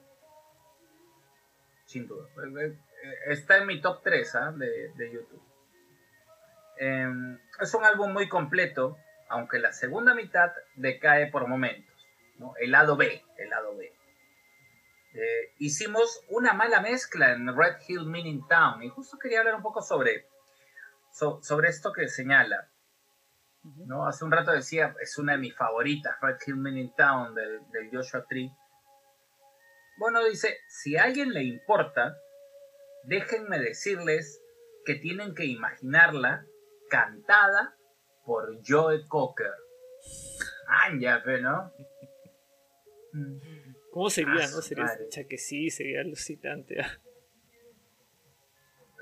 Sin 1.87 2.07
duda. 2.07 2.29
Eh, 2.61 2.67
eh, 2.67 3.15
Está 3.27 3.59
en 3.59 3.67
mi 3.67 3.81
top 3.81 4.03
3 4.03 4.35
¿ah? 4.37 4.53
de, 4.53 4.93
de 4.95 5.13
YouTube. 5.13 5.43
Em, 6.79 7.39
es 7.61 7.75
un 7.75 7.85
álbum 7.85 8.13
muy 8.13 8.29
completo, 8.29 8.97
aunque 9.29 9.59
la 9.59 9.73
segunda 9.73 10.15
mitad 10.15 10.51
decae 10.75 11.31
por 11.31 11.47
momentos. 11.49 11.95
¿no? 12.39 12.55
El 12.59 12.71
lado 12.73 12.97
B, 12.97 13.23
el 13.37 13.51
lado 13.51 13.77
B. 13.77 13.93
Eh, 15.15 15.53
hicimos 15.59 16.25
una 16.29 16.55
mala 16.55 16.81
mezcla 16.81 17.33
en 17.33 17.55
Red 17.55 17.77
Hill 17.87 18.07
Meaning 18.07 18.47
Town 18.49 18.83
y 18.83 18.89
justo 18.89 19.19
quería 19.19 19.41
hablar 19.41 19.57
un 19.57 19.63
poco 19.63 19.83
sobre, 19.83 20.27
so- 21.13 21.43
sobre 21.43 21.69
esto 21.69 21.93
que 21.93 22.09
señala. 22.09 22.69
¿No? 23.63 24.07
Hace 24.07 24.25
un 24.25 24.33
rato 24.33 24.53
decía, 24.53 24.95
es 25.01 25.19
una 25.19 25.33
de 25.33 25.39
mis 25.39 25.57
favoritas, 25.57 26.17
Red 26.21 26.37
Hill 26.47 26.57
Meaning 26.57 26.95
Town 26.97 27.35
del, 27.35 27.61
del 27.71 27.91
Joshua 27.93 28.25
Tree. 28.29 28.51
Bueno, 29.99 30.25
dice, 30.25 30.59
si 30.69 30.97
a 30.97 31.05
alguien 31.05 31.33
le 31.33 31.45
importa, 31.45 32.17
déjenme 33.05 33.59
decirles 33.61 34.41
que 34.85 34.95
tienen 34.97 35.35
que 35.35 35.45
imaginarla 35.45 36.45
cantada 36.91 37.77
por 38.25 38.59
Joe 38.67 39.07
Cocker. 39.07 39.53
Anja, 40.67 41.23
pe, 41.23 41.41
¿no? 41.41 41.73
¿Cómo 43.93 44.09
sería, 44.09 44.45
Ah, 44.45 44.49
no? 44.51 44.63
Sería, 44.63 45.29
que 45.29 45.39
sí, 45.39 45.71
sería 45.71 46.01
alucinante. 46.01 46.81
ah. 46.81 46.99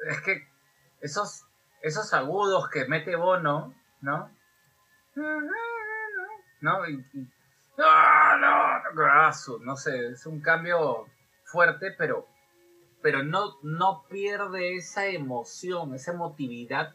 Es 0.09 0.21
que 0.23 0.49
esos, 1.01 1.47
esos 1.83 2.13
agudos 2.13 2.69
que 2.71 2.87
mete 2.87 3.15
Bono, 3.17 3.75
¿no? 4.01 4.35
¿No? 5.15 6.89
Y, 6.89 7.05
y- 7.15 7.29
¡Ah, 7.79 8.37
no! 8.41 9.59
No 9.65 9.77
sé, 9.77 10.09
es 10.09 10.27
un 10.27 10.41
cambio 10.41 11.07
fuerte, 11.45 11.93
pero, 11.97 12.27
pero 13.03 13.23
no, 13.23 13.57
no 13.63 14.05
pierde 14.09 14.77
esa 14.77 15.07
emoción, 15.07 15.95
esa 15.95 16.13
emotividad 16.13 16.95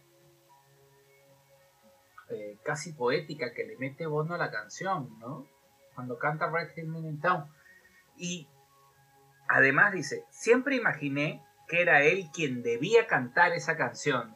eh, 2.30 2.58
casi 2.64 2.94
poética 2.94 3.54
que 3.54 3.66
le 3.66 3.78
mete 3.78 4.06
Bono 4.08 4.36
a 4.36 4.38
la 4.38 4.52
canción, 4.52 5.20
¿no? 5.20 5.48
Cuando 5.94 6.18
canta 6.18 6.50
Red 6.50 6.70
Hill 6.76 6.88
Meaning 6.88 7.22
Town. 7.22 7.46
Y 8.18 8.48
además 9.48 9.94
dice, 9.94 10.26
siempre 10.32 10.76
imaginé 10.76 11.44
que 11.68 11.82
era 11.82 12.04
él 12.04 12.30
quien 12.34 12.64
debía 12.64 13.08
cantar 13.08 13.54
esa 13.54 13.78
canción. 13.78 14.36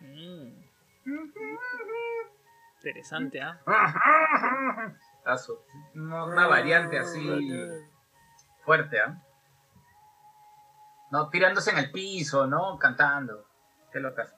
Mm, 0.00 0.48
interesante, 2.86 3.40
¿ah? 3.42 3.60
No, 5.94 6.26
Una 6.26 6.46
variante 6.46 6.98
así 6.98 7.28
fuerte, 8.64 9.00
¿ah? 9.00 9.20
No, 11.10 11.28
tirándose 11.30 11.70
en 11.72 11.78
el 11.78 11.90
piso, 11.90 12.46
¿no? 12.46 12.78
Cantando. 12.78 13.44
Qué 13.92 13.98
locas. 14.00 14.34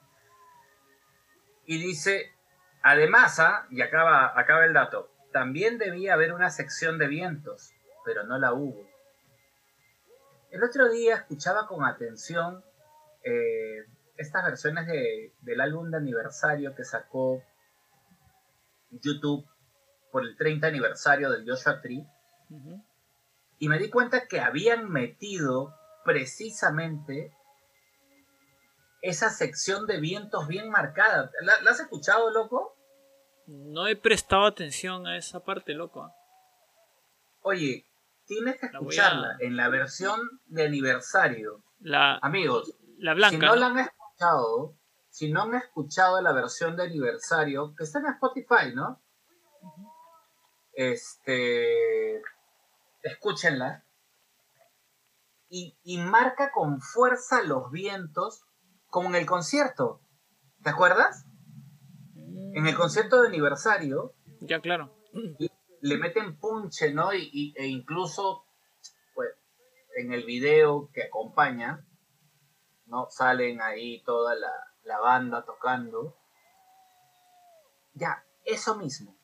Y 1.65 1.77
dice, 1.79 2.33
además, 2.81 3.39
¿ah? 3.39 3.67
y 3.69 3.81
acaba, 3.81 4.39
acaba 4.39 4.65
el 4.65 4.73
dato, 4.73 5.11
también 5.31 5.77
debía 5.77 6.15
haber 6.15 6.33
una 6.33 6.49
sección 6.49 6.97
de 6.97 7.07
vientos, 7.07 7.71
pero 8.05 8.23
no 8.23 8.39
la 8.39 8.53
hubo. 8.53 8.87
El 10.49 10.63
otro 10.63 10.89
día 10.89 11.15
escuchaba 11.17 11.67
con 11.67 11.85
atención 11.85 12.63
eh, 13.23 13.85
estas 14.17 14.43
versiones 14.45 14.87
de- 14.87 15.33
del 15.41 15.61
álbum 15.61 15.91
de 15.91 15.97
aniversario 15.97 16.73
que 16.73 16.83
sacó 16.83 17.43
YouTube 18.91 19.45
por 20.11 20.23
el 20.23 20.35
30 20.37 20.67
aniversario 20.67 21.29
del 21.31 21.49
Joshua 21.49 21.81
Tree 21.81 22.05
y 23.59 23.69
me 23.69 23.77
di 23.77 23.89
cuenta 23.89 24.27
que 24.27 24.39
habían 24.39 24.89
metido 24.89 25.75
precisamente 26.03 27.33
esa 29.01 29.29
sección 29.29 29.85
de 29.85 29.99
vientos 29.99 30.47
bien 30.47 30.69
marcada. 30.69 31.31
¿La, 31.41 31.61
la 31.61 31.71
has 31.71 31.79
escuchado, 31.79 32.31
loco? 32.31 32.75
No 33.47 33.87
he 33.87 33.95
prestado 33.95 34.45
atención 34.45 35.07
a 35.07 35.17
esa 35.17 35.43
parte, 35.43 35.73
loco. 35.73 36.11
Oye, 37.41 37.85
tienes 38.25 38.59
que 38.59 38.67
escucharla 38.67 39.29
a- 39.29 39.37
en 39.39 39.55
la 39.55 39.69
versión 39.69 40.19
de 40.47 40.65
aniversario. 40.65 41.63
La, 41.79 42.17
Amigos, 42.17 42.75
la 42.97 43.13
si 43.13 43.17
blanca. 43.17 43.45
no 43.47 43.55
¿no? 43.55 43.59
la 43.61 43.65
han 43.67 43.79
escuchado, 43.79 44.73
si 45.19 45.29
no 45.33 45.41
han 45.41 45.53
escuchado 45.55 46.21
la 46.21 46.31
versión 46.31 46.77
de 46.77 46.83
aniversario, 46.83 47.75
que 47.75 47.83
está 47.83 47.99
en 47.99 48.05
Spotify, 48.05 48.73
¿no? 48.73 49.01
Este, 50.71 52.21
escúchenla. 53.03 53.83
Y, 55.49 55.77
y 55.83 55.97
marca 55.97 56.51
con 56.53 56.79
fuerza 56.79 57.41
los 57.43 57.69
vientos, 57.69 58.45
como 58.87 59.09
en 59.09 59.15
el 59.15 59.25
concierto. 59.25 59.99
¿Te 60.63 60.69
acuerdas? 60.69 61.25
En 62.53 62.65
el 62.65 62.75
concierto 62.77 63.21
de 63.21 63.27
aniversario, 63.27 64.13
Ya, 64.39 64.61
claro. 64.61 64.95
le 65.81 65.97
meten 65.97 66.39
punche, 66.39 66.93
¿no? 66.93 67.13
Y, 67.13 67.29
y- 67.33 67.53
e 67.57 67.67
incluso, 67.67 68.45
pues, 69.15 69.31
en 69.97 70.13
el 70.13 70.23
video 70.23 70.89
que 70.93 71.03
acompaña, 71.03 71.85
¿no? 72.85 73.07
Salen 73.09 73.61
ahí 73.61 74.01
toda 74.03 74.33
la, 74.35 74.51
la 74.89 74.99
banda 74.99 75.45
tocando. 75.45 76.17
Ya, 77.93 78.25
eso 78.43 78.75
mismo. 78.75 79.15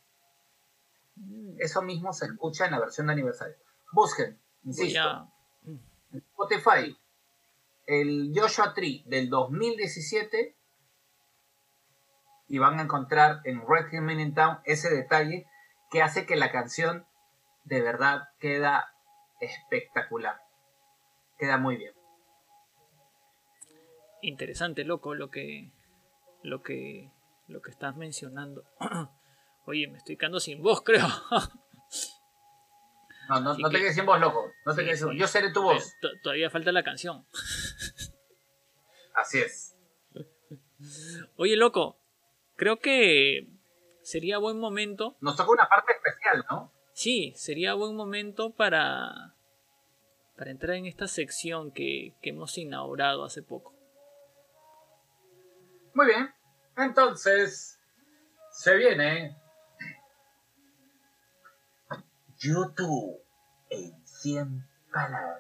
Mm, 1.16 1.60
Eso 1.60 1.82
mismo 1.82 2.14
se 2.14 2.26
escucha 2.26 2.66
en 2.66 2.72
la 2.72 2.80
versión 2.80 3.08
de 3.08 3.14
aniversario. 3.14 3.56
Busquen, 3.92 4.40
insisto, 4.64 5.32
en 5.66 5.82
Spotify, 6.14 6.98
el 7.88 8.32
Joshua 8.36 8.74
Tree 8.74 9.04
del 9.08 9.30
2017 9.30 10.56
y 12.48 12.58
van 12.60 12.80
a 12.80 12.84
encontrar 12.84 13.42
en 13.46 13.66
Red 13.68 13.92
Hill 13.92 14.02
Meaning 14.02 14.36
Town 14.36 14.60
ese 14.66 14.90
detalle 14.94 15.48
que 15.90 16.04
hace 16.04 16.26
que 16.28 16.36
la 16.36 16.52
canción 16.52 17.08
de 17.64 17.82
verdad 17.82 18.30
queda 18.40 18.94
espectacular. 19.40 20.40
Queda 21.40 21.58
muy 21.58 21.78
bien. 21.78 21.95
Interesante, 24.28 24.84
loco, 24.84 25.14
lo 25.16 25.30
que. 25.30 25.72
Lo 26.44 26.62
que. 26.62 27.12
Lo 27.48 27.62
que 27.62 27.72
estás 27.72 27.96
mencionando. 27.96 28.64
Oye, 29.66 29.88
me 29.88 29.98
estoy 29.98 30.18
quedando 30.18 30.40
sin 30.40 30.62
voz, 30.62 30.82
creo. 30.82 31.06
No, 33.28 33.40
no, 33.42 33.58
no 33.58 33.70
te 33.70 33.78
que- 33.78 33.82
quedes 33.82 33.96
sin 33.96 34.06
voz, 34.06 34.20
loco. 34.20 34.52
No 34.68 34.76
te 34.76 34.82
Sí, 34.82 34.86
quedes 34.86 35.00
sin 35.00 35.08
voz. 35.08 35.18
Yo 35.18 35.26
seré 35.28 35.52
tu 35.52 35.64
voz. 35.64 35.96
To- 36.00 36.10
Todavía 36.22 36.52
falta 36.52 36.72
la 36.72 36.84
canción. 36.84 37.26
Así 39.16 39.40
es. 39.40 39.76
Oye, 41.36 41.56
loco, 41.56 41.98
creo 42.56 42.78
que 42.78 43.48
sería 44.04 44.38
buen 44.38 44.60
momento. 44.60 45.18
Nos 45.22 45.36
toca 45.38 45.50
una 45.52 45.68
parte 45.68 45.94
especial, 45.94 46.46
¿no? 46.52 46.72
Sí, 46.94 47.34
sería 47.36 47.74
buen 47.74 47.96
momento 47.96 48.52
para, 48.52 49.34
para 50.38 50.52
entrar 50.52 50.76
en 50.76 50.86
esta 50.86 51.08
sección 51.08 51.72
que, 51.72 52.14
que 52.22 52.30
hemos 52.30 52.56
inaugurado 52.60 53.24
hace 53.26 53.42
poco. 53.42 53.75
Muy 55.96 56.08
bien. 56.08 56.30
Entonces, 56.76 57.80
se 58.52 58.76
viene 58.76 59.42
YouTube 62.38 63.24
en 63.70 64.06
100 64.06 64.68
palabras. 64.92 65.40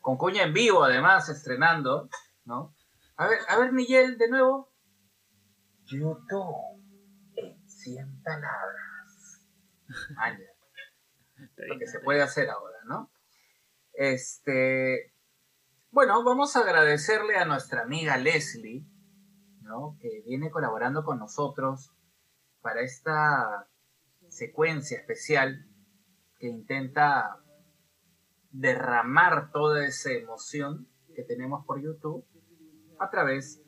Con 0.00 0.16
cuña 0.16 0.42
en 0.42 0.52
vivo, 0.52 0.82
además, 0.82 1.28
estrenando, 1.28 2.10
¿no? 2.44 2.74
A 3.14 3.28
ver, 3.28 3.38
a 3.46 3.56
ver, 3.58 3.70
Miguel, 3.70 4.18
de 4.18 4.28
nuevo. 4.28 4.72
YouTube 5.84 6.82
en 7.36 7.68
100 7.68 8.22
palabras. 8.24 9.46
Ah, 10.16 10.32
ya. 10.32 11.44
Está 11.44 11.66
lo 11.66 11.78
que 11.78 11.86
se 11.86 12.00
puede 12.00 12.20
hacer 12.20 12.50
ahora, 12.50 12.78
¿no? 12.86 13.12
Este, 13.92 15.14
bueno, 15.90 16.22
vamos 16.24 16.56
a 16.56 16.60
agradecerle 16.60 17.36
a 17.36 17.44
nuestra 17.44 17.82
amiga 17.82 18.16
Leslie. 18.16 18.86
Que 20.00 20.22
viene 20.26 20.50
colaborando 20.50 21.04
con 21.04 21.20
nosotros 21.20 21.94
para 22.60 22.80
esta 22.80 23.68
secuencia 24.28 24.98
especial 24.98 25.64
que 26.38 26.48
intenta 26.48 27.36
derramar 28.50 29.52
toda 29.52 29.86
esa 29.86 30.10
emoción 30.10 30.88
que 31.14 31.22
tenemos 31.22 31.64
por 31.66 31.80
YouTube 31.80 32.26
a 32.98 33.10
través 33.10 33.62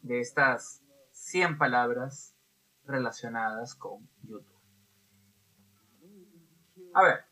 de 0.00 0.20
estas 0.20 0.82
100 1.10 1.58
palabras 1.58 2.34
relacionadas 2.84 3.74
con 3.74 4.08
YouTube. 4.22 4.58
A 6.94 7.02
ver. 7.02 7.24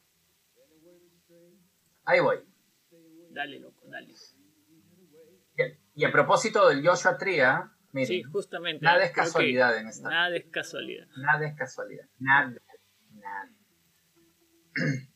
Ahí 2.05 2.21
voy. 2.21 2.56
Dale, 3.37 3.61
loco, 3.61 3.85
dale. 3.89 4.15
Y 5.95 6.05
a 6.07 6.11
propósito 6.11 6.71
del 6.71 6.87
Joshua 6.87 7.19
Tree, 7.19 7.43
¿ah? 7.43 7.71
Miren, 7.93 8.09
Sí, 8.09 8.23
justamente. 8.23 8.83
nada 8.83 9.05
es 9.05 9.13
casualidad 9.13 9.77
en 9.77 9.89
esta. 9.89 10.09
Nada 10.09 10.35
es 10.35 10.47
casualidad. 10.47 11.07
Nada 11.19 11.47
es 11.47 11.55
casualidad. 11.55 12.07
Nada. 12.19 12.55
Nada. 13.11 13.51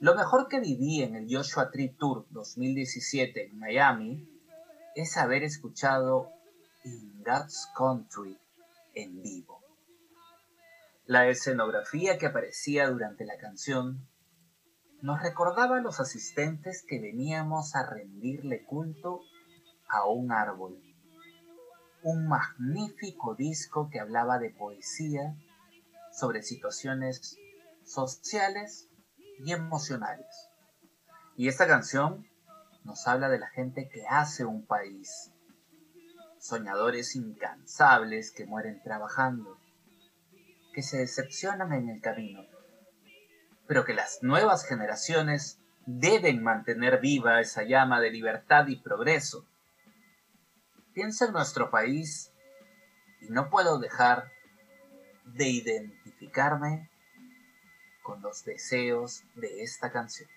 Lo 0.00 0.14
mejor 0.14 0.48
que 0.48 0.58
viví 0.58 1.02
en 1.02 1.16
el 1.16 1.26
Joshua 1.28 1.70
Tree 1.70 1.90
Tour 1.98 2.26
2017 2.30 3.48
en 3.48 3.58
Miami 3.58 4.26
es 4.94 5.18
haber 5.18 5.42
escuchado 5.42 6.30
In 6.84 7.22
God's 7.22 7.68
Country 7.76 8.38
en 8.94 9.20
vivo. 9.20 9.60
La 11.04 11.28
escenografía 11.28 12.16
que 12.16 12.24
aparecía 12.24 12.88
durante 12.88 13.26
la 13.26 13.36
canción 13.36 14.08
nos 15.02 15.20
recordaba 15.20 15.78
a 15.78 15.80
los 15.80 15.98
asistentes 15.98 16.84
que 16.88 17.00
veníamos 17.00 17.74
a 17.74 17.84
rendirle 17.84 18.64
culto 18.64 19.20
a 19.88 20.06
un 20.06 20.30
árbol. 20.30 20.80
Un 22.04 22.28
magnífico 22.28 23.34
disco 23.34 23.90
que 23.90 23.98
hablaba 23.98 24.38
de 24.38 24.50
poesía 24.50 25.36
sobre 26.12 26.42
situaciones 26.42 27.36
sociales 27.84 28.88
y 29.44 29.52
emocionales. 29.52 30.48
Y 31.36 31.48
esta 31.48 31.66
canción 31.66 32.24
nos 32.84 33.08
habla 33.08 33.28
de 33.28 33.40
la 33.40 33.48
gente 33.48 33.88
que 33.88 34.06
hace 34.08 34.44
un 34.44 34.64
país. 34.66 35.32
Soñadores 36.38 37.16
incansables 37.16 38.30
que 38.30 38.46
mueren 38.46 38.80
trabajando, 38.82 39.58
que 40.72 40.82
se 40.82 40.98
decepcionan 40.98 41.72
en 41.72 41.88
el 41.88 42.00
camino, 42.00 42.42
pero 43.66 43.84
que 43.84 43.94
las 43.94 44.22
nuevas 44.22 44.66
generaciones 44.66 45.58
deben 45.86 46.42
mantener 46.42 47.00
viva 47.00 47.40
esa 47.40 47.62
llama 47.64 48.00
de 48.00 48.10
libertad 48.10 48.66
y 48.68 48.76
progreso. 48.76 49.46
Pienso 50.92 51.26
en 51.26 51.32
nuestro 51.32 51.70
país 51.70 52.32
y 53.20 53.30
no 53.30 53.50
puedo 53.50 53.78
dejar 53.78 54.30
de 55.24 55.48
identificarme 55.48 56.90
con 58.02 58.20
los 58.20 58.44
deseos 58.44 59.22
de 59.34 59.62
esta 59.62 59.90
canción. 59.90 60.28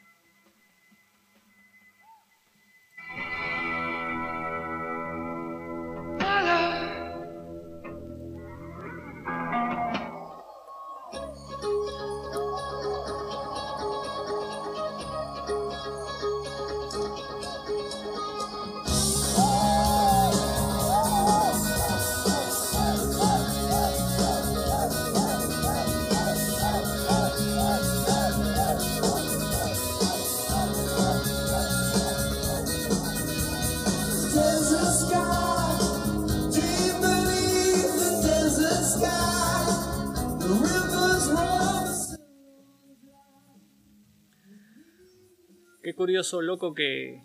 Curioso, 46.06 46.44
loco, 46.44 46.76
que 46.76 47.20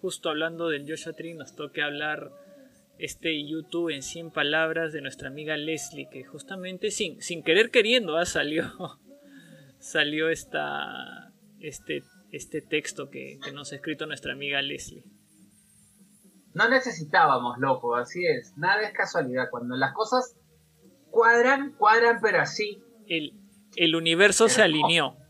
justo 0.00 0.28
hablando 0.28 0.68
del 0.68 0.90
Joshua 0.90 1.12
Tree 1.12 1.34
nos 1.34 1.54
toque 1.54 1.80
hablar 1.80 2.32
este 2.98 3.46
YouTube 3.46 3.94
en 3.94 4.02
100 4.02 4.32
palabras 4.32 4.92
de 4.92 5.02
nuestra 5.02 5.28
amiga 5.28 5.56
Leslie, 5.56 6.08
que 6.10 6.24
justamente 6.24 6.90
sin, 6.90 7.22
sin 7.22 7.44
querer 7.44 7.70
queriendo 7.70 8.16
ah, 8.16 8.26
salió, 8.26 8.72
salió 9.78 10.30
esta, 10.30 11.32
este, 11.60 12.02
este 12.32 12.60
texto 12.60 13.08
que, 13.08 13.38
que 13.40 13.52
nos 13.52 13.70
ha 13.70 13.76
escrito 13.76 14.04
nuestra 14.06 14.32
amiga 14.32 14.60
Leslie. 14.60 15.04
No 16.54 16.68
necesitábamos, 16.68 17.56
loco, 17.60 17.94
así 17.94 18.26
es. 18.26 18.52
Nada 18.56 18.82
es 18.82 18.92
casualidad. 18.94 19.44
Cuando 19.48 19.76
las 19.76 19.94
cosas 19.94 20.34
cuadran, 21.12 21.70
cuadran, 21.78 22.18
pero 22.20 22.40
así. 22.40 22.82
El, 23.06 23.34
el 23.76 23.94
universo 23.94 24.48
se 24.48 24.62
alineó. 24.62 25.21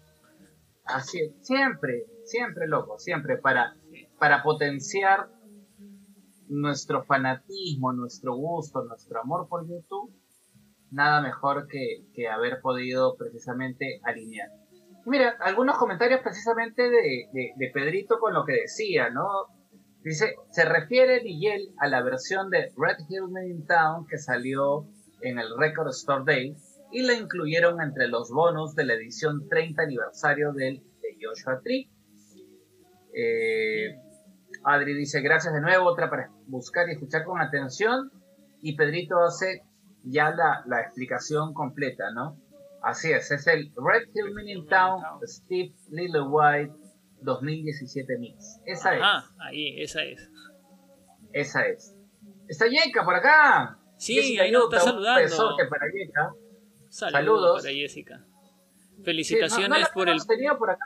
Así 0.84 1.20
es. 1.20 1.32
Siempre, 1.40 2.06
siempre, 2.24 2.66
loco, 2.66 2.98
siempre. 2.98 3.38
Para, 3.38 3.74
para 4.18 4.42
potenciar 4.42 5.28
nuestro 6.48 7.04
fanatismo, 7.04 7.92
nuestro 7.92 8.34
gusto, 8.34 8.84
nuestro 8.84 9.20
amor 9.20 9.48
por 9.48 9.66
YouTube, 9.66 10.12
nada 10.90 11.22
mejor 11.22 11.66
que, 11.66 12.04
que 12.14 12.28
haber 12.28 12.60
podido 12.60 13.16
precisamente 13.16 14.00
alinear. 14.04 14.50
Mira, 15.04 15.36
algunos 15.40 15.78
comentarios 15.78 16.20
precisamente 16.22 16.88
de, 16.88 17.28
de, 17.32 17.70
Pedrito 17.72 18.20
con 18.20 18.34
lo 18.34 18.44
que 18.44 18.52
decía, 18.52 19.10
¿no? 19.10 19.26
Dice, 20.04 20.34
se 20.50 20.64
refiere 20.64 21.22
Miguel 21.24 21.74
a 21.78 21.88
la 21.88 22.02
versión 22.02 22.50
de 22.50 22.72
Red 22.76 22.98
Hill 23.08 23.66
Town 23.66 24.06
que 24.06 24.18
salió 24.18 24.86
en 25.22 25.38
el 25.38 25.56
Record 25.58 25.88
Store 25.88 26.22
Day 26.24 26.54
y 26.92 27.02
la 27.02 27.14
incluyeron 27.14 27.80
entre 27.80 28.08
los 28.08 28.30
bonus 28.30 28.74
de 28.74 28.84
la 28.84 28.94
edición 28.94 29.48
30 29.48 29.82
aniversario 29.82 30.52
del 30.52 30.76
de 31.00 31.16
Joshua 31.20 31.60
Tree. 31.62 31.90
Eh, 33.14 33.96
Adri 34.64 34.94
dice, 34.94 35.20
gracias 35.20 35.52
de 35.54 35.60
nuevo, 35.60 35.86
otra 35.86 36.08
para 36.10 36.30
buscar 36.46 36.88
y 36.88 36.92
escuchar 36.92 37.24
con 37.24 37.40
atención. 37.40 38.10
Y 38.60 38.76
Pedrito 38.76 39.18
hace 39.22 39.62
ya 40.04 40.30
la, 40.30 40.62
la 40.66 40.80
explicación 40.82 41.52
completa, 41.52 42.10
¿no? 42.14 42.36
Así 42.82 43.12
es, 43.12 43.30
es 43.30 43.46
el 43.46 43.70
Red 43.76 44.08
Hill 44.14 44.34
Men 44.34 44.48
in 44.48 44.66
Town 44.66 45.00
Steve 45.24 45.72
Lillywhite 45.90 46.72
2017 47.20 48.18
Mix. 48.18 48.60
Esa 48.66 48.94
es. 48.96 49.00
Ah, 49.02 49.24
ahí, 49.40 49.80
esa 49.80 50.02
es. 50.02 50.28
Esa 51.32 51.66
es. 51.66 51.96
Está 52.48 52.66
Yeka 52.66 53.04
por 53.04 53.14
acá. 53.14 53.78
Sí, 53.96 54.38
ahí 54.38 54.50
nos 54.50 54.64
está 54.64 54.78
Yuta, 54.78 54.84
un 54.84 54.90
saludando. 54.92 55.20
besote 55.22 55.66
para 55.66 55.86
Yeka. 55.92 56.34
Saludos, 56.92 57.12
Saludos. 57.40 57.62
para 57.62 57.74
Jessica. 57.74 58.18
Sí, 58.26 58.94
no- 58.98 59.04
Felicitaciones 59.04 59.68
no 59.70 59.78
la 59.78 59.90
por 59.94 60.08
el 60.10 60.18
por 60.58 60.70
acá. 60.70 60.84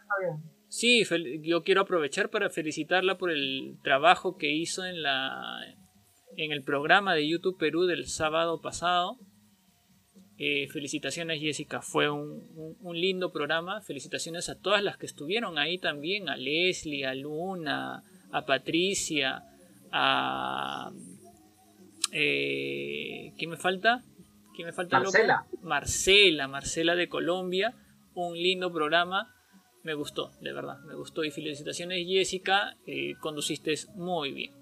Sí, 0.69 1.05
fel- 1.05 1.43
yo 1.43 1.63
quiero 1.63 1.81
aprovechar 1.83 2.31
para 2.31 2.49
felicitarla 2.51 3.19
por 3.19 3.31
el 3.31 3.77
trabajo 3.83 4.37
que 4.37 4.51
hizo 4.53 4.85
en 4.85 5.03
la 5.03 5.59
en 6.37 6.53
el 6.53 6.63
programa 6.63 7.15
de 7.15 7.27
YouTube 7.29 7.59
Perú 7.59 7.85
del 7.87 8.07
sábado 8.07 8.61
pasado. 8.61 9.19
Eh, 10.39 10.69
felicitaciones 10.69 11.41
Jessica, 11.41 11.81
fue 11.83 12.11
un, 12.11 12.43
un- 12.55 12.77
un 12.81 13.01
lindo 13.01 13.33
programa. 13.33 13.81
Felicitaciones 13.81 14.49
a 14.49 14.59
todas 14.61 14.83
las 14.85 14.99
que 14.99 15.07
estuvieron 15.07 15.59
ahí 15.59 15.79
también, 15.79 16.29
a 16.29 16.37
Leslie, 16.37 17.07
a 17.07 17.15
Luna, 17.15 18.03
a 18.33 18.45
Patricia, 18.47 19.43
a 19.93 20.91
eh, 22.13 23.33
¿quién 23.39 23.51
me 23.51 23.57
falta? 23.57 24.03
¿Quién 24.57 24.67
me 24.67 24.73
falta? 24.73 24.99
loco? 24.99 25.13
Marcela. 25.13 25.47
Marcela, 25.63 26.49
Marcela 26.49 26.97
de 26.97 27.09
Colombia, 27.09 27.75
un 28.15 28.35
lindo 28.35 28.73
programa, 28.73 29.35
me 29.85 29.93
gustó, 29.93 30.31
de 30.41 30.53
verdad, 30.53 30.81
me 30.81 30.95
gustó 30.95 31.23
y 31.25 31.31
felicitaciones 31.31 32.07
Jessica, 32.09 32.75
eh, 32.87 33.15
conduciste 33.21 33.75
muy 33.95 34.33
bien. 34.33 34.55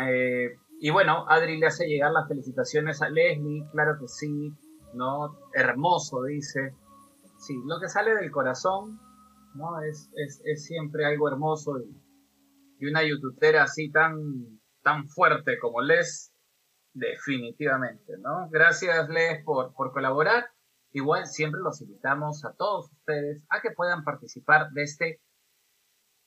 Eh, 0.00 0.56
y 0.80 0.90
bueno, 0.90 1.26
Adri 1.28 1.58
le 1.58 1.66
hace 1.66 1.86
llegar 1.86 2.12
las 2.12 2.26
felicitaciones 2.26 3.02
a 3.02 3.10
Leslie, 3.10 3.64
claro 3.72 3.98
que 4.00 4.08
sí, 4.08 4.52
¿no? 4.94 5.38
Hermoso, 5.54 6.22
dice. 6.24 6.74
Sí, 7.38 7.54
lo 7.66 7.78
que 7.78 7.88
sale 7.88 8.14
del 8.14 8.30
corazón, 8.30 8.98
¿no? 9.54 9.82
Es, 9.82 10.10
es, 10.16 10.40
es 10.44 10.64
siempre 10.64 11.04
algo 11.04 11.28
hermoso 11.28 11.78
y, 11.78 11.94
y 12.80 12.88
una 12.88 13.02
youtubera 13.02 13.64
así 13.64 13.90
tan, 13.90 14.16
tan 14.82 15.06
fuerte 15.08 15.58
como 15.58 15.82
Les, 15.82 16.32
definitivamente, 16.96 18.16
¿no? 18.18 18.48
Gracias 18.50 19.08
Les 19.10 19.44
por, 19.44 19.74
por 19.74 19.92
colaborar. 19.92 20.50
Igual 20.92 21.26
siempre 21.26 21.60
los 21.62 21.80
invitamos 21.82 22.44
a 22.44 22.54
todos 22.54 22.90
ustedes 22.90 23.44
a 23.50 23.60
que 23.60 23.70
puedan 23.70 24.02
participar 24.02 24.70
de 24.70 24.82
este 24.82 25.20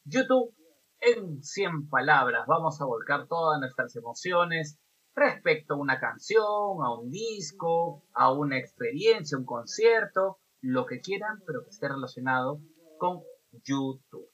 YouTube 0.04 0.54
en 1.00 1.42
100 1.42 1.90
palabras. 1.90 2.46
Vamos 2.48 2.80
a 2.82 2.86
volcar 2.86 3.28
todas 3.28 3.60
nuestras 3.60 3.96
emociones 3.96 4.80
respecto 5.16 5.74
a 5.74 5.78
una 5.78 6.00
canción, 6.00 6.44
a 6.44 6.94
un 7.00 7.10
disco, 7.10 8.04
a 8.14 8.32
una 8.32 8.60
experiencia, 8.60 9.38
un 9.38 9.46
concierto, 9.46 10.38
lo 10.62 10.86
que 10.86 11.02
quieran, 11.02 11.42
pero 11.48 11.64
que 11.64 11.70
esté 11.70 11.88
relacionado 11.88 12.60
con 13.00 13.24
YouTube. 13.64 14.30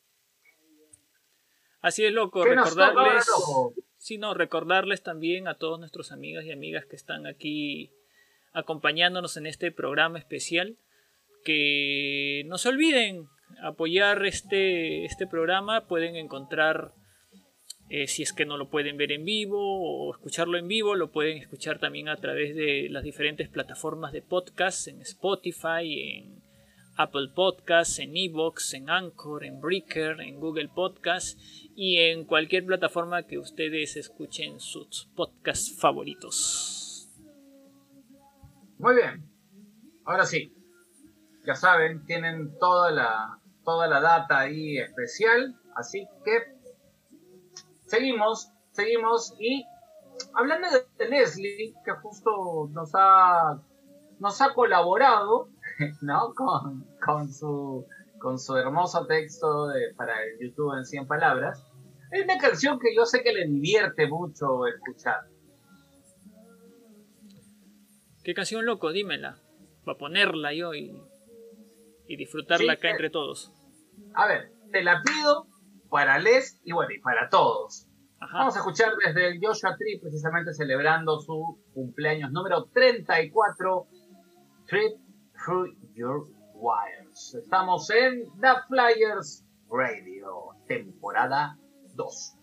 Así 1.81 2.03
es, 2.03 2.11
loco, 2.11 2.43
¿Qué 2.43 2.55
nos 2.55 2.71
toca 2.71 2.87
ahora, 2.87 3.03
recordarles, 3.03 3.27
loco? 3.27 3.73
Sí, 4.05 4.19
no, 4.19 4.35
recordarles 4.35 5.01
también 5.01 5.47
a 5.47 5.55
todos 5.55 5.79
nuestros 5.79 6.11
amigas 6.11 6.45
y 6.45 6.51
amigas 6.51 6.85
que 6.85 6.95
están 6.95 7.25
aquí 7.25 7.89
acompañándonos 8.53 9.35
en 9.35 9.47
este 9.47 9.71
programa 9.71 10.19
especial 10.19 10.77
que 11.43 12.43
no 12.45 12.59
se 12.59 12.69
olviden 12.69 13.25
apoyar 13.63 14.23
este, 14.27 15.05
este 15.05 15.25
programa, 15.25 15.87
pueden 15.87 16.17
encontrar 16.17 16.93
eh, 17.89 18.05
si 18.07 18.21
es 18.21 18.31
que 18.31 18.45
no 18.45 18.57
lo 18.57 18.69
pueden 18.69 18.95
ver 18.95 19.11
en 19.11 19.25
vivo 19.25 19.57
o 19.59 20.13
escucharlo 20.13 20.59
en 20.59 20.67
vivo, 20.67 20.93
lo 20.93 21.11
pueden 21.11 21.39
escuchar 21.39 21.79
también 21.79 22.07
a 22.07 22.17
través 22.17 22.55
de 22.55 22.87
las 22.91 23.03
diferentes 23.03 23.49
plataformas 23.49 24.13
de 24.13 24.21
podcast 24.21 24.87
en 24.87 25.01
Spotify, 25.01 26.15
en 26.15 26.44
Apple 26.97 27.29
Podcasts, 27.35 27.99
en 27.99 28.15
Evox, 28.15 28.73
en 28.73 28.89
Anchor, 28.89 29.43
en 29.43 29.59
Breaker, 29.59 30.21
en 30.21 30.39
Google 30.39 30.69
Podcasts 30.69 31.37
y 31.75 31.99
en 31.99 32.25
cualquier 32.25 32.65
plataforma 32.65 33.23
que 33.23 33.37
ustedes 33.37 33.97
escuchen 33.97 34.59
sus 34.59 35.09
podcasts 35.15 35.77
favoritos. 35.77 37.09
Muy 38.77 38.95
bien. 38.95 39.29
Ahora 40.05 40.25
sí. 40.25 40.53
Ya 41.45 41.55
saben, 41.55 42.05
tienen 42.05 42.57
toda 42.59 42.91
la, 42.91 43.39
toda 43.63 43.87
la 43.87 43.99
data 43.99 44.39
ahí 44.39 44.77
especial. 44.77 45.55
Así 45.75 46.07
que 46.23 46.55
seguimos, 47.85 48.51
seguimos. 48.71 49.35
Y 49.39 49.65
hablando 50.33 50.67
de, 50.97 51.09
Leslie, 51.09 51.73
que 51.83 51.91
justo 52.01 52.69
nos 52.71 52.91
ha, 52.93 53.61
nos 54.19 54.41
ha 54.41 54.53
colaborado 54.53 55.49
¿no? 56.01 56.33
con, 56.33 56.85
con, 57.03 57.31
su, 57.31 57.85
con 58.19 58.39
su 58.39 58.55
hermoso 58.55 59.05
texto 59.05 59.67
de, 59.67 59.93
para 59.95 60.13
el 60.23 60.39
YouTube 60.39 60.77
en 60.77 60.85
100 60.85 61.07
palabras. 61.07 61.63
Hay 62.11 62.21
una 62.21 62.37
canción 62.37 62.79
que 62.79 62.95
yo 62.95 63.05
sé 63.05 63.23
que 63.23 63.33
le 63.33 63.45
divierte 63.47 64.07
mucho 64.07 64.67
escuchar. 64.67 65.21
¿Qué 68.23 68.33
canción 68.33 68.65
loco? 68.65 68.91
Dímela. 68.91 69.37
Para 69.83 69.97
ponerla 69.97 70.53
yo 70.53 70.73
y, 70.73 70.99
y 72.07 72.15
disfrutarla 72.17 72.73
Sí, 72.73 72.77
acá 72.77 72.87
eh. 72.87 72.91
entre 72.91 73.09
todos. 73.09 73.51
A 74.13 74.27
ver, 74.27 74.51
te 74.71 74.83
la 74.83 75.01
pido 75.03 75.47
para 75.89 76.17
Les 76.19 76.59
y 76.63 76.71
bueno, 76.71 76.91
y 76.93 76.99
para 76.99 77.29
todos. 77.29 77.87
Ajá. 78.19 78.39
Vamos 78.39 78.55
a 78.55 78.59
escuchar 78.59 78.93
desde 79.05 79.27
el 79.27 79.39
Joshua 79.39 79.75
Tree, 79.77 79.99
precisamente 79.99 80.53
celebrando 80.53 81.19
su 81.19 81.61
cumpleaños 81.73 82.31
número 82.31 82.65
34, 82.73 83.87
Trip 84.67 85.04
Through 85.45 85.75
Your 85.93 86.25
Wires. 86.55 87.35
Estamos 87.35 87.87
en 87.91 88.23
The 88.41 88.47
Flyers 88.67 89.45
Radio, 89.69 90.55
temporada 90.67 91.55
2. 91.93 92.35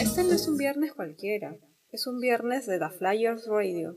Este 0.00 0.24
no 0.24 0.32
es 0.32 0.48
un 0.48 0.56
viernes 0.56 0.92
cualquiera, 0.92 1.56
es 1.92 2.08
un 2.08 2.18
viernes 2.18 2.66
de 2.66 2.80
The 2.80 2.90
Flyers 2.90 3.46
Radio. 3.46 3.94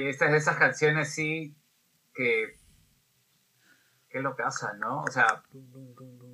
Oye, 0.00 0.10
esas 0.10 0.56
canciones 0.56 1.12
sí 1.12 1.54
que... 2.14 2.56
¿Qué 4.10 4.20
lo 4.20 4.34
pasa, 4.36 4.72
no? 4.74 5.02
O 5.02 5.10
sea, 5.10 5.42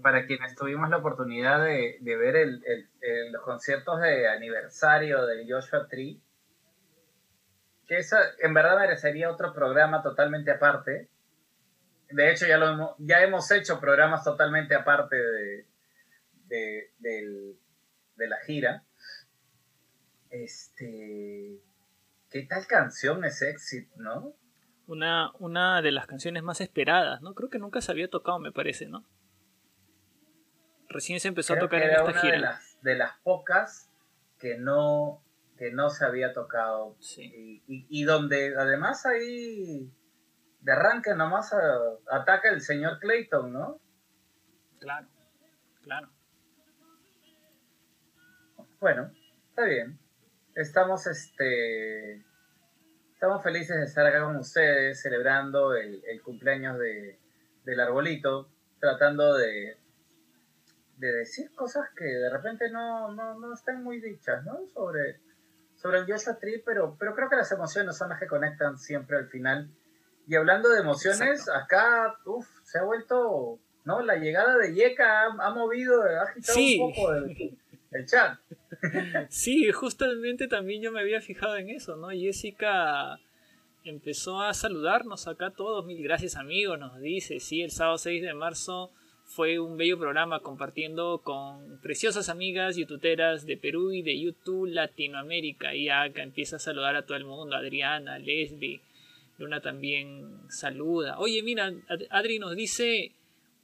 para 0.01 0.27
quienes 0.27 0.55
tuvimos 0.55 0.89
la 0.91 0.99
oportunidad 0.99 1.65
de, 1.65 1.99
ver 2.01 2.37
el- 2.37 2.63
los 3.33 3.43
conciertos 3.43 4.01
de 4.01 4.29
aniversario 4.29 5.27
del 5.27 5.53
Joshua 5.53 5.89
Tree, 5.89 6.21
que 7.89 7.99
eso 7.99 8.17
en 8.39 8.55
verdad 8.55 8.79
merecería 8.79 9.29
otro 9.31 9.53
programa 9.53 10.03
totalmente 10.03 10.53
aparte. 10.53 11.09
De 12.11 12.31
hecho, 12.31 12.47
ya, 12.47 12.59
lo 12.59 12.69
hemos, 12.69 12.95
ya 12.99 13.23
hemos 13.23 13.51
hecho 13.51 13.81
programas 13.81 14.23
totalmente 14.23 14.77
aparte 14.77 15.17
de, 15.17 15.67
de, 17.01 17.57
de 18.15 18.29
la 18.29 18.39
gira. 18.47 18.85
Este. 20.31 21.24
¿Qué 22.35 22.43
tal 22.43 22.67
canción 22.67 23.25
es 23.25 23.41
Exit, 23.43 23.89
no? 23.95 24.35
Una, 24.89 25.31
una 25.39 25.81
de 25.83 25.93
las 25.93 26.09
canciones 26.09 26.43
más 26.43 26.61
esperadas, 26.61 27.23
¿no? 27.23 27.33
Creo 27.33 27.49
que 27.49 27.61
nunca 27.61 27.81
se 27.81 27.93
había 27.93 28.11
tocado, 28.11 28.41
me 28.41 28.51
parece, 28.51 28.89
¿no? 28.89 29.05
Recién 30.89 31.21
se 31.21 31.29
empezó 31.29 31.53
Creo 31.55 31.67
a 31.67 31.69
tocar 31.69 31.79
que 31.83 31.87
en 31.87 31.93
era 31.93 32.01
esta 32.01 32.11
una 32.11 32.21
gira. 32.21 32.33
de 32.35 32.41
las, 32.41 32.79
de 32.83 32.95
las 32.97 33.13
pocas 33.23 33.89
que 34.41 34.59
no, 34.59 35.23
que 35.57 35.71
no 35.71 35.91
se 35.91 36.05
había 36.05 36.33
tocado. 36.33 36.97
Sí. 36.99 37.23
Y, 37.23 37.63
y- 37.73 37.87
y 37.89 38.03
donde 38.03 38.57
además 38.59 39.07
ahí 39.07 39.89
de 40.59 40.73
arranque 40.73 41.15
nomás 41.15 41.53
a- 41.53 42.17
ataca 42.19 42.49
el 42.51 42.61
señor 42.63 42.99
Clayton, 42.99 43.53
¿no? 43.53 43.79
Claro, 44.81 45.07
claro. 45.85 46.11
Bueno, 48.81 49.13
está 49.51 49.67
bien. 49.67 50.01
Estamos 50.55 51.07
este 51.07 52.23
estamos 53.13 53.43
felices 53.43 53.77
de 53.77 53.85
estar 53.85 54.07
acá 54.07 54.23
con 54.25 54.37
ustedes, 54.37 55.01
celebrando 55.01 55.75
el, 55.75 56.03
el 56.07 56.23
cumpleaños 56.23 56.79
de, 56.79 57.19
del 57.65 57.81
arbolito, 57.81 58.49
tratando 58.81 59.35
de, 59.37 59.77
de 60.99 61.13
decir 61.13 61.51
cosas 61.55 61.89
que 61.97 62.05
de 62.05 62.29
repente 62.29 62.71
no, 62.71 63.13
no, 63.13 63.39
no 63.39 63.55
están 63.55 63.83
muy 63.83 64.01
dichas, 64.01 64.45
¿no? 64.45 64.67
Sobre, 64.75 65.21
sobre 65.75 66.01
el 66.01 66.07
Joshua 66.07 66.39
Tree, 66.39 66.63
pero, 66.67 66.97
pero 66.99 67.15
creo 67.15 67.31
que 67.31 67.37
las 67.37 67.51
emociones 67.51 67.97
son 67.97 68.11
las 68.11 68.21
que 68.21 68.27
conectan 68.27 68.77
siempre 68.79 69.17
al 69.17 69.29
final. 69.29 69.71
Y 70.27 70.37
hablando 70.37 70.69
de 70.69 70.81
emociones, 70.81 71.49
acá 71.49 72.17
uf, 72.27 72.47
se 72.65 72.79
ha 72.79 72.83
vuelto, 72.83 73.59
¿no? 73.85 74.03
La 74.03 74.17
llegada 74.17 74.57
de 74.59 74.75
Yeka 74.75 75.23
ha, 75.23 75.27
ha 75.47 75.51
movido, 75.55 76.03
ha 76.03 76.23
agitado 76.25 76.55
Sí. 76.59 76.79
un 76.79 76.93
poco 76.93 77.15
el, 77.15 77.59
el 77.95 78.07
chat. 78.07 78.39
Sí, 79.31 79.71
justamente 79.73 80.49
también 80.49 80.83
yo 80.83 80.93
me 80.93 81.01
había 81.01 81.21
fijado 81.21 81.57
en 81.57 81.71
eso, 81.71 81.97
¿no? 81.97 82.11
Jessica 82.11 83.19
empezó 83.85 84.41
a 84.43 84.55
saludarnos 84.55 85.29
acá 85.29 85.51
todos, 85.51 85.85
mil 85.87 86.03
gracias 86.03 86.37
amigos, 86.37 86.79
nos 86.79 86.99
dice, 87.01 87.39
sí, 87.41 87.61
el 87.63 87.71
sábado 87.71 87.99
6 87.99 88.23
de 88.23 88.35
marzo 88.35 88.91
fue 89.27 89.59
un 89.59 89.77
bello 89.77 89.99
programa 89.99 90.41
compartiendo 90.41 91.21
con 91.23 91.79
preciosas 91.81 92.29
amigas 92.29 92.77
youtuberas 92.77 93.47
de 93.47 93.57
Perú 93.57 93.93
y 93.93 94.03
de 94.03 94.19
YouTube 94.21 94.67
Latinoamérica 94.69 95.75
y 95.75 95.89
acá 95.89 96.23
empieza 96.23 96.57
a 96.57 96.61
saludar 96.61 96.97
a 96.97 97.05
todo 97.07 97.17
el 97.17 97.25
mundo, 97.25 97.57
Adriana, 97.57 98.19
Leslie, 98.19 98.81
Luna 99.39 99.61
también 99.61 100.39
saluda. 100.49 101.19
Oye, 101.19 101.43
mira, 101.43 101.67
Ad- 101.89 102.07
Adri 102.11 102.39
nos 102.39 102.55
dice 102.55 103.13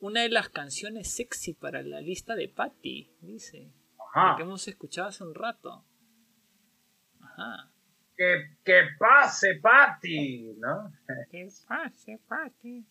una 0.00 0.22
de 0.22 0.30
las 0.30 0.48
canciones 0.48 1.10
sexy 1.10 1.52
para 1.52 1.82
la 1.82 2.00
lista 2.00 2.34
de 2.34 2.48
Patty, 2.48 3.06
dice. 3.20 3.68
Ajá. 4.12 4.36
Que 4.36 4.42
hemos 4.42 4.66
escuchado 4.68 5.08
hace 5.08 5.24
un 5.24 5.34
rato. 5.34 5.84
Ajá. 7.20 7.70
que, 8.16 8.56
que 8.64 8.82
pase, 8.98 9.56
Patty, 9.62 10.54
¿no? 10.58 10.92
Que 11.30 11.48
pase, 11.66 12.20
Patty. 12.28 12.84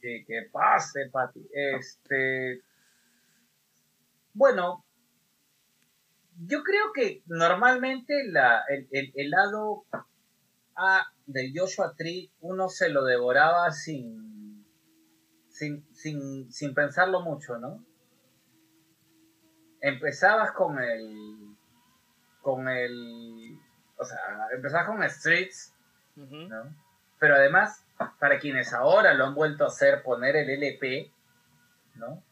Que, 0.00 0.24
que 0.26 0.42
pase, 0.52 1.08
Patty. 1.10 1.48
Este. 1.52 2.62
Bueno, 4.32 4.84
yo 6.46 6.62
creo 6.62 6.92
que 6.94 7.22
normalmente 7.26 8.14
la, 8.30 8.62
el, 8.68 8.86
el- 8.92 9.12
el 9.16 9.30
lado 9.30 9.84
A 10.76 11.06
del 11.26 11.52
Joshua 11.56 11.94
Tree 11.96 12.30
uno 12.40 12.68
se 12.68 12.88
lo 12.90 13.04
devoraba 13.04 13.72
sin, 13.72 14.64
sin, 15.48 15.84
sin, 15.92 16.52
sin 16.52 16.74
pensarlo 16.74 17.20
mucho, 17.22 17.58
¿no? 17.58 17.84
Empezabas 19.80 20.52
con 20.52 20.78
el. 20.80 21.56
con 22.42 22.68
el. 22.68 23.58
O 23.96 24.04
sea, 24.04 24.18
empezabas 24.54 24.86
con 24.86 25.08
Streets. 25.08 25.74
¿no? 26.16 26.74
Pero 27.18 27.34
además, 27.34 27.84
para 28.18 28.38
quienes 28.38 28.72
ahora 28.72 29.14
lo 29.14 29.26
han 29.26 29.34
vuelto 29.34 29.64
a 29.64 29.68
hacer, 29.68 30.02
poner 30.02 30.36
el 30.36 30.50
LP, 30.50 31.10
¿no? 31.94 32.22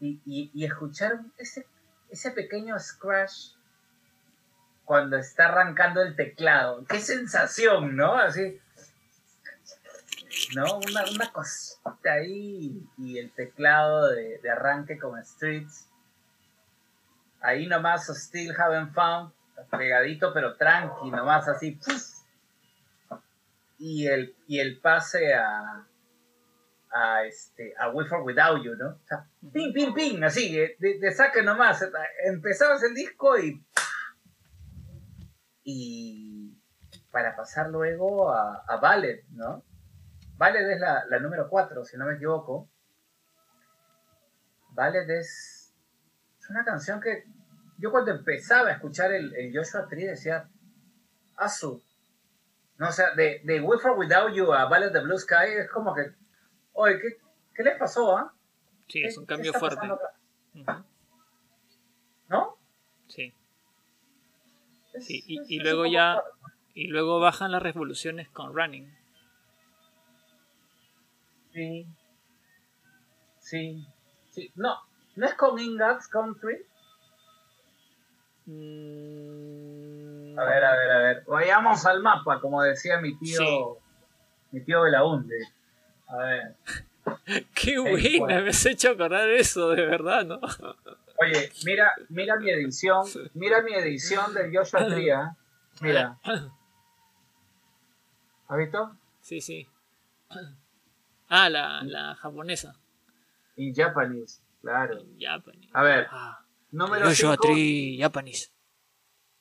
Y, 0.00 0.20
y, 0.24 0.50
y 0.54 0.64
escuchar 0.64 1.20
ese, 1.38 1.66
ese 2.10 2.30
pequeño 2.30 2.78
scratch 2.78 3.56
cuando 4.84 5.16
está 5.16 5.46
arrancando 5.46 6.00
el 6.00 6.14
teclado. 6.14 6.84
¡Qué 6.86 7.00
sensación, 7.00 7.96
¿no? 7.96 8.14
Así. 8.14 8.60
¿No? 10.54 10.76
Una, 10.76 11.04
una 11.10 11.32
cosita 11.32 12.12
ahí 12.12 12.86
y 12.98 13.18
el 13.18 13.32
teclado 13.32 14.08
de, 14.10 14.38
de 14.38 14.50
arranque 14.50 14.98
con 14.98 15.22
Streets. 15.24 15.88
Ahí 17.46 17.68
nomás 17.68 18.08
Still 18.08 18.52
Haven't 18.58 18.92
Found, 18.92 19.32
pegadito 19.70 20.34
pero 20.34 20.56
tranqui, 20.56 21.12
nomás 21.12 21.46
así. 21.46 21.72
¡puf! 21.76 22.16
y 23.78 24.08
el, 24.08 24.34
y 24.48 24.58
el 24.58 24.80
pase 24.80 25.32
a, 25.32 25.86
a, 26.90 27.24
este, 27.24 27.72
a 27.78 27.90
With 27.90 28.10
or 28.10 28.22
Without 28.22 28.64
You, 28.64 28.74
¿no? 28.74 28.88
O 28.88 29.06
sea, 29.06 29.28
ping, 29.52 29.72
ping, 29.72 29.94
ping, 29.94 30.24
así, 30.24 30.56
de 30.56 31.12
saque 31.12 31.44
nomás. 31.44 31.84
Empezabas 32.24 32.82
el 32.82 32.94
disco 32.94 33.38
y. 33.38 33.64
Y, 35.62 36.52
para 37.12 37.36
pasar 37.36 37.70
luego 37.70 38.32
a, 38.32 38.64
a 38.66 38.76
Ballet, 38.78 39.24
¿no? 39.30 39.62
Ballet 40.36 40.68
es 40.68 40.80
la, 40.80 41.04
la 41.06 41.20
número 41.20 41.48
4, 41.48 41.84
si 41.84 41.96
no 41.96 42.06
me 42.06 42.14
equivoco. 42.14 42.68
Ballet 44.70 45.08
es, 45.08 45.72
es 46.40 46.50
una 46.50 46.64
canción 46.64 47.00
que 47.00 47.24
yo 47.78 47.90
cuando 47.90 48.10
empezaba 48.12 48.68
a 48.68 48.72
escuchar 48.72 49.12
el, 49.12 49.34
el 49.34 49.56
Joshua 49.56 49.86
Tree 49.88 50.06
decía, 50.06 50.48
Asu. 51.36 51.82
No, 52.78 52.88
o 52.88 52.92
sea, 52.92 53.14
de, 53.14 53.40
de 53.44 53.60
We 53.60 53.78
For 53.78 53.92
Without 53.98 54.32
You 54.34 54.52
a 54.52 54.66
Ballet 54.66 54.92
the 54.92 55.00
Blue 55.00 55.18
Sky 55.18 55.48
es 55.58 55.70
como 55.70 55.94
que, 55.94 56.02
oye, 56.74 56.98
¿qué, 57.00 57.08
qué 57.54 57.62
les 57.62 57.78
pasó, 57.78 58.16
ah? 58.16 58.32
Sí, 58.88 59.00
¿Qué- 59.02 59.08
es 59.08 59.18
un 59.18 59.26
cambio 59.26 59.52
fuerte. 59.54 59.86
¿No? 62.28 62.56
Sí. 63.08 63.34
Es- 64.94 65.06
Sí, 65.06 65.22
y- 65.26 65.40
es- 65.40 65.50
y 65.50 65.58
luego 65.58 65.86
ya- 65.86 66.14
fuerte. 66.20 66.30
Y 66.74 66.88
luego 66.88 67.18
bajan 67.20 67.52
las 67.52 67.62
revoluciones 67.62 68.28
con 68.28 68.54
Running. 68.54 68.94
Sí. 71.52 71.86
Sí. 73.40 73.86
Sí. 74.30 74.52
No, 74.56 74.76
¿no 75.14 75.26
es 75.26 75.34
con 75.34 75.58
Ingalls 75.58 76.08
Country? 76.08 76.58
Mm, 78.46 80.38
A 80.38 80.44
ver, 80.44 80.64
a 80.64 80.76
ver, 80.76 80.90
a 80.90 80.98
ver. 80.98 81.24
Vayamos 81.26 81.84
al 81.86 82.02
mapa, 82.02 82.40
como 82.40 82.62
decía 82.62 83.00
mi 83.00 83.16
tío, 83.18 83.38
Sí. 83.38 83.58
mi 84.52 84.60
tío 84.64 84.82
Belaunde. 84.82 85.34
A 86.08 86.16
ver. 86.18 86.54
Qué 87.54 87.78
buena, 87.78 88.40
me 88.42 88.48
has 88.50 88.66
hecho 88.66 88.90
acordar 88.90 89.28
eso, 89.30 89.70
de 89.70 89.86
verdad, 89.86 90.24
¿no? 90.24 90.40
Oye, 91.20 91.50
mira, 91.64 91.92
mira 92.08 92.36
mi 92.36 92.50
edición, 92.50 93.04
mira 93.34 93.62
mi 93.62 93.72
edición 93.74 94.34
del 94.34 94.54
Joshua 94.54 94.86
¿ah? 95.14 95.36
Mira. 95.80 96.18
¿Has 98.48 98.58
visto? 98.58 98.96
Sí, 99.20 99.40
sí. 99.40 99.66
Ah, 101.28 101.48
la, 101.48 101.82
la 101.84 102.14
japonesa. 102.16 102.74
In 103.56 103.74
Japanese, 103.74 104.40
claro. 104.60 104.98
Japanese. 105.18 105.70
A 105.72 105.82
ver, 105.82 106.06
Ah, 106.10 106.38
número 106.70 107.06
Joshua 107.06 107.36
5. 107.40 107.42
Tree 107.42 107.98
Japanese. 107.98 108.52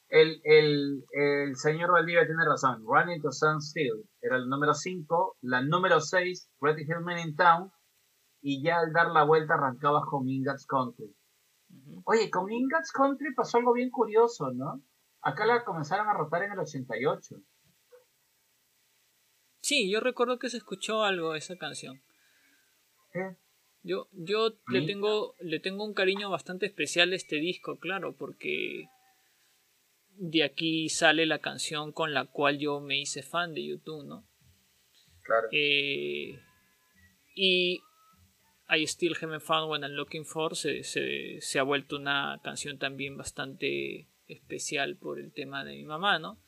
El, 0.07 0.39
el, 0.43 1.03
el 1.11 1.55
señor 1.55 1.91
Valdivia 1.91 2.25
tiene 2.25 2.45
razón. 2.45 2.83
Running 2.85 3.21
to 3.21 3.31
Sun 3.31 3.61
Still 3.61 4.07
era 4.21 4.37
el 4.37 4.47
número 4.47 4.73
5. 4.73 5.37
La 5.41 5.61
número 5.61 5.99
6, 5.99 6.51
Pretty 6.59 6.83
Hill 6.83 7.01
Men 7.03 7.19
in 7.19 7.35
Town. 7.35 7.71
Y 8.41 8.63
ya 8.63 8.79
al 8.79 8.93
dar 8.93 9.07
la 9.11 9.23
vuelta 9.23 9.55
arrancabas 9.55 10.03
con 10.09 10.29
Ingalls 10.29 10.67
Country. 10.67 11.15
Oye, 12.05 12.29
con 12.29 12.51
Ingalls 12.51 12.91
Country 12.91 13.33
pasó 13.33 13.57
algo 13.57 13.73
bien 13.73 13.89
curioso, 13.89 14.51
¿no? 14.53 14.83
Acá 15.21 15.45
la 15.45 15.63
comenzaron 15.63 16.07
a 16.07 16.13
rotar 16.13 16.43
en 16.43 16.51
el 16.51 16.59
88. 16.59 17.35
Sí, 19.61 19.91
yo 19.91 19.99
recuerdo 19.99 20.37
que 20.37 20.49
se 20.49 20.57
escuchó 20.57 21.03
algo 21.03 21.31
de 21.33 21.39
esa 21.39 21.57
canción. 21.57 22.03
¿Eh? 23.15 23.35
Yo, 23.87 24.07
yo 24.13 24.55
le 24.67 24.81
tengo, 24.81 25.35
le 25.39 25.59
tengo 25.59 25.83
un 25.85 25.93
cariño 25.93 26.29
bastante 26.31 26.65
especial 26.65 27.11
a 27.11 27.15
este 27.15 27.35
disco, 27.35 27.77
claro, 27.79 28.15
porque 28.17 28.87
de 30.17 30.43
aquí 30.43 30.89
sale 30.89 31.25
la 31.27 31.37
canción 31.39 31.91
con 31.91 32.13
la 32.13 32.25
cual 32.25 32.57
yo 32.57 32.79
me 32.79 32.97
hice 32.99 33.21
fan 33.21 33.53
de 33.53 33.63
YouTube, 33.65 34.03
¿no? 34.05 34.25
Claro. 35.21 35.47
Eh, 35.51 36.39
y 37.35 37.81
I 38.69 38.87
Still 38.87 39.15
Haven't 39.21 39.43
Found 39.43 39.69
What 39.69 39.81
I'm 39.81 39.91
Looking 39.95 40.25
For 40.25 40.55
se, 40.55 40.83
se- 40.83 41.39
se 41.41 41.59
ha 41.59 41.63
vuelto 41.63 41.97
una 41.97 42.39
canción 42.43 42.79
también 42.79 43.17
bastante 43.17 44.07
especial 44.27 44.95
por 44.97 45.19
el 45.19 45.31
tema 45.31 45.63
de 45.63 45.75
mi 45.75 45.83
mamá, 45.83 46.17
¿no? 46.17 46.39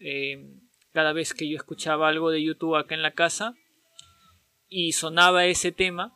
Eh, 0.00 0.44
cada 0.92 1.14
vez 1.14 1.32
que 1.32 1.48
yo 1.48 1.56
escuchaba 1.56 2.08
algo 2.08 2.30
de 2.30 2.42
YouTube 2.42 2.76
acá 2.76 2.94
en 2.94 3.02
la 3.02 3.12
casa 3.14 3.54
y 4.68 4.92
sonaba 4.92 5.46
ese 5.46 5.72
tema, 5.72 6.14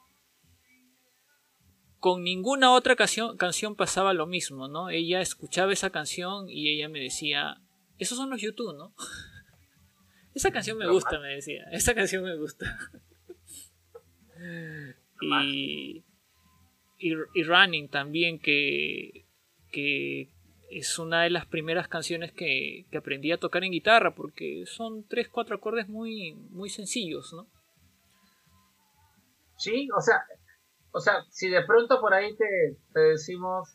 con 2.02 2.24
ninguna 2.24 2.72
otra 2.72 2.96
canción, 2.96 3.36
canción 3.36 3.76
pasaba 3.76 4.12
lo 4.12 4.26
mismo, 4.26 4.66
¿no? 4.66 4.90
Ella 4.90 5.20
escuchaba 5.20 5.72
esa 5.72 5.90
canción 5.90 6.48
y 6.48 6.68
ella 6.68 6.88
me 6.88 6.98
decía, 6.98 7.60
esos 7.96 8.18
son 8.18 8.28
los 8.28 8.42
YouTube, 8.42 8.76
¿no? 8.76 8.92
Esa 10.34 10.50
canción 10.50 10.78
me 10.78 10.88
gusta, 10.88 11.20
me 11.20 11.28
decía. 11.28 11.62
Esa 11.70 11.94
canción 11.94 12.24
me 12.24 12.34
gusta. 12.36 12.76
y, 15.20 16.04
y, 16.98 17.12
y 17.34 17.42
Running 17.44 17.88
también, 17.88 18.40
que, 18.40 19.24
que 19.70 20.28
es 20.70 20.98
una 20.98 21.22
de 21.22 21.30
las 21.30 21.46
primeras 21.46 21.86
canciones 21.86 22.32
que, 22.32 22.86
que 22.90 22.98
aprendí 22.98 23.30
a 23.30 23.38
tocar 23.38 23.62
en 23.62 23.70
guitarra, 23.70 24.12
porque 24.12 24.64
son 24.66 25.06
tres, 25.06 25.28
cuatro 25.28 25.54
acordes 25.54 25.88
muy, 25.88 26.32
muy 26.50 26.68
sencillos, 26.68 27.32
¿no? 27.32 27.46
Sí, 29.56 29.88
o 29.96 30.00
sea, 30.00 30.16
o 30.92 31.00
sea, 31.00 31.24
si 31.30 31.48
de 31.48 31.64
pronto 31.64 32.00
por 32.00 32.14
ahí 32.14 32.36
te, 32.36 32.76
te 32.92 33.00
decimos 33.00 33.74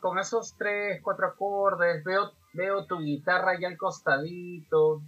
con 0.00 0.18
esos 0.18 0.54
tres, 0.58 1.00
cuatro 1.02 1.26
acordes, 1.28 2.04
veo, 2.04 2.32
veo 2.52 2.86
tu 2.86 2.98
guitarra 2.98 3.58
ya 3.58 3.68
al 3.68 3.76
costadito, 3.78 5.02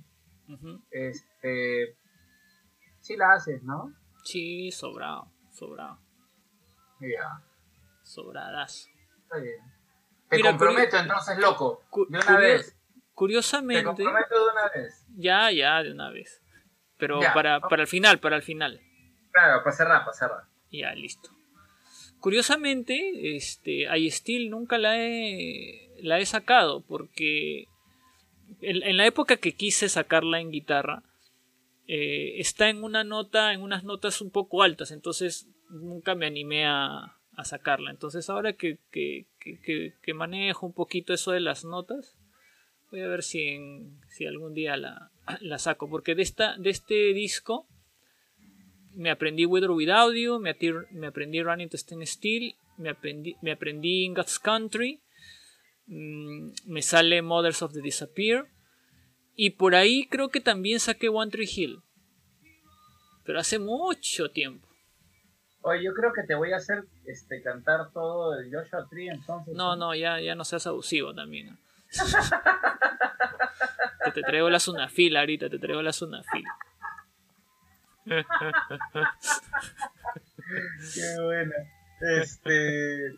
este, 0.90 1.96
sí 3.00 3.16
la 3.16 3.32
haces, 3.32 3.62
¿no? 3.62 3.92
Sí, 4.24 4.70
sobrado, 4.70 5.30
sobrado, 5.52 5.98
Ya, 7.00 7.42
sobradazo. 8.02 8.88
está 9.22 9.38
bien. 9.38 9.60
Te 10.28 10.36
Mira, 10.36 10.50
comprometo 10.50 10.96
entonces, 10.96 11.38
loco, 11.38 11.82
cu- 11.90 12.06
de 12.08 12.18
una 12.18 12.38
vez. 12.38 12.72
Te 12.72 12.76
Curiosamente, 13.14 13.84
comprometo 13.84 14.34
de 14.34 14.50
una 14.50 14.68
vez. 14.74 15.06
ya, 15.16 15.50
ya, 15.52 15.82
de 15.82 15.92
una 15.92 16.10
vez. 16.10 16.42
Pero 16.98 17.20
Ya. 17.20 17.32
para, 17.34 17.60
para 17.60 17.82
el 17.82 17.88
final, 17.88 18.18
para 18.18 18.36
el 18.36 18.42
final. 18.42 18.80
Claro, 19.36 19.62
para 19.62 19.76
cerrar, 19.76 20.00
para 20.04 20.16
cerrar. 20.16 20.44
Ya, 20.72 20.94
listo. 20.94 21.28
Curiosamente, 22.20 23.36
este, 23.36 23.82
I 23.94 24.10
Still 24.10 24.48
nunca 24.48 24.78
la 24.78 24.96
he, 24.98 25.90
la 26.00 26.18
he 26.18 26.24
sacado 26.24 26.80
porque 26.80 27.66
en, 28.62 28.96
la 28.96 29.04
época 29.06 29.36
que 29.36 29.52
quise 29.52 29.90
sacarla 29.90 30.40
en 30.40 30.50
guitarra, 30.50 31.02
eh, 31.86 32.36
está 32.40 32.70
en 32.70 32.82
una 32.82 33.04
nota, 33.04 33.52
en 33.52 33.60
unas 33.60 33.84
notas 33.84 34.22
un 34.22 34.30
poco 34.30 34.62
altas, 34.62 34.90
entonces 34.90 35.48
nunca 35.68 36.14
me 36.14 36.24
animé 36.26 36.64
a, 36.66 37.14
a 37.36 37.44
sacarla. 37.44 37.90
Entonces 37.90 38.30
ahora 38.30 38.54
que, 38.54 38.78
que, 38.90 39.26
que- 39.38 39.92
que- 40.02 40.14
manejo 40.14 40.64
un 40.64 40.72
poquito 40.72 41.12
eso 41.12 41.32
de 41.32 41.40
las 41.40 41.66
notas, 41.66 42.16
voy 42.90 43.02
a 43.02 43.06
ver 43.08 43.22
si, 43.22 43.58
si 44.08 44.24
algún 44.26 44.54
día 44.54 44.78
la, 44.78 45.10
la 45.40 45.58
saco, 45.58 45.90
porque 45.90 46.14
de, 46.14 46.22
esta, 46.22 46.56
de 46.56 46.70
este 46.70 47.12
disco 47.12 47.66
me 48.96 49.10
aprendí 49.10 49.46
With 49.46 49.64
or 49.64 49.72
Without 49.72 50.14
You, 50.14 50.40
me, 50.40 50.56
me 50.92 51.06
aprendí 51.06 51.42
Running 51.42 51.68
to 51.68 51.76
Stand 51.76 52.02
Still, 52.04 52.56
me 52.78 52.90
aprendí, 52.90 53.36
me 53.42 53.52
aprendí 53.52 54.04
In 54.04 54.14
God's 54.14 54.38
Country, 54.38 55.02
mm, 55.86 56.50
me 56.64 56.82
sale 56.82 57.22
Mothers 57.22 57.62
of 57.62 57.72
the 57.72 57.82
Disappear, 57.82 58.46
y 59.34 59.50
por 59.50 59.74
ahí 59.74 60.08
creo 60.08 60.30
que 60.30 60.40
también 60.40 60.80
saqué 60.80 61.08
One 61.08 61.30
Tree 61.30 61.48
Hill, 61.48 61.82
pero 63.24 63.38
hace 63.38 63.58
mucho 63.58 64.30
tiempo. 64.30 64.66
Oye, 65.60 65.84
yo 65.84 65.92
creo 65.94 66.12
que 66.12 66.22
te 66.22 66.34
voy 66.34 66.52
a 66.52 66.56
hacer 66.56 66.84
este 67.06 67.42
cantar 67.42 67.90
todo 67.92 68.38
el 68.38 68.50
Joshua 68.52 68.86
Tree 68.88 69.08
entonces. 69.08 69.54
No, 69.54 69.76
no, 69.76 69.94
ya, 69.94 70.20
ya 70.20 70.34
no 70.34 70.44
seas 70.44 70.66
abusivo 70.66 71.12
también. 71.12 71.58
te 74.14 74.22
traigo 74.22 74.48
la 74.48 74.60
sunafila 74.60 75.20
ahorita, 75.20 75.50
te 75.50 75.58
traigo 75.58 75.82
la 75.82 75.92
sunafila. 75.92 76.48
Qué 80.94 81.20
buena. 81.22 81.54
Este, 82.20 83.14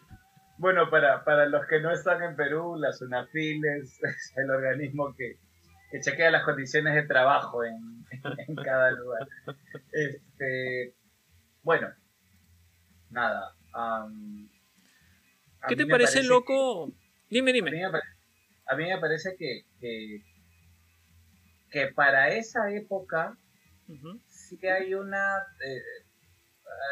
bueno, 0.58 0.88
para, 0.90 1.24
para 1.24 1.46
los 1.46 1.66
que 1.66 1.80
no 1.80 1.90
están 1.92 2.22
en 2.22 2.36
Perú, 2.36 2.76
la 2.76 2.92
SUNAFIL 2.92 3.64
es, 3.64 4.02
es 4.02 4.32
el 4.36 4.50
organismo 4.50 5.14
que, 5.16 5.36
que 5.90 6.00
chequea 6.00 6.30
las 6.30 6.44
condiciones 6.44 6.94
de 6.94 7.02
trabajo 7.02 7.64
en, 7.64 8.04
en 8.48 8.54
cada 8.56 8.90
lugar. 8.92 9.28
Este, 9.92 10.94
bueno, 11.62 11.88
nada. 13.10 13.54
a 13.72 14.06
¿Qué 15.68 15.76
te 15.76 15.84
me 15.84 15.90
parece, 15.90 16.20
que- 16.22 16.26
loco? 16.28 16.92
Dime, 17.30 17.50
a 17.50 17.54
mí, 17.54 17.60
dime. 17.60 17.70
me 17.82 17.90
pare- 17.90 18.04
a 18.70 18.76
mí 18.76 18.84
me 18.84 18.98
parece 18.98 19.34
que, 19.38 19.62
que, 19.80 20.22
que 21.70 21.88
para 21.88 22.28
esa 22.28 22.70
época. 22.70 23.36
Sí 24.48 24.66
hay 24.66 24.94
una 24.94 25.46
eh, 25.64 25.82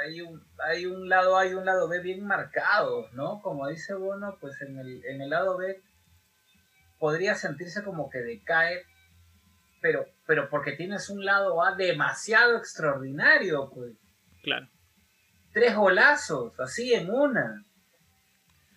hay 0.03 0.21
un 0.21 0.43
hay 0.59 0.87
un 0.87 1.09
lado 1.09 1.37
A 1.37 1.47
y 1.47 1.55
un 1.55 1.65
lado 1.65 1.89
B 1.89 2.01
bien 2.01 2.25
marcados 2.27 3.13
no 3.13 3.41
como 3.43 3.69
dice 3.69 3.95
Bono 3.95 4.37
pues 4.41 4.61
en 4.63 4.79
el 4.79 5.05
en 5.05 5.21
el 5.23 5.31
lado 5.31 5.57
B 5.57 5.81
podría 6.99 7.35
sentirse 7.35 7.83
como 7.85 8.11
que 8.11 8.19
decae 8.19 8.83
pero 9.81 10.07
pero 10.27 10.49
porque 10.51 10.73
tienes 10.73 11.09
un 11.11 11.25
lado 11.25 11.63
A 11.63 11.75
demasiado 11.77 12.57
extraordinario 12.57 13.71
pues 13.71 13.93
Claro. 14.43 14.69
tres 15.53 15.75
golazos 15.75 16.59
así 16.61 16.95
en 16.95 17.11
una 17.11 17.65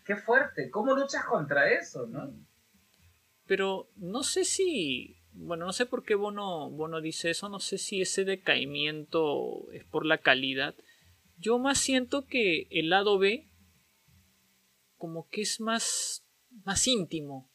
qué 0.06 0.16
fuerte 0.16 0.70
cómo 0.70 0.96
luchas 0.96 1.26
contra 1.26 1.70
eso 1.70 2.08
no 2.08 2.34
Pero 3.48 3.90
no 3.96 4.22
sé 4.24 4.46
si. 4.46 5.19
Bueno, 5.42 5.66
no 5.66 5.72
sé 5.72 5.86
por 5.86 6.04
qué 6.04 6.16
Bono, 6.16 6.70
Bono 6.70 7.00
dice 7.00 7.30
eso. 7.30 7.48
No 7.48 7.60
sé 7.60 7.78
si 7.78 8.02
ese 8.02 8.26
decaimiento 8.26 9.72
es 9.72 9.86
por 9.86 10.06
la 10.06 10.18
calidad. 10.18 10.76
Yo 11.38 11.58
más 11.60 11.80
siento 11.80 12.26
que 12.26 12.68
el 12.72 12.90
lado 12.90 13.18
B. 13.18 13.48
Como 14.98 15.30
que 15.30 15.42
es 15.42 15.62
más. 15.62 16.26
más 16.66 16.86
íntimo. 16.88 17.50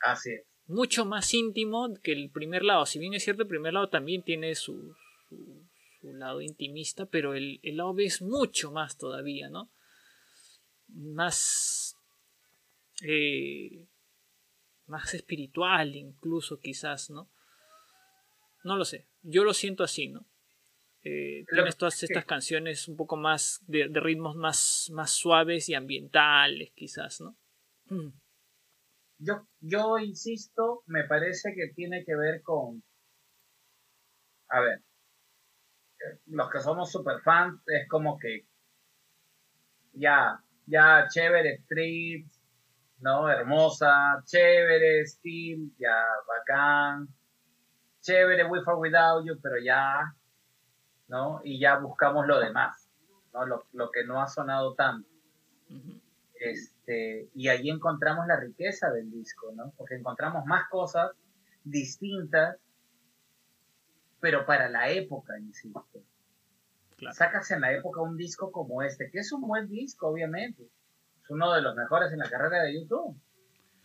Así 0.00 0.30
es. 0.32 0.46
Mucho 0.66 1.06
más 1.06 1.32
íntimo 1.32 1.94
que 2.02 2.12
el 2.12 2.30
primer 2.30 2.62
lado. 2.62 2.84
Si 2.84 2.98
bien 2.98 3.14
es 3.14 3.24
cierto, 3.24 3.42
el 3.42 3.48
primer 3.48 3.72
lado 3.72 3.88
también 3.88 4.22
tiene 4.22 4.54
su, 4.54 4.94
su, 5.28 5.66
su 6.00 6.12
lado 6.12 6.42
intimista. 6.42 7.06
Pero 7.06 7.32
el, 7.34 7.58
el 7.62 7.78
lado 7.78 7.94
B 7.94 8.04
es 8.04 8.20
mucho 8.20 8.70
más 8.70 8.98
todavía, 8.98 9.48
¿no? 9.48 9.70
Más. 10.88 11.96
eh, 13.02 13.86
más 14.86 15.14
espiritual 15.14 15.94
incluso 15.94 16.60
quizás, 16.60 17.10
¿no? 17.10 17.30
No 18.64 18.76
lo 18.76 18.84
sé, 18.84 19.06
yo 19.22 19.44
lo 19.44 19.52
siento 19.52 19.84
así, 19.84 20.08
¿no? 20.08 20.26
Eh, 21.06 21.44
tienes 21.50 21.76
todas 21.76 22.02
estas 22.02 22.24
canciones 22.24 22.88
un 22.88 22.96
poco 22.96 23.16
más 23.18 23.62
de, 23.66 23.88
de 23.88 24.00
ritmos 24.00 24.36
más, 24.36 24.88
más 24.90 25.10
suaves 25.10 25.68
y 25.68 25.74
ambientales 25.74 26.72
quizás, 26.74 27.20
¿no? 27.20 27.36
Mm, 27.90 28.08
Yo, 29.18 29.46
yo 29.60 29.98
insisto, 29.98 30.82
me 30.86 31.04
parece 31.04 31.54
que 31.54 31.74
tiene 31.74 32.04
que 32.06 32.16
ver 32.16 32.42
con. 32.42 32.82
A 34.48 34.60
ver. 34.60 34.82
Los 36.26 36.50
que 36.50 36.60
somos 36.60 36.90
super 36.90 37.20
fans 37.22 37.60
es 37.66 37.86
como 37.86 38.18
que. 38.18 38.46
Ya, 39.92 40.42
ya, 40.66 41.06
chévere, 41.08 41.56
Street, 41.56 42.26
¿no? 43.04 43.28
Hermosa, 43.28 44.22
chévere, 44.24 45.06
Steel, 45.06 45.70
ya, 45.78 46.02
bacán. 46.26 47.06
Chévere, 48.00 48.46
With 48.46 48.66
or 48.66 48.76
Without 48.76 49.26
You, 49.26 49.38
pero 49.42 49.56
ya, 49.58 50.14
¿no? 51.08 51.42
Y 51.44 51.60
ya 51.60 51.78
buscamos 51.78 52.26
lo 52.26 52.40
demás, 52.40 52.88
¿no? 53.34 53.44
Lo, 53.44 53.66
lo 53.72 53.90
que 53.90 54.04
no 54.04 54.22
ha 54.22 54.26
sonado 54.26 54.74
tanto. 54.74 55.06
Este, 56.34 57.28
y 57.34 57.48
allí 57.48 57.68
encontramos 57.68 58.26
la 58.26 58.40
riqueza 58.40 58.90
del 58.90 59.10
disco, 59.10 59.52
¿no? 59.54 59.72
Porque 59.76 59.96
encontramos 59.96 60.46
más 60.46 60.66
cosas 60.70 61.10
distintas, 61.62 62.56
pero 64.18 64.46
para 64.46 64.70
la 64.70 64.88
época, 64.88 65.38
insisto. 65.38 65.84
Claro. 66.96 67.14
Sacas 67.14 67.50
en 67.50 67.60
la 67.60 67.72
época 67.72 68.00
un 68.00 68.16
disco 68.16 68.50
como 68.50 68.82
este, 68.82 69.10
que 69.10 69.18
es 69.18 69.30
un 69.30 69.42
buen 69.42 69.68
disco, 69.68 70.08
obviamente. 70.08 70.70
Es 71.24 71.30
uno 71.30 71.52
de 71.52 71.62
los 71.62 71.74
mejores 71.74 72.12
en 72.12 72.18
la 72.18 72.28
carrera 72.30 72.62
de 72.62 72.74
YouTube. 72.80 73.16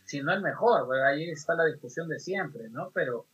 Si 0.06 0.22
no 0.22 0.34
el 0.34 0.42
mejor, 0.42 0.86
bueno, 0.86 1.06
ahí 1.06 1.30
está 1.30 1.54
la 1.56 1.66
discusión 1.66 2.08
de 2.10 2.20
siempre, 2.20 2.70
¿no? 2.70 2.92
Pero 2.92 3.26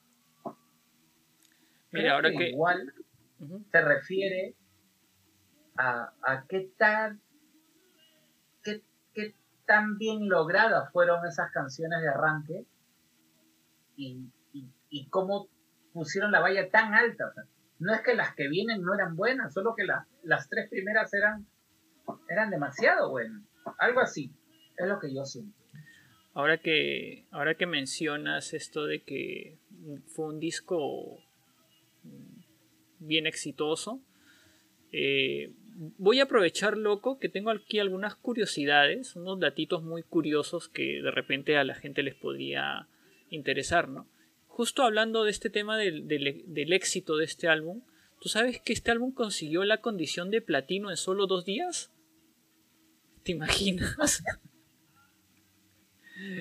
Mira, 1.91 2.15
ahora 2.15 2.29
que 2.31 2.37
que... 2.37 2.49
igual 2.49 2.93
ujú. 3.39 3.65
se 3.71 3.81
refiere 3.81 4.55
a, 5.77 6.11
a 6.21 6.45
qué 6.47 6.69
tan 6.77 7.21
qué, 8.63 8.83
qué 9.13 9.35
tan 9.65 9.97
bien 9.97 10.27
logradas 10.27 10.91
fueron 10.91 11.25
esas 11.25 11.51
canciones 11.51 12.01
de 12.01 12.09
arranque 12.09 12.65
y, 13.95 14.29
y, 14.53 14.69
y 14.89 15.07
cómo 15.09 15.47
pusieron 15.93 16.31
la 16.31 16.41
valla 16.41 16.69
tan 16.69 16.93
alta. 16.93 17.27
o 17.29 17.33
sea, 17.33 17.43
no 17.79 17.93
es 17.93 18.01
que 18.01 18.15
las 18.15 18.35
que 18.35 18.49
vienen 18.49 18.81
no 18.81 18.93
eran 18.93 19.15
buenas, 19.15 19.53
solo 19.53 19.73
que 19.75 19.85
la- 19.85 20.05
las 20.23 20.49
tres 20.49 20.69
primeras 20.69 21.13
eran, 21.13 21.45
eran 22.29 22.49
demasiado 22.49 23.09
buenas. 23.09 23.41
Algo 23.79 23.99
así, 23.99 24.31
es 24.77 24.87
lo 24.87 24.99
que 24.99 25.13
yo 25.13 25.25
siento. 25.25 25.53
Ahora 26.33 26.57
que, 26.57 27.25
ahora 27.31 27.55
que 27.55 27.65
mencionas 27.65 28.53
esto 28.53 28.85
de 28.85 29.01
que 29.03 29.57
fue 30.07 30.25
un 30.25 30.39
disco 30.39 31.17
bien 32.99 33.25
exitoso, 33.27 34.01
eh, 34.91 35.51
voy 35.97 36.19
a 36.19 36.23
aprovechar, 36.23 36.77
loco, 36.77 37.19
que 37.19 37.29
tengo 37.29 37.51
aquí 37.51 37.79
algunas 37.79 38.15
curiosidades, 38.15 39.15
unos 39.15 39.39
datitos 39.39 39.83
muy 39.83 40.03
curiosos 40.03 40.69
que 40.69 41.01
de 41.01 41.11
repente 41.11 41.57
a 41.57 41.63
la 41.63 41.75
gente 41.75 42.03
les 42.03 42.15
podría 42.15 42.87
interesar, 43.29 43.87
¿no? 43.89 44.07
Justo 44.47 44.83
hablando 44.83 45.23
de 45.25 45.31
este 45.31 45.49
tema 45.49 45.77
del- 45.77 46.07
del 46.07 46.73
éxito 46.73 47.17
de 47.17 47.25
este 47.25 47.47
álbum, 47.49 47.81
¿tú 48.21 48.29
sabes 48.29 48.61
que 48.61 48.71
este 48.73 48.91
álbum 48.91 49.11
consiguió 49.13 49.63
la 49.65 49.81
condición 49.81 50.31
de 50.31 50.41
platino 50.41 50.89
en 50.91 50.97
solo 50.97 51.27
dos 51.27 51.43
días? 51.45 51.91
¿Te 53.25 53.31
imaginas? 53.31 54.23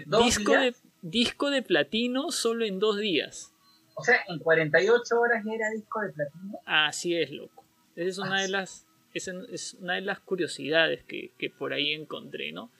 Dos 0.06 0.24
disco 0.26 0.52
días, 0.52 0.62
de, 0.62 0.74
disco 1.02 1.50
de 1.50 1.62
platino 1.62 2.30
solo 2.30 2.64
en 2.66 2.78
dos 2.78 2.98
días. 2.98 3.52
O 3.94 4.04
sea, 4.04 4.20
en 4.28 4.38
48 4.38 5.18
horas 5.18 5.42
ya 5.44 5.52
era 5.52 5.70
disco 5.70 6.00
de 6.02 6.10
platino. 6.10 6.58
Así 6.66 7.16
es, 7.16 7.30
loco. 7.30 7.64
Esa 7.96 8.08
es 8.08 8.18
una 8.18 8.42
de 8.42 8.48
las, 8.48 8.86
esa 9.14 9.32
es 9.50 9.74
una 9.80 9.94
de 9.94 10.02
las 10.02 10.20
curiosidades 10.20 11.02
que, 11.04 11.32
que 11.38 11.48
por 11.50 11.72
ahí 11.72 11.92
encontré, 11.92 12.52
¿no? 12.52 12.70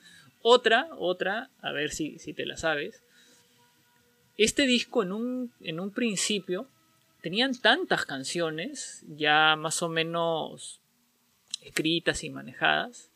Otra, 0.43 0.89
otra, 0.99 1.51
a 1.63 1.73
ver 1.73 1.91
si, 1.91 2.19
si 2.19 2.35
te 2.35 2.45
la 2.45 2.59
sabes. 2.59 3.03
Este 4.37 4.67
disco 4.67 5.03
en 5.03 5.13
un, 5.13 5.53
en 5.63 5.81
un 5.81 5.91
principio 5.91 6.69
tenían 7.23 7.59
tantas 7.59 8.05
canciones 8.05 9.03
ya 9.09 9.57
más 9.57 9.83
o 9.83 9.89
menos 9.89 10.83
escritas 11.63 12.23
y 12.23 12.31
manejadas 12.31 13.11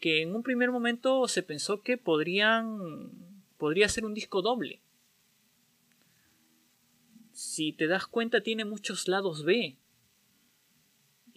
que 0.00 0.22
en 0.22 0.34
un 0.34 0.42
primer 0.42 0.70
momento 0.70 1.26
se 1.28 1.42
pensó 1.42 1.80
que 1.82 1.96
podrían 1.98 3.10
podría 3.58 3.88
ser 3.88 4.04
un 4.04 4.14
disco 4.14 4.42
doble. 4.42 4.80
Si 7.32 7.72
te 7.72 7.86
das 7.86 8.06
cuenta 8.06 8.42
tiene 8.42 8.64
muchos 8.64 9.08
lados 9.08 9.44
B. 9.44 9.76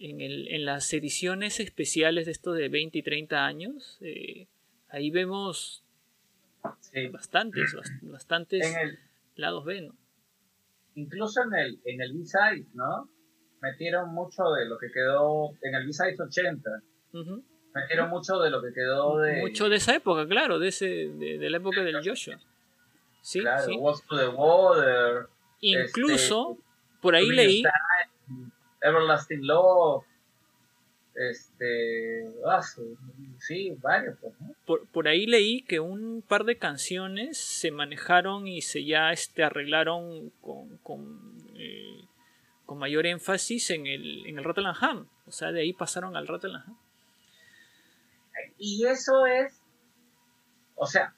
En, 0.00 0.20
el- 0.20 0.46
en 0.48 0.64
las 0.64 0.92
ediciones 0.92 1.58
especiales 1.58 2.26
de 2.26 2.32
esto 2.32 2.52
de 2.52 2.68
20 2.68 2.98
y 2.98 3.02
30 3.02 3.44
años, 3.46 3.98
eh, 4.00 4.46
ahí 4.90 5.10
vemos 5.10 5.82
Sí. 6.80 7.08
bastantes, 7.08 7.74
bast- 7.74 8.00
bastantes 8.02 8.64
En 8.66 8.78
el, 8.88 8.98
lados 9.36 9.64
B, 9.64 9.80
¿no? 9.82 9.96
incluso 10.94 11.42
en 11.42 11.54
el, 11.54 11.80
en 11.84 12.00
el 12.00 12.12
B-Side, 12.12 12.66
¿no? 12.74 13.08
Metieron 13.60 14.12
mucho 14.14 14.42
de 14.50 14.66
lo 14.66 14.78
que 14.78 14.88
quedó 14.92 15.50
en 15.62 15.74
el 15.74 15.86
B-Side 15.86 16.16
80. 16.20 16.70
Ujú. 17.70 17.80
Metieron 17.80 18.10
mucho 18.10 18.38
de 18.38 18.50
lo 18.50 18.62
que 18.62 18.72
quedó 18.72 19.18
de. 19.18 19.40
Mucho 19.40 19.68
de 19.68 19.76
esa 19.76 19.94
época, 19.94 20.26
claro, 20.26 20.58
de, 20.58 20.68
ese, 20.68 20.86
de, 20.86 21.38
de 21.38 21.50
la 21.50 21.58
época 21.58 21.82
del 21.82 21.96
Joshua. 22.02 22.38
Sí, 23.20 23.40
claro, 23.40 23.64
sí. 23.64 23.76
Walks 23.76 24.06
to 24.06 24.16
the 24.16 24.28
Water. 24.28 25.26
Incluso, 25.60 26.56
por 27.00 27.14
ahí 27.14 27.28
leí, 27.28 27.62
Time, 27.62 28.50
Everlasting 28.80 29.46
Love. 29.46 30.04
Este. 31.14 32.32
ah, 32.46 32.62
sí, 32.62 32.96
sí, 33.40 33.76
varios, 33.82 34.16
pues, 34.20 34.32
¿no? 34.40 34.54
por, 34.64 34.86
por 34.86 35.08
ahí 35.08 35.26
leí 35.26 35.62
que 35.62 35.80
un 35.80 36.22
par 36.22 36.44
de 36.44 36.58
canciones 36.58 37.38
se 37.38 37.72
manejaron 37.72 38.46
y 38.46 38.62
se 38.62 38.84
ya 38.84 39.10
este, 39.10 39.42
arreglaron 39.42 40.30
con, 40.40 40.76
con, 40.78 41.36
eh, 41.56 42.04
con 42.66 42.78
mayor 42.78 43.04
énfasis 43.06 43.70
en 43.70 43.88
el, 43.88 44.26
en 44.26 44.38
el 44.38 44.44
Rotterdam 44.44 44.76
Ham. 44.80 45.08
O 45.26 45.32
sea, 45.32 45.50
de 45.50 45.62
ahí 45.62 45.72
pasaron 45.72 46.16
al 46.16 46.28
Rotterdam 46.28 46.62
Ham. 46.64 46.78
Y 48.58 48.86
eso 48.86 49.26
es. 49.26 49.62
O 50.74 50.86
sea, 50.86 51.14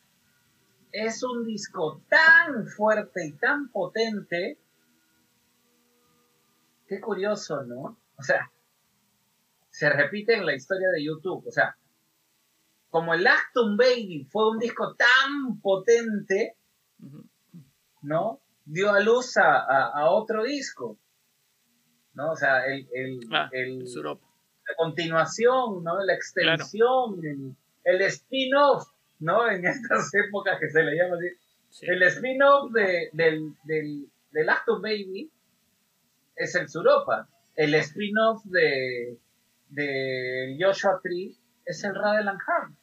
es 0.93 1.23
un 1.23 1.45
disco 1.45 2.03
tan 2.09 2.67
fuerte 2.67 3.27
y 3.27 3.33
tan 3.33 3.69
potente. 3.71 4.59
Qué 6.87 7.01
curioso, 7.01 7.63
¿no? 7.63 7.97
O 8.17 8.23
sea, 8.23 8.51
se 9.71 9.89
repite 9.91 10.35
en 10.35 10.47
la 10.47 10.55
historia 10.55 10.89
de 10.91 11.05
YouTube. 11.05 11.47
O 11.47 11.51
sea, 11.53 11.77
como 12.91 13.15
el 13.15 13.27
Acton 13.27 13.77
Baby 13.77 14.27
fue 14.31 14.51
un 14.51 14.59
disco 14.59 14.95
tan 14.97 15.61
potente. 15.61 16.57
¿no? 18.03 18.41
Dio 18.65 18.91
a 18.93 19.01
luz 19.01 19.37
a, 19.37 19.59
a- 19.59 19.91
a 20.01 20.11
otro 20.11 20.43
disco. 20.45 20.99
¿No? 22.15 22.33
O 22.33 22.37
sea, 22.37 22.65
el, 22.67 22.89
el, 22.93 23.21
Ah, 23.33 23.49
el- 23.53 23.85
Europa. 23.95 24.27
La 24.69 24.75
continuación, 24.77 25.83
¿no? 25.83 26.03
La 26.05 26.15
extensión, 26.15 27.21
el, 27.25 27.55
el 27.85 28.03
spin-off, 28.03 28.89
¿no? 29.19 29.51
En 29.51 29.67
estas 29.67 30.13
épocas 30.29 30.59
que 30.61 30.71
se 30.71 30.83
le 30.83 30.97
llama 30.97 31.17
así. 31.17 31.29
Sí. 31.71 31.87
El 31.89 32.03
spin-off 32.03 32.73
de, 32.73 33.11
del, 33.13 33.55
del, 33.65 34.09
del 34.33 34.47
Baby 34.83 35.31
es 36.37 36.55
el 36.55 36.69
Suropa. 36.69 37.29
El 37.55 37.75
spin-off 37.75 38.45
de, 38.45 39.19
de 39.69 40.57
Joshua 40.59 41.01
Tree 41.03 41.35
es 41.65 41.85
el 41.85 41.95
Radeland 41.95 42.41
Ham. 42.47 42.77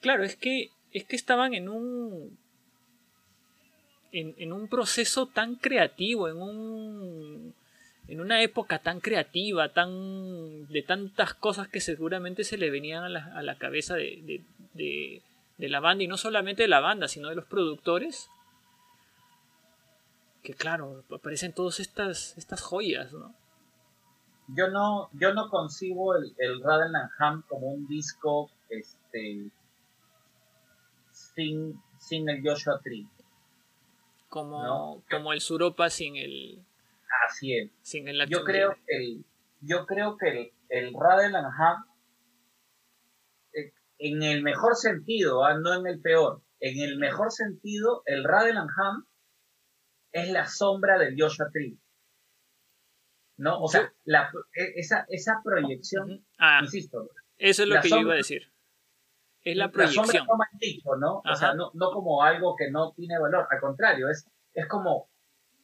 Claro, 0.00 0.24
es 0.24 0.36
que, 0.36 0.70
es 0.92 1.04
que 1.04 1.16
estaban 1.16 1.54
en 1.54 1.68
un. 1.68 2.38
En, 4.10 4.34
en 4.38 4.52
un 4.52 4.68
proceso 4.68 5.26
tan 5.26 5.56
creativo, 5.56 6.28
en 6.28 6.36
un. 6.40 7.54
En 8.08 8.20
una 8.20 8.42
época 8.42 8.78
tan 8.80 9.00
creativa, 9.00 9.72
tan. 9.72 10.66
de 10.68 10.82
tantas 10.82 11.34
cosas 11.34 11.68
que 11.68 11.80
seguramente 11.80 12.42
se 12.44 12.56
le 12.58 12.70
venían 12.70 13.04
a 13.04 13.08
la, 13.08 13.24
a 13.36 13.42
la 13.42 13.56
cabeza 13.58 13.94
de, 13.96 14.20
de, 14.22 14.42
de- 14.74 15.22
de 15.58 15.68
la 15.68 15.80
banda, 15.80 16.04
y 16.04 16.06
no 16.06 16.16
solamente 16.16 16.62
de 16.62 16.68
la 16.68 16.78
banda, 16.80 17.08
sino 17.08 17.28
de 17.28 17.34
los 17.34 17.44
productores, 17.44 18.30
que 20.42 20.54
claro, 20.54 21.02
aparecen 21.12 21.52
todas 21.52 21.80
estas, 21.80 22.38
estas 22.38 22.62
joyas, 22.62 23.12
¿no? 23.12 23.34
Yo 24.56 24.68
no, 24.68 25.10
yo 25.12 25.34
no 25.34 25.50
concibo 25.50 26.14
el, 26.16 26.32
el 26.38 26.62
Ham 27.18 27.42
como 27.48 27.66
un 27.66 27.86
disco 27.88 28.50
este, 28.70 29.50
sin, 31.10 31.78
sin 31.98 32.28
el 32.30 32.40
Joshua 32.42 32.80
Tree. 32.82 33.06
Como, 34.30 34.62
No. 34.62 35.02
como 35.10 35.32
el 35.32 35.40
Suropa 35.40 35.90
sin 35.90 36.16
el, 36.16 36.60
Así 37.26 37.56
es. 37.56 37.70
sin 37.82 38.08
el 38.08 38.26
Yo 38.28 38.44
creo 38.44 38.74
que 38.86 38.96
el, 38.96 39.24
yo 39.60 39.86
creo 39.86 40.16
que 40.16 40.28
el, 40.28 40.52
el 40.68 40.94
Radel 40.94 41.34
eh, 43.52 43.72
en 43.98 44.22
el 44.22 44.42
mejor 44.42 44.76
sentido, 44.76 45.44
ah, 45.44 45.54
no 45.58 45.74
en 45.74 45.86
el 45.86 46.00
peor, 46.00 46.42
en 46.60 46.80
el 46.80 46.98
mejor 46.98 47.30
sentido, 47.32 48.02
el 48.06 48.24
Radel 48.24 48.56
and 48.58 48.70
Ham 48.76 49.06
es 50.12 50.30
la 50.30 50.46
sombra 50.46 50.98
del 50.98 51.14
Joshua 51.18 51.48
Tree. 51.52 51.78
¿No? 53.36 53.60
O 53.60 53.68
sea, 53.68 53.92
la, 54.04 54.30
e- 54.52 54.72
esa, 54.80 55.06
esa 55.08 55.40
proyección. 55.44 56.26
Ah, 56.38 56.58
insisto, 56.62 57.08
eso 57.36 57.62
es 57.62 57.68
lo 57.68 57.80
que 57.80 57.88
yo 57.88 57.96
iba 57.96 58.02
sombra- 58.02 58.14
a 58.14 58.16
decir. 58.16 58.52
Es 59.42 59.56
la 59.56 59.66
la 59.66 59.70
sombra 59.70 59.92
proyección. 59.92 60.26
no 60.26 60.36
dicho, 60.58 60.96
¿no? 60.96 61.22
O 61.24 61.34
sea, 61.36 61.54
no, 61.54 61.70
no 61.74 61.90
como 61.92 62.22
algo 62.24 62.56
que 62.56 62.70
no 62.70 62.92
tiene 62.94 63.18
valor, 63.18 63.46
al 63.48 63.60
contrario, 63.60 64.08
es, 64.10 64.28
es 64.52 64.66
como 64.66 65.08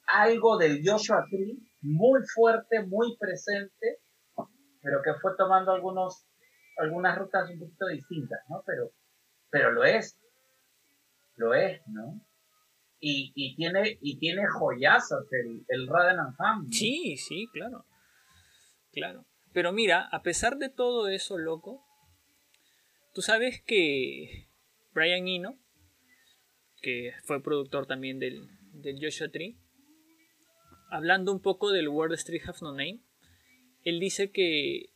algo 0.06 0.58
del 0.58 0.82
Joshua 0.84 1.24
Tree 1.30 1.58
muy 1.82 2.20
fuerte, 2.34 2.82
muy 2.86 3.16
presente, 3.18 4.00
pero 4.82 5.02
que 5.02 5.14
fue 5.20 5.32
tomando 5.36 5.72
algunos, 5.72 6.26
algunas 6.78 7.18
rutas 7.18 7.50
un 7.50 7.58
poquito 7.58 7.86
distintas, 7.86 8.40
¿no? 8.48 8.62
Pero, 8.66 8.90
pero 9.50 9.72
lo 9.72 9.84
es, 9.84 10.18
lo 11.36 11.54
es, 11.54 11.80
¿no? 11.86 12.20
Y, 13.00 13.32
y 13.34 13.54
tiene, 13.56 13.98
y 14.00 14.18
tiene 14.18 14.42
el, 14.42 15.64
el 15.68 15.88
Raden 15.88 16.20
and 16.20 16.34
Ham, 16.38 16.64
¿no? 16.64 16.72
Sí, 16.72 17.16
sí, 17.16 17.46
claro. 17.52 17.84
Claro. 18.92 19.26
Pero 19.52 19.72
mira, 19.72 20.08
a 20.10 20.22
pesar 20.22 20.56
de 20.56 20.68
todo 20.68 21.08
eso, 21.08 21.38
loco, 21.38 21.84
tú 23.12 23.22
sabes 23.22 23.62
que 23.62 24.48
Brian 24.92 25.28
Eno, 25.28 25.58
que 26.80 27.12
fue 27.24 27.42
productor 27.42 27.86
también 27.86 28.18
del, 28.18 28.48
del 28.72 28.98
Joshua 29.00 29.28
Tree, 29.28 29.58
hablando 30.94 31.32
un 31.32 31.40
poco 31.40 31.72
del 31.72 31.88
World 31.88 32.14
Street 32.14 32.42
Have 32.46 32.58
No 32.62 32.70
Name, 32.70 33.00
él 33.82 33.98
dice 33.98 34.30
que 34.30 34.90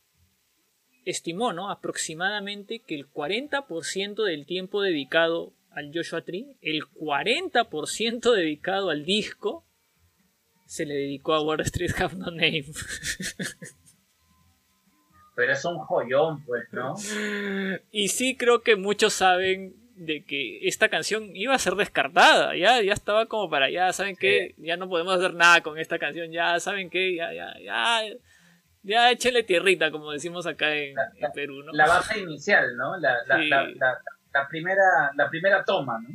estimó, 1.03 1.51
¿no? 1.51 1.69
Aproximadamente 1.69 2.79
que 2.79 2.95
el 2.95 3.11
40% 3.11 4.23
del 4.23 4.45
tiempo 4.45 4.81
dedicado 4.81 5.53
al 5.71 5.91
Joshua 5.93 6.21
Tree, 6.21 6.57
el 6.61 6.83
40% 6.83 8.33
dedicado 8.33 8.89
al 8.89 9.03
disco, 9.03 9.65
se 10.65 10.85
le 10.85 10.93
dedicó 10.95 11.33
a 11.33 11.41
Wall 11.41 11.61
Street 11.61 11.91
Have 11.99 12.15
No 12.15 12.31
Name. 12.31 12.65
Pero 15.35 15.53
es 15.53 15.65
un 15.65 15.79
joyón, 15.79 16.45
pues, 16.45 16.63
¿no? 16.71 16.95
y 17.91 18.07
sí 18.07 18.37
creo 18.37 18.61
que 18.61 18.77
muchos 18.77 19.13
saben 19.13 19.75
de 19.99 20.23
que 20.23 20.65
esta 20.67 20.87
canción 20.89 21.35
iba 21.35 21.53
a 21.53 21.59
ser 21.59 21.75
descartada. 21.75 22.55
Ya, 22.55 22.81
ya 22.81 22.93
estaba 22.93 23.25
como 23.25 23.49
para 23.49 23.69
ya, 23.69 23.91
¿saben 23.93 24.15
qué? 24.15 24.55
Ya 24.57 24.77
no 24.77 24.87
podemos 24.87 25.13
hacer 25.17 25.33
nada 25.33 25.61
con 25.61 25.77
esta 25.77 25.99
canción. 25.99 26.31
Ya, 26.31 26.59
¿saben 26.59 26.89
qué? 26.89 27.15
Ya, 27.15 27.33
ya, 27.33 27.53
ya. 27.61 28.01
Ya 28.81 29.11
échele 29.11 29.43
tierrita, 29.43 29.91
como 29.91 30.11
decimos 30.11 30.47
acá 30.47 30.73
en, 30.73 30.95
en 30.97 31.31
Perú, 31.33 31.63
¿no? 31.63 31.73
La 31.73 31.85
base 31.85 32.19
inicial, 32.19 32.77
¿no? 32.77 32.97
La, 32.97 33.17
la, 33.27 33.37
Sí. 33.41 33.49
la, 33.49 34.47
primera, 34.47 35.11
la 35.15 35.29
primera 35.29 35.65
toma, 35.65 35.99
¿no? 36.01 36.07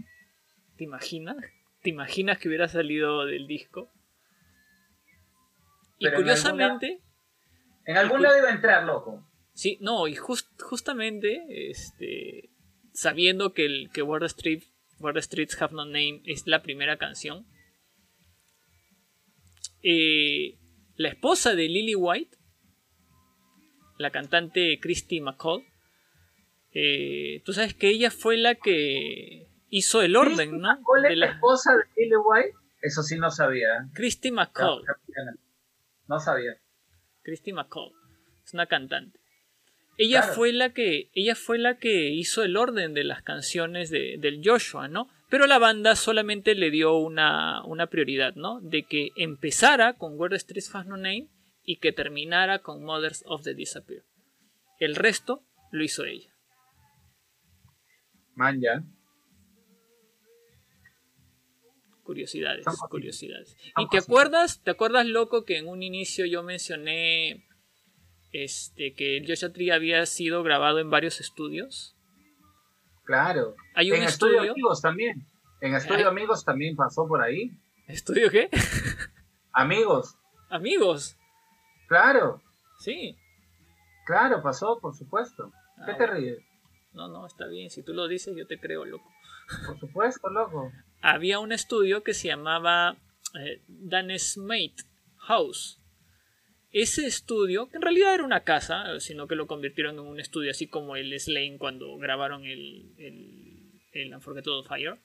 ¿Te 0.76 0.84
imaginas? 0.84 1.36
¿Te 1.82 1.90
imaginas 1.90 2.38
que 2.38 2.48
hubiera 2.48 2.66
salido 2.68 3.26
del 3.26 3.46
disco? 3.46 3.92
Y 5.98 6.06
Pero 6.06 6.16
curiosamente, 6.16 7.00
En 7.84 7.98
algún 7.98 8.22
lado 8.22 8.38
iba 8.38 8.48
a 8.48 8.52
entrar, 8.52 8.84
loco. 8.84 9.22
Sí, 9.52 9.76
no, 9.82 10.08
y 10.08 10.16
jus- 10.16 10.48
justamente, 10.58 11.44
este, 11.70 12.48
sabiendo 12.94 13.52
que, 13.52 13.66
el, 13.66 13.90
que 13.92 14.00
Word, 14.02 14.24
Street, 14.24 14.62
Word 15.00 15.18
Streets 15.22 15.60
Have 15.60 15.74
No 15.74 15.84
Name 15.84 16.22
es 16.24 16.46
la 16.46 16.62
primera 16.62 16.96
canción, 16.96 17.46
eh, 19.82 20.58
la 20.96 21.08
esposa 21.08 21.54
de 21.54 21.68
Lily 21.68 21.94
White, 21.94 22.38
la 23.98 24.10
cantante 24.10 24.78
Christy 24.80 25.20
McCall, 25.20 25.64
eh, 26.72 27.42
tú 27.44 27.52
sabes 27.52 27.74
que 27.74 27.88
ella 27.88 28.10
fue 28.10 28.36
la 28.36 28.54
que 28.54 29.48
hizo 29.68 30.02
el 30.02 30.16
orden, 30.16 30.58
¿no? 30.60 30.80
¿Cuál 30.82 31.02
De 31.02 31.12
es 31.12 31.18
la 31.18 31.26
esposa 31.26 31.72
de 31.76 31.84
Lily 31.96 32.16
White? 32.16 32.56
Eso 32.80 33.02
sí 33.02 33.18
no 33.18 33.30
sabía. 33.30 33.66
¿eh? 33.76 33.90
Christy 33.94 34.30
No, 34.30 34.36
McCall. 34.36 34.84
no 36.06 36.20
sabía. 36.20 36.52
Christy 37.22 37.52
McCall. 37.52 37.92
Es 38.44 38.52
una 38.54 38.66
cantante. 38.66 39.18
Ella 39.96 40.20
Claro. 40.22 40.34
fue 40.34 40.52
la 40.52 40.72
que. 40.72 41.08
Ella 41.14 41.34
fue 41.34 41.58
la 41.58 41.78
que 41.78 42.10
hizo 42.10 42.42
el 42.42 42.56
orden 42.56 42.94
de 42.94 43.04
las 43.04 43.22
canciones 43.22 43.90
de- 43.90 44.16
del 44.18 44.40
Joshua, 44.44 44.88
¿no? 44.88 45.08
Pero 45.30 45.46
la 45.46 45.58
banda 45.58 45.96
solamente 45.96 46.54
le 46.54 46.70
dio 46.70 46.96
una, 46.96 47.64
una 47.64 47.86
prioridad, 47.88 48.34
¿no? 48.34 48.60
De 48.60 48.82
que 48.84 49.10
empezara 49.16 49.94
con 49.94 50.18
Word 50.18 50.34
Street 50.34 50.64
Fast 50.70 50.88
No 50.88 50.96
Name 50.96 51.28
y 51.64 51.76
que 51.78 51.92
terminara 51.92 52.58
con 52.60 52.84
Mothers 52.84 53.22
of 53.26 53.42
the 53.42 53.54
Disappear. 53.54 54.02
El 54.78 54.96
resto 54.96 55.42
lo 55.72 55.82
hizo 55.84 56.04
ella. 56.04 56.30
Man, 58.34 58.60
ya. 58.60 58.82
Curiosidades, 62.02 62.66
curiosidades. 62.90 63.56
¿Y 63.78 63.88
te 63.88 63.96
acuerdas? 63.96 64.62
¿Te 64.62 64.70
acuerdas, 64.70 65.06
loco, 65.06 65.44
que 65.46 65.56
en 65.56 65.68
un 65.68 65.82
inicio 65.82 66.26
yo 66.26 66.42
mencioné 66.42 67.46
este 68.42 68.94
que 68.94 69.16
el 69.18 69.26
Joshua 69.28 69.52
Tree 69.52 69.70
había 69.70 70.04
sido 70.06 70.42
grabado 70.42 70.80
en 70.80 70.90
varios 70.90 71.20
estudios? 71.20 71.94
Claro. 73.04 73.54
Hay 73.74 73.90
un 73.92 73.98
en 73.98 74.04
Estudio 74.04 74.34
estudio. 74.36 74.52
Amigos 74.52 74.80
también. 74.82 75.26
En 75.60 75.74
Estudio 75.74 76.06
Ay. 76.06 76.10
Amigos 76.10 76.44
también 76.44 76.74
pasó 76.74 77.06
por 77.06 77.22
ahí. 77.22 77.50
¿Estudio 77.86 78.30
qué? 78.30 78.48
Amigos. 79.52 80.16
Amigos. 80.50 81.16
Claro. 81.86 82.42
Sí. 82.80 83.16
Claro, 84.06 84.42
pasó, 84.42 84.78
por 84.80 84.94
supuesto. 84.96 85.52
¿Qué 85.84 85.92
Ah, 85.92 85.96
te 85.96 86.06
bueno. 86.06 86.14
ríes? 86.14 86.38
No, 86.92 87.08
no, 87.08 87.26
está 87.26 87.46
bien. 87.46 87.70
Si 87.70 87.82
tú 87.82 87.92
lo 87.92 88.08
dices, 88.08 88.34
yo 88.36 88.46
te 88.46 88.58
creo, 88.58 88.84
loco. 88.84 89.10
Por 89.66 89.78
supuesto, 89.78 90.28
loco. 90.30 90.72
Había 91.02 91.38
un 91.40 91.52
estudio 91.52 92.02
que 92.02 92.14
se 92.14 92.28
llamaba 92.28 92.96
eh, 93.38 93.62
Dan 93.68 94.16
Smith 94.18 94.80
House. 95.18 95.80
Ese 96.74 97.06
estudio, 97.06 97.68
que 97.70 97.76
en 97.76 97.82
realidad 97.82 98.14
era 98.14 98.24
una 98.24 98.42
casa, 98.42 98.98
sino 98.98 99.26
que 99.28 99.36
lo 99.36 99.46
convirtieron 99.46 99.94
en 99.94 100.00
un 100.00 100.18
estudio 100.18 100.50
así 100.50 100.66
como 100.66 100.96
el 100.96 101.18
Slane 101.18 101.56
cuando 101.56 101.96
grabaron 101.98 102.44
el, 102.44 102.92
el, 102.98 103.80
el 103.92 104.12
Unforgettable 104.14 104.64
Fire. 104.68 104.96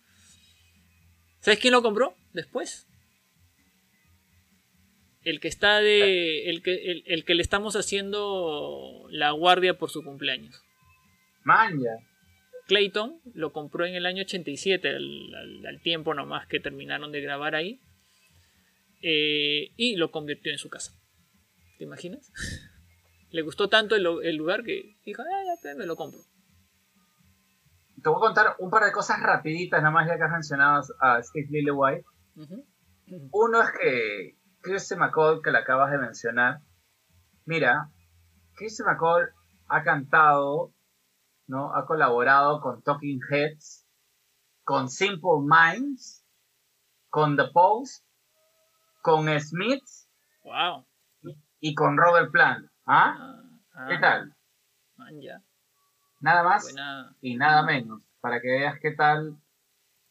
¿Sabes 1.42 1.60
quién 1.60 1.72
lo 1.74 1.82
compró 1.84 2.16
después? 2.34 2.88
El 5.22 5.40
que 5.40 5.48
está 5.48 5.80
de. 5.80 6.50
El 6.50 6.64
que, 6.64 6.74
el, 6.92 7.04
el 7.06 7.24
que 7.24 7.36
le 7.36 7.42
estamos 7.44 7.76
haciendo 7.76 9.06
la 9.12 9.32
guardia 9.32 9.78
por 9.78 9.90
su 9.92 10.04
cumpleaños. 10.04 10.60
Man, 11.44 11.80
ya. 11.80 12.04
Clayton 12.68 13.20
lo 13.34 13.52
compró 13.52 13.86
en 13.86 13.96
el 13.96 14.06
año 14.06 14.24
87, 14.24 14.88
al, 14.90 15.36
al- 15.36 15.66
al 15.68 15.82
tiempo 15.82 16.14
nomás 16.14 16.48
que 16.48 16.60
terminaron 16.60 17.12
de 17.12 17.22
grabar 17.22 17.54
ahí, 17.56 17.80
eh, 19.02 19.72
y 19.76 19.96
lo 19.98 20.12
convirtió 20.12 20.52
en 20.52 20.58
su 20.58 20.70
casa. 20.70 20.94
¿Te 21.80 21.86
imaginas? 21.86 22.30
Le 23.32 23.42
gustó 23.42 23.70
tanto 23.70 23.96
el, 23.96 24.06
el 24.24 24.36
lugar 24.36 24.64
que 24.64 24.98
dijo, 25.06 25.22
"Ah, 25.22 25.56
ya, 25.64 25.76
me 25.76 25.86
lo 25.86 25.96
compro. 25.96 26.20
Te 28.04 28.10
voy 28.10 28.18
a 28.18 28.20
contar 28.20 28.56
un 28.60 28.70
par 28.70 28.84
de 28.84 28.92
cosas 28.92 29.22
rapiditas, 29.22 29.82
nada 29.82 29.92
más 29.94 30.06
ya 30.06 30.18
que 30.18 30.24
has 30.24 30.32
mencionado 30.32 30.82
a 31.00 31.24
Steve 31.24 31.48
Lillywhite. 31.50 32.04
Ujú. 32.36 32.66
Uno 33.32 33.62
es 33.62 33.70
que 33.72 34.38
Christy 34.62 34.96
McCall, 34.96 35.42
que 35.42 35.52
la 35.52 35.60
acabas 35.60 35.92
de 35.92 36.00
mencionar, 36.00 36.60
mira, 37.46 37.90
Christy 38.56 38.84
McCall 38.84 39.30
ha 39.68 39.84
cantado, 39.84 40.74
¿no? 41.48 41.74
Ha 41.74 41.86
colaborado 41.86 42.60
con 42.60 42.82
Talking 42.84 43.22
Heads, 43.30 43.88
con 44.66 44.90
Simple 44.90 45.40
Minds, 45.44 46.26
con 47.10 47.38
The 47.38 47.48
Post, 47.54 48.04
con 49.02 49.28
Smiths 49.40 50.10
Wow. 50.44 50.89
Y 51.60 51.74
con 51.76 51.98
Robert 51.98 52.32
Plant. 52.32 52.70
¿Ah? 52.86 53.16
Ah, 53.20 53.42
ah, 53.74 53.88
¿Qué 53.90 53.98
tal? 54.00 54.36
man, 54.96 55.22
ya. 55.22 55.42
Nada 56.22 56.44
más 56.44 56.64
Buena, 56.64 57.16
y 57.22 57.38
nada 57.38 57.64
menos, 57.64 58.02
para 58.20 58.42
que 58.42 58.50
veas 58.50 58.78
qué 58.82 58.92
tal, 58.92 59.38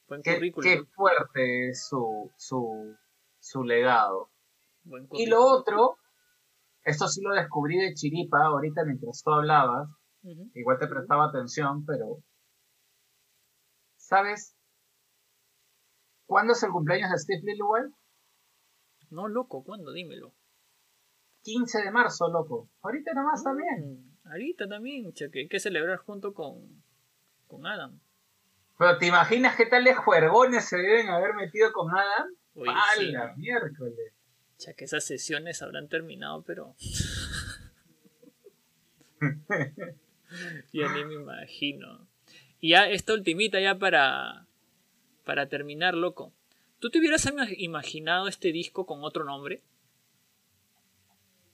buen 0.08 0.22
qué, 0.22 0.40
qué 0.62 0.82
fuerte 0.94 1.68
es 1.68 1.86
su, 1.86 2.32
su, 2.36 2.96
su 3.38 3.62
legado. 3.62 4.30
buen 4.84 5.06
Y 5.12 5.26
lo 5.26 5.44
otro, 5.44 5.98
esto 6.82 7.08
sí 7.08 7.20
lo 7.20 7.34
descubrí 7.34 7.76
de 7.78 7.92
chiripa 7.92 8.46
ahorita 8.46 8.84
mientras 8.84 9.22
tú 9.22 9.32
hablabas, 9.32 9.88
igual 10.54 10.78
te 10.78 10.86
prestaba 10.86 11.26
atención, 11.26 11.84
pero 11.84 12.22
¿sabes 13.96 14.56
cuándo 16.26 16.54
es 16.54 16.62
el 16.62 16.70
cumpleaños 16.70 17.10
de 17.10 17.18
Steve 17.18 17.42
Lillywhite? 17.44 17.94
No, 19.10 19.28
loco, 19.28 19.62
¿cuándo? 19.62 19.92
Dímelo. 19.92 20.32
15 21.42 21.82
de 21.82 21.90
marzo, 21.90 22.28
loco. 22.28 22.68
Ahorita 22.82 23.12
nomás 23.14 23.42
también. 23.42 24.02
Mm, 24.24 24.28
ahorita 24.30 24.68
también, 24.68 25.12
che, 25.12 25.30
que 25.30 25.40
hay 25.40 25.48
que 25.48 25.60
celebrar 25.60 25.98
junto 25.98 26.34
con, 26.34 26.82
con 27.46 27.66
Adam. 27.66 27.98
Pero 28.78 28.98
¿te 28.98 29.06
imaginas 29.06 29.56
qué 29.56 29.66
tales 29.66 29.96
juergones 29.98 30.68
se 30.68 30.76
deben 30.76 31.08
haber 31.08 31.34
metido 31.34 31.72
con 31.72 31.90
Adam? 31.90 32.28
Oye, 32.54 32.70
¡Hala, 32.70 33.34
sí. 33.34 33.40
miércoles! 33.40 34.12
Ya 34.58 34.72
que 34.74 34.84
esas 34.84 35.04
sesiones 35.04 35.62
habrán 35.62 35.88
terminado, 35.88 36.42
pero. 36.42 36.74
ya 40.72 40.92
ni 40.92 41.04
me 41.04 41.14
imagino. 41.14 42.06
Y 42.60 42.70
ya 42.70 42.88
esta 42.88 43.14
ultimita, 43.14 43.60
ya 43.60 43.78
para. 43.78 44.46
Para 45.24 45.48
terminar, 45.48 45.94
loco. 45.94 46.32
¿Tú 46.78 46.90
te 46.90 46.98
hubieras 46.98 47.26
ima- 47.26 47.48
imaginado 47.58 48.28
este 48.28 48.52
disco 48.52 48.86
con 48.86 49.02
otro 49.04 49.24
nombre? 49.24 49.62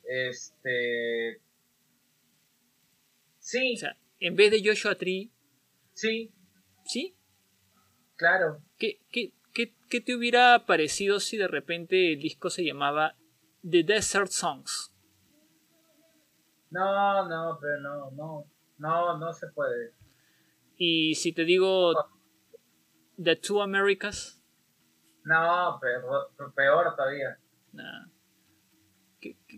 Este. 0.09 1.41
Sí, 3.39 3.75
O 3.75 3.79
sea, 3.79 3.97
en 4.21 4.37
vez 4.37 4.51
de 4.51 4.63
Joshua 4.65 4.95
Tree, 4.95 5.31
sí, 5.93 6.33
¿sí? 6.85 7.15
claro. 8.17 8.63
¿Qué, 8.79 9.01
qué, 9.11 9.33
qué, 9.53 9.75
qué 9.91 10.01
te 10.01 10.15
hubiera 10.15 10.65
parecido 10.67 11.21
si 11.21 11.37
de 11.37 11.47
repente 11.49 12.15
el 12.15 12.21
disco 12.21 12.49
se 12.49 12.65
llamaba 12.65 13.17
The 13.69 13.83
Desert 13.83 14.31
Songs? 14.31 14.95
No, 16.71 17.29
no, 17.29 17.59
pero 17.61 17.81
no, 17.81 18.11
no, 18.13 18.51
no, 18.79 19.19
no 19.19 19.33
se 19.33 19.47
puede. 19.49 19.93
Y 20.77 21.15
si 21.15 21.33
te 21.33 21.45
digo 21.45 21.93
The 23.23 23.37
Two 23.37 23.63
Americas, 23.63 24.41
No, 25.25 25.79
peor, 25.81 26.53
peor 26.55 26.97
todavía. 26.97 27.39
Nah. 27.73 28.07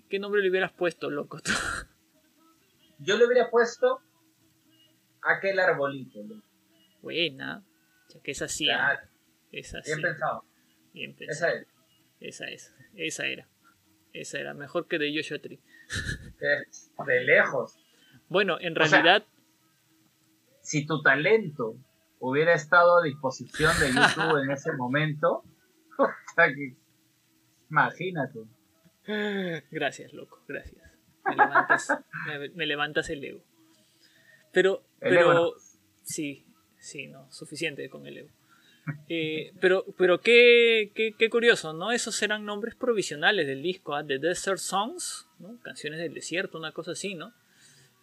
¿Qué, 0.08 0.18
nombre 0.18 0.42
le 0.42 0.50
hubieras 0.50 0.72
puesto, 0.72 1.10
loco? 1.10 1.40
Yo 2.98 3.16
le 3.16 3.26
hubiera 3.26 3.50
puesto 3.50 4.00
aquel 5.22 5.58
arbolito. 5.58 6.22
loco. 6.22 6.46
Buena. 7.02 7.64
Ya 8.08 8.20
que 8.20 8.30
esa 8.30 8.48
sí. 8.48 8.66
Claro, 8.66 9.00
Esa 9.52 9.82
sí. 9.82 9.90
bien 9.90 10.02
pensado. 10.02 10.44
Bien 10.92 11.14
pensado. 11.14 11.52
Esa 11.52 11.60
es. 11.60 11.66
Esa 12.20 12.46
es. 12.48 12.74
Esa 12.94 13.26
era. 13.26 13.48
Esa 14.12 14.38
era. 14.38 14.54
Mejor 14.54 14.86
que 14.86 14.98
de 14.98 15.12
Joshua 15.14 15.38
Tree. 15.38 15.60
Es 16.40 16.90
de 17.06 17.24
lejos. 17.24 17.78
Bueno, 18.28 18.58
en 18.60 18.76
O 18.80 18.84
sea, 18.86 19.02
realidad, 19.02 19.26
Si 20.60 20.84
tu 20.86 21.00
talento 21.02 21.76
hubiera 22.18 22.54
estado 22.54 22.98
a 22.98 23.02
disposición 23.04 23.72
de 23.80 23.88
YouTube 23.88 24.42
en 24.42 24.50
ese 24.50 24.72
momento, 24.72 25.44
imagínate. 27.70 28.40
Gracias, 29.70 30.12
loco, 30.12 30.42
gracias. 30.48 30.82
Me 31.24 31.36
levantas, 31.36 31.88
me, 32.26 32.48
me 32.50 32.66
levantas 32.66 33.10
el 33.10 33.24
ego. 33.24 33.40
Pero, 34.52 34.82
El 35.00 35.10
pero, 35.10 35.20
ego 35.20 35.34
no. 35.34 35.52
sí, 36.02 36.44
sí, 36.78 37.06
no, 37.08 37.30
suficiente 37.30 37.88
con 37.88 38.06
el 38.06 38.18
ego. 38.18 38.28
Eh, 39.08 39.52
pero, 39.60 39.84
pero 39.98 40.20
qué, 40.20 40.92
qué, 40.94 41.14
qué 41.18 41.28
curioso, 41.28 41.72
¿no? 41.72 41.90
Esos 41.90 42.22
eran 42.22 42.44
nombres 42.44 42.76
provisionales 42.76 43.46
del 43.48 43.60
disco, 43.62 43.94
¿ah? 43.96 44.06
The 44.06 44.18
Desert 44.20 44.58
Songs, 44.58 45.28
¿no? 45.40 45.58
Canciones 45.62 45.98
del 45.98 46.14
desierto, 46.14 46.56
una 46.58 46.70
cosa 46.72 46.92
así, 46.92 47.14
¿no? 47.16 47.32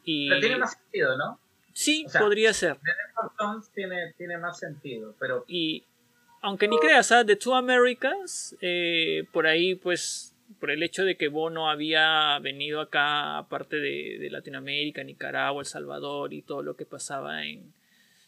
Y 0.03 0.27
Pero 0.27 0.41
tiene 0.41 0.57
más 0.57 0.73
sentido, 0.73 1.17
¿no? 1.17 1.39
sí, 1.71 2.03
o 2.05 2.09
sea, 2.09 2.21
podría 2.21 2.53
ser. 2.53 2.75
The 2.75 2.91
Desert 2.91 3.37
Songs 3.37 3.71
tiene, 3.71 4.13
tiene 4.17 4.37
más 4.37 4.59
sentido, 4.59 5.15
pero 5.19 5.45
Y 5.47 5.85
aunque 6.41 6.67
ni 6.67 6.77
creas, 6.79 7.11
¿ah? 7.13 7.25
The 7.25 7.37
Two 7.37 7.55
Americas, 7.55 8.53
eh, 8.59 9.23
por 9.31 9.47
ahí, 9.47 9.75
pues, 9.75 10.32
por 10.59 10.71
el 10.71 10.83
hecho 10.83 11.03
de 11.03 11.17
que 11.17 11.27
Bono 11.27 11.69
había 11.69 12.37
venido 12.39 12.81
acá, 12.81 13.37
aparte 13.37 13.77
de, 13.77 14.17
de 14.19 14.29
Latinoamérica, 14.29 15.03
Nicaragua, 15.03 15.61
El 15.61 15.67
Salvador 15.67 16.33
y 16.33 16.41
todo 16.41 16.61
lo 16.61 16.75
que 16.75 16.85
pasaba 16.85 17.45
en, 17.45 17.73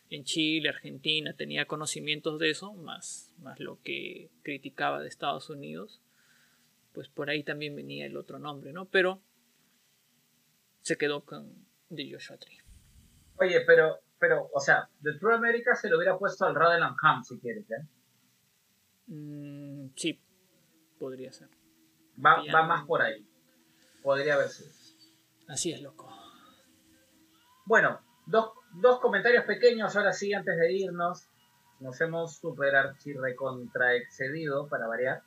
en 0.09 0.23
Chile, 0.23 0.69
Argentina, 0.69 1.33
tenía 1.33 1.65
conocimientos 1.65 2.39
de 2.39 2.51
eso, 2.51 2.73
más, 2.73 3.31
más 3.39 3.59
lo 3.59 3.81
que 3.81 4.29
criticaba 4.43 5.01
de 5.01 5.07
Estados 5.07 5.49
Unidos, 5.49 6.01
pues 6.93 7.09
por 7.09 7.29
ahí 7.29 7.43
también 7.43 7.75
venía 7.75 8.05
el 8.05 8.17
otro 8.17 8.39
nombre, 8.39 8.71
¿no? 8.71 8.85
Pero 8.85 9.21
se 10.81 10.97
quedó 10.97 11.25
con 11.25 11.65
The 11.93 12.11
Joshua 12.11 12.37
Tree. 12.37 12.59
Oye, 13.37 13.61
pero, 13.65 13.99
pero, 14.19 14.49
o 14.53 14.59
sea, 14.59 14.89
The 15.03 15.13
True 15.19 15.35
America 15.35 15.75
se 15.75 15.89
lo 15.89 15.97
hubiera 15.97 16.17
puesto 16.17 16.45
al 16.45 16.55
Radeland 16.55 16.95
Ham 17.01 17.23
si 17.23 17.39
quieres, 17.39 17.69
¿eh? 17.71 17.83
Mm, 19.07 19.89
sí, 19.95 20.19
podría 20.97 21.31
ser. 21.31 21.49
Va, 22.23 22.41
va 22.53 22.63
más 22.63 22.85
por 22.85 23.01
ahí. 23.01 23.25
Podría 24.03 24.35
haber 24.35 24.49
sido. 24.49 24.71
Así 25.47 25.71
es, 25.71 25.81
loco. 25.81 26.09
Bueno, 27.65 27.99
dos, 28.25 28.51
dos 28.73 28.99
comentarios 28.99 29.45
pequeños 29.45 29.95
ahora 29.95 30.13
sí 30.13 30.33
antes 30.33 30.57
de 30.57 30.73
irnos. 30.73 31.27
Nos 31.79 31.99
hemos 32.01 32.37
super 32.37 32.75
archi 32.75 33.13
recontra 33.13 33.95
excedido 33.95 34.67
para 34.67 34.87
variar. 34.87 35.23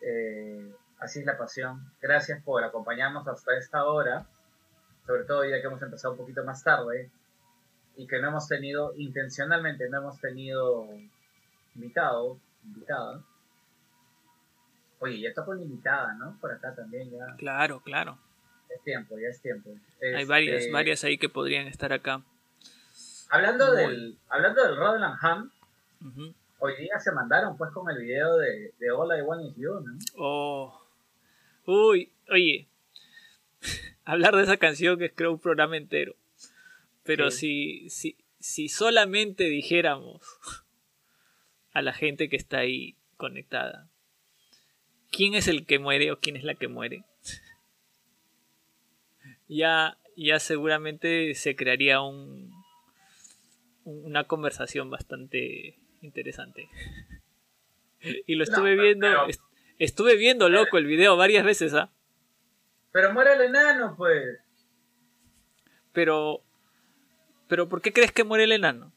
Eh, 0.00 0.72
así 0.98 1.20
es 1.20 1.26
la 1.26 1.36
pasión. 1.36 1.92
Gracias 2.00 2.42
por 2.42 2.62
acompañarnos 2.64 3.26
hasta 3.26 3.56
esta 3.56 3.84
hora. 3.84 4.26
Sobre 5.06 5.24
todo 5.24 5.44
ya 5.44 5.60
que 5.60 5.66
hemos 5.66 5.82
empezado 5.82 6.12
un 6.12 6.18
poquito 6.18 6.44
más 6.44 6.62
tarde. 6.62 7.10
Y 7.96 8.06
que 8.06 8.20
no 8.20 8.28
hemos 8.28 8.46
tenido, 8.46 8.94
intencionalmente 8.96 9.88
no 9.88 9.98
hemos 9.98 10.20
tenido 10.20 10.86
invitado, 11.74 12.38
invitada. 12.64 13.22
Oye, 15.00 15.20
ya 15.20 15.32
toca 15.34 15.50
una 15.52 15.62
invitada, 15.62 16.14
¿no? 16.14 16.36
Por 16.40 16.52
acá 16.52 16.74
también 16.74 17.10
ya 17.10 17.34
Claro, 17.36 17.80
claro. 17.80 18.18
es 18.68 18.82
tiempo, 18.82 19.16
ya 19.18 19.28
es 19.28 19.40
tiempo. 19.40 19.70
Hay 19.70 20.12
Este, 20.14 20.24
varias, 20.24 20.70
varias 20.72 21.04
ahí 21.04 21.18
que 21.18 21.28
podrían 21.28 21.66
estar 21.66 21.92
acá. 21.92 22.22
Hablando 23.30 23.66
Muy. 23.68 23.76
del, 23.76 24.18
hablando 24.28 24.64
del 24.64 24.76
Rodeland 24.76 25.16
Ham, 25.22 25.50
hoy 26.58 26.76
día 26.76 26.98
se 26.98 27.12
mandaron 27.12 27.56
pues 27.56 27.70
con 27.72 27.88
el 27.90 27.98
video 27.98 28.36
de, 28.38 28.72
de 28.78 28.90
All 28.90 29.16
I 29.18 29.22
Want 29.22 29.42
Is 29.50 29.56
You, 29.56 29.80
¿no? 29.80 29.98
Oh. 30.16 30.82
Uy, 31.66 32.10
oye. 32.30 32.66
Hablar 34.04 34.34
de 34.34 34.42
esa 34.42 34.56
canción 34.56 35.00
es 35.02 35.12
creo 35.14 35.32
un 35.32 35.38
programa 35.38 35.76
entero. 35.76 36.14
Pero 37.04 37.30
si, 37.30 37.88
si, 37.90 38.16
si 38.40 38.68
solamente 38.68 39.44
dijéramos 39.44 40.22
a 41.72 41.82
la 41.82 41.92
gente 41.92 42.28
que 42.28 42.36
está 42.36 42.58
ahí 42.58 42.96
conectada, 43.16 43.88
¿quién 45.10 45.34
es 45.34 45.48
el 45.48 45.66
que 45.66 45.78
muere 45.78 46.10
o 46.12 46.18
quién 46.18 46.36
es 46.36 46.44
la 46.44 46.54
que 46.54 46.68
muere? 46.68 47.04
ya, 49.48 49.98
ya 50.16 50.38
seguramente 50.38 51.34
se 51.34 51.56
crearía 51.56 52.00
un, 52.00 52.52
un- 53.84 54.04
una 54.04 54.24
conversación 54.24 54.90
bastante 54.90 55.76
interesante. 56.02 56.68
y 58.26 58.34
lo 58.34 58.44
estuve 58.44 58.76
viendo, 58.76 59.06
pero- 59.08 59.26
est- 59.28 59.42
estuve 59.78 60.16
viendo 60.16 60.48
loco 60.48 60.78
el 60.78 60.86
video 60.86 61.16
varias 61.16 61.44
veces, 61.44 61.74
¿ah? 61.74 61.90
Pero 62.92 63.12
muere 63.12 63.34
el 63.34 63.42
enano, 63.42 63.94
pues. 63.96 64.38
Pero, 65.92 66.42
pero 67.48 67.68
¿por 67.68 67.80
qué 67.82 67.92
crees 67.92 68.12
que 68.12 68.24
muere 68.24 68.44
el 68.44 68.52
enano? 68.52 68.92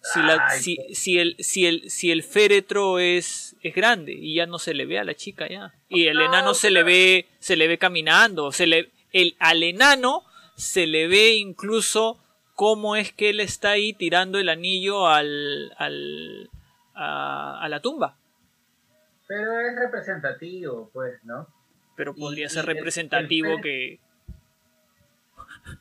Si, 0.00 0.20
la- 0.22 0.46
Ay, 0.48 0.60
si, 0.60 0.76
pues. 0.76 0.98
si 0.98 1.18
el, 1.18 1.36
si, 1.40 1.66
el, 1.66 1.90
si 1.90 2.10
el 2.10 2.22
féretro 2.22 2.98
es, 2.98 3.56
es 3.62 3.74
grande 3.74 4.12
y 4.12 4.34
ya 4.34 4.46
no 4.46 4.58
se 4.58 4.72
le 4.74 4.86
ve 4.86 4.98
a 4.98 5.04
la 5.04 5.14
chica 5.14 5.48
ya. 5.48 5.74
Y 5.88 6.06
el 6.06 6.18
No, 6.18 6.24
enano 6.26 6.54
se 6.54 6.70
le 6.70 6.82
ve, 6.84 7.26
se 7.40 7.56
le 7.56 7.66
ve 7.68 7.78
caminando, 7.78 8.52
se 8.52 8.66
le, 8.66 8.90
el, 9.12 9.36
al 9.38 9.62
enano 9.62 10.22
se 10.56 10.86
le 10.86 11.08
ve 11.08 11.34
incluso 11.34 12.18
cómo 12.54 12.96
es 12.96 13.12
que 13.12 13.30
él 13.30 13.40
está 13.40 13.70
ahí 13.72 13.92
tirando 13.92 14.38
el 14.38 14.48
anillo 14.48 15.06
al, 15.08 15.72
al, 15.78 16.48
a, 16.94 17.60
a 17.62 17.68
la 17.68 17.80
tumba. 17.80 18.16
Pero 19.26 19.58
es 19.60 19.76
representativo, 19.78 20.90
pues, 20.92 21.22
¿no? 21.24 21.46
Pero 21.96 22.14
Y- 22.16 22.20
podría 22.20 22.46
y 22.46 22.48
ser 22.50 22.64
el- 22.64 22.70
el 22.70 22.76
representativo 22.76 23.60
que... 23.60 23.98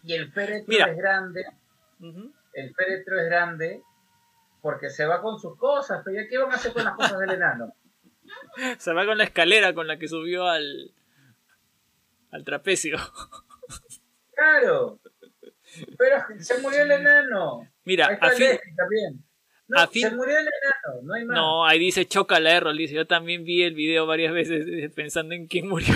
Y 0.03 0.13
el 0.13 0.31
féretro 0.33 0.65
Mira. 0.67 0.89
es 0.91 0.97
grande, 0.97 1.45
el 2.53 2.73
féretro 2.75 3.19
es 3.19 3.25
grande 3.29 3.81
porque 4.61 4.89
se 4.89 5.05
va 5.05 5.21
con 5.21 5.39
sus 5.39 5.57
cosas, 5.57 6.01
pero 6.03 6.21
¿ya 6.21 6.27
qué 6.27 6.37
van 6.37 6.51
a 6.51 6.55
hacer 6.55 6.73
con 6.73 6.83
las 6.83 6.95
cosas 6.95 7.19
del 7.19 7.31
enano? 7.31 7.73
Se 8.79 8.91
va 8.93 9.05
con 9.05 9.17
la 9.17 9.23
escalera 9.23 9.73
con 9.73 9.87
la 9.87 9.97
que 9.97 10.07
subió 10.09 10.47
al, 10.47 10.91
al 12.31 12.43
trapecio. 12.43 12.97
Claro. 14.35 14.99
Pero 15.97 16.23
se 16.39 16.59
murió 16.61 16.81
el 16.83 16.91
enano. 16.91 17.67
Mira, 17.85 18.07
a 18.21 18.29
fin- 18.31 18.59
también. 18.75 19.23
No, 19.67 19.79
a 19.79 19.87
fin- 19.87 20.09
se 20.09 20.15
murió 20.15 20.37
el 20.37 20.45
enano, 20.47 21.01
no 21.03 21.13
hay 21.13 21.25
más. 21.25 21.35
No, 21.37 21.65
ahí 21.65 21.79
dice 21.79 22.05
choca 22.05 22.39
la 22.39 22.51
error, 22.55 22.75
dice. 22.75 22.95
Yo 22.95 23.07
también 23.07 23.43
vi 23.43 23.63
el 23.63 23.73
video 23.75 24.05
varias 24.05 24.33
veces 24.33 24.91
pensando 24.95 25.33
en 25.33 25.47
quién 25.47 25.67
murió. 25.69 25.95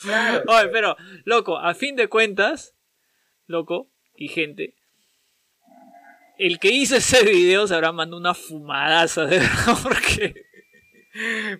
Claro. 0.00 0.42
Oye, 0.48 0.68
pero, 0.68 0.96
loco, 1.24 1.58
a 1.58 1.74
fin 1.74 1.96
de 1.96 2.08
cuentas, 2.08 2.74
loco 3.46 3.90
y 4.14 4.28
gente, 4.28 4.74
el 6.46 6.58
que 6.58 6.70
hizo 6.72 6.96
ese 6.96 7.24
video 7.24 7.66
se 7.66 7.74
habrá 7.74 7.92
mandado 7.92 8.18
una 8.20 8.34
fumadaza, 8.34 9.24
de 9.26 9.38
verdad, 9.38 9.76
porque 9.82 10.34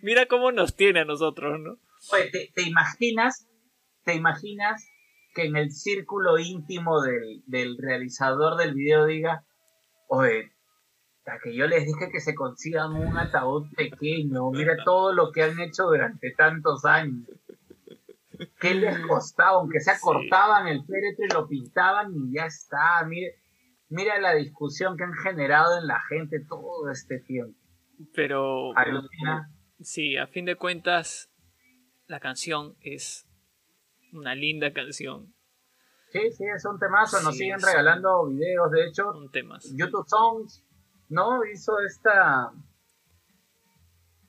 Mira 0.00 0.26
cómo 0.26 0.50
nos 0.50 0.74
tiene 0.76 1.00
a 1.00 1.04
nosotros, 1.04 1.60
¿no? 1.60 1.76
Oye, 2.12 2.30
¿te, 2.30 2.50
te 2.54 2.62
imaginas? 2.62 3.46
¿Te 4.04 4.14
imaginas 4.14 4.82
que 5.34 5.44
en 5.44 5.56
el 5.56 5.72
círculo 5.72 6.38
íntimo 6.38 7.02
del, 7.02 7.42
del 7.46 7.76
realizador 7.78 8.56
del 8.56 8.74
video 8.74 9.04
diga, 9.04 9.44
oye, 10.09 10.52
a 11.26 11.38
que 11.38 11.54
yo 11.54 11.66
les 11.66 11.84
dije 11.86 12.09
que 12.10 12.20
se 12.20 12.34
consigan 12.34 12.92
un 12.94 13.16
ataúd 13.16 13.66
pequeño, 13.76 14.50
mira 14.50 14.74
todo 14.84 15.12
lo 15.12 15.30
que 15.32 15.42
han 15.42 15.60
hecho 15.60 15.84
durante 15.84 16.30
tantos 16.32 16.84
años. 16.86 17.28
¿Qué 18.59 18.74
les 18.74 18.98
costaba? 19.06 19.59
Aunque 19.59 19.80
sea 19.80 19.94
Sí. 19.96 20.00
cortaban 20.02 20.66
el 20.66 20.82
féretro 20.84 21.24
y 21.26 21.32
lo 21.32 21.46
pintaban 21.46 22.12
y 22.14 22.32
ya 22.34 22.46
está. 22.46 23.04
Mire, 23.06 23.36
mira 23.93 24.19
la 24.20 24.35
discusión 24.35 24.97
que 24.97 25.05
han 25.05 25.14
generado 25.14 25.78
en 25.78 25.86
la 25.86 26.01
gente 26.09 26.40
todo 26.48 26.90
este 26.90 27.19
tiempo. 27.20 27.59
Pero 28.14 28.77
Alucina. 28.77 29.51
sí, 29.81 30.16
a 30.16 30.27
fin 30.27 30.44
de 30.44 30.56
cuentas, 30.56 31.31
la 32.06 32.19
canción 32.20 32.74
es 32.81 33.28
una 34.12 34.35
linda 34.35 34.73
canción. 34.73 35.35
Sí, 36.10 36.20
sí, 36.32 36.44
es 36.55 36.64
un 36.66 36.78
temazo. 36.78 37.20
Nos 37.23 37.35
Sí, 37.35 37.44
siguen 37.44 37.60
regalando 37.60 38.27
videos. 38.28 38.70
De 38.70 38.86
hecho, 38.86 39.10
Un 39.12 39.31
tema. 39.31 39.59
YouTube 39.74 40.06
Songs, 40.06 40.62
¿no? 41.09 41.44
Hizo 41.47 41.78
esta, 41.81 42.51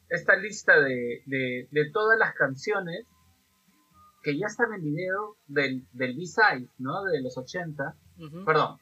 esta 0.10 0.36
lista 0.36 0.80
de, 0.80 1.24
de, 1.26 1.68
de 1.72 1.92
todas 1.92 2.18
las 2.18 2.34
canciones 2.36 3.06
que 4.22 4.38
ya 4.38 4.46
están 4.48 4.74
en 4.74 4.82
video 4.84 5.36
del, 5.48 5.86
del 5.92 6.16
B-Side, 6.16 6.70
¿no? 6.78 7.04
De 7.04 7.22
los 7.22 7.38
80. 7.38 7.96
Ujú. 8.20 8.46
Perdón, 8.46 8.78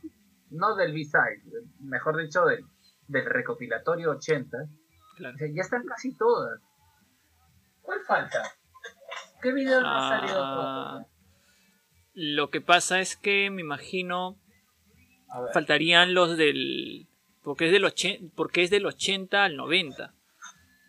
no 0.51 0.75
del 0.75 0.93
B-Side, 0.93 1.43
mejor 1.79 2.17
dicho, 2.17 2.45
del, 2.45 2.63
del 3.07 3.25
recopilatorio 3.25 4.11
80. 4.11 4.57
Claro. 5.17 5.35
O 5.35 5.37
sea, 5.37 5.47
ya 5.53 5.61
están 5.61 5.85
casi 5.85 6.15
todas. 6.15 6.59
¿Cuál 7.81 7.99
falta? 8.01 8.43
¿Qué 9.41 9.51
video 9.51 9.81
no 9.81 9.89
ha 9.89 10.09
salido 10.09 10.43
Ah, 10.43 10.53
todavía? 10.55 11.07
Lo 12.13 12.49
que 12.49 12.61
pasa 12.61 12.99
es 12.99 13.15
que 13.15 13.49
me 13.49 13.61
imagino 13.61 14.37
faltarían 15.53 16.13
los 16.13 16.37
del 16.37 17.07
porque 17.43 17.67
es 17.67 17.71
del 17.71 17.85
80, 17.85 18.33
porque 18.35 18.63
es 18.63 18.69
del 18.69 18.85
80 18.85 19.43
al 19.43 19.55
90, 19.55 20.13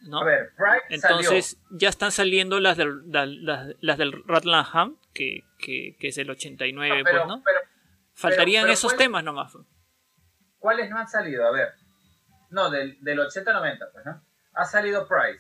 ¿no? 0.09 0.21
A 0.21 0.25
ver, 0.25 0.51
Pride 0.57 0.83
Entonces 0.91 1.59
ya 1.71 1.89
están 1.89 2.13
saliendo 2.13 2.61
las 2.61 2.77
del 2.77 3.11
las, 3.11 3.69
las 3.81 3.99
del 3.99 4.13
Ratlanham 4.27 4.99
que, 5.15 5.45
que, 5.59 5.97
que 5.99 6.09
es 6.09 6.19
el 6.19 6.29
89, 6.31 6.89
salió. 6.89 7.05
No, 7.05 7.05
pero, 7.05 7.19
pues, 7.19 7.29
¿no? 7.29 7.43
pero, 7.45 7.59
Faltarían 8.15 8.65
pero 8.65 8.73
esos 8.75 8.93
¿cuál- 8.93 8.99
temas 8.99 9.25
nomás. 9.25 9.53
¿cuáles 10.59 10.91
no 10.91 10.99
han 10.99 11.09
salido? 11.09 11.47
A 11.47 11.51
ver. 11.51 11.73
No, 12.51 12.71
del, 12.71 13.03
del 13.03 13.19
80-90, 13.19 13.79
pues, 13.93 14.05
¿no? 14.07 14.23
Ha 14.55 14.65
salido 14.65 15.09
Pride. 15.09 15.39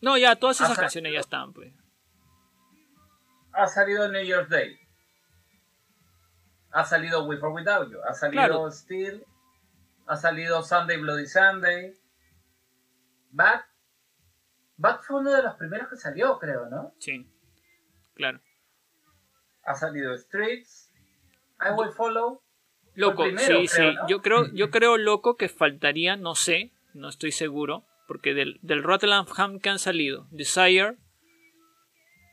No, 0.00 0.16
ya 0.18 0.34
todas 0.36 0.60
esas 0.60 0.76
canciones 0.76 1.12
ya 1.12 1.20
están, 1.20 1.52
pues. 1.52 1.72
Ha 3.52 3.66
salido 3.66 4.10
New 4.10 4.22
Year's 4.24 4.48
Day. 4.48 4.78
Ha 6.72 6.84
salido 6.84 7.24
With 7.26 7.42
or 7.42 7.52
Without 7.52 7.90
You. 7.90 7.98
Ha 8.08 8.14
salido 8.14 8.42
Claro. 8.42 8.70
Still. 8.70 9.24
Ha 10.06 10.16
salido 10.16 10.62
Sunday 10.62 10.98
Bloody 10.98 11.26
Sunday. 11.26 11.94
Bad. 13.30 13.60
Bad 14.76 15.00
fue 15.00 15.20
uno 15.20 15.30
de 15.32 15.42
los 15.42 15.54
primeros 15.56 15.88
que 15.88 15.96
salió, 15.96 16.38
creo, 16.38 16.68
¿no? 16.68 16.94
Sí. 16.98 17.30
Claro. 18.14 18.40
Ha 19.64 19.74
salido 19.74 20.16
Streets. 20.18 20.91
I 21.68 21.72
Will 21.76 21.92
Follow. 21.92 22.42
Loco, 22.94 23.22
primero, 23.24 23.60
sí, 23.62 23.68
creo, 23.68 23.90
sí. 23.90 23.96
¿no? 23.96 24.08
Yo 24.08 24.20
creo, 24.22 24.52
yo 24.52 24.70
creo, 24.70 24.98
loco, 24.98 25.36
que 25.36 25.48
faltaría, 25.48 26.16
no 26.16 26.34
sé, 26.34 26.72
no 26.92 27.08
estoy 27.08 27.32
seguro, 27.32 27.84
porque 28.06 28.34
del, 28.34 28.58
del 28.62 28.82
Rotherham 28.82 29.26
que 29.60 29.70
han 29.70 29.78
salido, 29.78 30.26
Desire, 30.30 30.96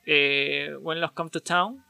eh, 0.05 0.75
When 0.81 0.99
Love 0.99 1.13
Come 1.13 1.29
to 1.29 1.41
Town. 1.41 1.83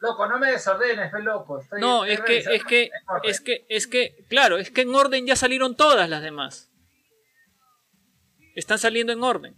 Loco, 0.00 0.28
no 0.28 0.38
me 0.38 0.50
desordenes, 0.52 1.10
fe 1.10 1.22
loco. 1.22 1.58
Estoy- 1.58 1.80
No, 1.80 2.04
estoy 2.04 2.36
es 2.36 2.44
que, 2.46 2.54
es 2.54 2.64
que, 2.64 2.90
es 3.24 3.40
que, 3.40 3.66
es 3.68 3.86
que, 3.86 4.24
claro, 4.28 4.58
es 4.58 4.70
que 4.70 4.82
en 4.82 4.94
orden 4.94 5.26
ya 5.26 5.34
salieron 5.34 5.74
todas 5.76 6.08
las 6.08 6.22
demás. 6.22 6.70
Están 8.54 8.78
saliendo 8.78 9.12
en 9.12 9.22
orden. 9.22 9.56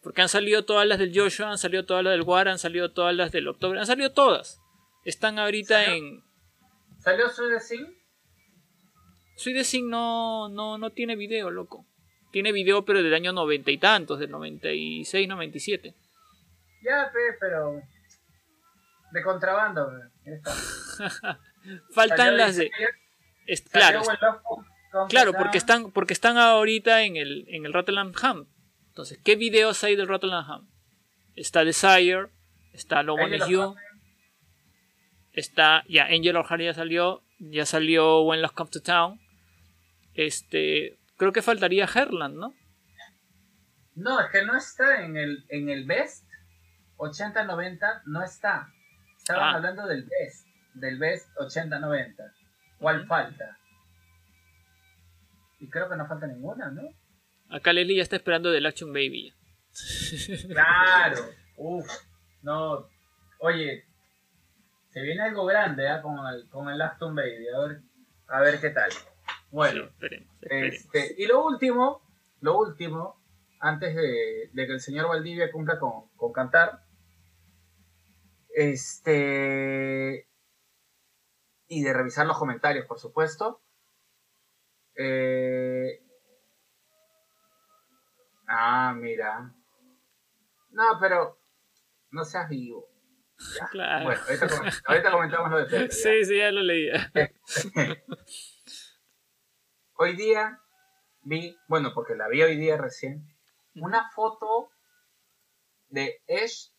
Porque 0.00 0.22
han 0.22 0.28
salido 0.28 0.64
todas 0.64 0.86
las 0.86 0.98
del 0.98 1.12
Joshua, 1.14 1.50
han 1.50 1.58
salido 1.58 1.84
todas 1.84 2.02
las 2.04 2.12
del 2.12 2.22
War, 2.22 2.48
han 2.48 2.58
salido 2.58 2.92
todas 2.92 3.14
las 3.14 3.32
del 3.32 3.48
October, 3.48 3.78
han 3.78 3.86
salido 3.86 4.12
todas. 4.12 4.57
Están 5.08 5.38
ahorita 5.38 5.82
¿Salió? 5.84 5.94
en, 5.94 6.22
¿Salió 6.98 7.30
Sweet 7.30 7.60
Sing? 7.60 7.86
Sweet 9.36 9.64
Sing 9.64 9.88
no, 9.88 10.50
no, 10.50 10.76
no 10.76 10.90
tiene 10.90 11.16
video, 11.16 11.50
loco. 11.50 11.86
Tiene 12.30 12.52
video, 12.52 12.84
pero 12.84 13.02
del 13.02 13.14
año 13.14 13.32
noventa 13.32 13.70
y 13.70 13.78
tantos, 13.78 14.18
del 14.18 14.30
96, 14.30 15.26
97. 15.26 15.94
Ya, 16.82 17.10
pe, 17.10 17.18
pero. 17.40 17.80
De 19.12 19.22
contrabando. 19.22 19.90
Faltan 21.94 22.18
Salió 22.18 22.36
las 22.36 22.56
de. 22.56 22.70
Es- 23.46 23.62
claro, 23.62 24.02
claro, 25.08 25.32
porque 25.32 25.56
están, 25.56 25.90
porque 25.90 26.12
están 26.12 26.36
ahorita 26.36 27.00
en 27.04 27.16
el, 27.16 27.46
en 27.48 27.64
el 27.64 27.72
Rotterdam 27.72 28.12
Entonces, 28.88 29.18
¿qué 29.24 29.36
videos 29.36 29.82
hay 29.84 29.96
del 29.96 30.06
Rotterdam 30.06 30.68
Está 31.34 31.64
Desire, 31.64 32.28
está 32.74 33.02
Love 33.02 33.20
One 33.22 33.38
está. 35.38 35.84
Ya, 35.88 36.04
Angel 36.06 36.36
of 36.36 36.48
Heart 36.48 36.62
ya 36.62 36.74
salió. 36.74 37.22
Ya 37.38 37.64
salió 37.66 38.22
When 38.22 38.42
Love 38.42 38.52
Comes 38.52 38.70
to 38.72 38.80
Town. 38.82 39.20
Este. 40.14 40.98
Creo 41.16 41.32
que 41.32 41.42
faltaría 41.42 41.84
Herland, 41.92 42.36
¿no? 42.36 42.54
No, 43.94 44.20
es 44.20 44.30
que 44.30 44.44
no 44.44 44.56
está 44.56 45.04
en 45.04 45.16
el, 45.16 45.44
en 45.48 45.68
el 45.68 45.84
Best 45.84 46.24
80-90, 46.98 48.02
no 48.06 48.22
está. 48.22 48.68
Estaban 49.18 49.42
Ah. 49.54 49.56
hablando 49.56 49.86
del 49.86 50.04
Best, 50.04 50.46
del 50.74 50.98
Best 50.98 51.28
80-90. 51.36 52.14
¿Cuál 52.78 53.06
falta? 53.08 53.58
Y 55.58 55.68
creo 55.68 55.88
que 55.88 55.96
no 55.96 56.06
falta 56.06 56.28
ninguna, 56.28 56.70
¿no? 56.70 56.82
Acá 57.50 57.72
Leslie 57.72 57.96
ya 57.96 58.02
está 58.02 58.14
esperando 58.16 58.50
del 58.52 58.66
Action 58.66 58.92
Baby. 58.92 59.32
Claro, 60.48 61.16
uff, 61.56 61.86
no. 62.42 62.88
Oye, 63.40 63.84
se 64.88 65.02
viene 65.02 65.22
algo 65.22 65.44
grande 65.46 65.88
¿ah? 65.88 66.02
con 66.02 66.18
el, 66.26 66.48
con 66.48 66.68
el 66.68 66.80
Aston 66.80 67.14
Baby, 67.14 67.48
a 67.48 67.58
ver, 67.66 67.80
a 68.28 68.40
ver 68.40 68.60
qué 68.60 68.70
tal. 68.70 68.90
Sí, 68.90 69.04
Bueno, 69.50 69.84
esperemos, 69.84 70.34
esperemos. 70.40 70.74
Este, 70.74 71.14
y 71.18 71.26
lo 71.26 71.44
último, 71.44 72.02
lo 72.40 72.58
último, 72.58 73.20
antes 73.60 73.94
de, 73.94 74.50
de 74.52 74.66
que 74.66 74.72
el 74.72 74.80
señor 74.80 75.08
Valdivia 75.08 75.50
cumpla 75.50 75.78
con, 75.78 76.08
con 76.16 76.32
cantar, 76.32 76.82
este, 78.54 80.28
y 81.68 81.82
de 81.82 81.92
revisar 81.92 82.26
los 82.26 82.38
comentarios, 82.38 82.86
por 82.86 82.98
supuesto. 82.98 83.60
Eh, 84.96 86.02
ah, 88.48 88.94
mira. 88.96 89.54
No, 90.70 90.84
pero 91.00 91.38
no 92.10 92.24
seas 92.24 92.48
vivo. 92.48 92.88
Claro. 93.70 94.04
Bueno, 94.06 94.20
ahorita, 94.26 94.48
coment- 94.48 94.82
ahorita 94.86 95.10
comentamos 95.12 95.50
lo 95.50 95.66
de. 95.66 95.90
Sí, 95.90 96.24
sí, 96.24 96.36
ya 96.38 96.50
lo 96.50 96.62
leía. 96.62 97.12
hoy 99.94 100.16
día 100.16 100.58
vi, 101.22 101.56
bueno, 101.68 101.90
porque 101.94 102.14
la 102.14 102.28
vi 102.28 102.42
hoy 102.42 102.56
día 102.56 102.76
recién, 102.76 103.24
una 103.74 104.10
foto 104.10 104.70
de 105.88 106.20
Ash 106.28 106.70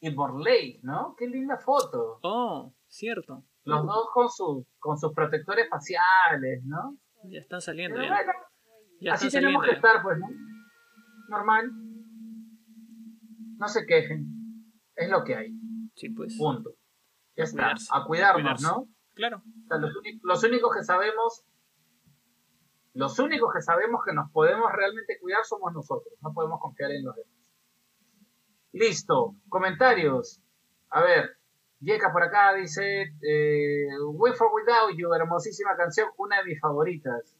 y 0.00 0.12
Borley, 0.14 0.80
¿no? 0.82 1.14
Qué 1.16 1.26
linda 1.28 1.56
foto. 1.58 2.18
Oh, 2.22 2.74
cierto. 2.88 3.44
Los 3.64 3.86
dos 3.86 4.08
con 4.12 4.28
sus 4.28 4.64
con 4.80 4.98
sus 4.98 5.12
protectores 5.12 5.68
faciales, 5.68 6.64
¿no? 6.64 6.98
Ya 7.24 7.38
están 7.38 7.60
saliendo. 7.60 7.96
Pero 7.96 8.08
Ya, 8.08 8.14
bueno, 8.16 8.32
ya 9.00 9.12
así 9.14 9.28
están 9.28 9.42
tenemos 9.42 9.62
saliendo. 9.64 9.80
que 9.80 9.88
ya. 9.88 9.88
estar, 9.92 10.02
pues, 10.02 10.18
¿no? 10.18 10.26
Normal. 11.28 11.70
No 13.58 13.68
se 13.68 13.86
quejen. 13.86 14.26
Es 14.96 15.08
lo 15.08 15.22
que 15.22 15.36
hay. 15.36 15.52
Sí, 15.94 16.08
pues. 16.10 16.36
Punto. 16.36 16.74
Ya 17.36 17.44
A 17.44 17.46
está. 17.46 17.56
cuidarse, 17.62 17.88
A 17.90 18.04
cuidarnos, 18.04 18.42
cuidarse. 18.42 18.66
¿no? 18.66 18.88
Claro. 19.14 19.38
O 19.38 19.68
sea, 19.68 19.78
los, 19.78 20.44
únicos 20.44 20.74
que 20.74 20.82
sabemos, 20.84 21.44
los 22.94 23.18
únicos 23.18 23.52
que 23.52 23.62
sabemos 23.62 24.00
que 24.04 24.12
nos 24.12 24.30
podemos 24.30 24.70
realmente 24.72 25.18
cuidar 25.20 25.44
somos 25.44 25.72
nosotros. 25.72 26.14
No 26.20 26.32
podemos 26.32 26.60
confiar 26.60 26.90
en 26.92 27.04
los 27.04 27.16
demás. 27.16 27.52
Listo. 28.72 29.36
Comentarios. 29.48 30.42
A 30.90 31.02
ver. 31.02 31.36
Yeka 31.80 32.12
por 32.12 32.22
acá 32.22 32.54
dice, 32.54 33.12
eh, 33.22 33.88
With 34.12 34.36
or 34.40 34.52
Without 34.54 34.96
You, 34.96 35.12
hermosísima 35.14 35.76
canción, 35.76 36.08
una 36.16 36.38
de 36.38 36.44
mis 36.44 36.60
favoritas. 36.60 37.36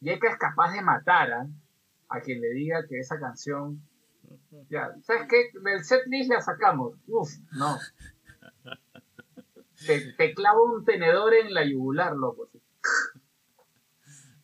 Yeka 0.00 0.30
es 0.30 0.38
capaz 0.38 0.72
de 0.72 0.80
matar 0.80 1.30
¿ah? 1.30 1.46
a 2.08 2.20
quien 2.20 2.40
le 2.40 2.48
diga 2.50 2.86
que 2.88 2.98
esa 2.98 3.20
canción... 3.20 3.82
Ya, 4.68 4.94
¿sabes 5.02 5.22
qué? 5.28 5.50
Del 5.60 5.84
setlist 5.84 6.30
la 6.30 6.40
sacamos. 6.40 6.94
Uf, 7.06 7.30
no. 7.52 7.78
Te, 9.86 10.12
te 10.12 10.34
clavo 10.34 10.64
un 10.74 10.84
tenedor 10.84 11.32
en 11.34 11.54
la 11.54 11.64
yugular, 11.64 12.14
loco. 12.14 12.50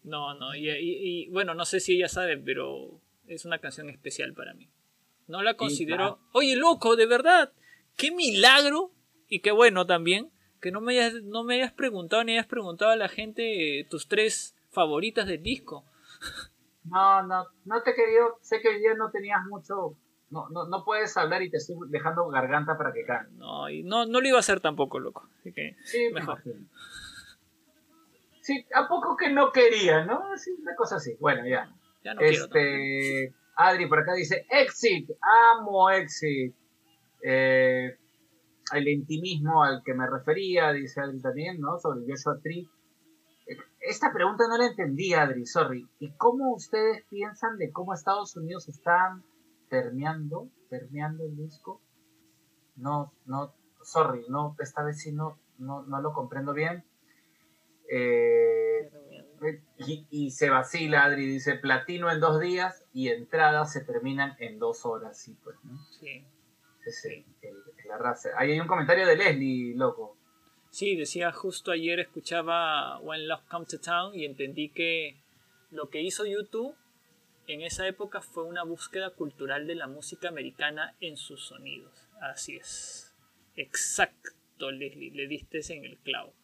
No, 0.02 0.34
no, 0.34 0.54
y, 0.54 0.70
y- 0.70 1.24
y, 1.24 1.28
bueno, 1.30 1.52
no 1.54 1.64
sé 1.66 1.80
si 1.80 1.96
ella 1.96 2.08
sabe, 2.08 2.38
pero 2.38 3.00
es 3.26 3.44
una 3.44 3.58
canción 3.58 3.90
especial 3.90 4.32
para 4.34 4.54
mí. 4.54 4.70
No 5.26 5.42
la 5.42 5.54
considero. 5.54 6.20
Oye, 6.32 6.56
loco, 6.56 6.96
de 6.96 7.06
verdad, 7.06 7.52
qué 7.96 8.10
milagro 8.12 8.92
y 9.28 9.40
qué 9.40 9.50
bueno 9.50 9.84
también 9.84 10.30
que 10.60 10.70
no 10.70 10.80
me 10.80 10.92
hayas, 10.98 11.22
no 11.24 11.44
me 11.44 11.56
hayas 11.56 11.72
preguntado 11.72 12.24
ni 12.24 12.32
hayas 12.32 12.46
preguntado 12.46 12.92
a 12.92 12.96
la 12.96 13.08
gente 13.08 13.80
eh, 13.80 13.84
tus 13.84 14.08
tres 14.08 14.56
favoritas 14.70 15.26
del 15.26 15.42
disco. 15.42 15.84
No, 16.90 17.22
no, 17.22 17.46
no 17.64 17.82
te 17.82 17.90
he 17.90 17.94
querido, 17.94 18.38
sé 18.42 18.60
que 18.60 18.68
hoy 18.68 18.78
día 18.78 18.94
no 18.94 19.10
tenías 19.10 19.44
mucho, 19.48 19.96
no, 20.30 20.48
no, 20.50 20.66
no 20.68 20.84
puedes 20.84 21.16
hablar 21.16 21.42
y 21.42 21.50
te 21.50 21.56
estoy 21.58 21.76
dejando 21.88 22.28
garganta 22.28 22.76
para 22.78 22.92
que 22.92 23.04
cante. 23.04 23.32
No, 23.36 23.68
y 23.68 23.82
no, 23.82 24.06
no 24.06 24.20
lo 24.20 24.28
iba 24.28 24.36
a 24.36 24.40
hacer 24.40 24.60
tampoco, 24.60 24.98
loco. 24.98 25.28
Así 25.40 25.52
que 25.52 25.76
Sí, 25.84 26.06
me 26.12 26.20
Mejor. 26.20 26.40
imagino. 26.44 26.68
Sí, 28.40 28.64
a 28.74 28.86
poco 28.86 29.16
que 29.16 29.30
no 29.30 29.50
quería, 29.50 30.04
¿no? 30.04 30.36
Sí, 30.36 30.52
una 30.62 30.74
cosa 30.76 30.96
así. 30.96 31.16
Bueno, 31.20 31.44
ya. 31.46 31.68
ya 32.04 32.14
no 32.14 32.20
quiero. 32.20 32.44
este, 32.44 33.34
Adri 33.56 33.86
por 33.88 33.98
acá 34.00 34.14
dice, 34.14 34.46
Exit, 34.50 35.10
amo 35.20 35.90
Exit. 35.90 36.54
Eh, 37.22 37.96
el 38.72 38.88
intimismo 38.88 39.64
al 39.64 39.82
que 39.84 39.94
me 39.94 40.08
refería, 40.08 40.72
dice 40.72 41.00
Adri 41.00 41.20
también, 41.20 41.60
¿no? 41.60 41.78
Sobre 41.78 42.00
Joshua 42.06 42.38
Tree. 42.42 42.68
Esta 43.88 44.12
pregunta 44.12 44.44
no 44.48 44.58
la 44.58 44.66
entendí, 44.66 45.14
Adri, 45.14 45.46
sorry. 45.46 45.88
¿Y 46.00 46.10
cómo 46.16 46.52
ustedes 46.54 47.04
piensan 47.08 47.56
de 47.56 47.70
cómo 47.70 47.94
Estados 47.94 48.36
Unidos 48.36 48.68
está 48.68 49.20
permeando, 49.68 50.50
permeando 50.68 51.24
el 51.24 51.36
disco? 51.36 51.80
No, 52.74 53.12
no, 53.26 53.54
sorry, 53.82 54.24
no, 54.28 54.56
esta 54.58 54.82
vez 54.82 55.00
sí 55.00 55.12
no, 55.12 55.38
no, 55.58 55.82
no 55.82 56.00
lo 56.00 56.12
comprendo 56.12 56.52
bien. 56.52 56.84
Eh, 57.88 58.90
y, 59.78 60.06
y 60.10 60.30
se 60.32 60.50
vacila, 60.50 61.04
Adri 61.04 61.26
dice, 61.26 61.54
platino 61.54 62.10
en 62.10 62.18
dos 62.18 62.40
días 62.40 62.84
y 62.92 63.08
entradas 63.10 63.72
se 63.72 63.84
terminan 63.84 64.34
en 64.40 64.58
dos 64.58 64.84
horas, 64.84 65.16
sí, 65.18 65.36
pues, 65.44 65.56
¿no? 65.62 65.78
Sí. 66.00 66.26
Es 66.84 67.04
el- 67.04 67.24
el- 67.42 67.62
la 67.88 67.98
raza. 67.98 68.30
Ahí 68.36 68.50
hay 68.52 68.60
un 68.60 68.66
comentario 68.66 69.06
de 69.06 69.16
Leslie, 69.16 69.76
loco. 69.76 70.16
Sí, 70.76 70.94
decía 70.94 71.32
justo 71.32 71.70
ayer 71.70 72.00
escuchaba 72.00 73.00
When 73.00 73.26
Love 73.26 73.46
Comes 73.48 73.68
to 73.68 73.80
Town 73.80 74.14
y 74.14 74.26
entendí 74.26 74.68
que 74.68 75.16
lo 75.70 75.88
que 75.88 76.02
hizo 76.02 76.26
YouTube 76.26 76.76
en 77.46 77.62
esa 77.62 77.88
época 77.88 78.20
fue 78.20 78.44
una 78.44 78.62
búsqueda 78.62 79.08
cultural 79.08 79.66
de 79.66 79.74
la 79.74 79.86
música 79.86 80.28
americana 80.28 80.94
en 81.00 81.16
sus 81.16 81.46
sonidos. 81.46 82.06
Así 82.20 82.56
es. 82.56 83.16
Exacto, 83.54 84.70
Leslie, 84.70 85.12
le 85.12 85.26
diste 85.26 85.62
en 85.72 85.86
el 85.86 85.96
clavo. 85.96 86.34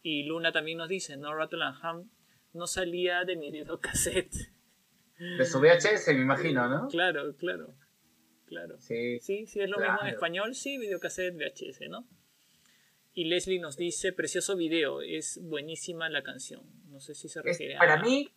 Y 0.00 0.26
Luna 0.26 0.52
también 0.52 0.78
nos 0.78 0.88
dice, 0.88 1.16
no 1.16 1.34
Rattle 1.34 1.64
and 1.64 1.78
Ham 1.82 2.10
no 2.52 2.68
salía 2.68 3.24
de 3.24 3.34
mi 3.34 3.50
videocassette. 3.50 4.52
De 5.18 5.44
su 5.44 5.58
VHS, 5.58 6.06
me 6.14 6.20
imagino, 6.20 6.68
¿no? 6.68 6.86
Claro, 6.86 7.34
claro, 7.34 7.74
claro. 8.46 8.78
Sí. 8.78 9.18
Sí, 9.18 9.46
sí, 9.48 9.60
es 9.60 9.68
lo 9.68 9.80
mismo 9.80 10.02
en 10.02 10.06
español, 10.06 10.54
sí, 10.54 10.78
videocassette, 10.78 11.34
VHS, 11.34 11.88
¿no? 11.90 12.06
Y 13.14 13.24
Leslie 13.26 13.58
nos 13.60 13.76
dice, 13.76 14.12
precioso 14.12 14.56
video, 14.56 15.02
es 15.02 15.38
buenísima 15.42 16.08
la 16.08 16.22
canción. 16.22 16.62
No 16.90 17.00
sé 17.00 17.14
si 17.14 17.28
se 17.28 17.40
Es- 17.40 17.44
refiere 17.44 17.76
a... 17.76 17.78
para 17.78 18.02
mí, 18.02 18.30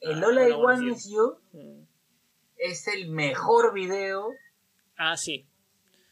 el 0.00 0.22
All 0.24 0.48
I 0.48 0.52
Want 0.52 0.82
Is 0.84 1.10
You 1.10 1.38
Mm. 1.52 1.82
es 2.56 2.88
el 2.88 3.08
mejor 3.10 3.74
video 3.74 4.30
Ah, 4.96 5.16
sí, 5.18 5.46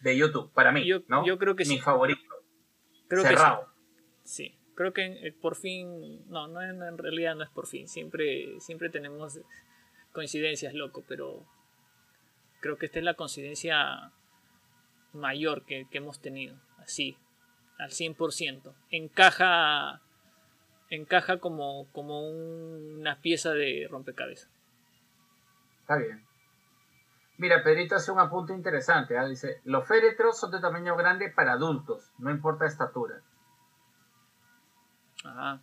de 0.02 0.16
YouTube, 0.18 0.52
para 0.52 0.70
mí, 0.72 0.86
Yo- 0.86 1.02
¿no? 1.08 1.24
yo 1.26 1.38
creo 1.38 1.56
que 1.56 1.64
Mi 1.64 1.76
sí. 1.76 1.80
favorito. 1.80 2.20
creo 3.08 3.22
que 3.22 3.28
Cerrado. 3.30 3.68
sí. 4.22 4.48
Sí, 4.50 4.58
creo 4.74 4.92
que 4.92 5.04
eh, 5.26 5.32
por 5.32 5.54
fin... 5.56 6.26
No, 6.28 6.46
no, 6.48 6.60
en 6.62 6.82
en 6.82 6.98
realidad 6.98 7.34
no 7.36 7.44
es 7.44 7.50
por 7.50 7.66
fin. 7.66 7.88
Siempre, 7.88 8.58
siempre 8.60 8.88
tenemos 8.90 9.38
coincidencias, 10.12 10.72
loco, 10.74 11.04
pero 11.08 11.46
creo 12.60 12.76
que 12.78 12.86
esta 12.86 12.98
es 12.98 13.04
la 13.04 13.14
coincidencia 13.14 14.12
mayor 15.12 15.64
que, 15.64 15.86
que 15.90 15.98
hemos 15.98 16.20
tenido. 16.20 16.58
Así, 16.78 17.16
al 17.78 17.90
100%. 17.90 18.74
Encaja, 18.90 20.00
encaja 20.90 21.38
como, 21.38 21.86
como 21.92 22.28
un- 22.28 22.98
una 23.00 23.20
pieza 23.20 23.52
de 23.52 23.86
rompecabezas. 23.90 24.50
Está 25.80 25.96
bien. 25.96 26.24
Mira, 27.36 27.62
Pedrito 27.64 27.96
hace 27.96 28.12
un 28.12 28.20
apunte 28.20 28.52
interesante. 28.54 29.18
¿ah? 29.18 29.26
Dice, 29.26 29.60
los 29.64 29.86
féretros 29.88 30.38
son 30.38 30.50
de 30.52 30.60
tamaño 30.60 30.96
grande 30.96 31.30
para 31.30 31.52
adultos, 31.52 32.10
no 32.18 32.30
importa 32.30 32.64
estatura. 32.66 33.20
Ajá, 35.24 35.60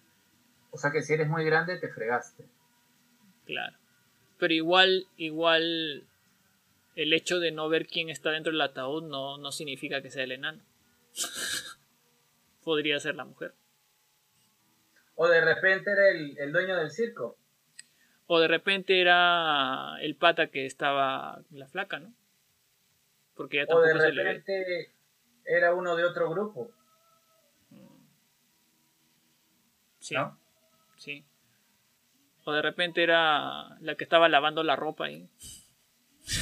O 0.71 0.77
sea 0.77 0.91
que 0.91 1.01
si 1.01 1.13
eres 1.13 1.27
muy 1.27 1.45
grande, 1.45 1.77
te 1.77 1.87
fregaste. 1.89 2.45
claro. 3.45 3.77
Pero 4.37 4.53
igual, 4.55 5.05
igual, 5.17 6.07
el 6.95 7.13
hecho 7.13 7.39
de 7.39 7.51
no 7.51 7.69
ver 7.69 7.85
quién 7.85 8.09
está 8.09 8.31
dentro 8.31 8.51
del 8.51 8.61
ataúd 8.61 9.03
no, 9.03 9.37
no 9.37 9.51
significa 9.51 10.01
que 10.01 10.09
sea 10.09 10.23
el 10.23 10.31
enano. 10.31 10.61
Podría 12.63 12.99
ser 12.99 13.15
la 13.15 13.25
mujer. 13.25 13.53
O 15.15 15.27
de 15.27 15.41
repente 15.41 15.91
era 15.91 16.09
el, 16.09 16.37
el 16.37 16.51
dueño 16.51 16.77
del 16.77 16.91
circo. 16.91 17.37
O 18.27 18.39
de 18.39 18.47
repente 18.47 19.01
era 19.01 19.97
el 20.01 20.15
pata 20.15 20.47
que 20.47 20.65
estaba 20.65 21.41
la 21.51 21.67
flaca, 21.67 21.99
¿no? 21.99 22.13
Porque 23.35 23.57
ya 23.57 23.63
O 23.75 23.81
de 23.81 23.89
tampoco 23.89 23.99
se 24.05 24.11
le 24.13 24.23
ve. 24.23 24.33
repente 24.33 24.91
era 25.45 25.73
uno 25.73 25.95
de 25.95 26.05
otro 26.05 26.29
grupo, 26.29 26.71
Sí, 29.99 30.15
¿no? 30.15 30.37
sí. 30.97 31.23
O 32.43 32.51
de 32.53 32.61
repente 32.63 33.03
era 33.03 33.77
la 33.81 33.95
que 33.95 34.03
estaba 34.03 34.27
lavando 34.29 34.63
la 34.63 34.75
ropa 34.75 35.05
ahí. 35.05 35.29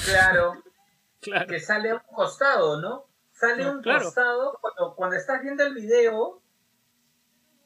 Claro, 0.05 0.63
Claro. 1.21 1.47
que 1.47 1.59
sale 1.59 1.89
a 1.89 1.95
un 1.95 2.15
costado, 2.15 2.79
¿no? 2.79 3.08
Sale 3.39 3.63
No, 3.63 3.71
un 3.73 3.81
claro. 3.81 4.03
costado 4.05 4.57
cuando, 4.61 4.95
cuando 4.95 5.15
estás 5.15 5.41
viendo 5.41 5.63
el 5.65 5.73
video. 5.73 6.17
O 6.21 6.41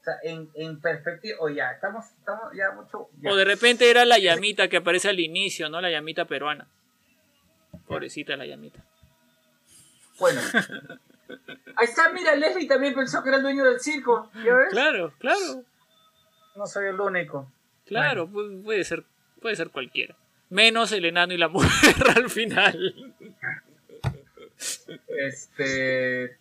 sea, 0.04 0.14
en, 0.24 0.50
en 0.56 0.80
perspectiva. 0.82 1.38
O 1.40 1.50
ya, 1.50 1.72
estamos, 1.72 2.06
estamos 2.20 2.52
ya 2.56 2.72
mucho. 2.72 3.10
ya. 3.22 3.32
O 3.32 3.36
de 3.36 3.46
repente 3.46 3.90
era 3.90 4.06
la 4.06 4.20
llamita 4.20 4.68
que 4.68 4.78
aparece 4.78 5.10
al 5.10 5.20
inicio, 5.20 5.70
¿no? 5.70 5.80
La 5.82 5.90
llamita 5.90 6.26
peruana. 6.26 6.68
Pobrecita 7.88 8.36
la 8.38 8.46
llamita. 8.46 8.84
Bueno. 10.20 10.42
Ahí 11.78 11.88
está, 11.88 12.12
mira, 12.12 12.36
Leslie 12.36 12.68
también 12.68 12.94
pensó 12.94 13.24
que 13.24 13.30
era 13.30 13.38
el 13.38 13.44
dueño 13.44 13.64
del 13.64 13.80
circo. 13.80 14.30
¿Ya 14.46 14.54
ves? 14.56 14.70
Claro, 14.72 15.14
claro, 15.18 15.64
No 16.56 16.68
soy 16.68 16.88
el 16.88 17.00
único. 17.00 17.52
claro. 17.86 18.28
pu- 18.28 18.64
Puede 18.64 18.84
ser, 18.84 19.04
puede 19.42 19.56
ser 19.56 19.70
cualquiera. 19.72 20.16
Menos 20.50 20.92
el 20.92 21.06
enano 21.06 21.34
y 21.34 21.38
la 21.38 21.48
mujer 21.50 21.96
al 22.16 22.30
final. 22.30 23.14
Este. 25.08 26.38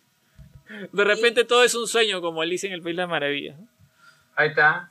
De 0.91 1.03
repente 1.03 1.43
todo 1.43 1.63
es 1.63 1.75
un 1.75 1.87
sueño, 1.87 2.21
como 2.21 2.41
Alicia 2.41 2.67
en 2.67 2.73
el 2.73 2.81
País 2.81 2.95
de 2.95 3.01
las 3.03 3.09
Maravillas. 3.09 3.59
Ahí 4.35 4.49
está. 4.49 4.89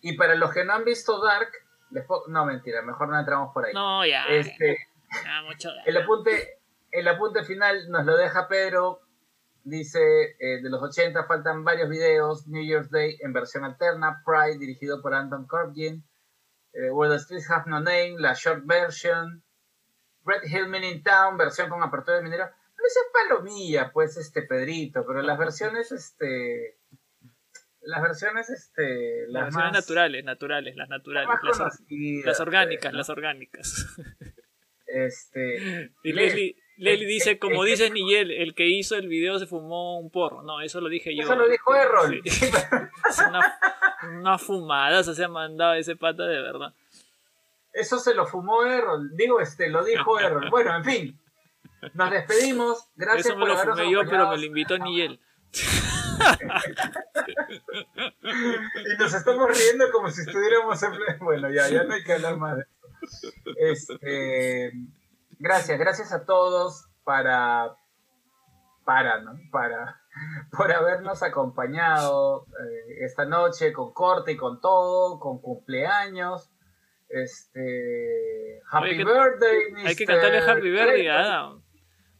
y 0.00 0.16
para 0.16 0.34
los 0.34 0.52
que 0.52 0.64
no 0.64 0.72
han 0.72 0.84
visto 0.84 1.22
Dark, 1.22 1.50
les 1.90 2.04
no 2.28 2.44
mentira, 2.46 2.82
mejor 2.82 3.08
no 3.08 3.18
entramos 3.18 3.52
por 3.54 3.64
ahí. 3.66 3.72
No, 3.72 4.04
ya. 4.04 4.24
Este, 4.26 4.78
ya, 5.24 5.42
mucho- 5.42 5.70
el 5.86 5.96
apunte, 5.96 6.58
el 6.90 7.06
apunte 7.08 7.44
final 7.44 7.88
nos 7.90 8.04
lo 8.04 8.16
deja 8.16 8.48
Pedro. 8.48 9.00
Dice, 9.66 9.98
eh, 10.38 10.60
de 10.62 10.68
los 10.68 10.82
80 10.82 11.24
faltan 11.24 11.64
varios 11.64 11.88
videos. 11.88 12.46
New 12.48 12.62
Year's 12.62 12.90
Day 12.90 13.16
en 13.20 13.32
versión 13.32 13.64
alterna. 13.64 14.22
Pride, 14.26 14.58
dirigido 14.58 15.00
por 15.00 15.14
Anton 15.14 15.46
Corbijn. 15.46 16.04
Eh, 16.74 16.90
Where 16.90 17.14
the 17.14 17.20
Streets 17.20 17.48
Have 17.50 17.64
No 17.70 17.78
Name, 17.80 18.16
la 18.18 18.34
short 18.34 18.64
version. 18.66 19.43
Red 20.24 20.42
Hillman 20.44 20.84
in 20.84 21.02
Town, 21.02 21.36
versión 21.36 21.68
con 21.68 21.82
apertura 21.82 22.16
de 22.16 22.22
minero. 22.22 22.44
No 22.44 22.84
es 22.86 22.98
palomilla, 23.12 23.92
pues, 23.92 24.16
este 24.16 24.42
Pedrito, 24.42 25.04
pero 25.06 25.22
las 25.22 25.38
versiones, 25.38 25.92
este... 25.92 26.78
Las 27.80 28.02
versiones, 28.02 28.50
este... 28.50 29.26
Las 29.28 29.32
Las 29.32 29.44
versiones 29.44 29.72
más, 29.72 29.72
naturales, 29.72 30.24
naturales, 30.24 30.76
las 30.76 30.88
naturales. 30.88 31.28
Las, 32.24 32.40
orgánicas, 32.40 32.92
¿no? 32.92 32.98
las 32.98 33.10
orgánicas. 33.10 33.86
Este... 34.86 35.90
Y 36.02 36.12
Le- 36.12 36.22
Leslie, 36.22 36.56
Leslie 36.76 37.06
eh, 37.06 37.08
dice, 37.08 37.38
como 37.40 37.64
dice 37.64 37.90
Nigel, 37.90 38.30
el 38.30 38.54
que 38.54 38.66
hizo 38.66 38.96
el 38.96 39.08
video 39.08 39.38
se 39.38 39.46
fumó 39.46 39.98
un 39.98 40.10
porro. 40.10 40.42
No, 40.42 40.60
eso 40.60 40.80
lo 40.80 40.88
dije 40.88 41.14
yo. 41.14 41.22
Eso 41.22 41.36
lo 41.36 41.48
dijo 41.48 41.74
Errol. 41.74 42.20
Sí. 42.24 42.46
Una, 43.28 43.58
una 44.18 44.38
fumada 44.38 45.02
se 45.02 45.24
ha 45.24 45.28
mandado 45.28 45.74
ese 45.74 45.96
pata 45.96 46.24
de 46.26 46.40
verdad. 46.40 46.74
Eso 47.74 47.98
se 47.98 48.14
lo 48.14 48.26
fumó 48.26 48.64
Errol. 48.64 49.10
Digo, 49.16 49.40
este, 49.40 49.68
lo 49.68 49.84
dijo 49.84 50.18
Errol. 50.20 50.48
Bueno, 50.50 50.76
en 50.76 50.84
fin. 50.84 51.20
Nos 51.92 52.10
despedimos. 52.10 52.88
Gracias 52.96 53.26
Eso 53.26 53.36
me 53.36 53.40
por 53.46 53.48
lo 53.50 53.58
fumé 53.58 53.90
yo, 53.90 54.00
pero 54.08 54.30
me 54.30 54.38
lo 54.38 54.44
invitó 54.44 54.78
Nigel. 54.78 55.20
Y 58.22 58.98
nos 58.98 59.14
estamos 59.14 59.48
riendo 59.56 59.90
como 59.92 60.10
si 60.10 60.22
estuviéramos 60.22 60.82
en 60.82 60.92
pleno- 60.92 61.24
Bueno, 61.24 61.50
ya, 61.50 61.68
ya 61.68 61.84
no 61.84 61.94
hay 61.94 62.02
que 62.04 62.12
hablar 62.14 62.36
más 62.36 62.56
de 62.56 62.62
esto. 63.62 63.94
Este, 64.00 64.72
gracias, 65.38 65.78
gracias 65.78 66.12
a 66.12 66.24
todos 66.24 66.86
para 67.04 67.76
para, 68.84 69.20
¿no? 69.22 69.32
Para, 69.50 70.00
por 70.56 70.70
habernos 70.70 71.22
acompañado 71.22 72.44
eh, 72.46 73.04
esta 73.04 73.24
noche 73.24 73.72
con 73.72 73.92
corte 73.94 74.32
y 74.32 74.36
con 74.36 74.60
todo, 74.60 75.18
con 75.20 75.40
cumpleaños. 75.40 76.50
Este, 77.14 78.60
Happy 78.68 78.88
Oye, 78.88 79.04
Birthday, 79.04 79.86
Hay 79.86 79.94
que 79.94 80.04
Mr. 80.04 80.12
cantarle 80.12 80.38
Happy 80.38 80.70
Birthday 80.70 81.06
a. 81.06 81.20
Adam. 81.20 81.62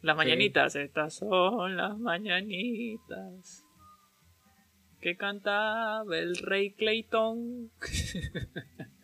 Las 0.03 0.17
mañanitas, 0.17 0.77
estas 0.77 1.15
son 1.17 1.77
las 1.77 1.99
mañanitas 1.99 3.65
que 5.01 5.17
cantaba 5.17 6.05
el 6.17 6.37
rey 6.37 6.75
Clayton. 6.75 7.73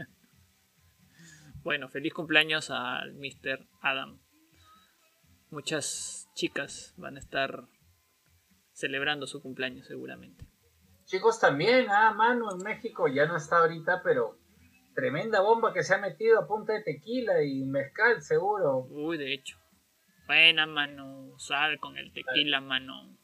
bueno, 1.65 1.89
feliz 1.89 2.15
cumpleaños 2.15 2.71
al 2.71 3.15
Mr. 3.15 3.67
Adam. 3.83 4.21
Muchas 5.51 6.29
chicas 6.35 6.95
van 6.99 7.17
a 7.17 7.19
estar 7.19 7.65
celebrando 8.73 9.27
su 9.27 9.43
cumpleaños 9.43 9.89
seguramente. 9.89 10.47
Chicos 11.05 11.41
también, 11.41 11.87
ah, 11.91 12.15
mano, 12.15 12.53
en 12.53 12.59
México 12.59 13.09
ya 13.09 13.27
no 13.27 13.37
está 13.37 13.59
ahorita, 13.59 14.03
pero 14.05 14.40
tremenda 14.95 15.41
bomba 15.41 15.73
que 15.73 15.83
se 15.83 15.95
ha 15.95 15.99
metido 15.99 16.39
a 16.41 16.47
punta 16.47 16.73
de 16.73 16.83
tequila 16.83 17.43
y 17.43 17.65
mezcal, 17.65 18.23
seguro. 18.23 18.87
Uy, 18.91 19.17
de 19.19 19.33
hecho. 19.35 19.59
Buena 20.27 20.67
mano, 20.67 21.35
sal 21.39 21.79
con 21.81 21.97
el 21.97 22.13
tequila, 22.13 22.61
mano. 22.61 23.17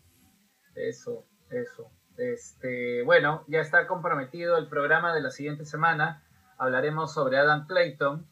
Eso, 0.75 1.27
eso. 1.51 1.91
Este, 2.19 3.03
bueno, 3.03 3.45
ya 3.49 3.61
está 3.61 3.87
comprometido 3.87 4.57
el 4.59 4.69
programa 4.69 5.15
de 5.15 5.21
la 5.23 5.31
siguiente 5.31 5.65
semana. 5.65 6.23
Hablaremos 6.59 7.13
sobre 7.15 7.39
Adam 7.39 7.67
Clayton. 7.67 8.27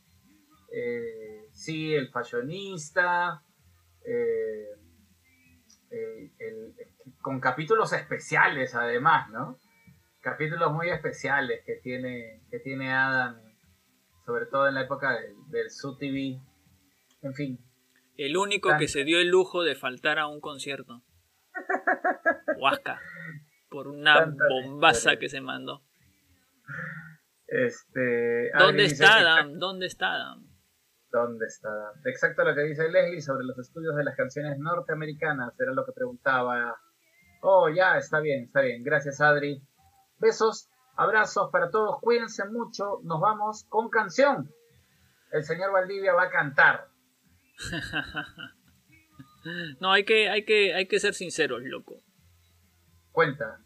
Eh, 0.72 1.48
sí, 1.52 1.94
el 1.94 2.08
fashionista. 2.10 3.42
eh, 4.06 4.66
eh, 5.90 6.30
el- 6.38 6.74
con 7.22 7.40
capítulos 7.40 7.92
especiales 7.94 8.74
además, 8.74 9.30
¿no? 9.30 9.58
Capítulos 10.24 10.72
muy 10.72 10.88
especiales 10.88 11.60
que 11.66 11.74
tiene, 11.82 12.40
que 12.50 12.58
tiene 12.58 12.90
Adam, 12.90 13.38
sobre 14.24 14.46
todo 14.46 14.66
en 14.66 14.74
la 14.74 14.80
época 14.80 15.12
del, 15.12 15.34
del 15.50 15.66
TV. 15.98 16.40
En 17.20 17.34
fin, 17.34 17.58
El 18.16 18.38
único 18.38 18.74
que 18.78 18.88
se 18.88 19.04
dio 19.04 19.20
el 19.20 19.28
lujo 19.28 19.64
de 19.64 19.74
faltar 19.74 20.18
a 20.18 20.26
un 20.26 20.40
concierto. 20.40 21.02
Huasca. 22.58 23.02
Por 23.68 23.86
una 23.88 24.34
bombaza 24.48 25.16
que 25.16 25.28
se 25.28 25.42
mandó. 25.42 25.82
este... 27.46 28.50
¿Dónde 28.58 28.86
está 28.86 29.18
Adam? 29.18 29.58
¿Dónde 29.58 29.86
está 29.86 30.14
Adam? 30.14 30.48
¿Dónde 31.12 31.44
está? 31.44 31.68
Exacto 32.06 32.44
lo 32.44 32.54
que 32.54 32.62
dice 32.62 32.90
Leslie 32.90 33.20
sobre 33.20 33.44
los 33.44 33.58
estudios 33.58 33.94
de 33.94 34.04
las 34.04 34.16
canciones 34.16 34.58
norteamericanas, 34.58 35.52
era 35.60 35.74
lo 35.74 35.84
que 35.84 35.92
preguntaba. 35.92 36.80
Oh, 37.42 37.68
ya, 37.68 37.98
está 37.98 38.20
bien, 38.20 38.44
está 38.44 38.62
bien. 38.62 38.82
Gracias, 38.82 39.20
Adri. 39.20 39.62
Besos, 40.18 40.68
abrazos 40.96 41.50
para 41.50 41.70
todos, 41.70 42.00
cuídense 42.00 42.44
mucho. 42.48 43.00
Nos 43.02 43.20
vamos 43.20 43.64
con 43.68 43.88
canción. 43.90 44.50
El 45.32 45.44
señor 45.44 45.72
Valdivia 45.72 46.12
va 46.14 46.24
a 46.24 46.30
cantar. 46.30 46.88
No, 49.80 49.92
hay 49.92 50.04
que, 50.04 50.30
hay 50.30 50.44
que, 50.44 50.74
hay 50.74 50.86
que 50.86 50.98
ser 50.98 51.12
sinceros, 51.12 51.62
loco. 51.64 52.00
Cuenta. 53.12 53.60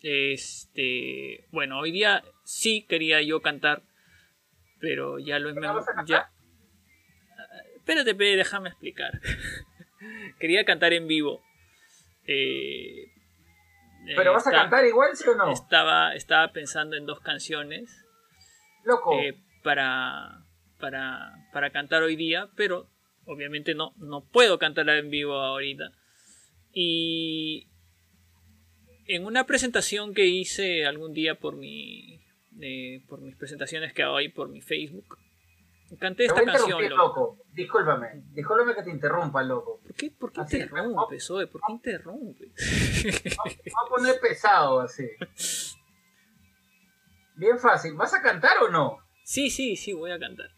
Este, 0.00 1.46
bueno, 1.50 1.78
hoy 1.78 1.92
día 1.92 2.22
sí 2.44 2.86
quería 2.88 3.22
yo 3.22 3.40
cantar, 3.40 3.82
pero 4.80 5.18
ya 5.18 5.38
lo 5.38 5.50
he 5.50 5.54
ya. 6.06 6.30
Ah, 7.38 7.44
Espérate, 7.76 8.14
déjame 8.14 8.68
explicar. 8.68 9.20
quería 10.38 10.64
cantar 10.64 10.92
en 10.92 11.06
vivo. 11.06 11.42
Eh, 12.26 13.11
¿Pero 14.04 14.32
vas 14.32 14.46
a 14.46 14.50
cantar 14.50 14.84
igual, 14.84 15.16
sí 15.16 15.28
o 15.28 15.34
no? 15.34 15.52
Estaba, 15.52 16.14
estaba 16.14 16.52
pensando 16.52 16.96
en 16.96 17.06
dos 17.06 17.20
canciones 17.20 18.04
Loco. 18.84 19.18
eh, 19.18 19.38
para, 19.62 20.44
para, 20.78 21.34
para 21.52 21.70
cantar 21.70 22.02
hoy 22.02 22.16
día, 22.16 22.48
pero 22.56 22.88
obviamente 23.26 23.74
no, 23.74 23.92
no 23.96 24.24
puedo 24.24 24.58
cantarla 24.58 24.98
en 24.98 25.10
vivo 25.10 25.34
ahorita. 25.34 25.92
Y 26.72 27.68
en 29.06 29.26
una 29.26 29.44
presentación 29.44 30.14
que 30.14 30.26
hice 30.26 30.86
algún 30.86 31.12
día 31.12 31.34
por 31.36 31.56
mi 31.56 32.20
eh, 32.60 33.02
por 33.08 33.20
mis 33.20 33.36
presentaciones 33.36 33.92
que 33.92 34.02
hago 34.02 34.16
ahí 34.16 34.28
por 34.28 34.48
mi 34.48 34.60
Facebook, 34.60 35.18
canté 35.98 36.26
esta 36.26 36.44
canción. 36.44 36.82
loco. 36.82 36.96
loco. 36.96 37.38
Discúlpame. 37.52 38.22
Discúlpame 38.32 38.74
que 38.74 38.82
te 38.82 38.90
interrumpa, 38.90 39.42
loco. 39.42 39.80
¿Por 39.82 39.94
qué, 39.94 40.10
por 40.10 40.32
qué 40.32 40.40
Así, 40.40 40.56
interrumpes, 40.58 41.30
oye? 41.30 41.46
¿Por 41.46 41.60
qué 41.66 41.72
interrumpes? 41.72 43.36
Vamos 43.36 43.86
a 43.86 43.88
poner 43.88 44.20
pesado 44.20 44.80
así. 44.80 45.08
Bien 47.36 47.58
fácil. 47.58 47.94
¿Vas 47.94 48.14
a 48.14 48.22
cantar 48.22 48.58
o 48.62 48.68
no? 48.68 48.98
sí, 49.24 49.50
sí, 49.50 49.76
sí, 49.76 49.92
voy 49.92 50.10
a 50.10 50.18
cantar. 50.18 50.50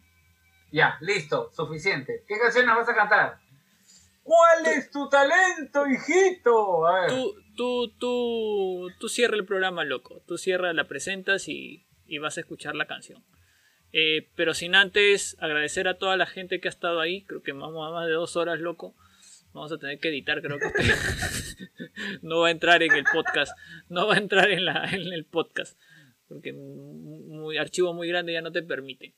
Ya, 0.73 0.99
listo, 1.01 1.51
suficiente. 1.53 2.25
¿Qué 2.27 2.37
canciones 2.39 2.75
vas 2.75 2.89
a 2.89 2.95
cantar? 2.95 3.39
¿Cuál 4.25 4.67
es 4.67 4.91
tu 4.91 5.09
talento, 5.09 5.87
hijito? 5.87 6.87
A 6.87 7.03
ver. 7.03 7.11
Tú, 7.11 7.35
tú, 7.57 7.93
tú, 7.99 8.89
tú 8.99 9.09
cierra 9.09 9.37
el 9.37 9.45
programa, 9.45 9.85
loco. 9.85 10.23
Tú 10.27 10.39
cierra, 10.39 10.73
la 10.73 10.89
presentas 10.89 11.49
y, 11.49 11.87
y 12.07 12.19
vas 12.19 12.39
a 12.39 12.41
escuchar 12.41 12.75
la 12.75 12.87
canción. 12.87 13.23
Eh, 13.97 14.29
pero 14.35 14.55
sin 14.55 14.75
antes 14.75 15.37
agradecer 15.39 15.87
a 15.87 15.99
toda 15.99 16.17
la 16.17 16.27
gente 16.27 16.61
que 16.61 16.67
ha 16.67 16.71
estado 16.71 17.01
ahí. 17.01 17.23
Creo 17.23 17.43
que 17.43 17.53
vamos 17.53 17.87
a 17.87 17.93
más 17.93 18.07
de 18.09 18.13
dos 18.15 18.35
horas, 18.35 18.59
loco. 18.59 18.97
Vamos 19.53 19.71
a 19.71 19.79
tener 19.79 20.01
que 20.01 20.09
editar, 20.09 20.43
creo 20.43 20.59
que 20.59 20.67
no 22.23 22.41
va 22.41 22.49
a 22.49 22.51
entrar 22.51 22.83
en 22.83 22.91
el 22.93 23.05
podcast. 23.05 23.57
No 23.89 24.09
va 24.09 24.15
a 24.15 24.19
entrar 24.19 24.51
en, 24.51 24.65
la, 24.65 24.85
en 24.91 25.13
el 25.13 25.25
podcast. 25.25 25.79
Porque 26.27 26.53
muy, 26.53 27.57
archivo 27.57 27.95
muy 27.95 28.09
grande 28.09 28.33
ya 28.33 28.43
no 28.43 28.51
te 28.51 28.63
permite. 28.63 29.15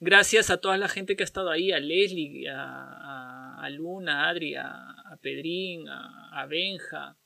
Gracias 0.00 0.48
a 0.50 0.56
toda 0.58 0.78
la 0.78 0.88
gente 0.88 1.14
que 1.16 1.22
ha 1.22 1.24
estado 1.24 1.50
ahí, 1.50 1.70
a 1.72 1.78
Leslie, 1.78 2.48
a, 2.48 2.62
a- 2.62 3.62
a 3.62 3.70
Luna, 3.70 4.24
a 4.24 4.28
Adri, 4.30 4.54
a, 4.54 4.68
a 4.68 5.16
Pedrín, 5.20 5.88
a, 5.88 6.30
a 6.40 6.46
Benja, 6.46 7.16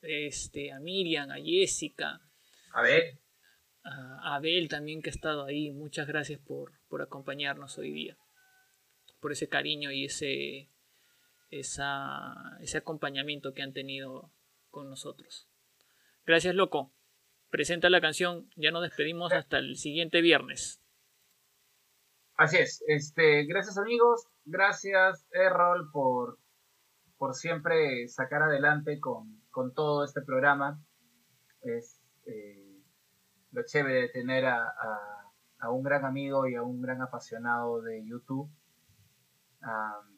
este, 0.00 0.72
a 0.72 0.80
Miriam, 0.80 1.30
a 1.30 1.36
Jessica, 1.36 2.20
A 2.72 2.82
ver. 2.82 3.18
A 3.84 4.36
Abel 4.36 4.68
también 4.68 5.02
que 5.02 5.10
ha 5.10 5.12
estado 5.12 5.44
ahí. 5.44 5.70
Muchas 5.70 6.06
gracias 6.06 6.40
por, 6.40 6.72
por 6.88 7.02
acompañarnos 7.02 7.78
hoy 7.78 7.92
día. 7.92 8.16
Por 9.20 9.32
ese 9.32 9.48
cariño 9.48 9.92
y 9.92 10.06
ese, 10.06 10.68
esa, 11.50 12.34
ese 12.60 12.78
acompañamiento 12.78 13.54
que 13.54 13.62
han 13.62 13.72
tenido 13.72 14.30
con 14.70 14.88
nosotros. 14.88 15.48
Gracias, 16.26 16.54
loco. 16.54 16.92
Presenta 17.50 17.90
la 17.90 18.00
canción. 18.00 18.50
Ya 18.56 18.70
nos 18.70 18.82
despedimos 18.82 19.32
hasta 19.32 19.58
el 19.58 19.76
siguiente 19.76 20.20
viernes. 20.20 20.80
Así 22.36 22.56
es. 22.56 22.82
Este, 22.88 23.44
gracias 23.44 23.78
amigos. 23.78 24.26
Gracias, 24.44 25.26
Errol, 25.32 25.90
por, 25.92 26.38
por 27.18 27.34
siempre 27.34 28.08
sacar 28.08 28.42
adelante 28.42 28.98
con, 28.98 29.42
con 29.50 29.74
todo 29.74 30.04
este 30.04 30.22
programa. 30.22 30.82
Es 31.62 32.00
eh, 32.26 32.61
lo 33.52 33.62
chévere 33.64 34.02
de 34.02 34.08
tener 34.08 34.46
a, 34.46 34.74
un 35.70 35.82
gran 35.82 36.04
amigo 36.04 36.48
y 36.48 36.56
a 36.56 36.62
un 36.62 36.82
gran 36.82 37.00
apasionado 37.02 37.80
de 37.82 38.04
YouTube. 38.04 38.50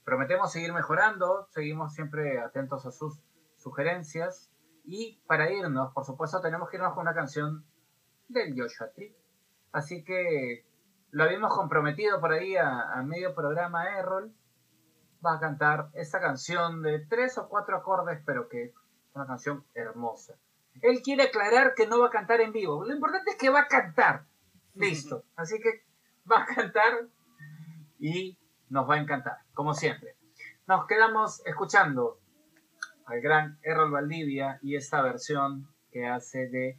Prometemos 0.04 0.52
seguir 0.52 0.72
mejorando, 0.72 1.46
seguimos 1.50 1.92
siempre 1.94 2.40
atentos 2.40 2.86
a 2.86 2.92
sus 2.92 3.20
sugerencias. 3.56 4.50
Y 4.84 5.20
para 5.26 5.50
irnos, 5.50 5.92
por 5.92 6.04
supuesto, 6.04 6.40
tenemos 6.40 6.68
que 6.70 6.76
irnos 6.76 6.94
con 6.94 7.02
una 7.02 7.14
canción 7.14 7.64
del 8.28 8.54
Joshua 8.58 8.90
Tree. 8.94 9.16
Así 9.72 10.04
que 10.04 10.66
lo 11.10 11.24
habíamos 11.24 11.54
comprometido 11.54 12.20
por 12.20 12.32
ahí 12.32 12.56
a, 12.56 12.92
a 12.92 13.02
medio 13.02 13.34
programa 13.34 13.98
Errol. 13.98 14.34
Va 15.24 15.34
a 15.34 15.40
cantar 15.40 15.90
esta 15.94 16.20
canción 16.20 16.82
de 16.82 17.00
tres 17.06 17.38
o 17.38 17.48
cuatro 17.48 17.76
acordes, 17.76 18.22
pero 18.26 18.48
que 18.48 18.64
es 18.64 18.74
una 19.14 19.26
canción 19.26 19.64
hermosa. 19.74 20.34
Él 20.82 21.02
quiere 21.02 21.24
aclarar 21.24 21.74
que 21.74 21.86
no 21.86 22.00
va 22.00 22.08
a 22.08 22.10
cantar 22.10 22.40
en 22.40 22.52
vivo. 22.52 22.84
Lo 22.84 22.94
importante 22.94 23.32
es 23.32 23.36
que 23.36 23.50
va 23.50 23.60
a 23.60 23.68
cantar. 23.68 24.26
Listo. 24.74 25.24
Así 25.36 25.58
que 25.60 25.84
va 26.30 26.42
a 26.42 26.46
cantar 26.46 27.08
y 27.98 28.36
nos 28.68 28.88
va 28.88 28.96
a 28.96 29.00
encantar, 29.00 29.38
como 29.54 29.74
siempre. 29.74 30.16
Nos 30.66 30.86
quedamos 30.86 31.44
escuchando 31.46 32.18
al 33.06 33.20
gran 33.20 33.58
Errol 33.62 33.90
Valdivia 33.90 34.58
y 34.62 34.76
esta 34.76 35.02
versión 35.02 35.68
que 35.90 36.06
hace 36.06 36.48
de 36.48 36.78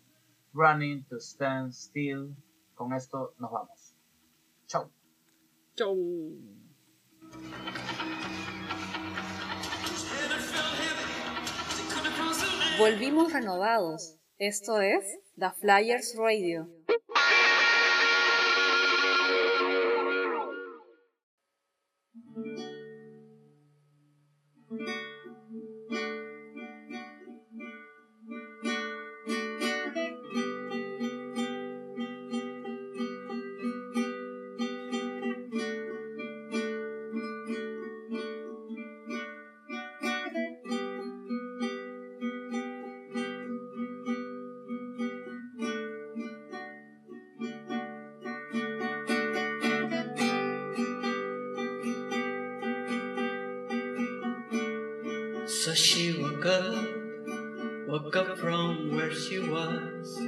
Running 0.53 1.05
to 1.05 1.17
Stand 1.17 1.71
Still. 1.71 2.35
Con 2.73 2.93
esto 2.93 3.33
nos 3.39 3.51
vamos. 3.51 3.95
Chau. 4.67 4.91
Chau. 5.75 5.95
Volvimos 12.77 13.31
renovados. 13.31 14.17
Esto 14.37 14.81
es 14.81 15.05
The 15.39 15.49
Flyers 15.61 16.13
Radio. 16.17 16.67
So 55.65 55.73
she 55.73 56.13
woke 56.21 56.45
up, 56.45 56.75
woke 57.87 58.15
up 58.15 58.37
from 58.37 58.95
where 58.95 59.11
she 59.11 59.39
was. 59.39 60.21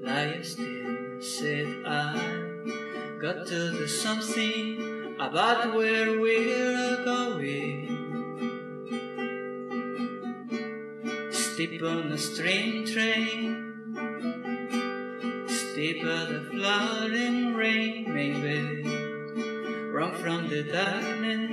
Lying 0.00 0.42
still, 0.42 1.20
said 1.20 1.84
I. 1.84 2.16
Got 3.20 3.46
to 3.48 3.70
do 3.72 3.86
something 3.86 5.14
about 5.20 5.74
where 5.74 6.18
we're 6.18 7.04
going. 7.04 7.84
Step 11.30 11.82
on 11.82 12.10
a 12.10 12.16
train 12.16 12.86
train. 12.86 13.44
Step 15.48 15.96
at 16.00 16.28
the 16.32 16.48
flooding 16.50 17.52
rain, 17.52 18.06
maybe. 18.08 18.88
Run 19.92 20.14
from 20.14 20.48
the 20.48 20.62
darkness 20.62 21.51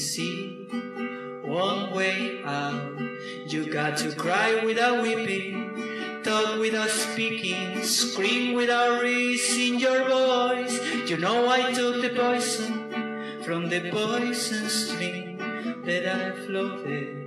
see 0.00 0.66
one 1.44 1.92
way 1.92 2.42
out. 2.44 2.98
You 3.46 3.70
got 3.72 3.98
to 3.98 4.14
cry 4.14 4.64
without 4.64 5.02
weeping, 5.02 6.22
talk 6.24 6.58
without 6.58 6.88
speaking, 6.88 7.82
scream 7.82 8.54
without 8.54 9.02
raising 9.02 9.78
your 9.78 10.08
voice. 10.08 10.80
You 11.08 11.18
know 11.18 11.48
I 11.48 11.72
took 11.72 12.00
the 12.02 12.10
poison 12.10 13.42
from 13.44 13.68
the 13.68 13.90
poison 13.90 14.68
stream 14.68 15.82
that 15.84 16.06
I 16.06 16.46
floated 16.46 17.20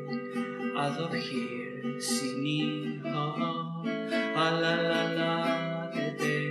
out 0.75 0.97
of 0.99 1.13
here 1.13 1.99
singing 1.99 3.01
oh, 3.05 3.35
ah 4.35 4.49
la 4.61 4.73
la 4.89 5.01
la 5.19 5.91
de 5.91 6.17
day 6.17 6.42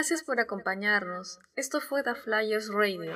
Gracias 0.00 0.22
por 0.22 0.40
acompañarnos. 0.40 1.40
Esto 1.56 1.78
fue 1.78 2.02
The 2.02 2.14
Flyers 2.14 2.68
Radio. 2.72 3.12